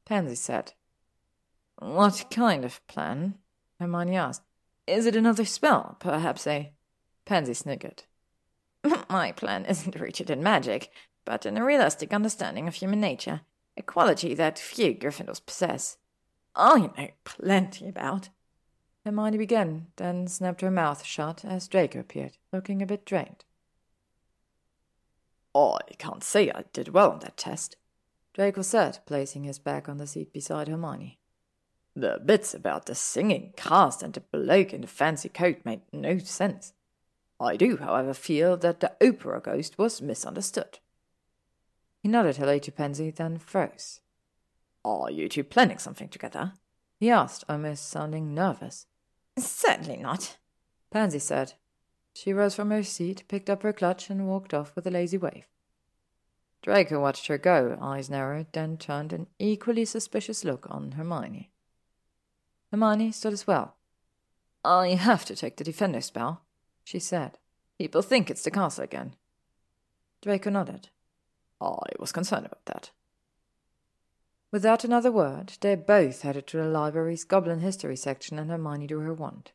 [0.05, 0.73] Pansy said.
[1.77, 3.35] What kind of plan?
[3.79, 4.41] Hermione asked.
[4.87, 5.97] Is it another spell?
[5.99, 6.71] Perhaps a.
[7.25, 8.03] Pansy sniggered.
[9.09, 10.89] My plan isn't rooted in magic,
[11.25, 13.41] but in a realistic understanding of human nature,
[13.75, 15.97] a quality that few Gryffindors possess.
[16.55, 18.29] Oh, I know plenty about.
[19.05, 23.43] Hermione began, then snapped her mouth shut as Draco appeared, looking a bit drained.
[25.53, 27.77] I can't say I did well on that test,
[28.33, 31.19] Draco said, placing his back on the seat beside Hermione.
[31.97, 36.19] The bits about the singing cast and the bloke in the fancy coat made no
[36.19, 36.73] sense.
[37.39, 40.77] I do, however, feel that the opera ghost was misunderstood.
[42.03, 44.01] He nodded hello to Pansy, then froze.
[44.85, 46.53] Are you two planning something together?
[46.99, 48.85] he asked, almost sounding nervous.
[49.39, 50.37] Certainly not,
[50.91, 51.53] Pansy said.
[52.13, 55.17] She rose from her seat, picked up her clutch, and walked off with a lazy
[55.17, 55.47] wave.
[56.61, 61.49] Draco watched her go, eyes narrowed, then turned an equally suspicious look on Hermione.
[62.71, 63.75] Hermione stood as well.
[64.63, 66.41] I have to take the Defendo spell,
[66.83, 67.37] she said.
[67.77, 69.15] People think it's the castle again.
[70.21, 70.89] Draco nodded.
[71.61, 72.91] I was concerned about that.
[74.51, 79.01] Without another word, they both headed to the library's Goblin History section, and Hermione drew
[79.01, 79.51] her wand.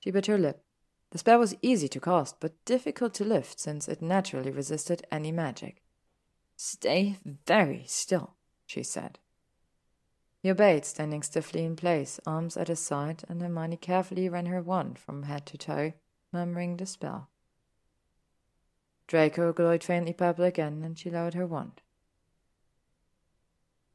[0.00, 0.64] She bit her lip.
[1.10, 5.30] The spell was easy to cast, but difficult to lift since it naturally resisted any
[5.30, 5.82] magic.
[6.56, 8.34] Stay very still,
[8.66, 9.18] she said.
[10.42, 14.60] He obeyed, standing stiffly in place, arms at his side, and Hermione carefully ran her
[14.60, 15.92] wand from head to toe,
[16.32, 17.30] murmuring the spell.
[19.06, 21.80] Draco glowed faintly purple again, and she lowered her wand.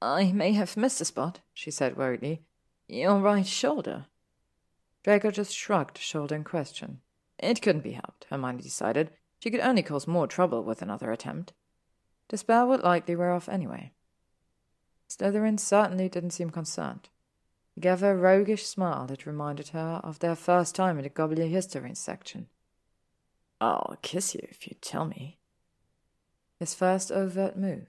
[0.02, 2.44] I may have missed a spot, she said worriedly.
[2.88, 4.06] Your right shoulder.
[5.04, 7.02] Draco just shrugged the shoulder in question.
[7.38, 9.12] It couldn't be helped, Hermione decided.
[9.40, 11.52] She could only cause more trouble with another attempt.
[12.30, 13.92] The spell would likely wear off anyway.
[15.08, 17.10] Slytherin certainly didn't seem concerned.
[17.74, 21.10] He gave her a roguish smile that reminded her of their first time in the
[21.10, 22.48] Goblin History section.
[23.62, 25.38] I'll kiss you if you tell me.
[26.60, 27.88] His first overt move.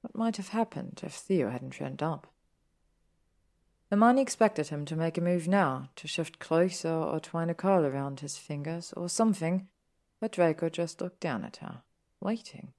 [0.00, 2.26] What might have happened if Theo hadn't turned up?
[3.90, 7.84] Hermione expected him to make a move now, to shift closer or twine a curl
[7.84, 9.68] around his fingers or something,
[10.20, 11.82] but Draco just looked down at her,
[12.20, 12.72] waiting.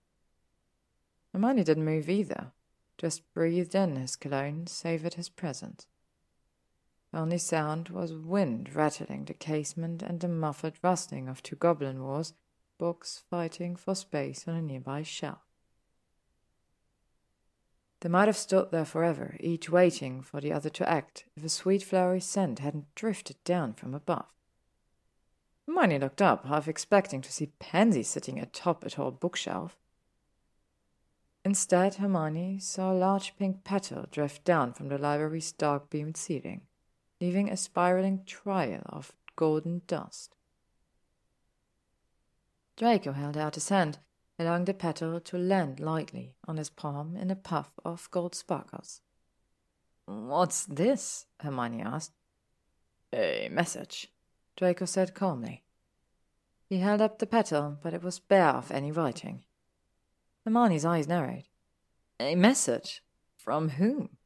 [1.31, 2.51] Hermione didn't move either,
[2.97, 5.87] just breathed in his cologne, savored his presence.
[7.11, 12.03] The only sound was wind rattling the casement and the muffled rustling of two goblin
[12.03, 12.33] wars,
[12.77, 15.39] books fighting for space on a nearby shelf.
[18.01, 21.49] They might have stood there forever, each waiting for the other to act, if a
[21.49, 24.27] sweet flowery scent hadn't drifted down from above.
[25.65, 29.77] Hermione looked up, half expecting to see Pansy sitting atop a tall bookshelf.
[31.45, 36.61] Instead, Hermione saw a large pink petal drift down from the library's dark beamed ceiling,
[37.21, 40.35] leaving a spiraling trail of golden dust.
[42.75, 43.99] Draco held out his hand,
[44.39, 49.01] allowing the petal to land lightly on his palm in a puff of gold sparkles.
[50.05, 51.27] What's this?
[51.41, 52.13] Hermione asked.
[53.13, 54.11] A message,
[54.57, 55.63] Draco said calmly.
[56.67, 59.43] He held up the petal, but it was bare of any writing.
[60.45, 61.45] Hermione's eyes narrowed.
[62.19, 63.03] A message?
[63.35, 64.17] From whom?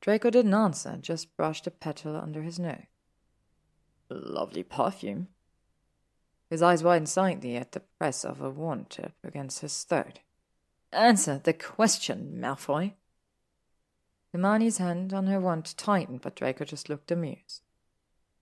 [0.00, 2.86] Draco didn't answer, just brushed a petal under his nose.
[4.08, 5.28] Lovely perfume.
[6.50, 10.20] His eyes widened slightly at the press of a wand tip against his throat.
[10.92, 12.92] Answer the question, Malfoy.
[14.32, 17.62] Hermione's hand on her wand tightened, but Draco just looked amused.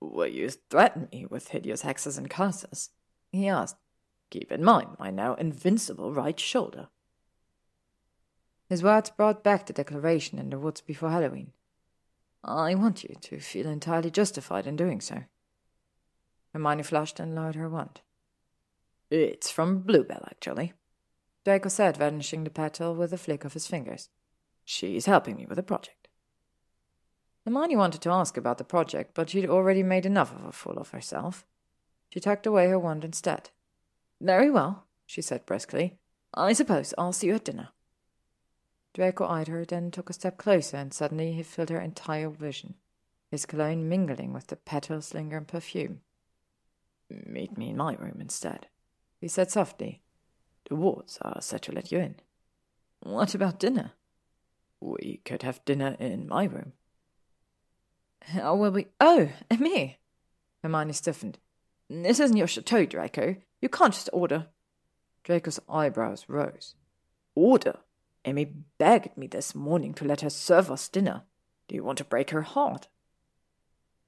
[0.01, 2.91] Will you threaten me with hideous hexes and curses?
[3.31, 3.77] he asked.
[4.33, 6.89] Keep in mind my now invincible right shoulder.
[8.67, 11.53] His words brought back the declaration in the woods before Halloween.
[12.43, 15.25] I want you to feel entirely justified in doing so.
[16.55, 18.01] Hermione flushed and lowered her wand.
[19.11, 20.73] It's from Bluebell, actually.
[21.45, 24.09] Draco said, vanishing the petal with a flick of his fingers.
[24.65, 26.09] She's helping me with a project.
[27.45, 30.79] Hermione wanted to ask about the project, but she'd already made enough of a fool
[30.79, 31.45] of herself.
[32.09, 33.51] She tucked away her wand instead.
[34.23, 35.99] Very well, she said briskly.
[36.33, 37.71] I suppose I'll see you at dinner.
[38.95, 42.75] Draco eyed her, then took a step closer, and suddenly he filled her entire vision,
[43.33, 46.03] his cologne mingling with the petal's lingering perfume.
[47.11, 48.69] Meet me in my room instead,
[49.21, 50.03] he said softly.
[50.69, 52.15] The wards are set to let you in.
[53.01, 53.93] What about dinner?
[54.81, 56.75] We could have dinner in my room.
[58.23, 58.87] How will we?
[59.01, 59.99] Oh, me!
[60.63, 61.39] Hermione stiffened.
[61.91, 63.37] This isn't your chateau, Draco.
[63.63, 64.49] You can't just order.
[65.25, 66.75] Draco's eyebrows rose.
[67.35, 67.79] Order?
[68.25, 68.45] Amy
[68.79, 71.23] begged me this morning to let her serve us dinner.
[71.69, 72.89] Do you want to break her heart?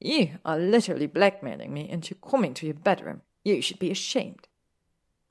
[0.00, 3.22] You are literally blackmailing me into coming to your bedroom.
[3.44, 4.48] You should be ashamed.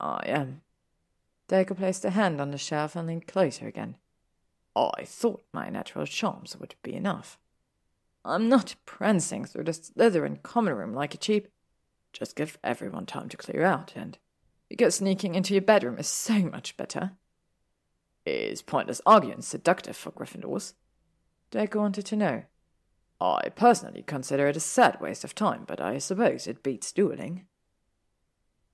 [0.00, 0.62] I am.
[1.48, 3.98] Draco placed a hand on the shelf and leaned closer again.
[4.74, 7.38] I thought my natural charms would be enough.
[8.24, 11.48] I'm not prancing through the Slytherin common room like a cheap.
[12.14, 14.16] Just give everyone time to clear out, and
[14.68, 17.12] because sneaking into your bedroom is so much better.
[18.24, 20.74] Is pointless arguing seductive for Gryffindors?
[21.50, 22.44] Draco wanted to know.
[23.20, 27.46] I personally consider it a sad waste of time, but I suppose it beats dueling.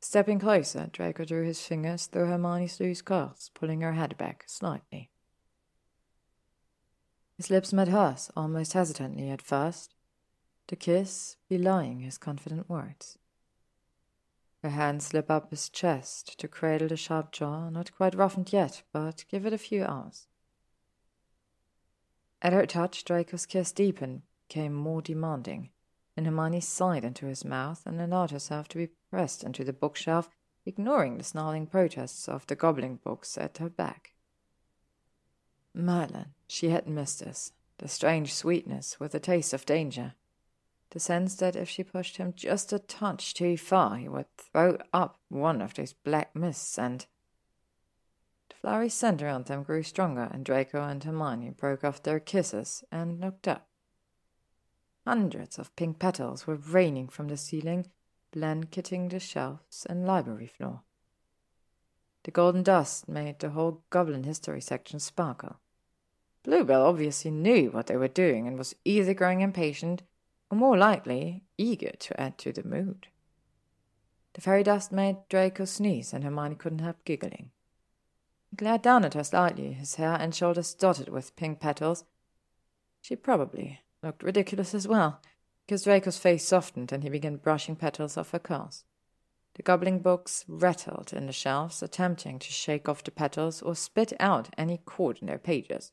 [0.01, 5.11] Stepping closer, Draco drew his fingers through Hermione's loose curls, pulling her head back slightly.
[7.37, 9.95] His lips met hers, almost hesitantly at first,
[10.69, 13.19] the kiss belying his confident words.
[14.63, 18.83] Her hand slipped up his chest to cradle the sharp jaw, not quite roughened yet,
[18.93, 20.27] but give it a few hours.
[22.43, 25.71] At her touch, Draco's kiss deepened, became more demanding,
[26.17, 30.29] and Hermione sighed into his mouth and allowed herself to be pressed into the bookshelf,
[30.67, 34.13] ignoring the snarling protests of the gobbling books at her back.
[35.73, 40.15] Merlin, she had missed this, the strange sweetness with a taste of danger
[40.91, 44.77] the sense that if she pushed him just a touch too far, he would throw
[44.93, 47.07] up one of those black mists and.
[48.49, 52.85] The flowery scent around them grew stronger, and Draco and Hermione broke off their kisses
[52.91, 53.69] and looked up.
[55.07, 57.87] Hundreds of pink petals were raining from the ceiling,
[58.33, 60.83] blanketing the shelves and library floor.
[62.25, 65.57] The golden dust made the whole Goblin History section sparkle.
[66.43, 70.03] Bluebell obviously knew what they were doing and was either growing impatient
[70.51, 73.07] or more likely, eager to add to the mood.
[74.35, 77.51] The fairy dust made Draco sneeze, and Hermione couldn't help giggling.
[78.51, 82.05] He glared down at her slightly, his hair and shoulders dotted with pink petals.
[83.01, 85.21] She probably looked ridiculous as well,
[85.67, 88.85] because Draco's face softened and he began brushing petals off her curls.
[89.55, 94.13] The gobbling books rattled in the shelves, attempting to shake off the petals or spit
[94.19, 95.93] out any cord in their pages.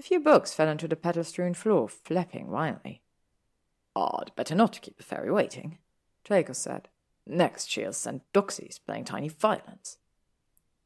[0.00, 3.02] A few books fell onto the petal strewn floor, flapping wildly.
[3.94, 5.78] Odd, better not keep the fairy waiting,
[6.24, 6.88] Draco said.
[7.26, 9.98] Next she'll send Doxies playing tiny violins.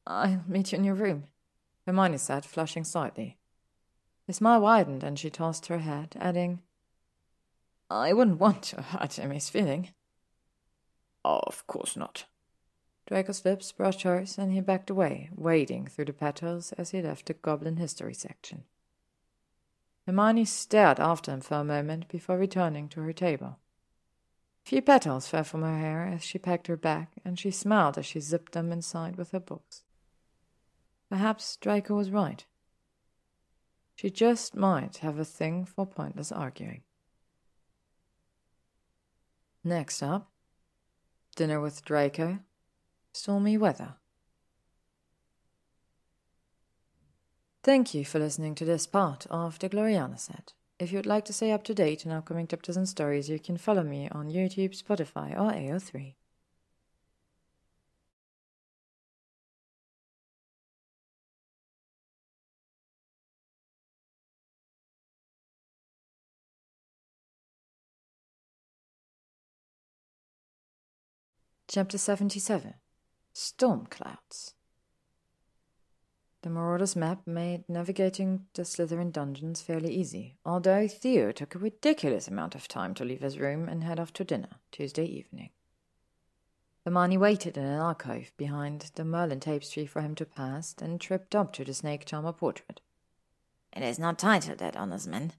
[0.07, 1.25] I'll meet you in your room,
[1.87, 3.39] Hermione said, flushing slightly.
[4.27, 6.61] The smile widened and she tossed her head, adding,
[7.89, 9.91] I wouldn't want to hurt Emmy's feeling.
[11.25, 12.25] Of course not.
[13.07, 17.27] Draco's lips brushed hers, and he backed away, wading through the petals as he left
[17.27, 18.65] the Goblin History section.
[20.07, 23.59] Hermione stared after him for a moment before returning to her table.
[24.65, 27.99] A few petals fell from her hair as she packed her bag, and she smiled
[27.99, 29.83] as she zipped them inside with her books.
[31.09, 32.45] Perhaps Draco was right.
[33.97, 36.83] She just might have a thing for pointless arguing.
[39.65, 40.31] Next up,
[41.35, 42.39] dinner with Draco,
[43.13, 43.95] stormy weather.
[47.67, 50.53] Thank you for listening to this part of the Gloriana set.
[50.79, 53.57] If you'd like to stay up to date on upcoming chapters and stories, you can
[53.57, 56.15] follow me on YouTube, Spotify, or AO3.
[71.67, 72.75] Chapter 77
[73.33, 74.56] Storm Clouds
[76.47, 82.29] The Marauder's map made navigating the Slytherin dungeons fairly easy, although Theo took a ridiculous
[82.29, 85.51] amount of time to leave his room and head off to dinner Tuesday evening.
[86.85, 91.35] Hermione waited in an alcove behind the Merlin tapestry for him to pass, and tripped
[91.35, 92.81] up to the snake charmer portrait.
[93.73, 95.33] It is not titled that, Honorsman,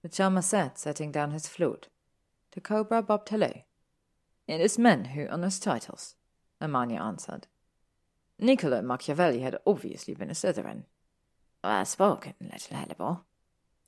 [0.00, 1.88] the charmer said, setting down his flute.
[2.52, 3.52] The cobra bobbed hello.
[4.46, 6.14] It is men who honors titles,
[6.58, 7.48] Hermione answered.
[8.38, 10.84] Niccolo Machiavelli had obviously been a Slytherin.
[11.64, 13.20] Well spoken, little Hellebore,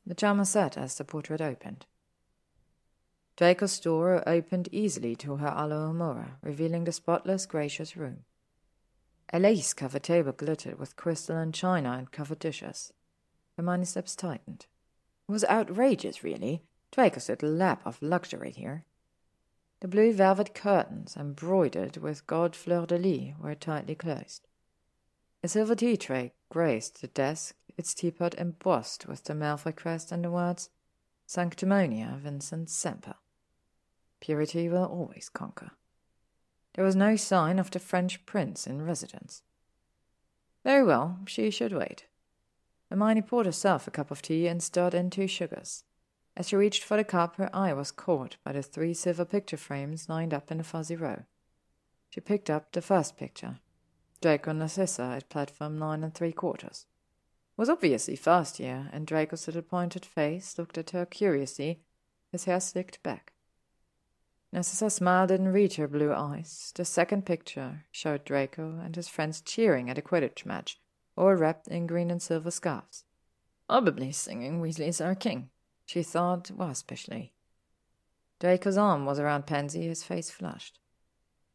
[0.04, 1.86] the charmer said as the portrait opened.
[3.36, 8.24] Draco's door opened easily to her Alohomora, revealing the spotless, gracious room.
[9.32, 12.92] A lace-covered table glittered with crystal and china and covered dishes.
[13.56, 14.66] Hermione's lips tightened.
[15.28, 16.64] It was outrageous, really.
[16.90, 18.84] Draco's little lap of luxury here.
[19.80, 24.46] The blue velvet curtains, embroidered with gold fleur de lis, were tightly closed.
[25.42, 30.22] A silver tea tray graced the desk, its teapot embossed with the Malfoy crest and
[30.22, 30.68] the words
[31.26, 33.14] Sanctimonia Vincit Semper.
[34.20, 35.70] Purity will always conquer.
[36.74, 39.42] There was no sign of the French prince in residence.
[40.62, 42.04] Very well, she should wait.
[42.90, 45.84] Hermione poured herself a cup of tea and stirred in two sugars.
[46.36, 49.56] As she reached for the cup, her eye was caught by the three silver picture
[49.56, 51.24] frames lined up in a fuzzy row.
[52.08, 53.58] She picked up the first picture.
[54.20, 56.86] Draco Narcissa at platform nine and three quarters.
[57.56, 61.80] It was obviously first year, and Draco's little pointed face looked at her curiously,
[62.30, 63.32] his hair slicked back.
[64.52, 66.72] Narcissa's smile didn't reach her blue eyes.
[66.74, 70.80] The second picture showed Draco and his friends cheering at a Quidditch match,
[71.16, 73.04] all wrapped in green and silver scarves.
[73.68, 75.50] Probably singing Weasley's Our King
[75.90, 77.32] she thought well, especially.
[78.38, 80.78] Draco's arm was around Pansy, his face flushed.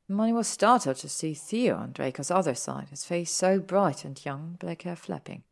[0.10, 4.24] Hermione was startled to see Theo on Draco's other side, his face so bright and
[4.26, 5.44] young, black hair flapping.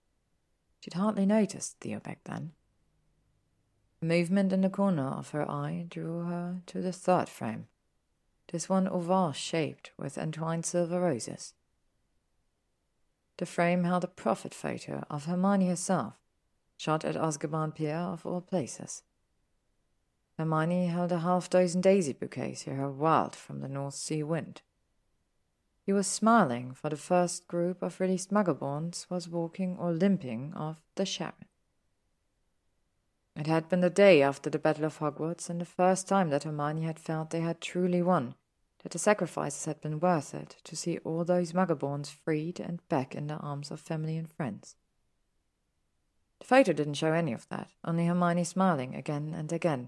[0.82, 2.52] She'd hardly noticed Theo back then.
[4.02, 7.68] A movement in the corner of her eye drew her to the third frame,
[8.52, 11.54] this one oval shaped with entwined silver roses.
[13.38, 16.16] The frame held a Prophet photo of Hermione herself,
[16.84, 19.04] shot at Azkaban Pier of all places.
[20.38, 24.62] Hermione held a half dozen daisy bouquets her wild from the North Sea wind.
[25.86, 30.82] He was smiling, for the first group of released muggleborns was walking or limping off
[30.96, 31.46] the Charon.
[33.38, 36.44] It had been the day after the Battle of Hogwarts, and the first time that
[36.44, 38.36] Hermione had felt they had truly won,
[38.82, 43.16] that the sacrifices had been worth it to see all those muggleborns freed and back
[43.16, 44.76] in the arms of family and friends.
[46.44, 49.88] The photo didn't show any of that, only Hermione smiling again and again,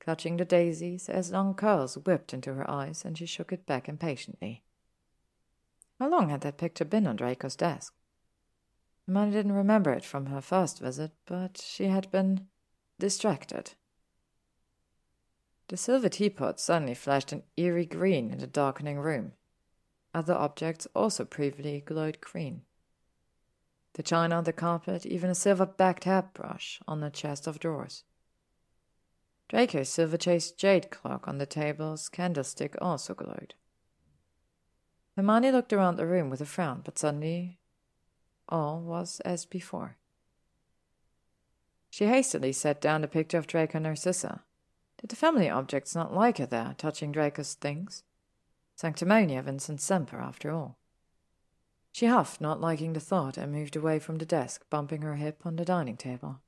[0.00, 3.88] clutching the daisies as long curls whipped into her eyes, and she shook it back
[3.88, 4.62] impatiently.
[5.98, 7.94] How long had that picture been on Draco's desk?
[9.06, 12.48] Hermione didn't remember it from her first visit, but she had been
[12.98, 13.72] distracted.
[15.68, 19.32] The silver teapot suddenly flashed an eerie green in the darkening room.
[20.12, 22.60] Other objects also previously glowed green
[23.94, 28.04] the china on the carpet, even a silver backed hairbrush on the chest of drawers.
[29.48, 33.54] Draco's silver chased jade clock on the table's candlestick also glowed.
[35.16, 37.58] Hermione looked around the room with a frown, but suddenly
[38.48, 39.96] all was as before.
[41.88, 44.42] She hastily set down the picture of Draco Narcissa.
[45.00, 48.02] Did the family objects not like her there, touching Draco's things?
[48.76, 50.78] Sanctimonia Vincit Semper, after all.
[51.94, 55.42] She huffed, not liking the thought, and moved away from the desk, bumping her hip
[55.46, 56.40] on the dining table.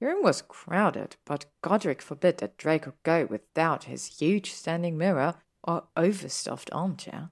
[0.00, 5.34] The room was crowded, but Godric forbid that Draco go without his huge standing mirror
[5.62, 7.28] or overstuffed armchair.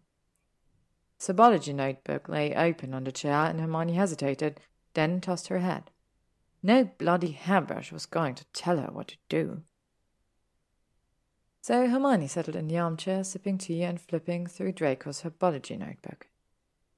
[1.19, 4.61] The Herbology notebook lay open on the chair, and Hermione hesitated,
[4.93, 5.91] then tossed her head.
[6.63, 9.63] No bloody hairbrush was going to tell her what to do.
[11.63, 16.27] So Hermione settled in the armchair, sipping tea and flipping through Draco's herbology notebook.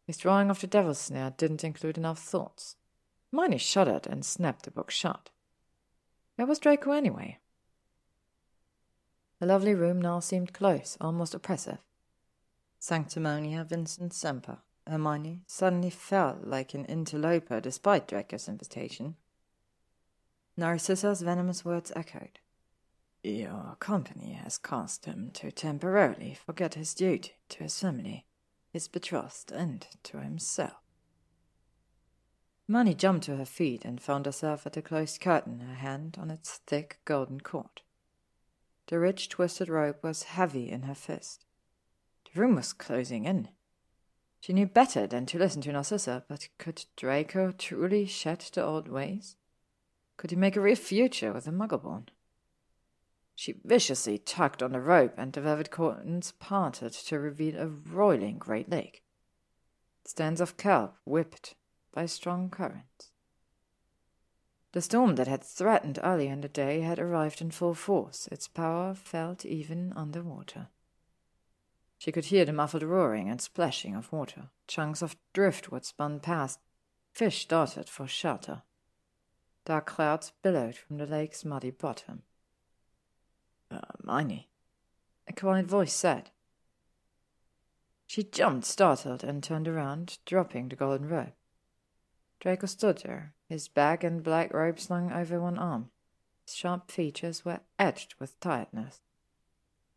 [0.08, 2.76] His drawing of the devil's snare didn't include enough thoughts.
[3.30, 5.28] Hermione shuddered and snapped the book shut.
[6.36, 7.40] Where was Draco anyway?
[9.38, 11.76] The lovely room now seemed close, almost oppressive.
[12.80, 14.60] Sanctimonia Vincit Semper.
[14.86, 19.16] Hermione suddenly felt like an interloper despite Draco's invitation.
[20.56, 22.38] Narcissa's venomous words echoed.
[23.22, 28.24] Your company has caused him to temporarily forget his duty to his family,
[28.70, 30.82] his betrothed, and to himself.
[32.66, 36.30] Hermione jumped to her feet and found herself at the closed curtain, her hand on
[36.30, 37.82] its thick golden cord.
[38.88, 41.46] The rich twisted rope was heavy in her fist.
[42.32, 43.48] The room was closing in.
[44.40, 48.88] She knew better than to listen to Narcissa, but could Draco truly shed the old
[48.88, 49.36] ways?
[50.16, 52.08] Could he make a real future with the Muggleborn?
[53.38, 58.36] She viciously tugged on the rope, and the velvet curtains parted to reveal a roiling
[58.36, 59.04] great lake.
[60.04, 61.54] Stands of kelp whipped
[61.92, 63.12] by strong currents.
[64.72, 68.48] The storm that had threatened earlier in the day had arrived in full force, its
[68.48, 70.70] power felt even under water.
[71.96, 74.50] She could hear the muffled roaring and splashing of water.
[74.66, 76.58] Chunks of driftwood spun past.
[77.12, 78.62] Fish darted for shelter.
[79.64, 82.24] Dark clouds billowed from the lake's muddy bottom.
[83.70, 84.48] Uh, Miney,
[85.26, 86.30] a quiet voice said.
[88.06, 91.34] She jumped, startled, and turned around, dropping the golden rope.
[92.40, 95.90] Draco stood there, his bag and black robe slung over one arm.
[96.46, 99.00] His sharp features were etched with tiredness.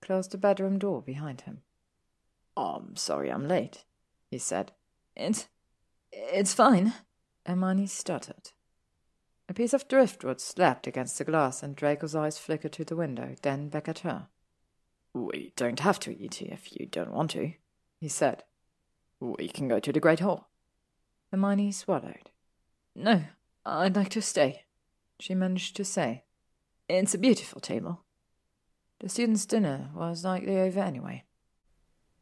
[0.01, 1.61] Closed the bedroom door behind him.
[2.58, 3.85] I'm sorry I'm late,
[4.30, 4.74] he said.
[5.16, 5.48] It's.
[6.11, 6.93] it's fine.
[7.45, 8.51] Hermione stuttered.
[9.51, 13.35] A piece of driftwood slapped against the glass, and Draco's eyes flickered to the window,
[13.41, 14.30] then back at her.
[15.13, 17.55] We don't have to eat if you don't want to,
[17.99, 18.45] he said.
[19.19, 20.47] We can go to the Great Hall.
[21.31, 22.31] Hermione swallowed.
[22.95, 23.25] No,
[23.65, 24.63] I'd like to stay,
[25.19, 26.23] she managed to say.
[26.88, 28.05] It's a beautiful table.
[29.01, 31.25] The students' dinner was likely over anyway.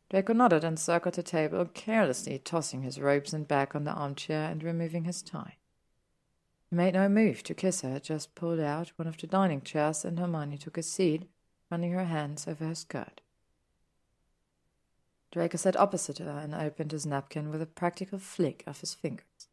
[0.09, 4.49] Draco nodded and circled the table, carelessly tossing his robes and bag on the armchair
[4.49, 5.58] and removing his tie.
[6.69, 10.05] He made no move to kiss her, just pulled out one of the dining chairs
[10.05, 11.27] and Hermione took a seat,
[11.71, 13.21] running her hands over her skirt.
[15.31, 19.47] Draco sat opposite her and opened his napkin with a practical flick of his fingers.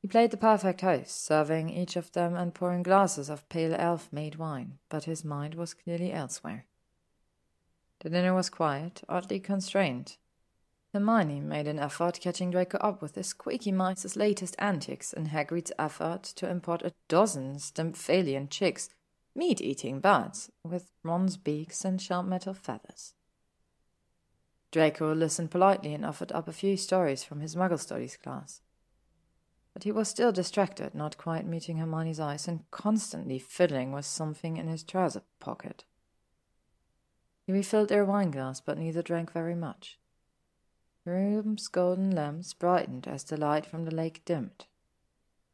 [0.00, 4.10] He played the perfect host, serving each of them and pouring glasses of pale elf
[4.10, 6.64] made wine, but his mind was clearly elsewhere.
[8.00, 10.16] The dinner was quiet, oddly constrained.
[10.92, 15.70] Hermione made an effort catching Draco up with the squeaky mice's latest antics and Hagrid's
[15.78, 18.88] effort to import a dozen Stymphalian chicks,
[19.34, 23.14] meat-eating birds, with bronze beaks and sharp metal feathers.
[24.72, 28.60] Draco listened politely and offered up a few stories from his Muggle Studies class.
[29.72, 34.56] But he was still distracted, not quite meeting Hermione's eyes, and constantly fiddling with something
[34.56, 35.84] in his trouser pocket.
[37.46, 39.98] He refilled their wine glass, but neither drank very much.
[41.04, 44.66] The room's golden lamps brightened as the light from the lake dimmed.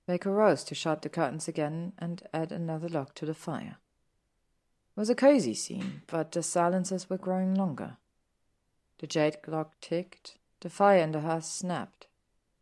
[0.07, 3.79] Draco rose to shut the curtains again and add another log to the fire.
[4.97, 7.97] It was a cozy scene, but the silences were growing longer.
[8.99, 12.07] The jade clock ticked, the fire in the hearth snapped,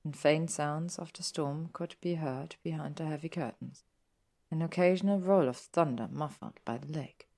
[0.05, 3.83] and faint sounds of the storm could be heard behind the heavy curtains,
[4.51, 7.29] an occasional roll of thunder muffled by the lake.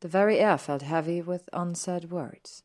[0.00, 2.62] The very air felt heavy with unsaid words.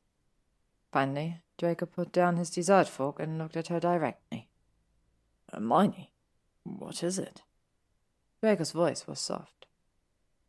[0.96, 4.48] Finally, Draco put down his dessert fork and looked at her directly.
[5.52, 6.14] Uh, Hermione,
[6.64, 7.42] what is it?
[8.40, 9.66] Draco's voice was soft.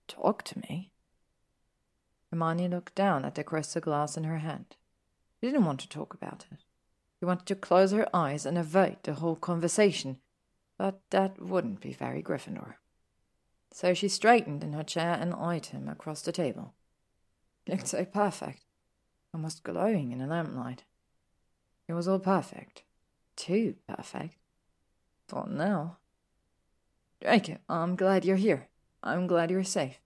[0.06, 0.92] Talk to me.
[2.30, 4.76] Hermione looked down at the crystal glass in her hand.
[5.40, 6.58] She didn't want to talk about it.
[7.18, 10.18] She wanted to close her eyes and avoid the whole conversation,
[10.78, 12.74] but that wouldn't be very Gryffindor.
[13.72, 16.74] So she straightened in her chair and eyed him across the table.
[17.66, 18.65] Looked so perfect.
[19.32, 20.84] Almost glowing in the lamplight.
[21.88, 22.82] It was all perfect.
[23.36, 24.36] Too perfect.
[25.28, 25.98] For now.
[27.20, 28.68] Draco, I'm glad you're here.
[29.02, 29.98] I'm glad you're safe,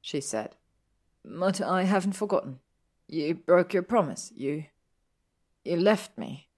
[0.00, 0.56] she said.
[1.24, 2.60] But I haven't forgotten.
[3.08, 4.32] You broke your promise.
[4.34, 4.64] You.
[5.64, 6.48] You left me.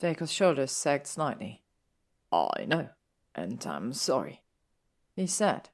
[0.00, 1.62] Draco's shoulders sagged slightly.
[2.32, 2.88] I know,
[3.34, 4.42] and I'm sorry,
[5.14, 5.70] he said.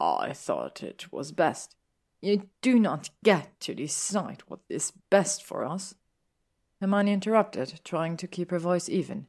[0.00, 1.74] I thought it was best.
[2.20, 5.94] You do not get to decide what is best for us.
[6.80, 9.26] Hermione interrupted, trying to keep her voice even.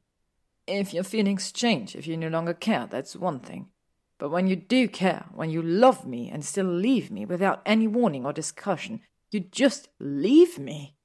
[0.68, 3.69] If your feelings change, if you no longer care, that's one thing.
[4.18, 7.88] But when you do care, when you love me and still leave me without any
[7.88, 9.01] warning or discussion,
[9.32, 10.95] you just leave me.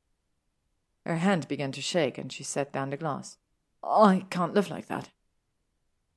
[1.06, 3.36] Her hand began to shake and she set down the glass.
[3.82, 5.10] I can't live like that.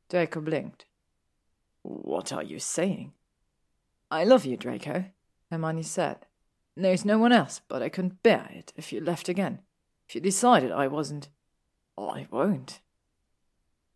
[0.09, 0.85] Draco blinked.
[1.83, 3.13] What are you saying?
[4.09, 5.05] I love you, Draco,
[5.51, 6.25] Hermione said.
[6.75, 9.61] There's no one else, but I couldn't bear it if you left again.
[10.07, 11.29] If you decided I wasn't.
[11.97, 12.81] I won't.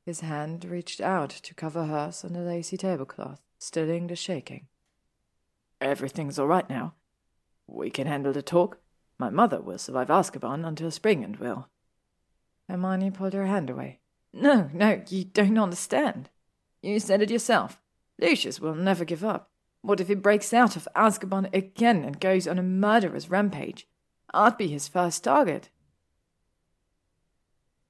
[0.03, 4.67] His hand reached out to cover hers on the lacy tablecloth, stilling the shaking.
[5.79, 6.95] Everything's all right now.
[7.67, 8.79] We can handle the talk.
[9.19, 11.69] My mother will survive Azkaban until spring and will.
[12.67, 13.99] Hermione pulled her hand away.
[14.33, 16.29] No, no, you don't understand.
[16.81, 17.79] You said it yourself.
[18.19, 19.50] Lucius will never give up.
[19.81, 23.87] What if he breaks out of Azkaban again and goes on a murderous rampage?
[24.33, 25.69] I'd be his first target.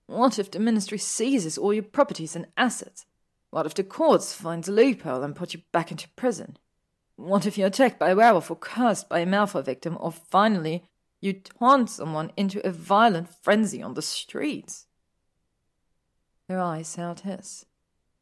[0.08, 3.06] What if the ministry seizes all your properties and assets?
[3.50, 6.58] What if the courts finds a loophole and put you back into prison?
[7.18, 10.86] What if you're attacked by a werewolf or cursed by a Malfoy victim, or finally
[11.20, 14.88] you taunt someone into a violent frenzy on the streets?
[16.50, 17.66] Her eyes held his.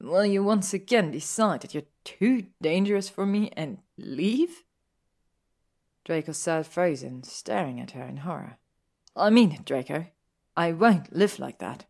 [0.01, 4.63] Will you once again decide that you're too dangerous for me and leave?
[6.05, 8.57] Draco sat frozen, staring at her in horror.
[9.15, 10.07] I mean it, Draco.
[10.55, 11.85] I won't live like that.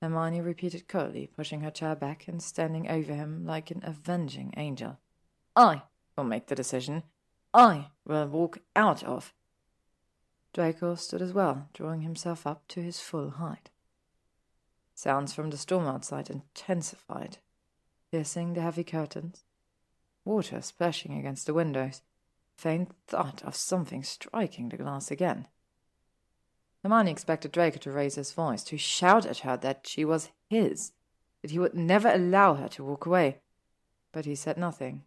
[0.00, 4.98] Hermione repeated coldly, pushing her chair back and standing over him like an avenging angel.
[5.56, 5.82] I
[6.16, 7.02] will make the decision.
[7.54, 9.32] I will walk out of.
[10.52, 13.70] Draco stood as well, drawing himself up to his full height.
[14.94, 17.38] Sounds from the storm outside intensified,
[18.10, 19.44] piercing the heavy curtains,
[20.24, 22.02] water splashing against the windows,
[22.56, 25.48] faint thought of something striking the glass again.
[26.82, 30.92] Hermione expected Draco to raise his voice, to shout at her that she was his,
[31.40, 33.38] that he would never allow her to walk away.
[34.10, 35.04] But he said nothing,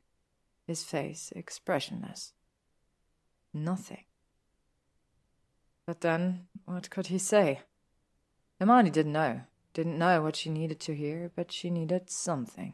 [0.65, 2.33] his face expressionless.
[3.53, 4.05] Nothing.
[5.85, 7.61] But then, what could he say?
[8.59, 9.41] Hermione didn't know,
[9.75, 12.73] didn't know what she needed to hear, but she needed something.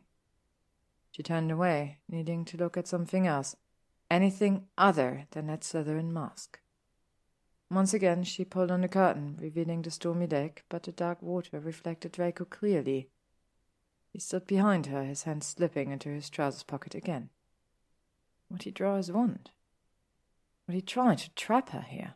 [1.09, 3.55] She turned away, needing to look at something else,
[4.09, 6.59] anything other than that Slytherin mask.
[7.71, 11.59] Once again she pulled on the curtain, revealing the stormy deck, but the dark water
[11.59, 13.09] reflected Draco clearly.
[14.13, 17.29] He stood behind her, his hand slipping into his trousers pocket again.
[18.59, 19.49] He draw his wand?
[20.67, 22.15] Would he try to trap her here?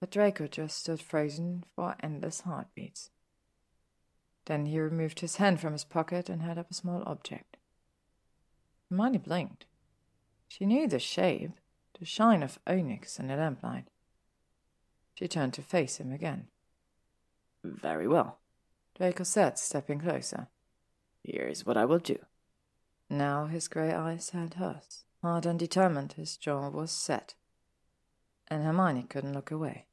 [0.00, 3.10] But Draco just stood frozen for endless heartbeats.
[4.44, 7.56] Then he removed his hand from his pocket and held up a small object.
[8.88, 9.66] Hermione blinked.
[10.46, 11.50] She knew the shape,
[11.98, 13.88] the shine of onyx in the lamplight.
[15.14, 16.46] She turned to face him again.
[17.64, 18.38] Very well,
[18.94, 20.48] Draco said, stepping closer.
[21.24, 22.18] Here's what I will do.
[23.10, 25.04] Now his grey eyes held hers.
[25.22, 27.34] Hard and determined, his jaw was set.
[28.50, 29.86] And Hermione couldn't look away.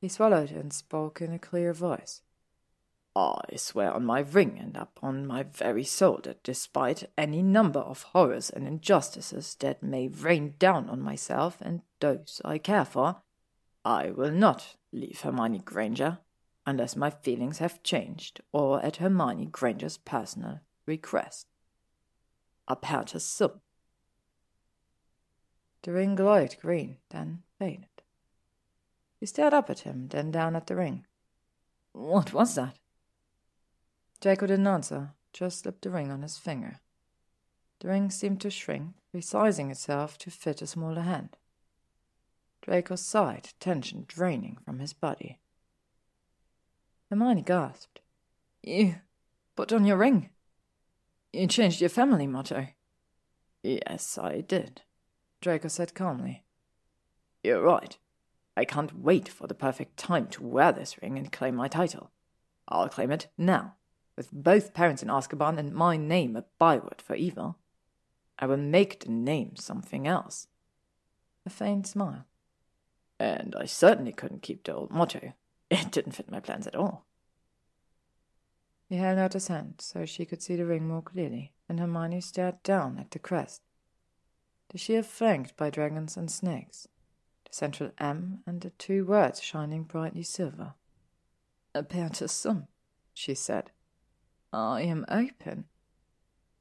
[0.00, 2.22] He swallowed and spoke in a clear voice.
[3.16, 8.02] I swear on my ring and upon my very soul that despite any number of
[8.02, 13.22] horrors and injustices that may rain down on myself and those I care for,
[13.84, 16.18] I will not leave Hermione Granger
[16.64, 21.46] unless my feelings have changed or at Hermione Granger's personal request.
[22.68, 23.60] Aperta sum.
[25.82, 27.86] The ring glowed green, then faded.
[29.20, 31.06] He stared up at him, then down at the ring.
[31.92, 32.78] What was that?
[34.20, 36.80] Draco didn't answer, just slipped the ring on his finger.
[37.80, 41.36] The ring seemed to shrink, resizing itself to fit a smaller hand.
[42.62, 45.38] Draco sighed, tension draining from his body.
[47.08, 48.00] Hermione gasped.
[48.62, 48.96] You
[49.56, 50.30] put on your ring?
[51.32, 52.68] You changed your family motto?
[53.62, 54.82] Yes, I did,
[55.40, 56.44] Draco said calmly.
[57.42, 57.96] You're right.
[58.56, 62.10] I can't wait for the perfect time to wear this ring and claim my title.
[62.66, 63.76] I'll claim it now
[64.18, 67.56] with both parents in Azkaban and my name a byword for evil.
[68.36, 70.48] I will make the name something else.
[71.46, 72.26] A faint smile.
[73.20, 75.34] And I certainly couldn't keep the old motto.
[75.70, 77.06] It didn't fit my plans at all.
[78.88, 82.20] He held out his hand so she could see the ring more clearly, and Hermione
[82.20, 83.62] stared down at the crest.
[84.70, 86.88] The sheer flanked by dragons and snakes,
[87.44, 90.74] the central M and the two words shining brightly silver.
[91.74, 92.68] Aperta sum,
[93.14, 93.70] she said.
[94.52, 95.64] I am open.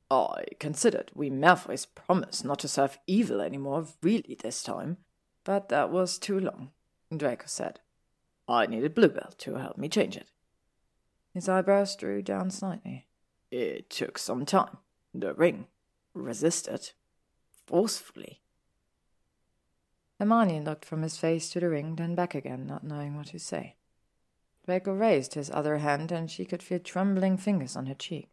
[0.10, 4.98] I considered we Malfoys promise not to serve evil any more really this time,
[5.44, 6.72] but that was too long,
[7.16, 7.82] Draco said.
[8.48, 10.30] I needed Bluebell to help me change it.
[11.34, 13.08] His eyebrows drew down slightly.
[13.52, 14.78] It took some time.
[15.14, 15.68] The ring
[16.14, 16.92] resisted
[17.68, 18.42] forcefully.
[20.20, 23.40] Hermione looked from his face to the ring, then back again, not knowing what to
[23.40, 23.76] say.
[24.66, 28.30] Draco raised his other hand, and she could feel trembling fingers on her cheek.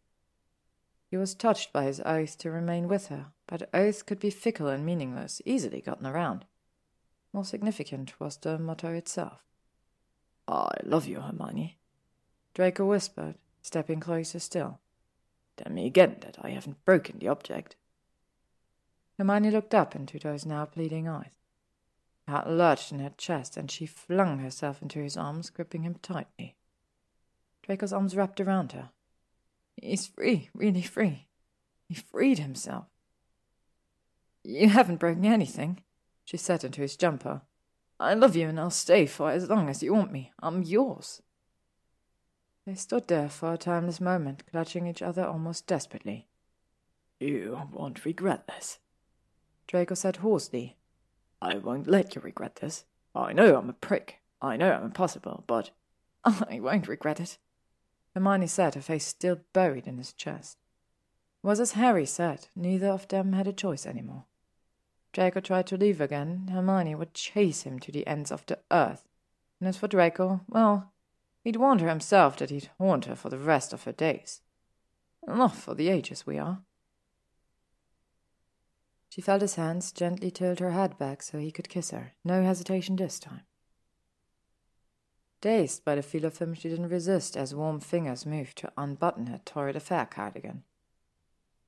[1.11, 4.67] He was touched by his oath to remain with her, but oaths could be fickle
[4.67, 6.45] and meaningless, easily gotten around.
[7.31, 9.43] More significant was the motto itself.
[10.47, 11.77] I love you, Hermione.
[12.53, 14.79] Draco whispered, stepping closer still.
[15.57, 17.75] Tell me again that I haven't broken the object.
[19.17, 21.31] Hermione looked up into those now pleading eyes.
[22.27, 25.95] Her heart lurched in her chest, and she flung herself into his arms, gripping him
[26.01, 26.55] tightly.
[27.63, 28.89] Draco's arms wrapped around her.
[29.81, 31.27] He's free, really free.
[31.87, 32.85] He freed himself.
[34.43, 35.81] You haven't broken anything,
[36.23, 37.41] she said into his jumper.
[37.99, 40.31] I love you and I'll stay for as long as you want me.
[40.41, 41.21] I'm yours.
[42.65, 46.27] They stood there for a timeless moment, clutching each other almost desperately.
[47.19, 48.79] You won't regret this,
[49.67, 50.77] Draco said hoarsely.
[51.41, 52.85] I won't let you regret this.
[53.13, 54.21] I know I'm a prick.
[54.41, 55.71] I know I'm impossible, but
[56.23, 57.37] I won't regret it.
[58.13, 60.57] Hermione said, her face still buried in his chest.
[61.43, 64.25] It was as Harry said, neither of them had a choice any more.
[65.13, 69.03] Draco tried to leave again, Hermione would chase him to the ends of the earth.
[69.59, 70.91] And as for Draco, well,
[71.43, 74.41] he'd warned her himself that he'd haunt her for the rest of her days.
[75.27, 76.59] Not for the ages we are.
[79.15, 82.15] She felt his hands gently tilt her head back so he could kiss her.
[82.25, 83.43] No hesitation this time.
[85.39, 89.27] Dazed by the feel of him, she didn't resist as warm fingers moved to unbutton
[89.27, 90.63] her torrid affair cardigan.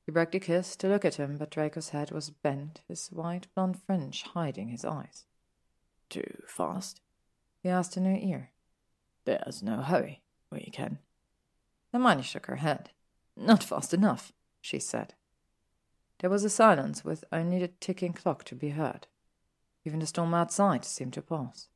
[0.06, 3.48] He broke the kiss to look at him, but Draco's head was bent, his white
[3.56, 5.24] blonde fringe hiding his eyes.
[6.10, 7.00] Too fast?
[7.64, 8.52] He asked in her ear.
[9.24, 10.22] There's no hurry.
[10.52, 11.00] We can.
[11.94, 12.90] Hermione shook her head.
[13.38, 15.14] Not fast enough, she said.
[16.20, 19.08] There was a silence with only the ticking clock to be heard.
[19.86, 21.68] Even the storm outside seemed to pause.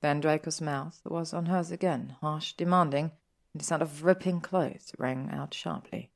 [0.00, 3.12] Then Draco's mouth was on hers again, harsh, demanding,
[3.52, 6.10] and the sound of ripping clothes rang out sharply.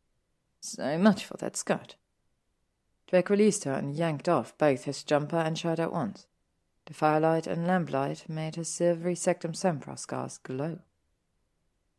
[0.60, 1.96] So much for that skirt.
[3.06, 6.26] Drake released her and yanked off both his jumper and shirt at once.
[6.86, 10.80] The firelight and lamplight made his silvery Sectumsempra scars glow.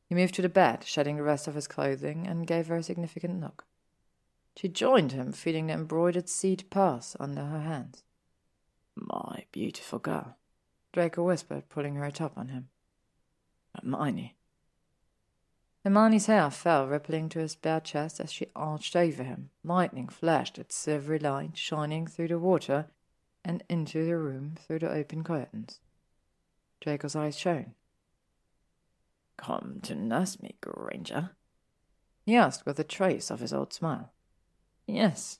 [0.06, 2.84] He moved to the bed, shedding the rest of his clothing, and gave her a
[2.84, 3.66] significant look.
[4.60, 8.04] She joined him, feeling the embroidered seed pass under her hands.
[8.94, 10.36] My beautiful girl,
[10.92, 12.68] Draco whispered, pulling her atop on him.
[13.74, 14.36] Hermione.
[15.86, 19.50] Hermione's hair fell rippling to his bare chest as she arched over him.
[19.64, 22.88] Lightning flashed its silvery light, shining through the water
[23.46, 25.80] and into the room through the open curtains.
[26.82, 27.76] Draco's eyes shone.
[29.38, 31.30] Come to nurse me, Granger?
[32.26, 34.12] he asked with a trace of his old smile.
[34.93, 35.40] Yes.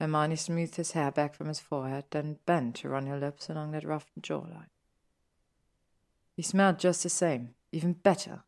[0.00, 3.72] Hermione smoothed his hair back from his forehead, then bent to run her lips along
[3.72, 4.70] that rough jawline.
[6.34, 8.42] He smelled just the same, even better.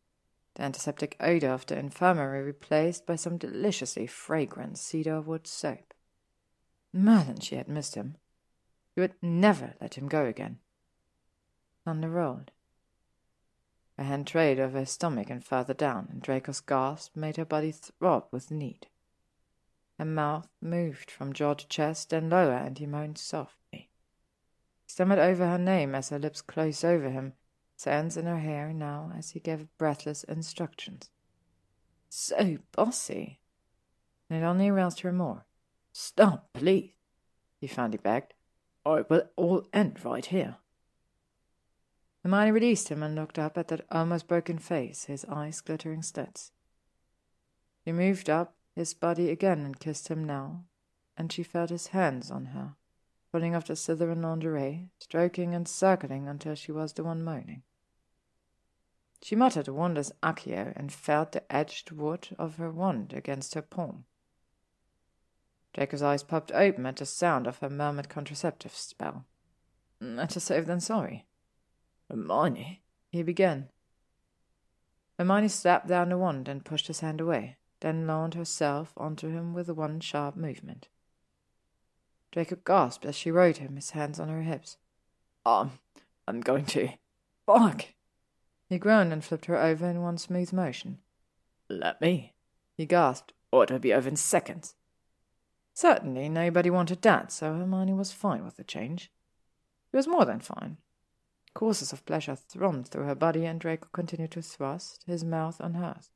[0.55, 5.93] The antiseptic odor of the infirmary replaced by some deliciously fragrant cedar wood soap.
[6.91, 8.15] Merlin, she had missed him.
[8.93, 10.59] She would never let him go again.
[11.83, 12.51] Thunder rolled.
[13.97, 17.71] Her hand trailed over his stomach and further down, and Draco's gasp made her body
[17.71, 18.87] throb with need.
[19.97, 23.89] Her mouth moved from jaw to chest, and lower, and he moaned softly.
[24.83, 27.33] He stammered over her name as her lips closed over him,
[27.83, 31.09] hands in her hair now as he gave breathless instructions.
[32.09, 33.39] So bossy.
[34.29, 35.45] And it only aroused her more.
[35.91, 36.91] Stop, please,
[37.59, 38.33] he finally begged,
[38.83, 40.57] or it will all end right here.
[42.23, 46.51] Hermione released him and looked up at that almost broken face, his eyes glittering slits.
[47.83, 50.65] He moved up his body again and kissed him now,
[51.17, 52.75] and she felt his hands on her,
[53.31, 57.63] pulling off the Slytherin lingerie, stroking and circling until she was the one moaning.
[59.21, 63.61] She muttered a wondrous accio and felt the edged wood of her wand against her
[63.61, 64.05] palm.
[65.73, 69.25] Draco's eyes popped open at the sound of her murmured contraceptive spell.
[70.01, 71.25] Mm, Better safe than sorry.
[72.09, 73.69] Hermione, he began.
[75.17, 79.53] Hermione slapped down the wand and pushed his hand away, then launched herself onto him
[79.53, 80.87] with one sharp movement.
[82.31, 84.77] Draco gasped as she rode him, his hands on her hips.
[85.45, 85.79] Um,
[86.27, 86.89] I'm going to.
[87.45, 87.85] Fuck!
[88.67, 90.99] He groaned and flipped her over in one smooth motion.
[91.69, 92.33] Let me,
[92.75, 94.75] he gasped, or it'll be over in seconds.
[95.73, 99.11] Certainly, nobody wanted that, so Hermione was fine with the change.
[99.91, 100.77] She was more than fine.
[101.53, 105.75] Courses of pleasure thrummed through her body, and Draco continued to thrust, his mouth on
[105.75, 106.09] hers,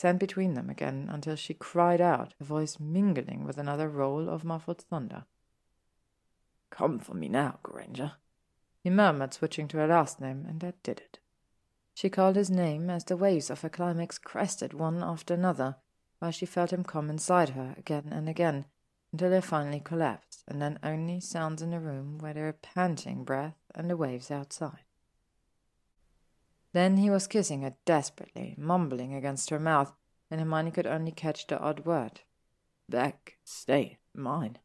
[0.00, 4.44] sent between them again until she cried out, her voice mingling with another roll of
[4.44, 5.26] muffled thunder.
[6.70, 8.12] Come for me now, Granger,
[8.82, 11.18] he murmured, switching to her last name, and that did it.
[11.92, 15.76] She called his name as the waves of her climax crested one after another,
[16.18, 18.64] while she felt him come inside her again and again,
[19.12, 22.58] until they finally collapsed, and then only sounds in the room where there were their
[22.62, 24.84] panting breath and the waves outside.
[26.72, 29.92] Then he was kissing her desperately, mumbling against her mouth,
[30.30, 32.20] and Hermione could only catch the odd word.
[32.88, 34.58] Back, stay, mine.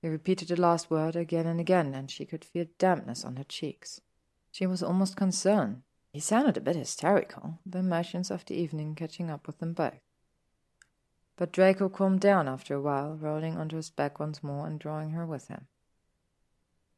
[0.00, 3.44] He repeated the last word again and again, and she could feel dampness on her
[3.44, 4.00] cheeks.
[4.50, 5.82] She was almost concerned.
[6.12, 10.00] He sounded a bit hysterical, the emotions of the evening catching up with them both.
[11.36, 15.10] But Draco calmed down after a while, rolling onto his back once more and drawing
[15.10, 15.68] her with him.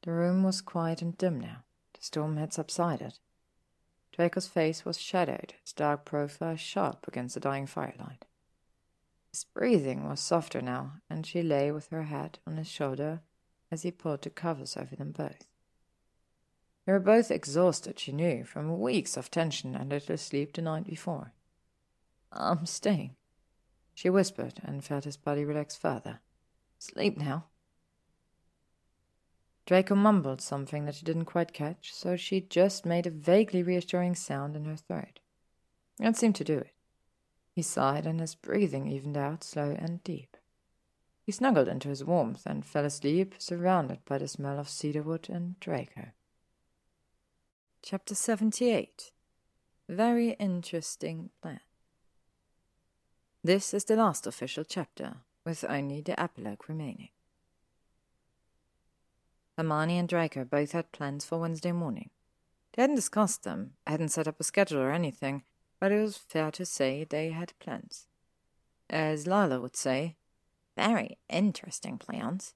[0.02, 1.64] The room was quiet and dim now.
[1.92, 3.18] The storm had subsided.
[4.14, 8.24] Draco's face was shadowed, its dark profile sharp against the dying firelight.
[9.32, 13.22] His breathing was softer now, and she lay with her head on his shoulder
[13.72, 15.48] as he pulled the covers over them both.
[16.86, 20.84] They were both exhausted, she knew, from weeks of tension and little sleep the night
[20.86, 21.32] before.
[22.30, 23.16] I'm staying,
[23.94, 26.20] she whispered and felt his body relax further.
[26.78, 27.46] Sleep now.
[29.66, 34.14] Draco mumbled something that she didn't quite catch, so she just made a vaguely reassuring
[34.14, 35.20] sound in her throat.
[35.98, 36.72] That seemed to do it.
[37.52, 40.36] He sighed, and his breathing evened out, slow and deep.
[41.24, 45.58] He snuggled into his warmth and fell asleep, surrounded by the smell of cedarwood and
[45.60, 46.08] Draco.
[47.82, 49.12] Chapter 78
[49.88, 51.60] Very Interesting Plan.
[53.42, 57.10] This is the last official chapter, with only the epilogue remaining.
[59.56, 62.10] Hermione and Draco both had plans for Wednesday morning.
[62.72, 65.44] They hadn't discussed them, hadn't set up a schedule or anything,
[65.78, 68.08] but it was fair to say they had plans.
[68.90, 70.16] As Lila would say,
[70.76, 72.54] very interesting plans.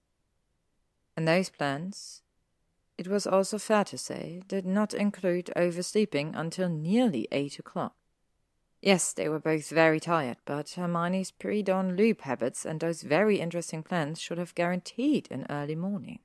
[1.17, 2.23] And those plans,
[2.97, 7.95] it was also fair to say, did not include oversleeping until nearly eight o'clock.
[8.83, 13.41] Yes, they were both very tired, but Hermione's pre dawn loop habits and those very
[13.41, 16.21] interesting plans should have guaranteed an early morning.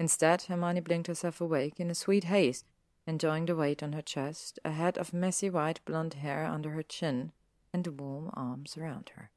[0.00, 2.64] Instead, Hermione blinked herself awake in a sweet haze
[3.06, 6.82] enjoying the weight on her chest, a head of messy white blonde hair under her
[6.82, 7.32] chin,
[7.72, 9.30] and warm arms around her.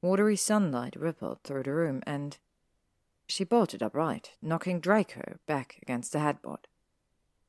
[0.00, 2.38] Watery sunlight rippled through the room, and
[3.26, 6.68] she bolted upright, knocking Draco back against the headboard.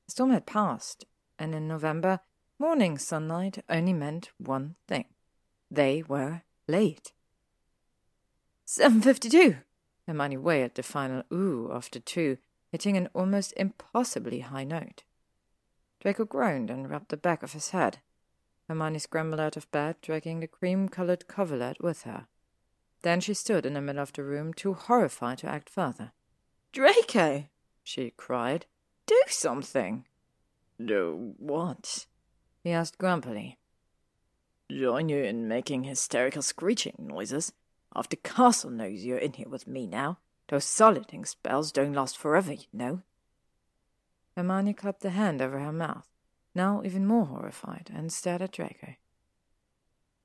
[0.07, 1.05] The storm had passed,
[1.37, 2.21] and in November,
[2.57, 5.05] morning sunlight only meant one thing.
[5.69, 7.11] They were late.
[8.65, 9.57] Seven fifty-two.
[10.07, 12.37] Hermione wailed the final ooh after two,
[12.71, 15.03] hitting an almost impossibly high note.
[15.99, 17.99] Draco groaned and rubbed the back of his head.
[18.67, 22.27] Hermione scrambled out of bed, dragging the cream-colored coverlet with her.
[23.01, 26.11] Then she stood in the middle of the room, too horrified to act further.
[26.71, 27.45] Draco!
[27.83, 28.65] she cried.
[29.05, 30.05] Do something!
[30.83, 32.07] Do what?
[32.63, 33.57] he asked grumpily.
[34.71, 37.51] Join you in making hysterical screeching noises.
[38.09, 40.19] The castle knows you're in here with me now.
[40.49, 43.01] Those soliding spells don't last forever, you know.
[44.35, 46.07] Hermione clapped a hand over her mouth,
[46.55, 48.95] now even more horrified, and stared at Draco.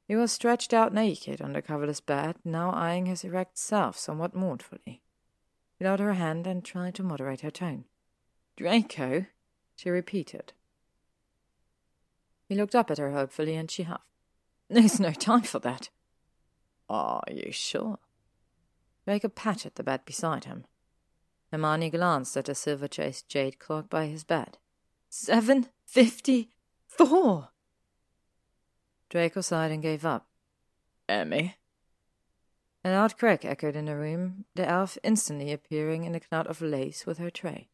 [0.07, 4.35] He was stretched out naked on the coverless bed, now eyeing his erect self somewhat
[4.35, 5.03] mournfully.
[5.79, 7.85] He held her hand and tried to moderate her tone.
[8.57, 9.27] Draco,
[9.77, 10.55] she repeated.
[12.49, 14.05] He looked up at her hopefully, and she huffed.
[14.69, 15.91] There's no time for that.
[16.89, 17.99] Are you sure?
[19.05, 20.65] Draco patted the bed beside him.
[21.51, 24.59] Hermione glanced at the silver-chased jade clock by his bed.
[25.09, 27.49] Seven fifty-four!
[29.09, 30.27] Draco sighed and gave up.
[31.09, 31.57] Emmy?
[32.85, 36.61] A loud crack echoed in the room, the elf instantly appearing in a knot of
[36.61, 37.69] lace with her tray.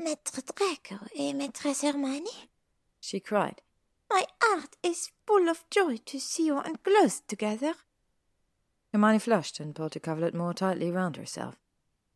[0.00, 2.50] Maître Draco et Maîtresse Hermione?
[3.00, 3.62] she cried.
[4.10, 7.74] My heart is full of joy to see you enclosed together.
[8.92, 11.56] Hermione flushed and pulled the coverlet more tightly round herself.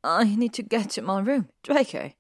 [0.03, 1.49] I need to get to my room.
[1.63, 2.13] Draco.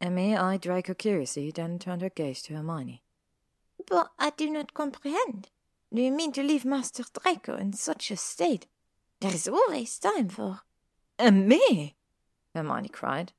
[0.00, 3.02] Emmy eyed Draco curiously, then turned her gaze to Hermione.
[3.86, 5.50] But I do not comprehend.
[5.92, 8.66] Do you mean to leave Master Draco in such a state?
[9.20, 10.60] There is always time for.
[11.18, 11.96] Emmy!
[12.54, 13.32] Hermione cried.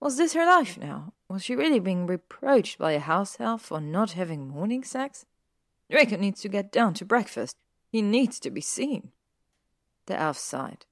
[0.00, 1.12] Was this her life now?
[1.28, 5.26] Was she really being reproached by a house elf for not having morning sex?
[5.90, 7.54] Draco needs to get down to breakfast.
[7.90, 9.12] He needs to be seen.
[10.08, 10.86] The elf sighed.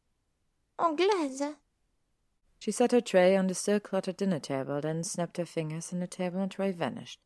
[0.78, 1.54] Anglaise.
[2.58, 6.02] She set her tray on the still cluttered dinner table, then snapped her fingers, and
[6.02, 7.18] the table and tray vanished.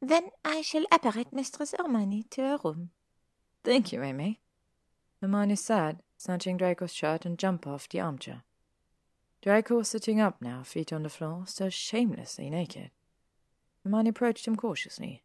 [0.00, 2.90] Then I shall apparate Mistress Hermione to her room.
[3.64, 4.40] Thank you, Emmy.
[5.20, 8.44] Hermione said, snatching Draco's shirt and jumper off the armchair.
[9.42, 12.92] Draco was sitting up now, feet on the floor, still shamelessly naked.
[13.82, 15.24] Hermione approached him cautiously.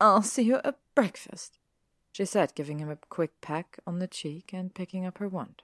[0.00, 1.60] I'll see you at breakfast,
[2.12, 5.62] she said, giving him a quick peck on the cheek and picking up her wand.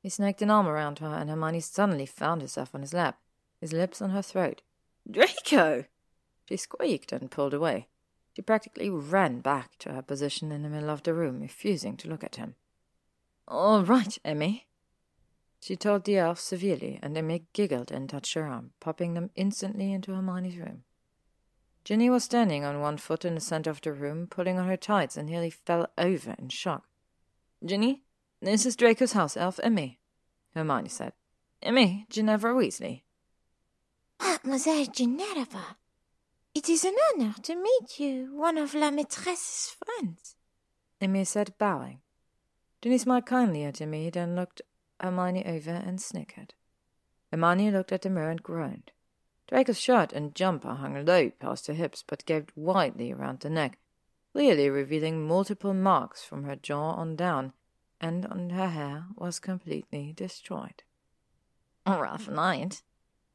[0.00, 3.20] He snaked an arm around her, and Hermione suddenly found herself on his lap,
[3.60, 4.62] his lips on her throat.
[5.08, 5.84] Draco!
[6.48, 7.88] She squeaked and pulled away.
[8.34, 12.08] She practically ran back to her position in the middle of the room, refusing to
[12.08, 12.54] look at him.
[13.46, 14.66] All right, Emmy,
[15.60, 19.92] she told the elf severely, and Emmy giggled and touched her arm, popping them instantly
[19.92, 20.84] into Hermione's room.
[21.84, 24.76] Ginny was standing on one foot in the center of the room, pulling on her
[24.76, 26.86] tights, and nearly fell over in shock.
[27.64, 28.02] Ginny,
[28.40, 29.98] this is Draco's house elf, Emmy,
[30.54, 31.12] Hermione said.
[31.62, 33.02] Emmy, Ginevra Weasley.
[34.20, 35.76] Mademoiselle Ginevra,
[36.54, 40.36] it is an honor to meet you, one of La Maîtresse's friends,
[41.00, 42.00] Emmy said, bowing.
[42.80, 44.62] Ginny smiled kindly at Emmy, then looked
[45.00, 46.54] Hermione over and snickered.
[47.30, 48.92] Hermione looked at the mirror and groaned.
[49.48, 53.78] Draco's shirt and jumper hung low past her hips, but gaped widely around the neck,
[54.32, 57.52] clearly revealing multiple marks from her jaw on down,
[58.00, 60.82] and on her hair was completely destroyed.
[61.86, 62.82] Rough night,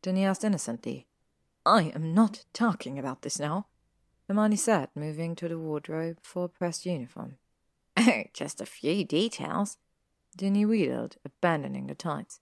[0.02, 1.08] Ginny asked innocently.
[1.66, 3.68] I am not talking about this now,
[4.28, 7.38] Hermione said, moving to the wardrobe for a pressed uniform.
[7.96, 9.78] Oh, just a few details,
[10.38, 12.40] Ginny wheedled, abandoning the tights.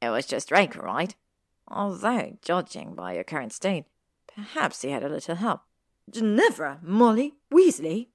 [0.00, 1.14] It was just Draco, right?
[1.68, 3.86] Although, judging by your current state,
[4.34, 5.62] perhaps he had a little help.
[6.10, 8.08] Ginevra, Molly, Weasley.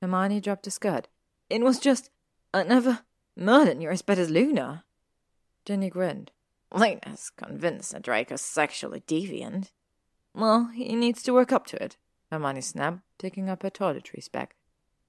[0.00, 1.08] Hermione dropped a skirt.
[1.48, 2.10] It was just
[2.52, 3.00] I never
[3.36, 4.84] murdered you're as bad as Luna.
[5.64, 6.32] Ginny grinned.
[6.72, 9.70] Luna's convinced that Draco's sexually deviant.
[10.34, 11.96] Well, he needs to work up to it,
[12.30, 14.54] Hermione snapped, taking up her toiletries bag.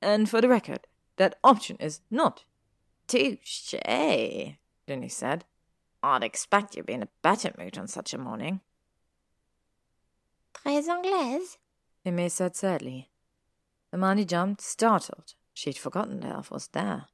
[0.01, 0.87] And for the record,
[1.17, 2.45] that option is not.
[3.07, 3.75] Touche,
[4.87, 5.45] Ginny said.
[6.03, 8.61] I'd expect you'd be in a better mood on such a morning.
[10.53, 11.57] Très anglaise,
[12.05, 13.09] Emmy said sadly.
[13.91, 15.33] Hermione jumped, startled.
[15.53, 17.05] She'd forgotten the elf was there.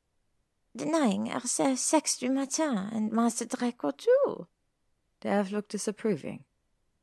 [0.75, 4.47] Denying herself sex du matin and Master Draco too.
[5.21, 6.43] The elf looked disapproving.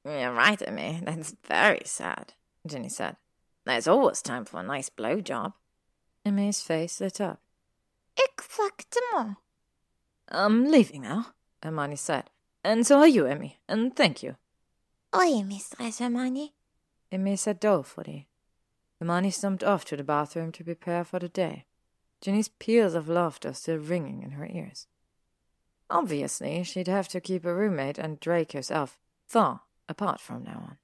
[0.05, 1.01] You're right, Emmy.
[1.03, 2.35] That's very sad,
[2.67, 3.17] Ginny said.
[3.65, 5.55] There's always time for a nice blow job.
[6.25, 7.41] Emmy's face lit up.
[8.17, 9.37] Exactement.
[10.29, 11.27] I'm leaving now,
[11.65, 12.31] Hermione said.
[12.63, 14.37] And so are you, Emmy, and thank you.
[15.13, 16.53] Oui, Mistress Hermione.
[17.11, 18.29] Emmy said dolefully.
[18.99, 21.65] Hermione stumped off to the bathroom to prepare for the day.
[22.21, 24.87] Ginny's peals of laughter still ringing in her ears.
[25.91, 30.77] Obviously, she'd have to keep her roommate and Drake herself far apart from now on.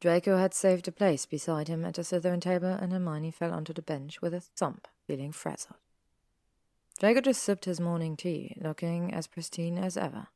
[0.00, 3.72] Draco had saved a place beside him at the Slytherin table, and Hermione fell onto
[3.72, 5.78] the bench with a thump, feeling frazzled.
[6.98, 10.28] Draco just sipped his morning tea, looking as pristine as ever.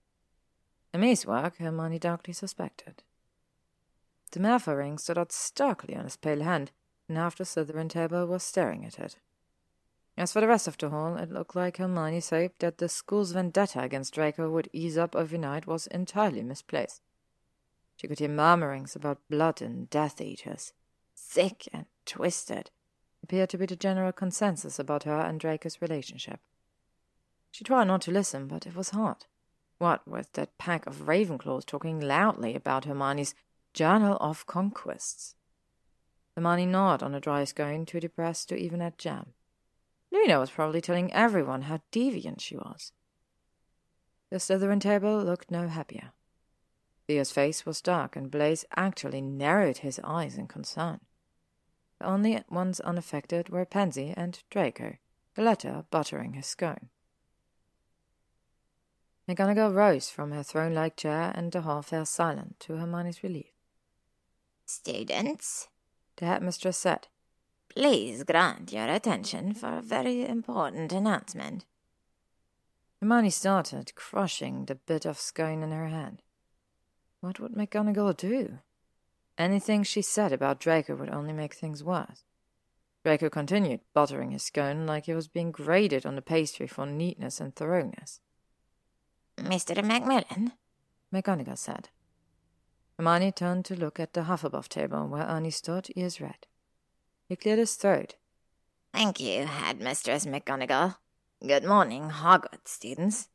[0.93, 3.03] Emmy's work, Hermione darkly suspected.
[4.33, 6.71] The Malfoy ring stood out starkly on his pale hand,
[7.09, 9.17] and half the Slytherin table was staring at it.
[10.19, 13.33] As for the rest of the hall, it looked like Hermione's hope that the school's
[13.33, 17.01] vendetta against Draco would ease up overnight was entirely misplaced.
[17.97, 20.75] She could hear murmurings about blood and Death Eaters.
[21.15, 22.71] Sick and twisted
[23.23, 26.41] appeared to be the general consensus about her and Draco's relationship.
[27.51, 29.27] She tried not to listen, but it was hard.
[29.79, 33.35] What with that pack of Ravenclaws talking loudly about Hermione's
[33.73, 35.35] Journal of Conquests?
[36.37, 39.33] Hermione gnawed on a dry scone, too depressed to even add jam.
[40.13, 42.93] Luna was probably telling everyone how deviant she was.
[44.31, 46.13] The Slytherin table looked no happier.
[47.07, 51.01] Theo's face was dark, and Blaise actually narrowed his eyes in concern.
[51.99, 54.97] The only ones unaffected were Pansy and Draco,
[55.35, 56.91] the latter buttering his scone.
[59.31, 63.53] McGonagall rose from her throne-like chair, and the hall fell silent to Hermione's relief.
[64.67, 65.69] Students,
[66.17, 67.07] The headmistress said.
[67.69, 71.65] Please grant your attention for a very important announcement.
[73.01, 76.23] Hermione started, crushing the bit of scone in her hand.
[77.21, 78.59] What would McGonagall do?
[79.39, 82.25] Anything she said about Draco would only make things worse.
[83.05, 87.41] Draco continued, buttering his scone like he was being graded on the pastry for neatness
[87.41, 88.21] and thoroughness.
[89.41, 89.83] Mr.
[89.85, 90.53] Macmillan?
[91.13, 91.89] McGonagall said.
[92.97, 96.47] Hermione turned to look at the Hufflepuff table where Ernie stood, ears red.
[97.29, 98.17] He cleared his throat.
[98.93, 100.97] Thank you, Headmistress McGonagall.
[101.47, 103.29] Good morning, Hogwarts students.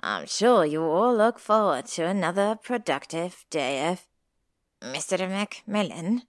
[0.00, 4.06] I'm sure you all look forward to another productive day of.
[4.80, 5.18] Mr.
[5.28, 6.22] Macmillan?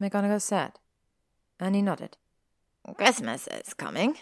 [0.00, 0.72] McGonagall said,
[1.60, 2.16] he nodded.
[2.96, 4.16] Christmas is coming,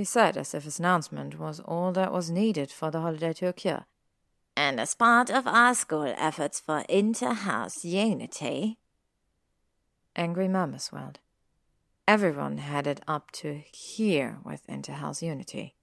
[0.00, 3.46] he said as if his announcement was all that was needed for the holiday to
[3.46, 3.84] occur.
[4.56, 8.78] And as part of our school efforts for inter-house unity.
[10.16, 11.18] Angry murmurs swelled.
[12.08, 15.74] Everyone had it up to here with inter-house unity.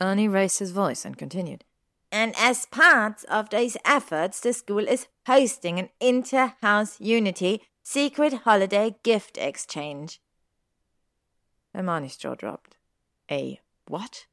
[0.00, 1.62] Ernie raised his voice and continued.
[2.10, 8.96] And as part of these efforts, the school is hosting an inter-house unity secret holiday
[9.04, 10.20] gift exchange.
[11.72, 12.78] Hermione's jaw dropped.
[13.32, 14.26] A what?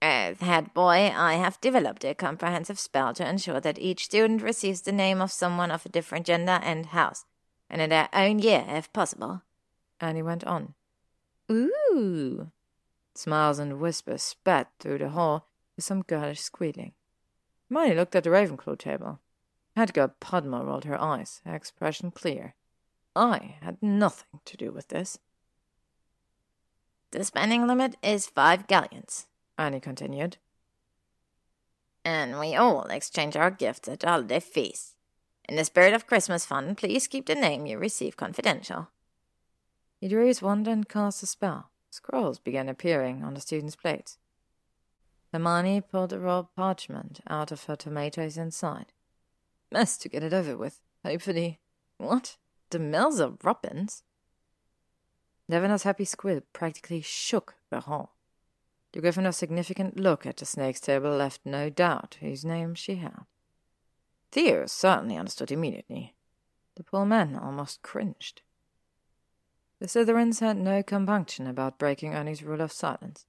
[0.00, 4.82] As head boy, I have developed a comprehensive spell to ensure that each student receives
[4.82, 7.24] the name of someone of a different gender and house,
[7.68, 9.42] and in their own year, if possible.
[10.00, 10.74] And he went on.
[11.50, 12.52] Ooh!
[13.16, 16.92] Smiles and whispers spat through the hall with some girlish squealing.
[17.68, 19.18] Hermione looked at the Ravenclaw table.
[19.76, 22.54] Hedga Pudmore rolled her eyes, expression clear.
[23.16, 25.18] I had nothing to do with this.
[27.16, 29.24] The spending limit is five galleons,
[29.58, 30.36] Ernie continued.
[32.04, 34.96] And we all exchange our gifts at the holiday feast.
[35.48, 38.88] In the spirit of Christmas fun, please keep the name you receive confidential.
[39.98, 41.70] He drew his wand and cast a spell.
[41.88, 44.18] Scrolls began appearing on the students' plates.
[45.32, 48.92] Hermione pulled a roll of parchment out of her tomatoes inside.
[49.70, 50.82] Best to get it over with.
[51.02, 51.60] Hopefully.
[51.96, 52.36] What?
[52.70, 54.02] Demelza Robins?
[55.48, 58.16] Levin's happy squib practically shook the hall.
[58.92, 63.26] The Gryffindor's significant look at the snake's table left no doubt whose name she had.
[64.32, 66.14] Theo certainly understood immediately.
[66.76, 68.42] The poor man almost cringed.
[69.78, 73.26] The Slytherins had no compunction about breaking Ernie's rule of silence.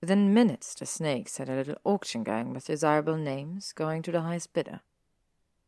[0.00, 4.20] Within minutes, the snakes had a little auction going with desirable names going to the
[4.20, 4.80] highest bidder.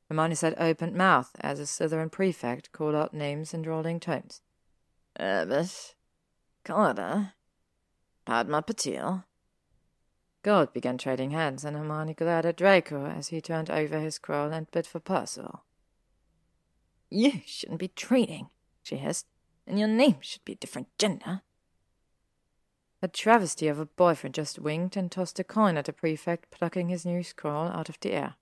[0.09, 4.43] Hermione sat open mouthed as a Slytherin prefect called out names in drawling tones.
[5.18, 5.94] Herbert,
[6.64, 7.32] Carter,
[8.24, 9.24] Padma Patil.
[10.42, 14.52] Gold began trading hands, and Hermione glared at Draco as he turned over his scroll
[14.52, 15.64] and bid for Percival.
[17.10, 18.48] You shouldn't be trading,
[18.82, 19.26] she hissed,
[19.66, 21.42] and your name should be a different gender.
[23.02, 26.88] A travesty of a boyfriend just winked and tossed a coin at the prefect, plucking
[26.88, 28.34] his new scroll out of the air.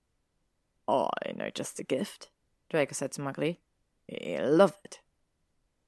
[0.89, 2.31] I know just the gift,
[2.71, 3.61] Draco said smugly.
[4.09, 5.01] He'll love it.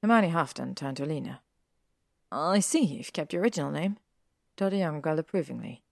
[0.01, 1.41] Hermione and turned to Lena.
[2.31, 3.97] I see you've kept your original name,
[4.55, 5.83] told the young girl approvingly.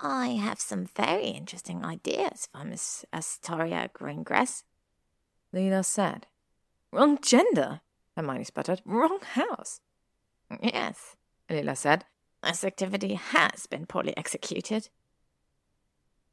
[0.00, 4.64] I have some very interesting ideas for Miss Astoria Greengrass,
[5.52, 6.26] Lena said.
[6.92, 7.80] Wrong gender,
[8.16, 8.82] Hermione sputtered.
[8.84, 9.80] Wrong house.
[10.62, 11.16] Yes,
[11.48, 12.04] Lila said.
[12.42, 14.88] This activity has been poorly executed.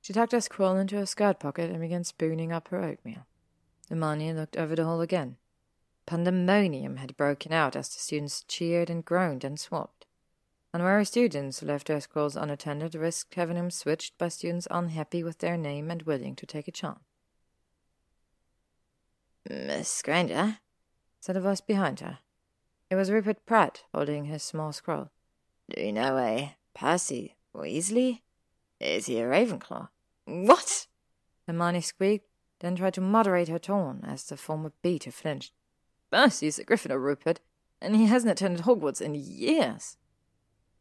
[0.02, 3.26] She tucked her scroll into her skirt pocket and began spooning up her oatmeal.
[3.90, 5.38] Hermione looked over the hall again.
[6.12, 10.06] Pandemonium had broken out as the students cheered and groaned and swapped.
[10.74, 15.38] Unwary students who left their scrolls unattended risked having them switched by students unhappy with
[15.38, 17.00] their name and willing to take a chance.
[19.50, 20.58] Miss Granger,
[21.22, 22.20] said a voice behind her.
[22.90, 25.12] It was Rupert Pratt holding his small scroll.
[25.74, 28.20] Do you know a Percy Weasley?
[28.82, 29.88] Is he a Ravenclaw?
[30.26, 30.88] What?
[31.48, 32.28] Hermione squeaked,
[32.60, 35.54] then tried to moderate her tone as the former beater flinched.
[36.12, 37.40] Percy's a Gryffindor, Rupert,
[37.82, 39.98] and he hasn't attended Hogwarts in years.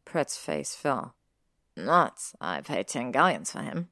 [0.05, 1.15] Pratt's face fell.
[1.75, 2.35] Nuts.
[2.41, 3.89] I paid ten galleons for him.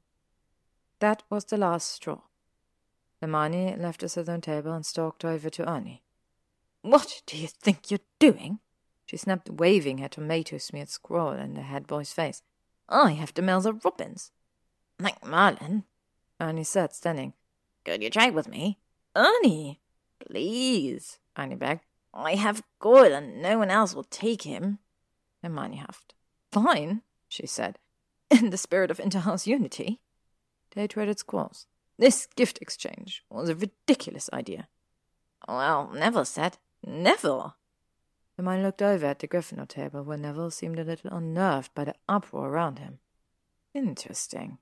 [1.00, 2.20] That was the last straw.
[3.20, 6.02] Hermione left the Slytherin table and stalked over to Ernie.
[6.82, 8.60] What do you think you're doing?
[9.06, 12.42] She snapped, waving her tomato-smeared scroll in the head boy's face.
[12.88, 14.30] I have Demelza Robins.
[14.98, 15.84] Macmillan,
[16.40, 17.32] Ernie said, standing.
[17.84, 18.78] Could you trade with me?
[19.16, 19.80] Ernie!
[20.26, 21.82] Please, Ernie begged.
[22.12, 24.78] I have Goyle and no one else will take him.
[25.42, 26.14] Hermione huffed.
[26.52, 27.78] Fine, she said,
[28.30, 30.00] in the spirit of interhouse unity.
[30.72, 31.66] They traded scrolls.
[31.98, 34.68] This gift exchange was a ridiculous idea.
[35.46, 37.54] Well, Neville said, Never.
[38.36, 41.94] Hermione looked over at the Gryffindor table, where Neville seemed a little unnerved by the
[42.08, 43.00] uproar around him.
[43.74, 44.58] Interesting.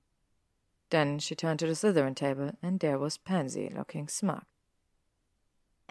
[0.89, 4.43] Then she turned to the Slytherin table, and there was Pansy, looking smug.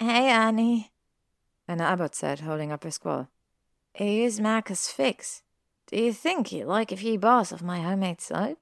[0.01, 0.93] Hey, Annie,
[1.67, 3.27] Hannah Abbott said, holding up her scroll.
[3.93, 5.43] Here's Marcus Fix.
[5.89, 8.59] Do you think he'd like a few bars of my homemade soap?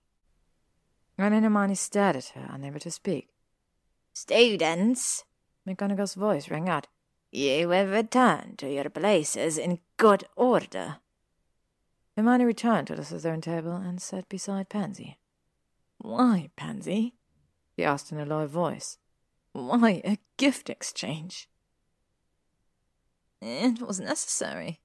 [1.18, 3.28] Ron and stared at her, unable to speak.
[4.14, 5.24] Students,
[5.68, 6.86] McGonagall's voice rang out.
[7.30, 11.00] You have returned to your places in good order.
[12.16, 15.18] Hermione returned to the Slytherin table and sat beside Pansy.
[15.98, 17.12] Why, Pansy?
[17.76, 18.96] he asked in a low voice.
[19.56, 21.48] Why a gift exchange?
[23.40, 24.80] It was necessary,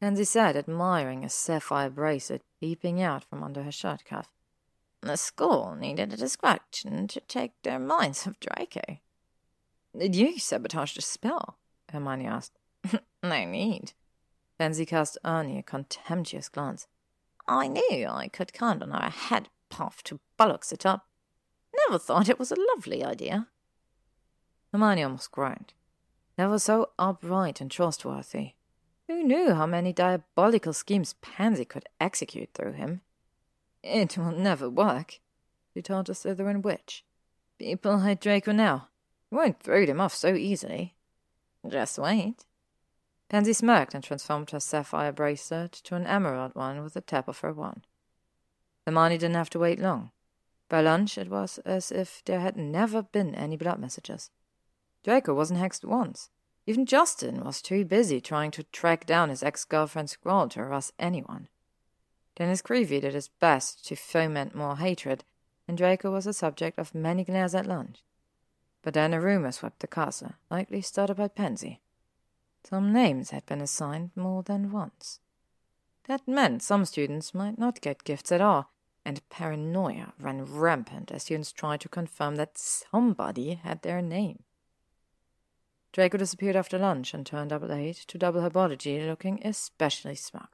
[0.00, 4.32] Pansy said, admiring a sapphire bracelet peeping out from under her shirt cuff.
[5.02, 8.98] The school needed a distraction to take their minds off Draco.
[9.96, 11.56] Did you sabotage the spell?
[11.92, 12.58] Hermione asked.
[13.22, 13.92] no need.
[14.58, 16.88] Pansy cast Ernie a contemptuous glance.
[17.46, 21.06] I knew I could count on our head puff to bollocks it up.
[21.86, 23.46] Never thought it was a lovely idea.
[24.72, 25.72] Hermione almost groaned.
[26.36, 28.52] Never so upright and trustworthy.
[29.08, 33.00] Who knew how many diabolical schemes Pansy could execute through him?
[33.82, 35.20] It will never work,
[35.72, 37.04] she told the Slytherin witch.
[37.58, 38.88] People hate Draco now.
[39.30, 40.94] You won't throw them off so easily.
[41.66, 42.44] Just wait.
[43.28, 47.40] Pansy smirked and transformed her sapphire bracelet to an emerald one with a tap of
[47.40, 47.86] her wand.
[48.86, 50.10] Hermione didn't have to wait long.
[50.68, 54.30] By lunch, it was as if there had never been any blood messages.
[55.04, 56.30] Draco wasn't hexed once.
[56.66, 61.48] Even Justin was too busy trying to track down his ex-girlfriend's scroll to harass anyone.
[62.36, 65.24] Dennis Creevey did his best to foment more hatred,
[65.66, 68.02] and Draco was the subject of many glares at lunch.
[68.82, 71.80] But then a rumor swept the castle, likely started by Pansy.
[72.64, 75.20] Some names had been assigned more than once.
[76.06, 78.70] That meant some students might not get gifts at all,
[79.04, 84.42] and paranoia ran rampant as students tried to confirm that somebody had their name.
[85.92, 90.48] Draco disappeared after lunch and turned up late to double her looking especially smug.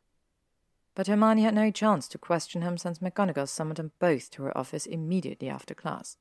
[0.95, 4.57] But Hermione had no chance to question him since McGonagall summoned them both to her
[4.57, 6.17] office immediately after class.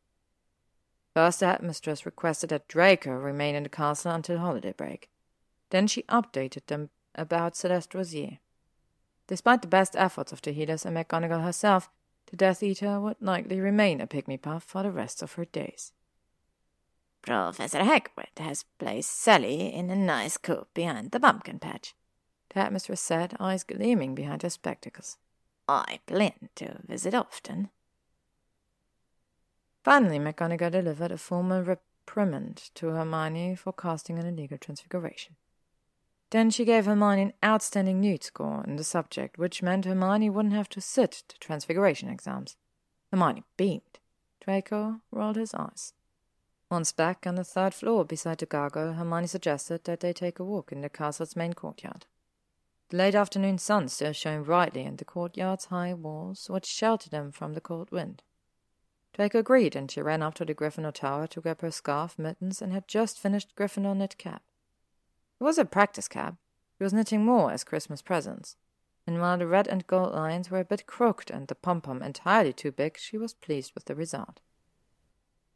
[1.14, 5.12] First, the headmistress requested that Draco remain in the castle until holiday break.
[5.70, 8.40] Then she updated them about Celeste Rosier.
[9.28, 11.90] Despite the best efforts of the healers and McGonagall herself,
[12.28, 15.94] the Death Eater would likely remain a pygmy puff for the rest of her days.
[17.24, 21.96] Professor Hagrid has placed Sally in a nice coop behind the pumpkin patch,
[22.50, 25.18] the headmistress said, eyes gleaming behind her spectacles.
[25.66, 27.70] I plan to visit often.
[29.86, 35.38] Finally, McGonagall delivered a formal reprimand to Hermione for casting an illegal transfiguration.
[36.30, 40.56] Then she gave Hermione an outstanding newt score in the subject, which meant Hermione wouldn't
[40.56, 42.58] have to sit the transfiguration exams.
[43.12, 44.00] Hermione beamed.
[44.44, 45.94] Draco rolled his eyes.
[46.74, 50.44] Once back on the third floor beside the gargoyle, Hermione suggested that they take a
[50.44, 52.08] walk in the castle's main courtyard.
[52.90, 57.32] The late afternoon sun still shone brightly in the courtyard's high walls, which sheltered them
[57.32, 58.24] from the cold wind.
[59.14, 62.60] Draco agreed, and she ran up to the Gryffindor Tower to grab her scarf, mittens,
[62.60, 64.42] and had just finished Gryffindor knit cap.
[65.40, 66.38] It was a practice cap.
[66.80, 68.56] She was knitting more as Christmas presents.
[69.06, 72.52] And while the red and gold lines were a bit crooked and the pom-pom entirely
[72.52, 74.40] too big, she was pleased with the result.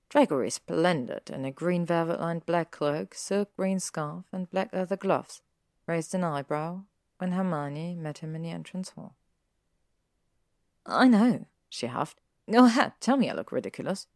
[0.10, 5.42] Draco resplendent in a green velvet-lined black cloak, silk green scarf, and black leather gloves,
[5.86, 6.84] raised an eyebrow
[7.18, 9.16] when Hermione met him in the entrance hall.
[10.86, 12.22] I know, she huffed.
[12.50, 14.08] Go ahead, tell me I look ridiculous.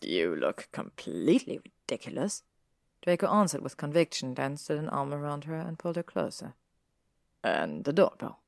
[0.00, 2.42] You look completely ridiculous,
[3.02, 6.54] Draco answered with conviction, then slid an arm around her and pulled her closer.
[7.42, 8.40] And the doorbell.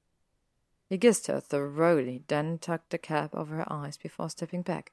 [0.89, 4.93] He kissed her thoroughly, then tucked the cap over her eyes before stepping back.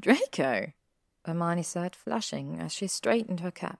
[0.00, 0.72] Draco!
[1.24, 3.78] Hermione said, flushing as she straightened her cap.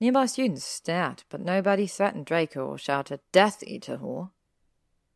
[0.00, 4.30] Nearby students stared, but nobody threatened Draco or shouted, Death Eater whore.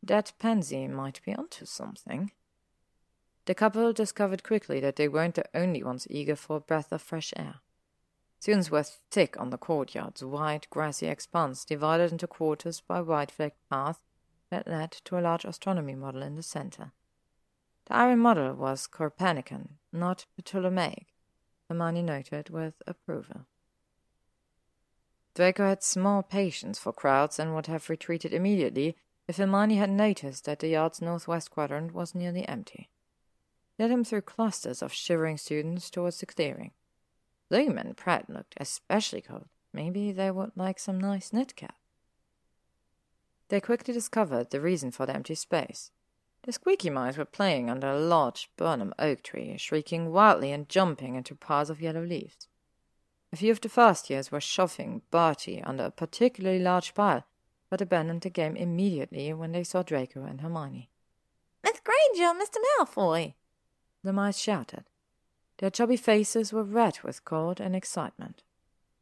[0.03, 2.31] That Pansy might be onto something.
[3.45, 7.01] The couple discovered quickly that they weren't the only ones eager for a breath of
[7.01, 7.55] fresh air.
[8.39, 13.57] Students were thick on the courtyard's wide, grassy expanse, divided into quarters by wide flagged
[13.69, 13.99] paths
[14.49, 16.91] that led to a large astronomy model in the center.
[17.85, 21.10] The iron model was Copernican, not Ptolemaic,
[21.71, 23.45] Hermione noted with approval.
[25.35, 30.43] Draco had small patience for crowds and would have retreated immediately if Hermione had noticed
[30.43, 32.89] that the yard's northwest quadrant was nearly empty.
[33.79, 36.71] Led him through clusters of shivering students towards the clearing.
[37.49, 41.75] Bloom and Pratt looked especially cold, maybe they would like some nice knit cap.
[43.47, 45.91] They quickly discovered the reason for the empty space.
[46.43, 51.15] The squeaky mice were playing under a large Burnham oak tree, shrieking wildly and jumping
[51.15, 52.47] into piles of yellow leaves.
[53.31, 57.25] A few of the first years were shoving Bertie under a particularly large pile,
[57.69, 60.89] but abandoned the game immediately when they saw Draco and Hermione.
[61.63, 62.57] Miss Granger, Mr.
[62.79, 63.35] Malfoy!
[64.03, 64.85] The mice shouted.
[65.59, 68.41] Their chubby faces were red with cold and excitement.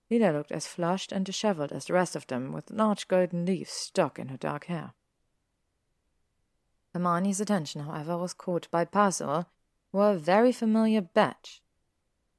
[0.09, 3.71] Lila looked as flushed and dishevelled as the rest of them, with large golden leaves
[3.71, 4.93] stuck in her dark hair.
[6.93, 9.47] Hermione's attention, however, was caught by Percival,
[9.91, 11.61] wore a very familiar badge,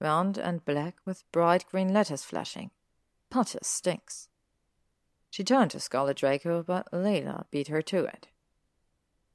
[0.00, 2.70] round and black with bright green letters flashing.
[3.30, 4.28] Potter stinks.
[5.30, 8.28] She turned to Scarlet Draco, but Layla beat her to it.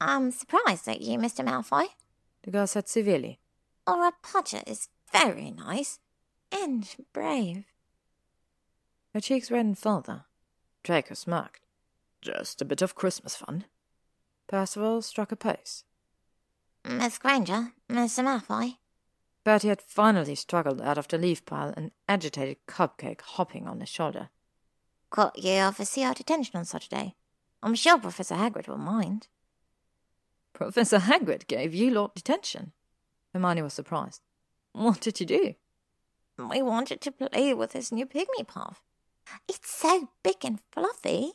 [0.02, 1.46] I'm surprised at you, Mr.
[1.46, 1.88] Malfoy,
[2.44, 3.40] the girl said severely.
[3.88, 6.00] Auror Potter is very nice
[6.52, 7.66] and brave.
[9.14, 10.26] Her cheeks reddened further.
[10.84, 11.62] Draco smirked.
[12.22, 13.66] Just a bit of Christmas fun.
[14.48, 15.84] Percival struck a pose.
[16.84, 18.24] Miss Granger, Mr.
[18.24, 18.78] Malfoy.
[19.44, 23.90] Bertie had finally struggled out of the leaf pile, an agitated cupcake hopping on his
[23.90, 24.30] shoulder.
[25.10, 27.16] Caught you off a CR detention on Saturday.
[27.62, 29.28] I'm sure Professor Hagrid will mind.
[30.54, 32.72] Professor Hagrid gave you lot detention?
[33.34, 34.22] Hermione was surprised.
[34.74, 35.56] What did you do?
[36.38, 38.84] We wanted to play with his new pygmy puff.
[39.48, 41.34] It's so big and fluffy.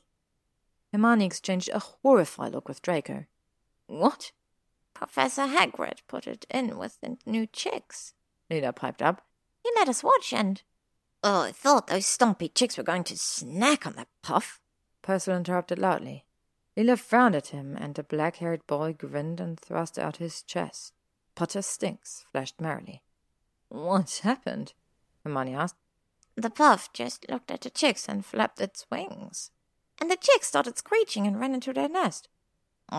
[0.93, 3.27] Hermione exchanged a horrified look with Draco.
[3.87, 4.33] What?
[4.95, 8.15] Professor Hagrid put it in with the new chicks.
[8.51, 9.27] Lila piped up.
[9.63, 10.63] He let us watch and...
[11.23, 14.59] Oh, I thought those stumpy chicks were going to snack on that puff.
[15.03, 16.25] Percival interrupted loudly.
[16.77, 20.95] Lila frowned at him, and the black-haired boy grinned and thrust out his chest.
[21.35, 23.03] Potter stinks flashed merrily.
[23.69, 24.73] What's happened?
[25.25, 25.77] Hermione asked.
[26.37, 29.51] The puff just looked at the chicks and flapped its wings.
[30.01, 32.29] And the chicks started screeching and ran into their nest.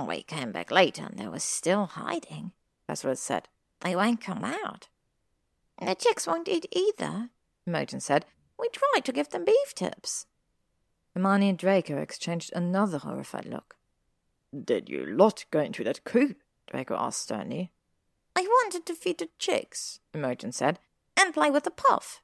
[0.08, 2.52] We came back later and they were still hiding.
[2.88, 3.50] That's said.
[3.82, 4.88] They won't come out.
[5.80, 7.30] The chicks won't eat either,
[7.66, 8.26] Imogen said.
[8.60, 10.28] We tried to give them beef tips.
[11.16, 13.76] Hermione and Draco exchanged another horrified look.
[14.64, 16.38] Did you lot go into that coop?
[16.68, 17.72] Draco asked sternly.
[18.36, 20.80] I wanted to feed the chicks, Imogen said,
[21.18, 22.22] and play with the puff.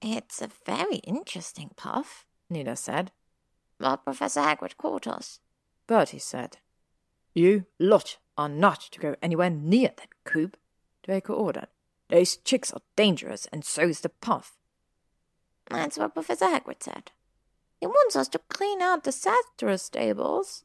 [0.00, 3.12] It's a very interesting puff, Nina said.
[3.80, 5.40] But Professor Hagrid caught us.
[5.86, 6.58] Bertie said.
[7.34, 10.56] You lot are not to go anywhere near that coop,
[11.02, 11.68] Draco ordered.
[12.10, 14.58] Those chicks are dangerous, and so's the puff.
[15.70, 17.12] That's what Professor Hagrid said.
[17.80, 20.64] He wants us to clean out the Thestral stables.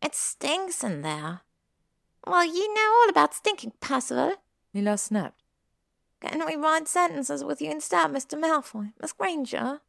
[0.00, 1.42] It stinks in there.
[2.26, 4.34] Well, you know all about stinking, Percival.
[4.72, 5.42] Lila snapped.
[6.20, 8.40] Can we write sentences with you instead, Mr.
[8.40, 9.80] Malfoy, Miss Granger?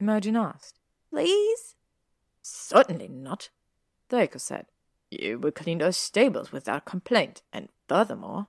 [0.00, 0.78] Imogen asked.
[1.10, 1.75] Please?
[2.48, 3.50] Certainly not,
[4.08, 4.66] Draco said.
[5.10, 8.46] You will clean those stables without complaint, and furthermore...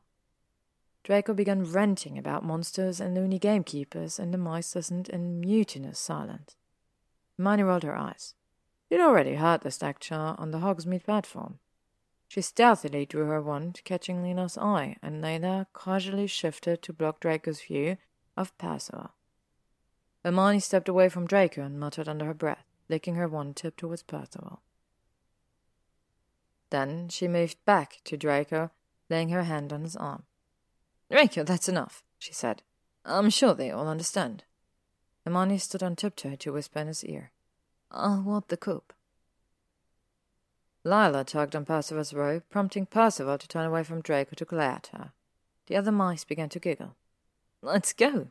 [1.03, 6.55] Draco began ranting about monsters and loony gamekeepers, and the mice listened in mutinous silence.
[7.37, 8.35] Hermione rolled her eyes.
[8.87, 11.57] She'd already heard the lecture on the Hogsmeade platform.
[12.27, 17.61] She stealthily drew her wand, catching Lina's eye, and Layla casually shifted to block Draco's
[17.61, 17.97] view
[18.35, 19.11] of Percival.
[20.23, 24.03] Hermione stepped away from Draco and muttered under her breath, licking her one tip towards
[24.03, 24.61] Percival.
[26.69, 28.71] Then she moved back to Draco,
[29.09, 30.23] laying her hand on his arm.
[31.09, 32.63] Draco, that's enough, she said.
[33.05, 34.43] I'm sure they all understand.
[35.25, 37.31] Hermione stood on tiptoe to whisper in his ear.
[37.89, 38.93] I'll want the coop.
[40.83, 44.89] Lila tugged on Percival's robe, prompting Percival to turn away from Draco to glare at
[44.93, 45.11] her.
[45.67, 46.95] The other mice began to giggle.
[47.61, 48.27] Let's go,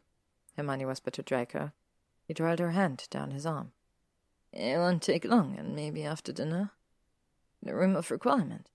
[0.57, 1.73] Hermione whispered to Draco.
[2.26, 3.73] He trailed her hand down his arm.
[4.57, 6.70] It won't take long, and maybe after dinner.
[7.62, 8.70] The room of requirement.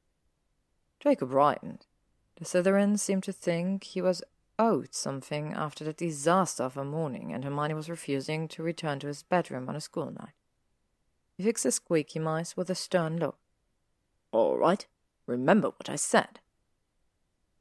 [0.99, 1.87] Draco brightened.
[2.35, 4.21] The Slytherins seemed to think he was
[4.59, 9.07] owed something after the disaster of a morning, and Hermione was refusing to return to
[9.07, 10.35] his bedroom on a school night.
[11.35, 13.39] He fixed the squeaky mice with a stern look.
[14.31, 14.85] All right,
[15.25, 16.41] remember what I said.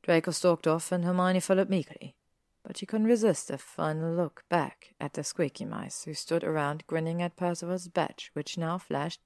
[0.03, 2.17] Draco stalked off, and Hermione followed meekly,
[2.63, 6.87] but she couldn't resist a final look back at the squeaky mice who stood around
[6.87, 9.21] grinning at Percival's badge, which now flashed,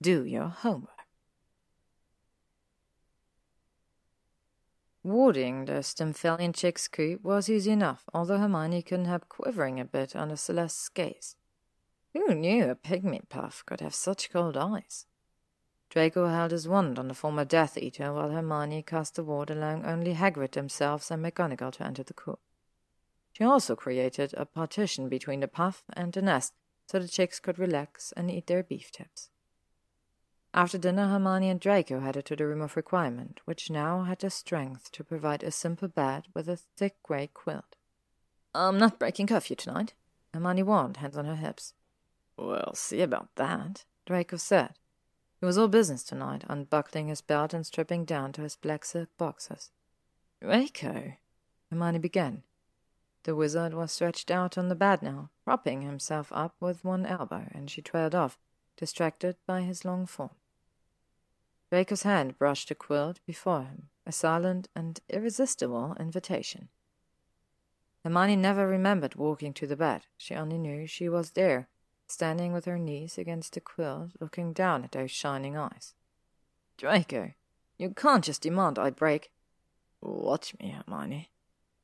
[0.00, 0.90] Do your homework.
[5.02, 10.16] Warding the Stymphalian chick's coop was easy enough, although Hermione couldn't help quivering a bit
[10.16, 11.36] under Celeste's gaze.
[12.12, 15.06] Who knew a pygmy puff could have such cold eyes?
[15.90, 19.84] Draco held his wand on the former Death Eater, while Hermione cast the ward allowing
[19.84, 22.40] only Hagrid himself and McGonagall to enter the coop.
[23.36, 26.54] She also created a partition between the puff and the nest,
[26.86, 29.28] so the chicks could relax and eat their beef tips.
[30.54, 34.30] After dinner, Hermione and Draco headed to the room of requirement, which now had the
[34.30, 37.76] strength to provide a simple bed with a thick grey quilt.
[38.54, 39.92] I'm not breaking curfew tonight,
[40.32, 41.74] Hermione warned, hands on her hips.
[42.38, 44.78] We'll see about that, Draco said.
[45.42, 49.10] It was all business tonight, unbuckling his belt and stripping down to his black silk
[49.18, 49.72] boxers.
[50.40, 51.18] Draco,
[51.68, 52.42] Hermione began.
[53.26, 57.48] The wizard was stretched out on the bed now, propping himself up with one elbow,
[57.50, 58.38] and she trailed off,
[58.76, 60.30] distracted by his long form.
[61.68, 66.68] Draco's hand brushed the quilt before him, a silent and irresistible invitation.
[68.04, 70.02] Hermione never remembered walking to the bed.
[70.16, 71.66] She only knew she was there,
[72.06, 75.94] standing with her knees against the quilt, looking down at those shining eyes.
[76.76, 77.32] Draco,
[77.76, 79.32] you can't just demand I break.
[80.00, 81.32] Watch me, Hermione,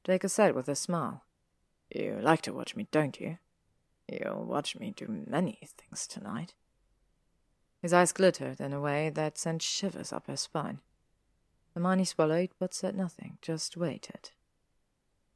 [0.05, 1.25] Draco said with a smile.
[1.95, 3.39] You like to watch me, don't you?
[4.09, 6.55] You'll watch me do many things tonight.
[7.81, 10.81] His eyes glittered in a way that sent shivers up her spine.
[11.75, 14.31] Hermione swallowed but said nothing, just waited.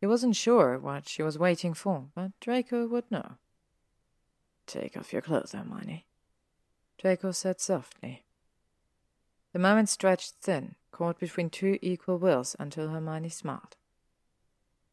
[0.01, 3.33] He wasn't sure what she was waiting for, but Draco would know.
[4.67, 6.07] Take off your clothes, Hermione,
[6.99, 8.25] Draco said softly.
[9.53, 13.77] The moment stretched thin, caught between two equal wills until Hermione smiled.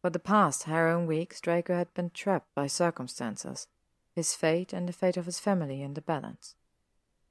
[0.03, 3.69] For the past harrowing weeks, Draco had been trapped by circumstances,
[4.13, 6.55] his fate and the fate of his family in the balance.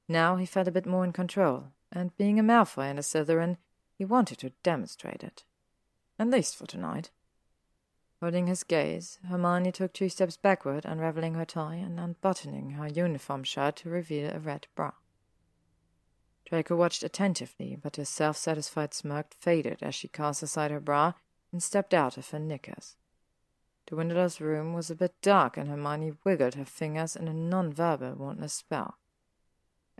[0.08, 3.58] Now he felt a bit more in control, and being a Malfoy and a Slytherin,
[3.98, 5.44] he wanted to demonstrate it.
[6.18, 7.10] At least for tonight.
[8.22, 13.44] Holding his gaze, Hermione took two steps backward, unraveling her tie and unbuttoning her uniform
[13.44, 14.92] shirt to reveal a red bra.
[16.46, 21.12] Draco watched attentively, but his self-satisfied smirk faded as she cast aside her bra
[21.52, 22.96] and stepped out of her knickers.
[23.86, 28.14] The windowless room was a bit dark, and Hermione wiggled her fingers in a non-verbal
[28.14, 28.96] wordless spell.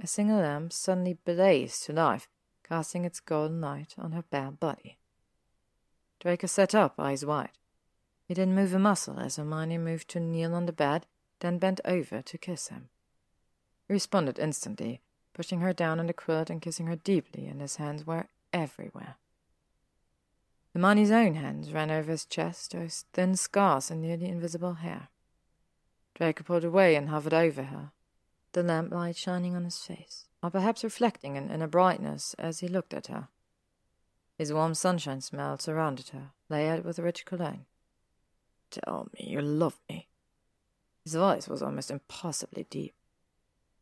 [0.03, 2.29] A single lamp suddenly blazed to life,
[2.63, 4.99] casting its golden light on her bare body.
[6.21, 7.51] Draco sat up, eyes wide.
[8.25, 11.07] He didn't move a muscle as Hermione moved to kneel on the bed,
[11.41, 12.89] then bent over to kiss him.
[13.89, 15.03] He responded instantly,
[15.35, 19.17] pushing her down on the quilt and kissing her deeply, and his hands were everywhere.
[20.75, 25.09] Hermione's own hands ran over his chest, those thin scars and nearly invisible hair.
[26.15, 27.93] Draco pulled away and hovered over her,
[28.53, 32.95] the lamplight shining on his face, or perhaps reflecting in inner brightness as he looked
[32.95, 33.29] at her.
[34.39, 37.67] His warm sunshine smell surrounded her, layered with a rich cologne.
[38.71, 40.09] Tell me you love me.
[41.05, 42.95] His voice was almost impossibly deep.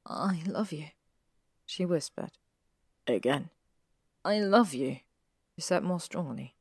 [0.05, 0.87] I love you,
[1.67, 2.33] she whispered.
[3.07, 3.51] Again.
[4.25, 4.99] I love you,
[5.55, 6.57] he said more strongly.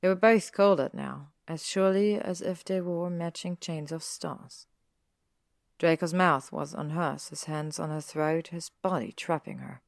[0.00, 4.66] They were both cold now, as surely as if they wore matching chains of stars.
[5.78, 9.80] Draco's mouth was on hers, his hands on her throat, his body trapping her.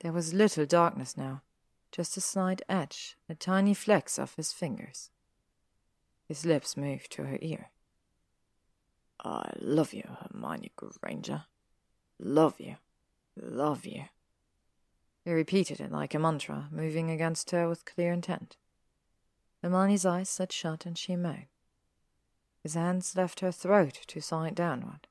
[0.00, 1.42] There was little darkness now,
[1.90, 5.10] just a slight edge, the tiny flecks of his fingers.
[6.26, 7.70] His lips moved to her ear.
[9.24, 10.70] I love you, Hermione
[11.00, 11.44] Granger.
[12.18, 12.76] Love you.
[13.36, 14.04] Love you.
[15.24, 18.56] He repeated it like a mantra, moving against her with clear intent.
[19.62, 21.46] Hermione's eyes set shut and she moaned.
[22.62, 25.06] His hands left her throat to side downward.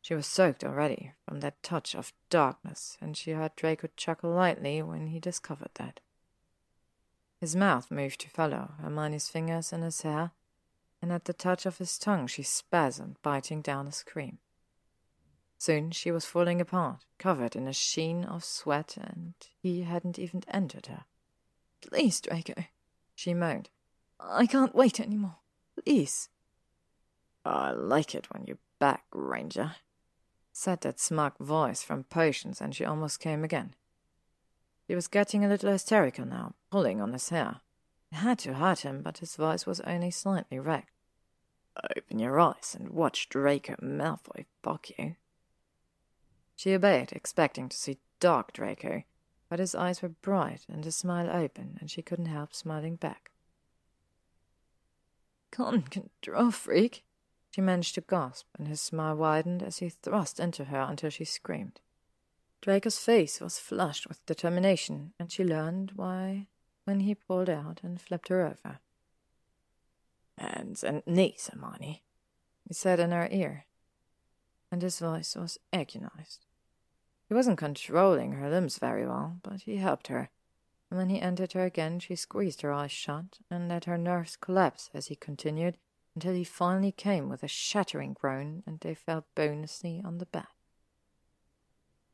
[0.00, 4.82] She was soaked already from that touch of darkness, and she heard Draco chuckle lightly
[4.82, 6.00] when he discovered that.
[7.38, 10.32] His mouth moved to follow Hermione's fingers in his hair,
[11.00, 14.38] and at the touch of his tongue she spasmed, biting down a scream.
[15.58, 20.42] Soon she was falling apart, covered in a sheen of sweat, and he hadn't even
[20.48, 21.04] entered her.
[21.80, 22.64] Please, Draco,
[23.22, 23.70] she moaned.
[24.18, 25.36] I can't wait any more.
[25.76, 26.28] Please.
[27.44, 29.76] I like it when you back, Granger,
[30.52, 33.74] said that smug voice from Potions, and she almost came again.
[34.88, 37.60] He was getting a little hysterical now, pulling on his hair.
[38.10, 40.90] It had to hurt him, but his voice was only slightly wrecked.
[41.96, 45.14] Open your eyes and watch Draco Malfoy fuck you.
[46.56, 49.04] She obeyed, expecting to see dark Draco,
[49.52, 53.32] but his eyes were bright and his smile open, and she couldn't help smiling back.
[55.50, 57.04] Can't control freak,
[57.50, 61.26] she managed to gasp, and his smile widened as he thrust into her until she
[61.26, 61.82] screamed.
[62.62, 66.46] Draco's face was flushed with determination, and she learned why
[66.84, 68.78] when he pulled out and flipped her over.
[70.38, 72.02] Hands and knees, Hermione,
[72.66, 73.66] he said in her ear,
[74.70, 76.46] and his voice was agonized.
[77.32, 80.28] He wasn't controlling her limbs very well, but he helped her,
[80.90, 84.36] and when he entered her again, she squeezed her eyes shut and let her nerves
[84.36, 85.78] collapse as he continued
[86.14, 90.44] until he finally came with a shattering groan and they fell bonelessly on the bed.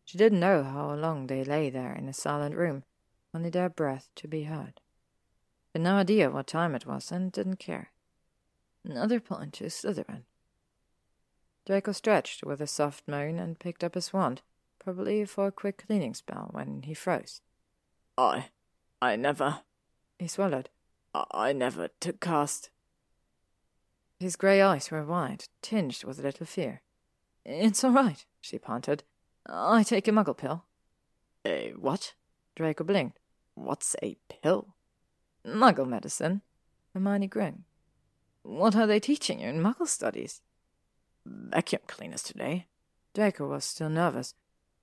[0.05, 2.85] She didn't know how long they lay there in the silent room,
[3.35, 4.81] only their breath to be heard.
[5.73, 7.91] Had no idea what time it was and didn't care.
[8.85, 10.27] Another point to Slytherin.
[11.67, 14.43] Draco stretched with a soft moan and picked up his wand,
[14.79, 17.41] probably for a quick cleaning spell when he froze.
[18.17, 18.47] I.
[19.01, 19.61] I never.
[20.19, 20.69] He swallowed.
[21.15, 22.71] I, I never took cast.
[24.19, 26.83] His grey eyes were wide, tinged with a little fear.
[27.45, 29.05] It's all right, she panted.
[29.47, 30.65] I take a muggle pill.
[31.45, 32.15] A what?
[32.57, 33.19] Draco blinked.
[33.55, 34.75] What's a pill?
[35.47, 36.43] Muggle medicine.
[36.93, 37.63] Hermione grinned.
[38.43, 40.43] What are they teaching you in muggle studies?
[41.25, 42.67] Vacuum cleaners today.
[43.15, 44.35] Draco was still nervous.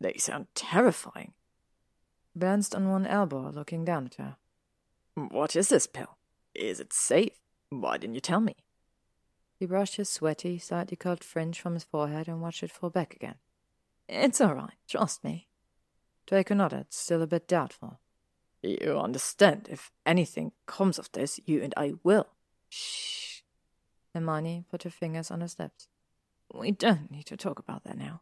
[0.06, 1.34] They sound terrifying.
[2.36, 4.36] Balanced on one elbow, looking down at her.
[5.16, 6.20] What is this pill?
[6.54, 7.32] Is it safe?
[7.72, 8.56] Why didn't you tell me?
[9.58, 13.16] He brushed his sweaty, slightly curled fringe from his forehead and watched it fall back
[13.16, 13.38] again.
[14.08, 15.48] It's all right, trust me.
[16.28, 18.00] Draco nodded, still a bit doubtful.
[18.62, 22.28] You understand, if anything comes of this, you and I will.
[22.70, 23.42] Shh.
[24.14, 25.88] Hermione put her fingers on his lips.
[26.54, 28.22] We don't need to talk about that now.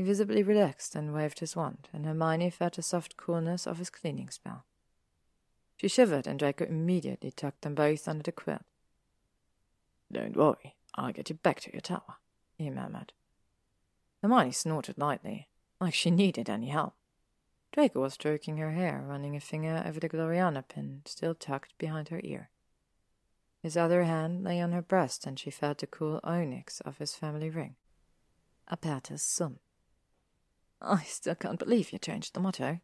[0.00, 3.90] He visibly relaxed and waved his wand, and Hermione felt the soft coolness of his
[3.90, 4.64] cleaning spell.
[5.76, 8.62] She shivered, and Draco immediately tucked them both under the quilt.
[10.10, 12.16] Don't worry, I'll get you back to your tower,
[12.56, 13.12] he murmured.
[14.22, 15.48] Hermione snorted lightly,
[15.82, 16.94] like she needed any help.
[17.70, 22.08] Draco was stroking her hair, running a finger over the Gloriana pin still tucked behind
[22.08, 22.48] her ear.
[23.62, 27.14] His other hand lay on her breast, and she felt the cool onyx of his
[27.14, 27.74] family ring.
[28.66, 29.58] Apertus sum.
[30.80, 32.80] I still can't believe you changed the motto,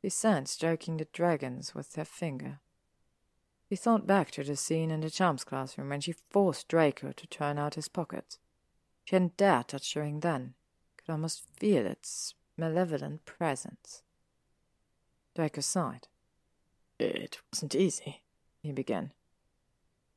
[0.00, 2.60] he said, stroking the dragons with her finger.
[3.68, 7.26] He thought back to the scene in the charms classroom when she forced Draco to
[7.26, 8.38] turn out his pockets.
[9.04, 10.54] She hadn't dared touch the ring then,
[10.98, 14.02] could almost feel its malevolent presence.
[15.34, 16.08] Draco sighed.
[16.98, 18.22] It wasn't easy,
[18.62, 19.12] he began.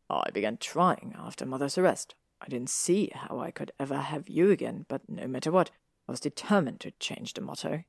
[0.10, 2.14] I began trying after Mother's arrest.
[2.42, 5.72] I didn't see how I could ever have you again, but no matter what,
[6.08, 7.84] I was determined to change the motto.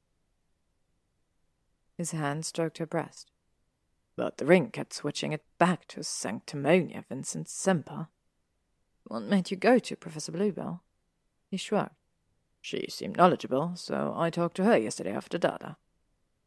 [1.97, 3.31] His hand stroked her breast.
[4.17, 8.09] But the ring kept switching it back to Sanctimonia Vincit Semper.
[9.05, 10.83] What made you go to Professor Bluebell?
[11.51, 11.95] He shrugged.
[12.61, 15.77] She seemed knowledgeable, so I talked to her yesterday after Dada.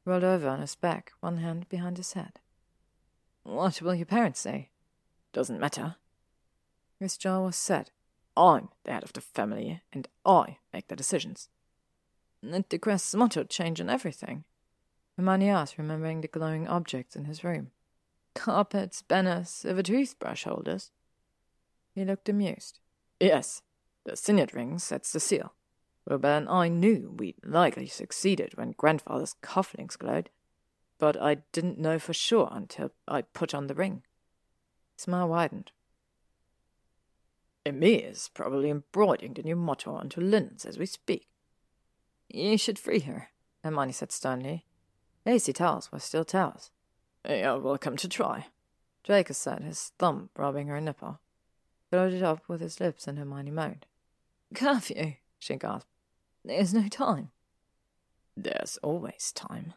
[0.04, 2.40] Rolled over on his back, one hand behind his head.
[3.44, 4.70] What will your parents say?
[5.32, 5.96] Doesn't matter.
[7.00, 7.92] His jaw was set.
[8.36, 11.50] I'm the head of the family, and I make the decisions.
[12.44, 14.46] Did the Crest's motto change and everything?
[15.18, 17.72] Hermione asked, remembering the glowing objects in his room.
[18.34, 20.92] Carpets, banners, silver toothbrush holders.
[21.94, 22.80] He looked amused.
[23.20, 23.62] Yes,
[24.06, 25.54] the signet ring sets the seal.
[26.08, 30.30] Wilbur and I knew we'd likely succeeded when grandfather's cufflinks glowed,
[30.98, 34.04] but I didn't know for sure until I put on the ring.
[34.96, 35.72] His smile widened.
[37.66, 41.28] Emmy's probably embroidering the new motto onto linens as we speak.
[42.30, 43.30] You should free her,
[43.64, 44.66] Hermione said sternly.
[45.26, 46.72] Lacy towels were still towels.
[47.28, 48.48] You're welcome to try.
[49.04, 51.20] Draco said, his thumb rubbing her nipple.
[51.90, 53.86] Followed it up with his lips, and Hermione moaned.
[54.54, 55.90] Curfew, she gasped.
[56.46, 57.32] There's no time.
[58.38, 59.74] There's always time.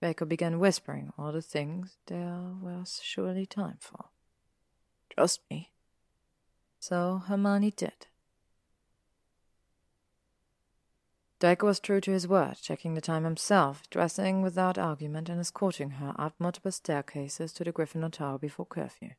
[0.00, 4.06] Draco began whispering all the things there was surely time for.
[5.10, 5.72] Trust me.
[6.78, 8.06] So Hermione did.
[11.42, 15.90] Draco was true to his word, checking the time himself, dressing without argument, and escorting
[15.90, 19.10] her up multiple staircases to the Gryffindor Tower before curfew.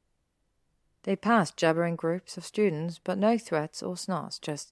[1.03, 4.71] They passed jabbering groups of students, but no threats or snarls, just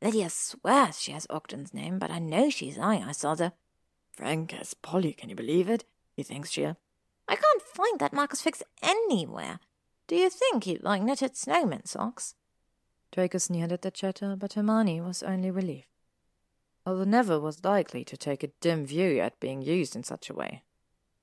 [0.00, 3.02] Lydia swears she has Ogden's name, but I know she's lying.
[3.02, 3.52] I saw the
[4.12, 5.84] Frank has Polly, can you believe it?
[6.14, 6.74] He thinks she'll uh,
[7.26, 9.58] I can't find that Marcus Fix anywhere.
[10.06, 12.36] Do you think he'd like knitted snowman socks?
[13.10, 15.88] Draco sneered at the chatter, but Hermione was only relieved
[16.84, 20.34] although Neville was likely to take a dim view at being used in such a
[20.34, 20.62] way.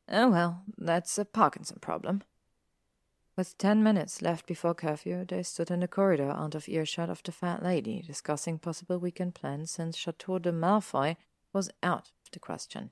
[0.08, 2.24] Oh well, that's a Parkinson problem.
[3.36, 7.24] With ten minutes left before curfew, they stood in the corridor out of earshot of
[7.24, 11.16] the fat lady, discussing possible weekend plans since Chateau de Malfoy
[11.54, 12.92] was out of the question.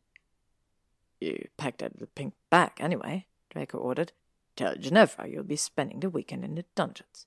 [1.19, 4.13] You packed that little pink bag anyway, Draco ordered.
[4.55, 7.25] Tell Ginevra you'll be spending the weekend in the dungeons.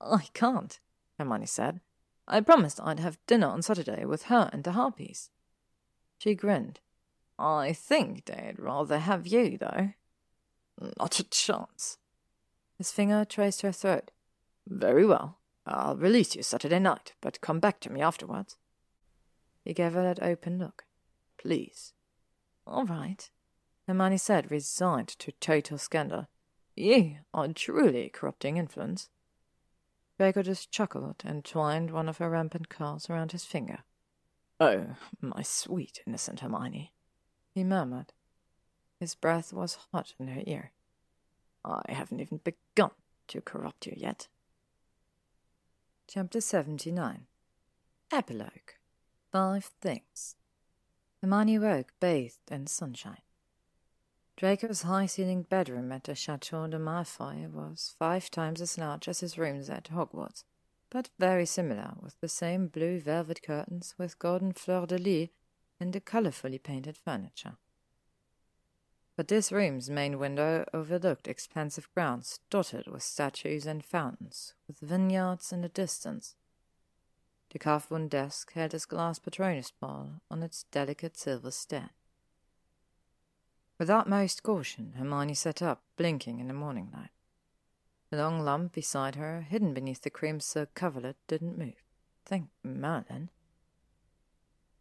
[0.00, 0.78] I can't,
[1.18, 1.80] Hermione said.
[2.26, 5.30] I promised I'd have dinner on Saturday with her and the Harpies.
[6.18, 6.80] She grinned.
[7.38, 9.90] I think they'd rather have you, though.
[10.98, 11.98] Not a chance.
[12.78, 14.10] His finger traced her throat.
[14.66, 15.38] Very well.
[15.66, 18.56] I'll release you Saturday night, but come back to me afterwards.
[19.64, 20.84] He gave her that open look.
[21.38, 21.92] Please.
[22.66, 23.28] All right,
[23.86, 26.28] Hermione said, resigned to total scandal.
[26.74, 29.08] You are truly corrupting influence.
[30.18, 33.78] Draco just chuckled and twined one of her rampant curls around his finger.
[34.60, 36.92] Oh, my sweet innocent Hermione,
[37.52, 38.12] he murmured.
[39.00, 40.72] His breath was hot in her ear.
[41.64, 42.92] I haven't even begun
[43.28, 44.28] to corrupt you yet.
[46.06, 47.26] Chapter 79
[48.12, 48.70] Epilogue
[49.32, 50.36] Five Things
[51.20, 53.23] Hermione woke bathed in sunshine.
[54.36, 59.38] Draco's high-ceilinged bedroom at the Chateau de Malfoy was five times as large as his
[59.38, 60.42] rooms at Hogwarts,
[60.90, 65.28] but very similar, with the same blue velvet curtains with golden fleur-de-lis
[65.78, 67.58] and the colorfully painted furniture.
[69.16, 75.52] But this room's main window overlooked expansive grounds dotted with statues and fountains, with vineyards
[75.52, 76.34] in the distance.
[77.50, 81.90] The carved wooden desk held his glass Patronus ball on its delicate silver stand.
[83.78, 87.10] With utmost caution, Hermione sat up, blinking in the morning light.
[88.10, 91.82] The long lump beside her, hidden beneath the cream silk coverlet, didn't move.
[92.24, 93.30] Thank Merlin.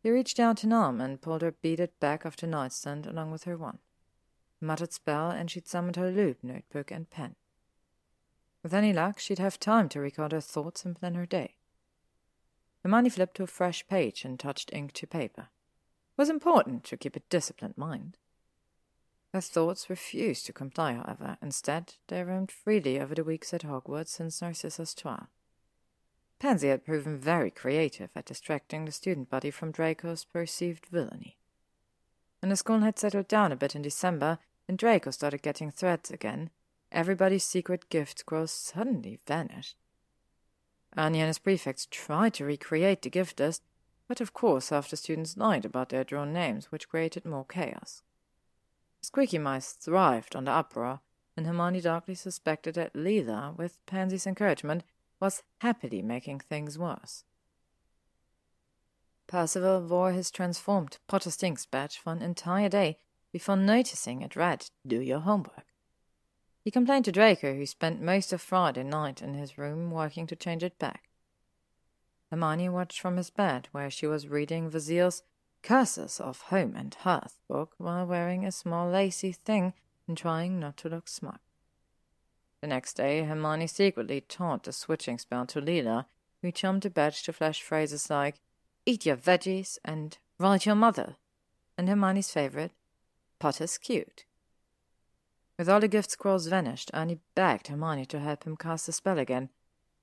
[0.02, 3.46] He reached out an arm and pulled her beaded back off the nightstand along with
[3.46, 3.80] her wand
[4.64, 7.36] muttered spell, and she'd summoned her loop notebook and pen.
[8.64, 11.56] With any luck, she'd have time to record her thoughts and plan her day.
[12.82, 15.50] Hermione flipped to a fresh page and touched ink to paper.
[16.18, 18.18] It was important to keep a disciplined mind.
[19.34, 21.38] Her thoughts refused to comply, however.
[21.42, 25.28] Instead, they roamed freely over the weeks at Hogwarts since Narcissa's trial.
[26.38, 31.38] Pansy had proven very creative at distracting the student body from Draco's perceived villainy.
[32.42, 34.38] When the school had settled down a bit in December,
[34.68, 36.52] when Draco started getting threats again,
[36.92, 39.78] everybody's secret gift scroll suddenly vanished.
[40.96, 43.64] Ernie and his prefects tried to recreate the gift list,
[44.08, 48.04] but of course half the students lied about their drawn names, which created more chaos.
[49.04, 51.02] Squeaky mice thrived on the uproar,
[51.36, 54.84] and Hermione darkly suspected that Lila, with Pansy's encouragement,
[55.20, 57.26] was happily making things worse.
[59.28, 62.98] Percival wore his transformed Potter Stinks badge for an entire day
[63.34, 65.66] before noticing it read, Do your homework.
[66.64, 70.36] He complained to Draco, who spent most of Friday night in his room working to
[70.36, 71.10] change it back.
[72.32, 75.24] Hermione watched from his bed, where she was reading Vasil's
[75.64, 79.74] Curses of Home and Hearth book while wearing a small lacy thing
[80.10, 81.40] and trying not to look smug.
[82.60, 86.08] The next day, Hermione secretly taught the switching spell to Lila,
[86.42, 88.42] who chummed the badge to flash phrases like,
[88.86, 91.16] Eat your veggies and write your mother,
[91.78, 92.74] and Hermione's favorite,
[93.40, 94.26] Potter's cute.
[95.58, 99.18] With all the gift scrolls vanished, Ernie begged Hermione to help him cast the spell
[99.18, 99.48] again.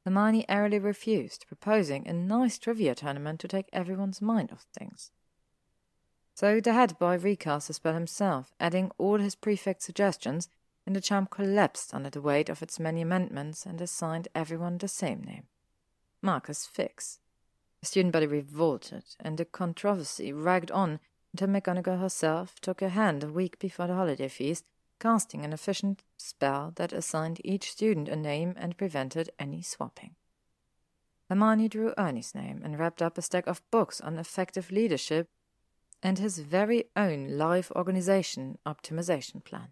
[0.06, 5.10] Hermione airily refused, proposing a nice trivia tournament to take everyone's mind off things.
[6.34, 10.48] So the head boy recast the spell himself, adding all his prefect's suggestions,
[10.86, 14.88] and the charm collapsed under the weight of its many amendments and assigned everyone the
[14.88, 15.44] same name
[16.22, 17.18] Marcus Fix.
[17.80, 21.00] The student body revolted, and the controversy dragged on
[21.32, 24.64] until McGonagall herself took a hand a week before the holiday feast,
[24.98, 30.14] casting an efficient spell that assigned each student a name and prevented any swapping.
[31.28, 35.28] Hermione drew Ernie's name and wrapped up a stack of books on effective leadership
[36.02, 39.68] and his very own life organization optimization plan.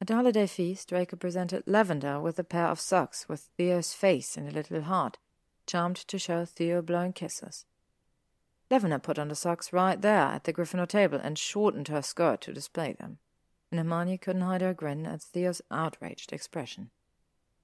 [0.00, 4.36] At the holiday feast, Draco presented Lavender with a pair of socks with Theo's face
[4.36, 5.18] in a little heart,
[5.66, 7.66] charmed to show Theo blowing kisses.
[8.70, 12.40] Lavender put on the socks right there at the Gryffindor table and shortened her skirt
[12.40, 13.18] to display them,
[13.70, 16.90] and Hermione couldn't hide her grin at Theo's outraged expression.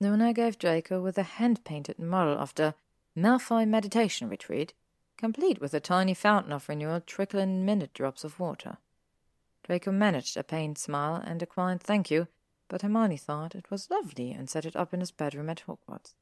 [0.01, 2.75] Luna gave Draco with a hand-painted model of the
[3.17, 4.75] Malfoy meditation retreat,
[5.19, 8.79] complete with a tiny fountain of renewal trickling minute drops of water.
[9.65, 12.29] Draco managed a pained smile and a quiet thank you,
[12.69, 16.15] but Hermione thought it was lovely and set it up in his bedroom at Hogwarts.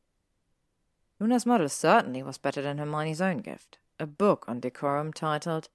[1.20, 5.68] Luna's model certainly was better than Hermione's own gift, a book on decorum titled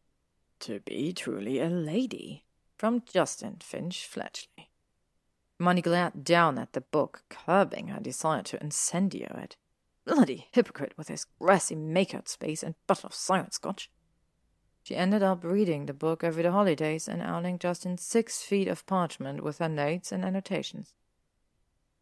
[0.60, 2.44] To Be Truly a Lady
[2.78, 4.70] from Justin Finch Fletchley.
[5.60, 9.56] Hermione glared down at the book, curbing her desire to incendio it.
[10.06, 13.90] Bloody hypocrite with his grassy makeout space and bottle of Siren Scotch.
[14.84, 18.86] She ended up reading the book over the holidays and owning Justin six feet of
[18.88, 20.94] parchment with her notes and annotations.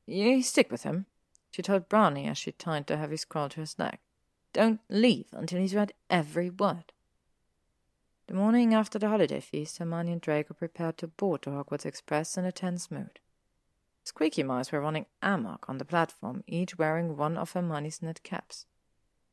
[0.05, 1.05] You stick with him,
[1.51, 3.99] she told Brownie as she tied the heavy scroll to his neck.
[4.53, 6.93] Don't leave until he's read every word.
[8.27, 12.37] The morning after the holiday feast, Hermione and Draco prepared to board the Hogwarts Express
[12.37, 13.19] in a tense mood.
[14.09, 18.23] Squeaky Mice were running amok on the platform, each wearing one of her Hermione's knit
[18.23, 18.65] caps.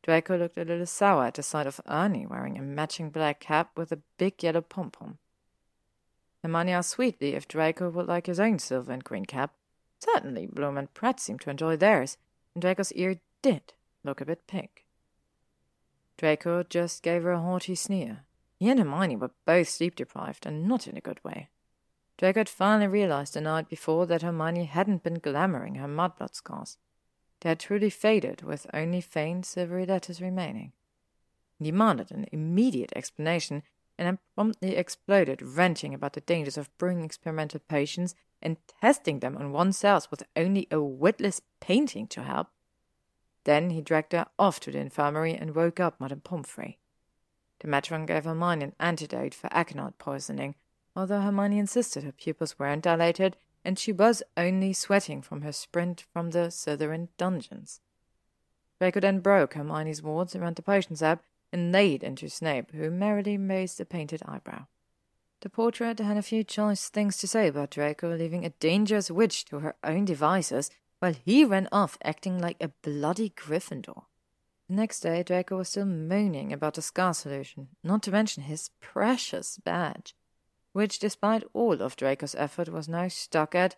[0.03, 3.71] Draco looked a little sour at the sight of Ernie wearing a matching black cap
[3.75, 5.17] with a big yellow pom-pom.
[6.43, 9.55] Hermione asked sweetly if Draco would like his own silver and green cap.
[9.99, 12.19] Certainly, Bloom and Pratt seemed to enjoy theirs,
[12.55, 13.73] and Draco's ear did
[14.05, 14.85] look a bit pink.
[16.19, 18.27] Draco just gave her a haughty sneer.
[18.59, 21.49] He and Hermione were both sleep deprived, and not in a good way.
[22.19, 26.79] Draco had finally realized the night before that Hermione hadn't been glamouring her mudblood scars.
[27.41, 30.73] They had truly faded, with only faint silvery letters remaining.
[31.59, 33.63] He demanded an immediate explanation,
[33.99, 39.37] and then promptly exploded, ranting about the dangers of brewing experimental potions and testing them
[39.37, 42.49] on oneself with only a witless painting to help.
[43.45, 46.79] Then he dragged her off to the infirmary and woke up Madame Pomfrey.
[47.61, 50.57] The matron gave Hermione an antidote for aconite poisoning,
[50.97, 56.05] although Hermione insisted her pupils weren't dilated and she was only sweating from her sprint
[56.13, 57.81] from the Slytherin dungeons.
[58.79, 63.37] Draco then broke Hermione's wards around the potions app and laid into Snape, who merrily
[63.37, 64.67] raised a painted eyebrow.
[65.41, 69.45] The portrait had a few choice things to say about Draco, leaving a dangerous witch
[69.47, 74.05] to her own devices while he ran off acting like a bloody Gryffindor.
[74.69, 78.71] The next day, Draco was still moaning about the scar solution, not to mention his
[78.81, 80.15] precious badge,
[80.77, 83.77] which, despite all of Draco's effort, was now stuck at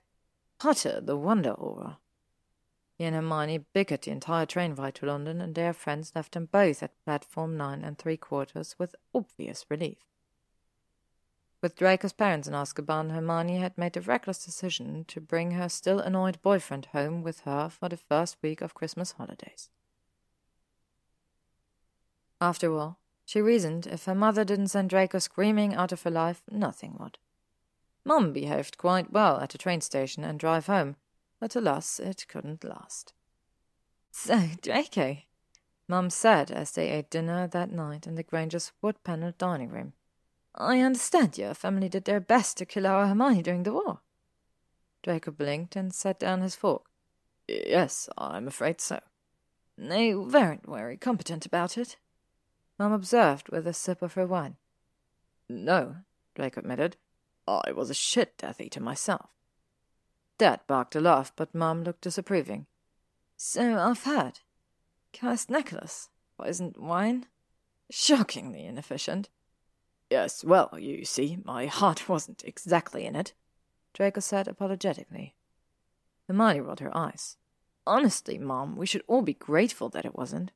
[0.59, 1.99] Potter the Wonder Auror.
[2.97, 6.49] He and Hermione bickered the entire train ride to London, and their friends left them
[6.51, 9.99] both at platform nine and three quarters with obvious relief.
[11.63, 16.01] With Draco's parents in Azkaban, Hermione had made the reckless decision to bring her still
[16.01, 19.71] annoyed boyfriend home with her for the first week of Christmas holidays.
[22.41, 22.99] After all,
[23.29, 27.19] she reasoned if her mother didn't send Draco screaming out of her life, nothing would.
[28.03, 30.97] Mum behaved quite well at the train station and drive home,
[31.39, 33.13] but alas, it couldn't last.
[34.11, 35.19] So, Draco,
[35.87, 39.93] Mum said as they ate dinner that night in the Granger's wood panelled dining room.
[40.55, 44.01] I understand your family did their best to kill our Hermione during the war.
[45.03, 46.87] Draco blinked and set down his fork.
[47.47, 49.01] Yes, I'm afraid so.
[49.77, 51.99] They weren't very competent about it,
[52.79, 54.57] Mum observed with a sip of her wine.
[55.49, 55.97] No,
[56.35, 56.97] Draco admitted.
[57.47, 59.31] I was a shit Death Eater myself.
[60.37, 62.67] Dad barked a laugh, but Mum looked disapproving.
[63.37, 64.41] So I've heard.
[65.13, 67.27] Cursed necklace, poisoned wine.
[67.91, 69.31] Shockingly inefficient.
[70.11, 73.33] Yes, well, you see, my heart wasn't exactly in it,
[73.95, 75.35] Draco said apologetically.
[76.27, 77.37] Hermione rolled her eyes.
[77.87, 80.53] Honestly, Mom, we should all be grateful that it wasn't.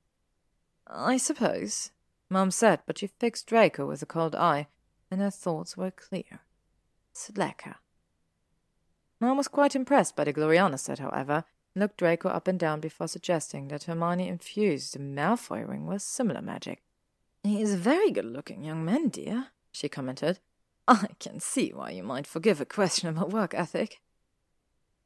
[0.87, 1.91] I suppose,
[2.33, 4.69] Mom said, but she fixed Draco with a cold eye,
[5.11, 6.41] and her thoughts were clear.
[7.13, 7.77] Slacker.
[9.21, 11.45] Mom was quite impressed by the Gloriana set, however,
[11.75, 16.01] and looked Draco up and down before suggesting that Hermione infused the Malfoy ring with
[16.01, 16.83] similar magic.
[17.45, 20.39] He is a very good-looking young man, dear, she commented.
[20.89, 24.01] I can see why you might forgive a questionable work ethic.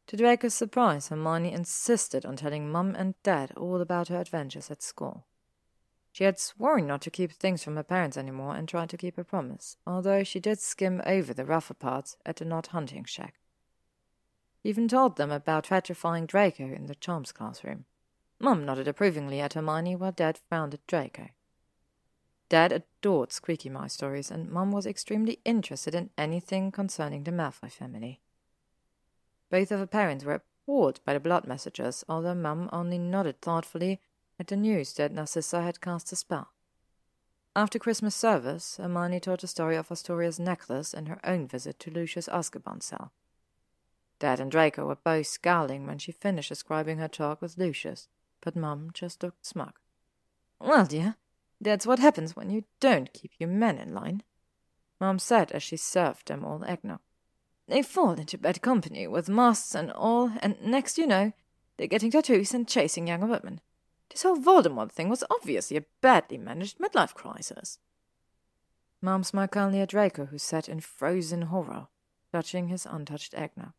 [0.06, 4.80] To Draco's surprise, Hermione insisted on telling Mum and Dad all about her adventures at
[4.80, 5.24] school.
[6.16, 9.16] She had sworn not to keep things from her parents anymore and tried to keep
[9.16, 13.34] her promise, although she did skim over the rougher parts at the not hunting shack.
[14.64, 17.84] even told them about petrifying Draco in the charms classroom.
[18.38, 21.28] Mum nodded approvingly at Hermione while Dad frowned at Draco.
[22.48, 27.70] Dad adored Squeaky Mice stories, and Mum was extremely interested in anything concerning the Malfoy
[27.70, 28.22] family.
[29.50, 34.00] Both of her parents were appalled by the blood messages, although Mum only nodded thoughtfully
[34.38, 36.48] at the news that Narcissa had cast a spell.
[37.54, 41.90] After Christmas service, Hermione told the story of Astoria's necklace and her own visit to
[41.90, 43.12] Lucius Azkaban's cell.
[44.18, 48.08] Dad and Draco were both scowling when she finished describing her talk with Lucius,
[48.42, 49.78] but Mum just looked smug.
[50.60, 51.16] Well, dear,
[51.60, 54.22] that's what happens when you don't keep your men in line,
[55.00, 57.00] Mom said as she served them all eggnog.
[57.68, 61.32] They fall into bad company with masks and all, and next you know,
[61.76, 63.60] they're getting tattoos and chasing younger women.
[64.10, 67.78] This whole Voldemort thing was obviously a badly managed midlife crisis.
[69.02, 71.88] Mom smiled kindly at Draco, who sat in frozen horror,
[72.30, 73.72] clutching his untouched eggnog.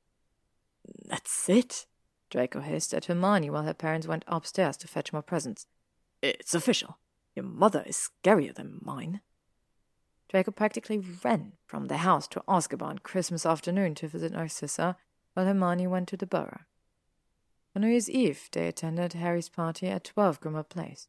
[1.05, 1.85] That's it,
[2.29, 5.65] Draco hissed at Hermione while her parents went upstairs to fetch more presents.
[6.21, 6.97] It's official.
[7.35, 9.21] Your mother is scarier than mine.
[10.29, 14.97] Draco practically ran from the house to Azkaban Christmas afternoon to visit Narcissa,
[15.33, 16.61] while Hermione went to the Burrow.
[17.77, 21.07] On New Year's Eve, they attended Harry's party at 12 Grimmauld Place.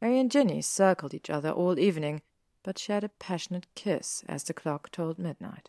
[0.00, 2.22] Harry and Ginny circled each other all evening,
[2.62, 5.68] but shared a passionate kiss as the clock told midnight.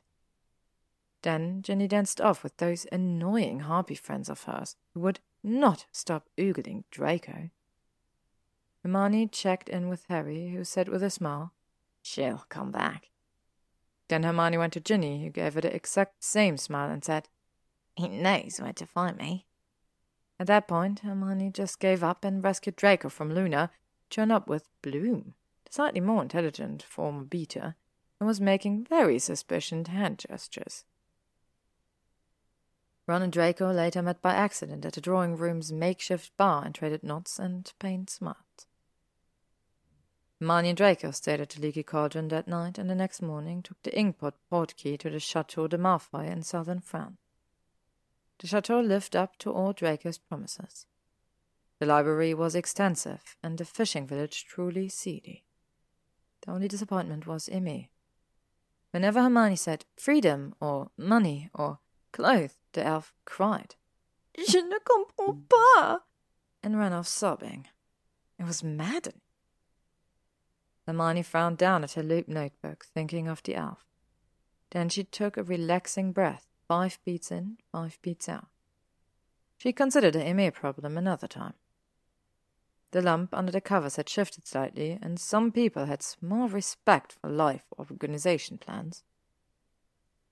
[1.22, 6.30] Then Ginny danced off with those annoying harpy friends of hers who would not stop
[6.38, 7.50] oogling Draco.
[8.84, 11.52] Hermione checked in with Harry, who said with a smile,
[12.02, 13.10] She'll come back.
[14.08, 17.28] Then Hermione went to Ginny, who gave her the exact same smile and said,
[17.98, 19.45] He knows where to find me.
[20.40, 23.72] At that point, Hermione just gave up and rescued Draco from Luna,
[24.10, 27.76] turned up with Bloom, the slightly more intelligent former beater,
[28.20, 30.86] and was making very suspicious hand gestures.
[33.06, 37.03] Ron and Draco later met by accident at the drawing room's makeshift bar and traded
[37.03, 38.66] nods and paint smart.
[40.40, 43.82] Hermione and Draco stayed at the Leaky Cauldron that night, and the next morning took
[43.84, 47.18] the Inkpot portkey to the Chateau de Malfoy in southern France.
[48.40, 50.86] The chateau lived up to all Draco's promises.
[51.80, 55.44] The library was extensive, and the fishing village truly seedy.
[56.45, 57.90] The only disappointment was Emmy.
[58.92, 61.80] Whenever Hermione said freedom, or money, or
[62.12, 63.76] clothes, the elf cried,
[64.38, 66.00] Je ne comprends pas,
[66.62, 67.68] and ran off sobbing.
[68.40, 69.22] It was maddening.
[70.86, 73.86] Hermione frowned down at her loop notebook, thinking of the elf.
[74.72, 78.48] Then she took a relaxing breath, five beats in, five beats out.
[79.58, 81.53] She considered the Emmy problem another time.
[82.92, 87.30] The lump under the covers had shifted slightly, and some people had small respect for
[87.30, 89.03] life organization plans.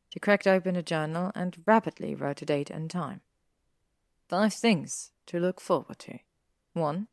[0.10, 3.22] She cracked open a journal and rapidly wrote the date and time.
[4.27, 6.19] Five things to look forward to.
[6.74, 7.08] One,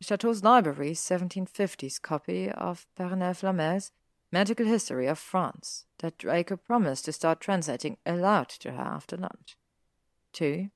[0.00, 3.92] Chateau's library's 1750s copy of Perenelle Flamel's
[4.32, 9.56] Medical History of France that Draco promised to start translating aloud to her after lunch.
[10.32, 10.70] Two,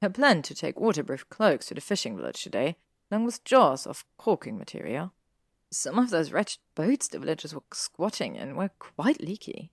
[0.00, 2.76] her plan to take waterproof cloaks to the fishing village today,
[3.10, 5.12] along with jars of caulking material.
[5.70, 9.70] Some of those wretched boats the villagers were squatting in were quite leaky.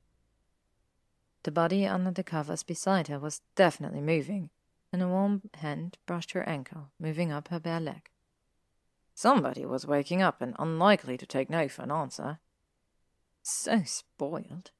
[1.43, 4.51] The body under the covers beside her was definitely moving,
[4.93, 8.09] and a warm hand brushed her ankle, moving up her bare leg.
[9.15, 12.39] Somebody was waking up and unlikely to take no for an answer.
[13.41, 14.71] So spoiled.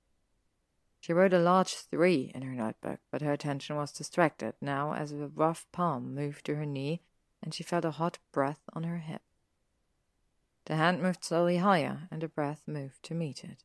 [0.99, 5.11] She wrote a large three in her notebook, but her attention was distracted now as
[5.11, 7.01] a rough palm moved to her knee
[7.41, 9.21] and she felt a hot breath on her hip.
[10.65, 13.63] The hand moved slowly higher, and the breath moved to meet it.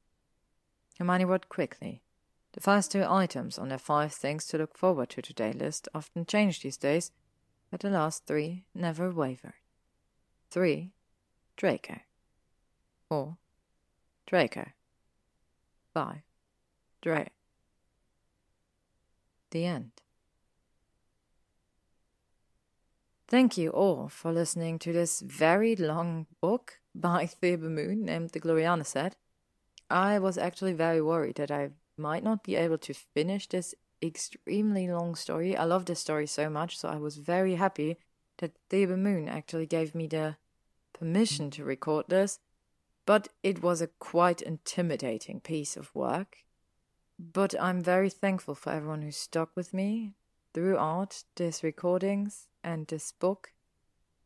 [0.99, 2.03] Hermione wrote quickly.
[2.53, 6.25] The first two items on their five things to look forward to today list often
[6.25, 7.11] change these days,
[7.71, 9.55] but the last three never wavered.
[10.51, 10.93] Three,
[11.57, 12.01] Draco.
[13.09, 13.39] Four,
[14.27, 14.67] Draco.
[15.95, 16.23] Five,
[17.03, 17.29] Dre.
[19.53, 19.93] The end.
[23.29, 28.41] Thank you all for listening to this very long book by Thebe Moon named The
[28.41, 29.15] Gloriana Set.
[29.89, 34.89] I was actually very worried that I might not be able to finish this extremely
[34.89, 35.57] long story.
[35.57, 37.99] I love this story so much, so I was very happy
[38.39, 40.39] that Thebe Moon actually gave me the
[40.93, 42.41] permission to record this.
[43.07, 46.39] But it was a quite intimidating piece of work.
[47.19, 50.15] But I'm very thankful for everyone who stuck with me
[50.53, 53.53] throughout these recordings and this book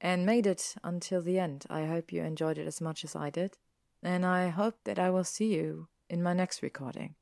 [0.00, 1.66] and made it until the end.
[1.68, 3.58] I hope you enjoyed it as much as I did,
[4.02, 7.16] and I hope that I will see you in my next recording.